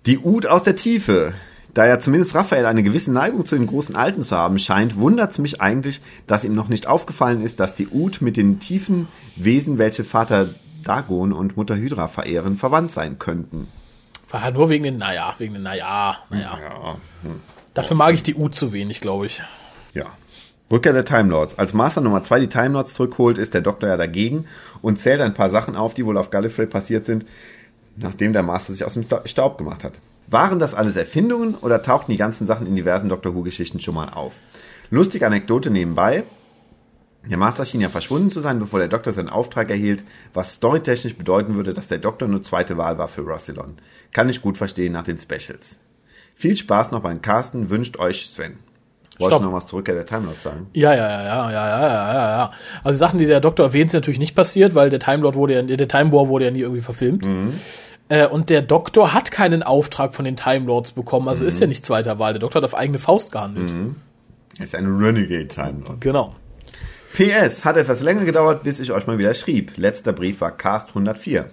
Die 0.07 0.19
Ud 0.19 0.47
aus 0.47 0.65
der 0.65 0.75
Tiefe. 0.77 1.35
Da 1.75 1.87
ja 1.87 1.99
zumindest 1.99 2.35
Raphael 2.35 2.67
eine 2.67 2.83
gewisse 2.83 3.13
Neigung 3.13 3.47
zu 3.47 3.57
den 3.57 3.67
großen 3.67 3.97
Alten 3.97 4.25
zu 4.25 4.37
haben 4.37 4.59
scheint, 4.59 4.97
wundert 4.97 5.31
es 5.31 5.39
mich 5.39 5.63
eigentlich, 5.63 6.03
dass 6.27 6.45
ihm 6.45 6.55
noch 6.55 6.69
nicht 6.69 6.87
aufgefallen 6.87 7.41
ist, 7.41 7.61
dass 7.61 7.75
die 7.75 7.89
Ud 7.89 8.21
mit 8.21 8.37
den 8.37 8.59
tiefen 8.59 9.09
Wesen, 9.37 9.79
welche 9.79 10.05
Vater 10.05 10.51
Dagon 10.85 11.33
und 11.33 11.57
Mutter 11.57 11.77
Hydra 11.77 12.09
verehren, 12.09 12.59
verwandt 12.59 12.93
sein 12.93 13.19
könnten. 13.19 13.69
War 14.29 14.51
nur 14.51 14.69
wegen 14.69 14.85
den, 14.85 14.97
naja, 14.99 15.35
wegen 15.39 15.55
den, 15.55 15.63
naja, 15.63 16.19
naja. 16.29 16.59
Ja. 16.61 16.97
Dafür 17.73 17.97
mag 17.97 18.15
ich 18.15 18.23
die 18.23 18.35
U 18.35 18.49
zu 18.49 18.73
wenig, 18.73 19.01
glaube 19.01 19.27
ich. 19.27 19.43
Ja. 19.95 20.07
Rückkehr 20.73 20.95
der 20.95 21.05
Time 21.05 21.29
Lords. 21.29 21.59
Als 21.59 21.75
Master 21.75 22.01
Nummer 22.01 22.23
2 22.23 22.41
die 22.41 22.49
Time 22.49 22.71
Lords 22.71 22.95
zurückholt, 22.95 23.37
ist 23.37 23.53
der 23.53 23.61
Doktor 23.61 23.91
ja 23.91 23.99
dagegen 23.99 24.47
und 24.81 24.99
zählt 24.99 25.21
ein 25.21 25.35
paar 25.35 25.51
Sachen 25.51 25.77
auf, 25.77 25.93
die 25.93 26.07
wohl 26.07 26.17
auf 26.17 26.31
Gallifrey 26.31 26.67
passiert 26.67 27.05
sind, 27.05 27.27
nachdem 27.97 28.33
der 28.33 28.43
Master 28.43 28.73
sich 28.73 28.85
aus 28.85 28.95
dem 28.95 29.03
Sta- 29.05 29.21
Staub 29.27 29.59
gemacht 29.59 29.85
hat. 29.85 30.01
Waren 30.29 30.59
das 30.59 30.73
alles 30.73 30.97
Erfindungen 30.97 31.57
oder 31.57 31.83
tauchten 31.83 32.11
die 32.11 32.17
ganzen 32.17 32.47
Sachen 32.47 32.67
in 32.67 32.75
diversen 32.75 33.11
Doctor 33.11 33.35
Who-Geschichten 33.35 33.81
schon 33.81 33.95
mal 33.95 34.09
auf? 34.09 34.33
Lustige 34.89 35.27
Anekdote 35.27 35.71
nebenbei. 35.71 36.25
Der 37.29 37.37
Master 37.37 37.67
schien 37.67 37.83
ja 37.83 37.91
verschwunden 37.91 38.31
zu 38.31 38.41
sein, 38.41 38.59
bevor 38.59 38.79
der 38.79 38.89
Doktor 38.89 39.13
seinen 39.13 39.29
Auftrag 39.29 39.69
erhielt, 39.69 40.05
was 40.33 40.55
storytechnisch 40.55 41.17
bedeuten 41.17 41.55
würde, 41.55 41.75
dass 41.75 41.87
der 41.89 41.99
Doktor 41.99 42.29
nur 42.29 42.43
zweite 42.43 42.79
Wahl 42.79 42.97
war 42.97 43.09
für 43.09 43.21
Russilon. 43.21 43.77
Kann 44.11 44.31
ich 44.31 44.41
gut 44.41 44.57
verstehen 44.57 44.95
nach 44.95 45.05
den 45.05 45.19
Specials. 45.19 45.79
Viel 46.35 46.57
Spaß 46.57 46.93
noch 46.93 47.01
beim 47.01 47.21
Casten, 47.21 47.69
wünscht 47.69 47.99
euch 47.99 48.27
Sven. 48.27 48.59
Wolltest 49.23 49.37
Stopp. 49.37 49.43
du 49.43 49.49
noch 49.49 49.57
was 49.57 49.67
zurück 49.67 49.89
in 49.89 49.95
der 49.95 50.05
Timelord 50.05 50.41
sagen? 50.41 50.67
Ja, 50.73 50.95
ja, 50.95 51.09
ja, 51.09 51.25
ja, 51.25 51.51
ja, 51.51 51.69
ja, 51.69 52.15
ja, 52.15 52.31
ja. 52.31 52.51
Also 52.85 52.99
Sachen, 52.99 53.19
die 53.19 53.27
der 53.27 53.41
Doktor 53.41 53.67
erwähnt, 53.67 53.91
sind 53.91 54.01
natürlich 54.01 54.21
nicht 54.21 54.35
passiert, 54.35 54.75
weil 54.75 54.91
der 54.91 55.01
Timelord 55.01 55.35
wurde 55.35 55.55
ja, 55.55 55.63
der 55.63 55.89
Time 55.89 56.13
War 56.13 56.29
wurde 56.29 56.47
ja 56.47 56.51
nie 56.51 56.61
irgendwie 56.61 56.83
verfilmt. 56.83 57.25
Mhm. 57.25 57.55
Äh, 58.09 58.27
und 58.27 58.51
der 58.51 58.63
Doktor 58.63 59.15
hat 59.15 59.31
keinen 59.31 59.63
Auftrag 59.63 60.15
von 60.15 60.25
den 60.25 60.37
Time 60.37 60.67
Lords 60.67 60.93
bekommen, 60.93 61.29
also 61.29 61.43
mhm. 61.43 61.49
ist 61.49 61.61
er 61.61 61.67
nicht 61.67 61.87
zweiter 61.87 62.19
Wahl. 62.19 62.35
Der 62.35 62.41
Doktor 62.41 62.61
hat 62.61 62.65
auf 62.65 62.75
eigene 62.75 62.99
Faust 62.99 63.33
gehandelt. 63.33 63.73
Mhm. 63.73 63.97
Er 64.59 64.65
ist 64.65 64.75
ein 64.75 64.87
Renegade 64.87 65.49
Time 65.49 65.83
Lord. 65.87 66.01
Genau. 66.01 66.35
PS, 67.15 67.65
hat 67.65 67.77
etwas 67.77 68.03
länger 68.03 68.25
gedauert, 68.25 68.63
bis 68.63 68.81
ich 68.81 68.93
euch 68.93 69.07
mal 69.07 69.19
wieder 69.19 69.35
schrieb. 69.35 69.73
Letzter 69.77 70.13
Brief 70.13 70.41
war 70.41 70.51
Cast 70.51 70.89
104. 70.89 71.47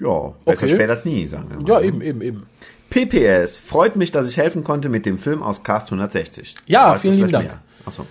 Ja, 0.00 0.34
besser 0.44 0.64
okay. 0.64 0.74
spät 0.74 0.90
als 0.90 1.04
nie, 1.04 1.26
sagen 1.26 1.50
wir 1.50 1.56
mal. 1.56 1.68
Ja, 1.68 1.80
ne? 1.80 1.86
eben, 1.86 2.00
eben, 2.00 2.22
eben. 2.22 2.46
PPS, 2.94 3.58
freut 3.58 3.96
mich, 3.96 4.12
dass 4.12 4.28
ich 4.28 4.36
helfen 4.36 4.62
konnte 4.62 4.88
mit 4.88 5.04
dem 5.04 5.18
Film 5.18 5.42
aus 5.42 5.64
Cast 5.64 5.88
160. 5.88 6.54
Ja, 6.66 6.94
du 6.94 7.00
vielen 7.00 7.16
lieben 7.16 7.32
Dank. 7.32 7.48
mehr? 7.48 7.60
Achso. 7.84 8.06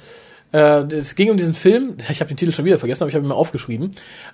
Äh, 0.51 0.93
es 0.93 1.15
ging 1.15 1.31
um 1.31 1.37
diesen 1.37 1.53
Film, 1.53 1.95
ich 2.09 2.19
habe 2.19 2.27
den 2.27 2.35
Titel 2.35 2.51
schon 2.51 2.65
wieder 2.65 2.77
vergessen, 2.77 3.03
aber 3.03 3.09
ich 3.09 3.15
habe 3.15 3.25
ihn 3.25 3.29
mal 3.29 3.35
aufgeschrieben, 3.35 3.91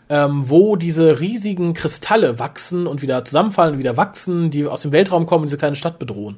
ähm, 0.09 0.49
wo 0.49 0.75
diese 0.75 1.19
riesigen 1.19 1.75
Kristalle 1.75 2.39
wachsen 2.39 2.87
und 2.87 3.03
wieder 3.03 3.23
zusammenfallen 3.23 3.73
und 3.73 3.79
wieder 3.79 3.95
wachsen, 3.95 4.49
die 4.49 4.65
aus 4.65 4.81
dem 4.81 4.91
Weltraum 4.91 5.27
kommen 5.27 5.43
und 5.43 5.49
diese 5.49 5.57
kleine 5.57 5.75
Stadt 5.75 5.99
bedrohen. 5.99 6.37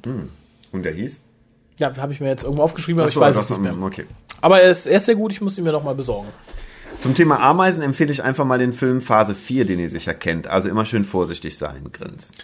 Und 0.73 0.83
der 0.83 0.91
hieß? 0.91 1.21
Ja, 1.79 1.95
habe 1.95 2.11
ich 2.11 2.19
mir 2.19 2.27
jetzt 2.27 2.43
irgendwo 2.43 2.63
aufgeschrieben, 2.63 2.99
aber 2.99 3.09
so, 3.09 3.21
ich 3.21 3.25
weiß 3.25 3.37
es 3.37 3.49
nicht 3.49 3.61
mehr. 3.61 3.77
Okay. 3.81 4.05
Aber 4.41 4.59
er 4.59 4.71
ist, 4.71 4.87
er 4.87 4.97
ist 4.97 5.05
sehr 5.05 5.15
gut, 5.15 5.31
ich 5.31 5.39
muss 5.39 5.57
ihn 5.57 5.63
mir 5.63 5.71
noch 5.71 5.85
mal 5.85 5.95
besorgen. 5.95 6.27
Zum 6.99 7.15
Thema 7.15 7.39
Ameisen 7.39 7.81
empfehle 7.81 8.11
ich 8.11 8.21
einfach 8.21 8.43
mal 8.43 8.59
den 8.59 8.73
Film 8.73 8.99
Phase 8.99 9.35
4, 9.35 9.65
den 9.65 9.79
ihr 9.79 9.89
sicher 9.89 10.13
kennt. 10.13 10.47
Also 10.47 10.67
immer 10.67 10.85
schön 10.85 11.05
vorsichtig 11.05 11.57
sein, 11.57 11.85
grinst. 11.93 12.43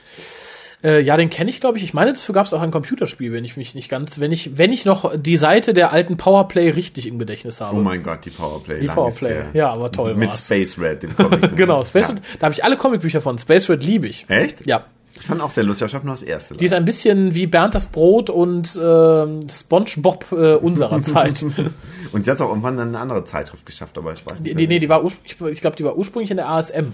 Äh, 0.84 1.02
ja, 1.02 1.18
den 1.18 1.30
kenne 1.32 1.49
ich, 1.49 1.60
glaube 1.60 1.78
ich. 1.80 1.84
Ich 1.84 1.94
meine, 1.95 2.14
dafür 2.14 2.34
gab 2.36 2.45
es 2.45 2.54
auch 2.54 2.62
ein 2.62 2.70
Computerspiel, 2.70 3.32
wenn 3.34 3.44
ich 3.44 3.58
mich 3.58 3.74
nicht 3.74 3.90
ganz, 3.90 4.20
wenn 4.20 4.32
ich, 4.32 4.58
wenn 4.60 4.72
ich 4.72 4.86
noch 4.86 5.12
die 5.18 5.36
Seite 5.38 5.74
der 5.74 5.91
alten 5.91 6.18
Powerplay 6.18 6.70
richtig 6.70 7.08
im 7.08 7.18
Gedächtnis 7.18 7.62
habe. 7.62 7.76
Oh 7.78 7.82
mein 7.82 8.04
Gott, 8.04 8.26
die 8.26 8.30
Powerplay. 8.30 8.80
Die 8.80 8.88
Powerplay. 8.88 9.45
Ja, 9.54 9.72
aber 9.74 9.91
toll 9.91 10.14
Mit 10.16 10.30
war's. 10.30 10.45
Space 10.45 10.78
Red, 10.78 11.02
dem 11.04 11.16
Comic. 11.16 11.56
genau, 11.56 11.84
Space 11.84 12.04
ja. 12.08 12.14
Red, 12.14 12.22
da 12.40 12.45
habe 12.45 12.54
ich 12.54 12.64
alle 12.64 12.78
Comicbücher 12.78 13.22
von. 13.22 13.40
Space 13.40 13.70
Red 13.70 13.84
liebe 13.84 14.06
ich. 14.08 14.26
Echt? 14.30 14.66
Ja. 14.68 14.86
Ich 15.20 15.26
fand 15.26 15.41
auch 15.41 15.49
sehr 15.49 15.64
lustig, 15.64 15.82
aber 15.82 15.90
ich 15.90 15.95
habe 15.95 16.06
nur 16.06 16.14
das 16.14 16.22
erste. 16.22 16.56
Die 16.56 16.64
ist 16.66 16.74
ein 16.74 16.86
bisschen 16.86 17.34
wie 17.34 17.48
Bernd 17.48 17.74
das 17.74 17.88
Brot 17.88 18.30
und 18.30 18.80
ähm, 18.80 19.48
SpongeBob 19.49 20.28
äh, 20.32 20.54
unserer 20.58 21.02
Zeit. 21.02 21.44
Und 22.14 22.24
sie 22.24 22.30
hat 22.32 22.40
auch 22.40 22.49
irgendwann 22.49 22.80
eine 22.80 22.99
andere 22.99 23.26
Zeitschrift 23.26 23.66
geschafft, 23.66 23.98
aber 23.98 24.14
ich 24.14 24.24
weiß 24.26 24.38
Die, 24.38 24.44
nicht. 24.44 24.60
die, 24.60 24.68
nee, 24.68 24.78
die 24.80 24.88
war 24.88 25.04
ursprünglich, 25.04 25.58
ich 25.58 25.62
glaube, 25.62 25.76
die 25.76 25.84
war 25.84 25.98
ursprünglich 25.98 26.30
in 26.32 26.38
der 26.38 26.48
ASM. 26.48 26.91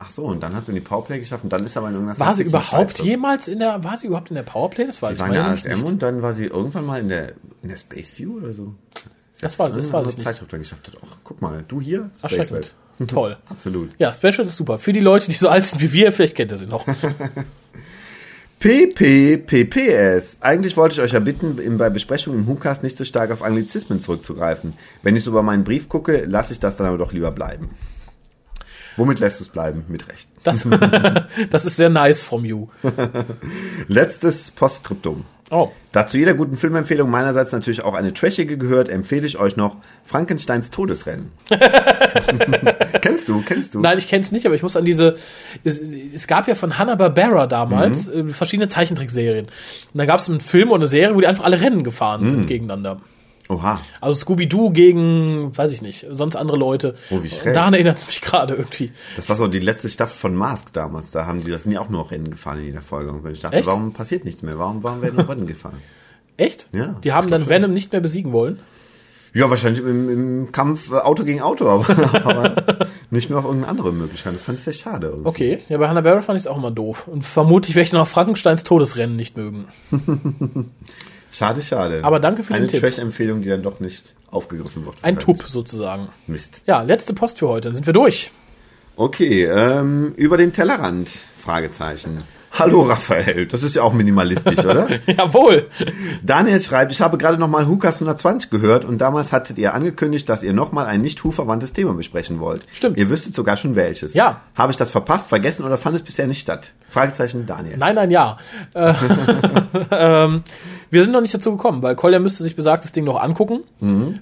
Ach 0.00 0.10
so, 0.10 0.24
und 0.26 0.40
dann 0.42 0.54
hat 0.54 0.64
sie 0.66 0.70
in 0.72 0.76
die 0.76 0.80
Powerplay 0.80 1.18
geschafft 1.18 1.42
und 1.44 1.52
dann 1.52 1.64
ist 1.64 1.72
sie 1.72 1.78
aber 1.78 1.88
in 1.88 1.94
irgendeiner 1.94 2.20
War 2.20 2.32
sie 2.32 2.44
überhaupt 2.44 3.00
jemals 3.00 3.48
in 3.48 3.58
der, 3.58 3.82
war 3.82 3.96
sie 3.96 4.06
überhaupt 4.06 4.30
in 4.30 4.36
der 4.36 4.44
Powerplay? 4.44 4.86
Das 4.86 5.02
war 5.02 5.08
Sie 5.10 5.14
ich 5.16 5.20
war 5.20 5.26
in 5.28 5.34
der 5.34 5.46
ASM 5.46 5.68
nicht. 5.70 5.84
und 5.86 6.02
dann 6.02 6.22
war 6.22 6.34
sie 6.34 6.44
irgendwann 6.44 6.86
mal 6.86 7.00
in 7.00 7.08
der, 7.08 7.32
in 7.62 7.68
der 7.68 7.76
Space 7.76 8.12
View 8.16 8.36
oder 8.36 8.52
so. 8.54 8.74
Sie 9.32 9.42
Das 9.42 9.58
weiß- 9.58 9.70
das 9.74 9.86
ich 9.88 9.92
nicht. 10.16 10.20
Zeitschrift 10.20 10.52
dann 10.52 10.60
geschafft 10.60 10.86
hat. 10.88 10.96
Ach, 11.04 11.16
guck 11.24 11.42
mal, 11.42 11.64
du 11.66 11.80
hier? 11.80 12.10
Space. 12.16 12.74
Toll. 13.08 13.36
Absolut. 13.48 13.90
Ja, 13.98 14.10
Red 14.10 14.38
ist 14.38 14.56
super. 14.56 14.78
Für 14.78 14.92
die 14.92 15.00
Leute, 15.00 15.30
die 15.30 15.36
so 15.36 15.48
alt 15.48 15.64
sind 15.66 15.80
wie 15.82 15.92
wir, 15.92 16.12
vielleicht 16.12 16.36
kennt 16.36 16.52
ihr 16.52 16.58
sie 16.58 16.66
noch. 16.66 16.84
PPPPS. 18.60 20.38
Eigentlich 20.40 20.76
wollte 20.76 20.94
ich 20.94 21.00
euch 21.00 21.12
ja 21.12 21.20
bitten, 21.20 21.78
bei 21.78 21.90
Besprechungen 21.90 22.40
im 22.40 22.46
WhoCast 22.48 22.82
nicht 22.82 22.98
so 22.98 23.04
stark 23.04 23.30
auf 23.30 23.42
Anglizismen 23.42 24.00
zurückzugreifen. 24.00 24.72
Wenn 25.02 25.14
ich 25.16 25.24
so 25.24 25.30
über 25.30 25.42
meinen 25.42 25.64
Brief 25.64 25.88
gucke, 25.88 26.24
lasse 26.26 26.52
ich 26.52 26.60
das 26.60 26.76
dann 26.76 26.86
aber 26.88 26.98
doch 26.98 27.12
lieber 27.12 27.30
bleiben. 27.30 27.70
Womit 28.98 29.20
lässt 29.20 29.38
du 29.38 29.44
es 29.44 29.48
bleiben? 29.48 29.84
Mit 29.88 30.08
Recht. 30.08 30.28
Das, 30.42 30.66
das 31.50 31.64
ist 31.64 31.76
sehr 31.76 31.88
nice 31.88 32.22
from 32.22 32.44
you. 32.44 32.66
Letztes 33.88 34.50
Postskriptum. 34.50 35.24
Oh. 35.50 35.70
Da 35.92 36.06
zu 36.06 36.18
jeder 36.18 36.34
guten 36.34 36.58
Filmempfehlung 36.58 37.08
meinerseits 37.08 37.52
natürlich 37.52 37.82
auch 37.82 37.94
eine 37.94 38.12
trashige 38.12 38.58
gehört, 38.58 38.90
empfehle 38.90 39.26
ich 39.26 39.38
euch 39.38 39.56
noch 39.56 39.76
Frankensteins 40.04 40.70
Todesrennen. 40.70 41.30
kennst 43.00 43.28
du, 43.28 43.40
kennst 43.42 43.74
du? 43.74 43.80
Nein, 43.80 43.96
ich 43.96 44.08
kenne 44.08 44.22
es 44.22 44.32
nicht, 44.32 44.44
aber 44.44 44.54
ich 44.54 44.62
muss 44.62 44.76
an 44.76 44.84
diese. 44.84 45.16
Es, 45.64 45.80
es 45.80 46.26
gab 46.26 46.48
ja 46.48 46.54
von 46.54 46.76
Hanna-Barbera 46.76 47.46
damals 47.46 48.08
äh, 48.08 48.24
verschiedene 48.24 48.68
Zeichentrickserien. 48.68 49.46
Und 49.46 49.98
da 49.98 50.04
gab 50.04 50.18
es 50.18 50.28
einen 50.28 50.40
Film 50.40 50.70
und 50.70 50.80
eine 50.80 50.88
Serie, 50.88 51.14
wo 51.14 51.20
die 51.20 51.26
einfach 51.26 51.44
alle 51.44 51.60
Rennen 51.60 51.82
gefahren 51.84 52.26
sind 52.26 52.46
gegeneinander. 52.46 53.00
Oha. 53.48 53.80
Also 54.00 54.20
Scooby-Doo 54.20 54.70
gegen, 54.70 55.56
weiß 55.56 55.72
ich 55.72 55.80
nicht, 55.80 56.06
sonst 56.10 56.36
andere 56.36 56.58
Leute. 56.58 56.96
Oh, 57.10 57.22
wie 57.22 57.30
schräg. 57.30 57.54
Daran 57.54 57.72
erinnert 57.72 57.96
es 57.98 58.06
mich 58.06 58.20
gerade 58.20 58.54
irgendwie. 58.54 58.92
Das 59.16 59.28
war 59.28 59.36
so 59.36 59.46
die 59.46 59.58
letzte 59.58 59.88
Staffel 59.88 60.16
von 60.16 60.34
Mask 60.34 60.72
damals. 60.74 61.12
Da 61.12 61.24
haben 61.26 61.42
die, 61.42 61.50
das 61.50 61.64
ja 61.64 61.80
auch 61.80 61.88
nur 61.88 62.10
Rennen 62.10 62.30
gefahren 62.30 62.58
in 62.58 62.66
jeder 62.66 62.82
Folge. 62.82 63.10
Und 63.10 63.26
ich 63.30 63.40
dachte, 63.40 63.56
Echt? 63.56 63.66
warum 63.66 63.92
passiert 63.94 64.24
nichts 64.26 64.42
mehr? 64.42 64.58
Warum, 64.58 64.82
warum 64.82 65.00
werden 65.00 65.16
noch 65.16 65.28
Rennen 65.28 65.46
gefahren? 65.46 65.76
Echt? 66.36 66.68
Ja, 66.72 66.96
Die 67.02 67.12
haben 67.12 67.28
dann 67.30 67.40
glaub 67.40 67.48
schon. 67.48 67.62
Venom 67.62 67.72
nicht 67.72 67.90
mehr 67.92 68.00
besiegen 68.02 68.32
wollen. 68.32 68.60
Ja, 69.34 69.50
wahrscheinlich 69.50 69.80
im, 69.82 70.08
im 70.08 70.52
Kampf 70.52 70.90
äh, 70.90 70.96
Auto 70.96 71.24
gegen 71.24 71.40
Auto, 71.40 71.68
aber, 71.68 71.88
aber 72.24 72.86
nicht 73.10 73.30
mehr 73.30 73.38
auf 73.38 73.44
irgendeine 73.44 73.70
andere 73.70 73.92
Möglichkeit. 73.92 74.34
Das 74.34 74.42
fand 74.42 74.58
ich 74.58 74.64
sehr 74.64 74.72
schade. 74.72 75.08
Irgendwie. 75.08 75.28
Okay, 75.28 75.58
ja, 75.68 75.78
bei 75.78 75.88
Hanna-Barbera 75.88 76.22
fand 76.22 76.38
ich 76.38 76.44
es 76.44 76.46
auch 76.46 76.56
immer 76.56 76.70
doof. 76.70 77.08
Und 77.08 77.22
vermutlich 77.24 77.74
werde 77.74 77.84
ich 77.84 77.90
dann 77.90 78.00
auch 78.00 78.08
Frankensteins 78.08 78.64
Todesrennen 78.64 79.16
nicht 79.16 79.36
mögen. 79.36 79.66
Schade, 81.30 81.62
schade. 81.62 82.00
Aber 82.02 82.20
danke 82.20 82.42
für 82.42 82.52
den 82.52 82.62
Eine 82.62 82.66
Tipp. 82.66 82.80
Trash-Empfehlung, 82.80 83.42
die 83.42 83.48
dann 83.48 83.62
doch 83.62 83.80
nicht 83.80 84.14
aufgegriffen 84.30 84.84
wird. 84.84 84.96
Ein. 85.02 85.18
Tup 85.18 85.42
sozusagen. 85.46 86.08
Mist. 86.26 86.62
Ja, 86.66 86.82
letzte 86.82 87.14
Post 87.14 87.38
für 87.38 87.48
heute, 87.48 87.68
dann 87.68 87.74
sind 87.74 87.86
wir 87.86 87.92
durch. 87.92 88.30
Okay, 88.96 89.44
ähm, 89.44 90.12
über 90.16 90.36
den 90.36 90.52
Tellerrand, 90.52 91.08
Fragezeichen. 91.08 92.24
Hallo 92.58 92.82
Raphael, 92.82 93.46
das 93.46 93.62
ist 93.62 93.76
ja 93.76 93.82
auch 93.82 93.92
minimalistisch, 93.92 94.64
oder? 94.64 94.88
Jawohl. 95.06 95.68
Daniel 96.22 96.60
schreibt, 96.60 96.90
ich 96.90 97.00
habe 97.00 97.18
gerade 97.18 97.38
nochmal 97.38 97.68
Hukas 97.68 97.96
120 97.96 98.50
gehört 98.50 98.84
und 98.84 98.98
damals 98.98 99.30
hattet 99.32 99.58
ihr 99.58 99.74
angekündigt, 99.74 100.28
dass 100.28 100.42
ihr 100.42 100.52
nochmal 100.52 100.86
ein 100.86 101.00
nicht 101.00 101.22
Hu-verwandtes 101.22 101.74
Thema 101.74 101.92
besprechen 101.92 102.40
wollt. 102.40 102.66
Stimmt. 102.72 102.98
Ihr 102.98 103.10
wüsstet 103.10 103.34
sogar 103.34 103.56
schon 103.56 103.76
welches. 103.76 104.14
Ja. 104.14 104.40
Habe 104.56 104.72
ich 104.72 104.78
das 104.78 104.90
verpasst, 104.90 105.28
vergessen 105.28 105.64
oder 105.64 105.76
fand 105.78 105.94
es 105.94 106.02
bisher 106.02 106.26
nicht 106.26 106.40
statt? 106.40 106.72
Fragezeichen 106.88 107.46
Daniel. 107.46 107.76
Nein, 107.76 107.94
nein, 107.94 108.10
ja. 108.10 108.38
Äh, 108.74 108.94
ähm, 109.90 110.42
wir 110.90 111.02
sind 111.02 111.12
noch 111.12 111.20
nicht 111.20 111.34
dazu 111.34 111.52
gekommen, 111.52 111.82
weil 111.82 111.94
Kolja 111.96 112.18
müsste 112.18 112.42
sich 112.42 112.56
besagtes 112.56 112.92
Ding 112.92 113.04
noch 113.04 113.20
angucken, 113.20 113.60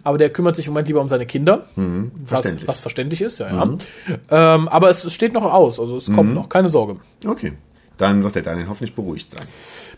aber 0.05 0.19
der 0.19 0.31
kümmert 0.31 0.57
sich 0.57 0.67
im 0.67 0.73
Moment 0.73 0.89
lieber 0.89 1.01
um 1.01 1.09
seine 1.09 1.27
Kinder, 1.27 1.67
was, 1.75 1.77
Mhm. 1.77 2.11
Verständlich. 2.25 2.69
was 2.69 2.79
verständlich 2.79 3.23
ist, 3.23 3.39
ja, 3.39 3.49
ja. 3.51 4.55
Ähm, 4.55 4.69
aber 4.69 4.91
es 4.91 5.13
steht 5.13 5.33
noch 5.33 5.45
aus, 5.45 5.79
also 5.81 5.97
es 5.97 6.09
Mhm. 6.09 6.15
kommt 6.17 6.35
noch, 6.35 6.49
keine 6.49 6.69
Sorge. 6.69 6.97
Okay. 7.27 7.53
Dann 7.99 8.23
wird 8.23 8.35
der 8.35 8.43
Daniel 8.43 8.69
hoffentlich 8.69 8.95
beruhigt 8.95 9.31
sein. 9.31 9.47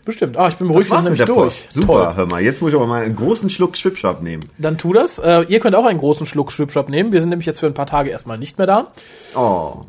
Bestimmt. 0.05 0.37
Ah, 0.37 0.47
ich 0.47 0.55
bin 0.55 0.69
beruhigt, 0.69 0.89
wir 0.89 0.95
sind 0.95 1.03
nämlich 1.03 1.25
durch. 1.25 1.67
Super, 1.69 1.87
Toll. 2.05 2.13
hör 2.15 2.25
mal. 2.27 2.41
Jetzt 2.41 2.61
muss 2.61 2.69
ich 2.69 2.75
aber 2.77 2.87
mal 2.87 3.01
einen 3.03 3.17
großen 3.17 3.49
Schluck 3.49 3.75
Schwipschwap 3.75 4.21
nehmen. 4.21 4.43
Dann 4.57 4.77
tu 4.77 4.93
das. 4.93 5.19
Äh, 5.19 5.41
ihr 5.49 5.59
könnt 5.59 5.75
auch 5.75 5.83
einen 5.83 5.99
großen 5.99 6.25
Schluck 6.25 6.53
Schwipschwap 6.53 6.87
nehmen. 6.87 7.11
Wir 7.11 7.19
sind 7.19 7.29
nämlich 7.29 7.45
jetzt 7.45 7.59
für 7.59 7.65
ein 7.65 7.73
paar 7.73 7.87
Tage 7.87 8.09
erstmal 8.09 8.37
nicht 8.37 8.57
mehr 8.57 8.67
da. 8.67 8.87
Oh. 9.35 9.81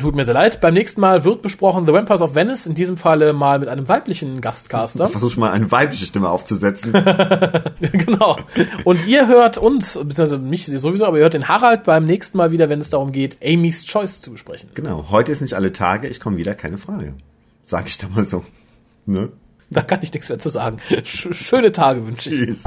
Tut 0.00 0.16
mir 0.16 0.24
sehr 0.24 0.34
leid. 0.34 0.60
Beim 0.60 0.74
nächsten 0.74 1.00
Mal 1.00 1.24
wird 1.24 1.40
besprochen 1.40 1.86
The 1.86 1.92
Vampires 1.92 2.20
of 2.20 2.34
Venice, 2.34 2.66
in 2.66 2.74
diesem 2.74 2.96
Falle 2.96 3.32
mal 3.32 3.60
mit 3.60 3.68
einem 3.68 3.88
weiblichen 3.88 4.40
Gastcaster. 4.40 5.08
Versuch 5.08 5.36
mal 5.36 5.52
eine 5.52 5.70
weibliche 5.70 6.06
Stimme 6.06 6.30
aufzusetzen. 6.30 6.92
genau. 7.80 8.36
Und 8.84 9.06
ihr 9.06 9.28
hört 9.28 9.56
uns, 9.56 9.94
beziehungsweise 9.94 10.38
mich 10.38 10.66
sowieso, 10.66 11.06
aber 11.06 11.18
ihr 11.18 11.22
hört 11.22 11.34
den 11.34 11.46
Harald 11.48 11.84
beim 11.84 12.04
nächsten 12.04 12.38
Mal 12.38 12.50
wieder, 12.50 12.68
wenn 12.68 12.80
es 12.80 12.90
darum 12.90 13.12
geht, 13.12 13.38
Amy's 13.44 13.84
Choice 13.86 14.20
zu 14.20 14.32
besprechen. 14.32 14.70
genau. 14.74 15.06
Heute 15.10 15.30
ist 15.30 15.40
nicht 15.40 15.54
alle 15.54 15.72
Tage, 15.72 16.08
ich 16.08 16.18
komme 16.18 16.36
wieder, 16.38 16.54
keine 16.54 16.78
Frage. 16.78 17.14
Sag 17.66 17.86
ich 17.86 17.96
da 17.96 18.08
mal 18.08 18.24
so. 18.24 18.44
Ne? 19.06 19.30
Da 19.70 19.82
kann 19.82 20.00
ich 20.02 20.12
nichts 20.12 20.28
mehr 20.28 20.38
zu 20.38 20.48
sagen. 20.48 20.78
Sch 21.04 21.28
schöne 21.32 21.72
Tage 21.72 22.04
wünsche 22.04 22.30
ich. 22.30 22.40
Tschüss. 22.40 22.64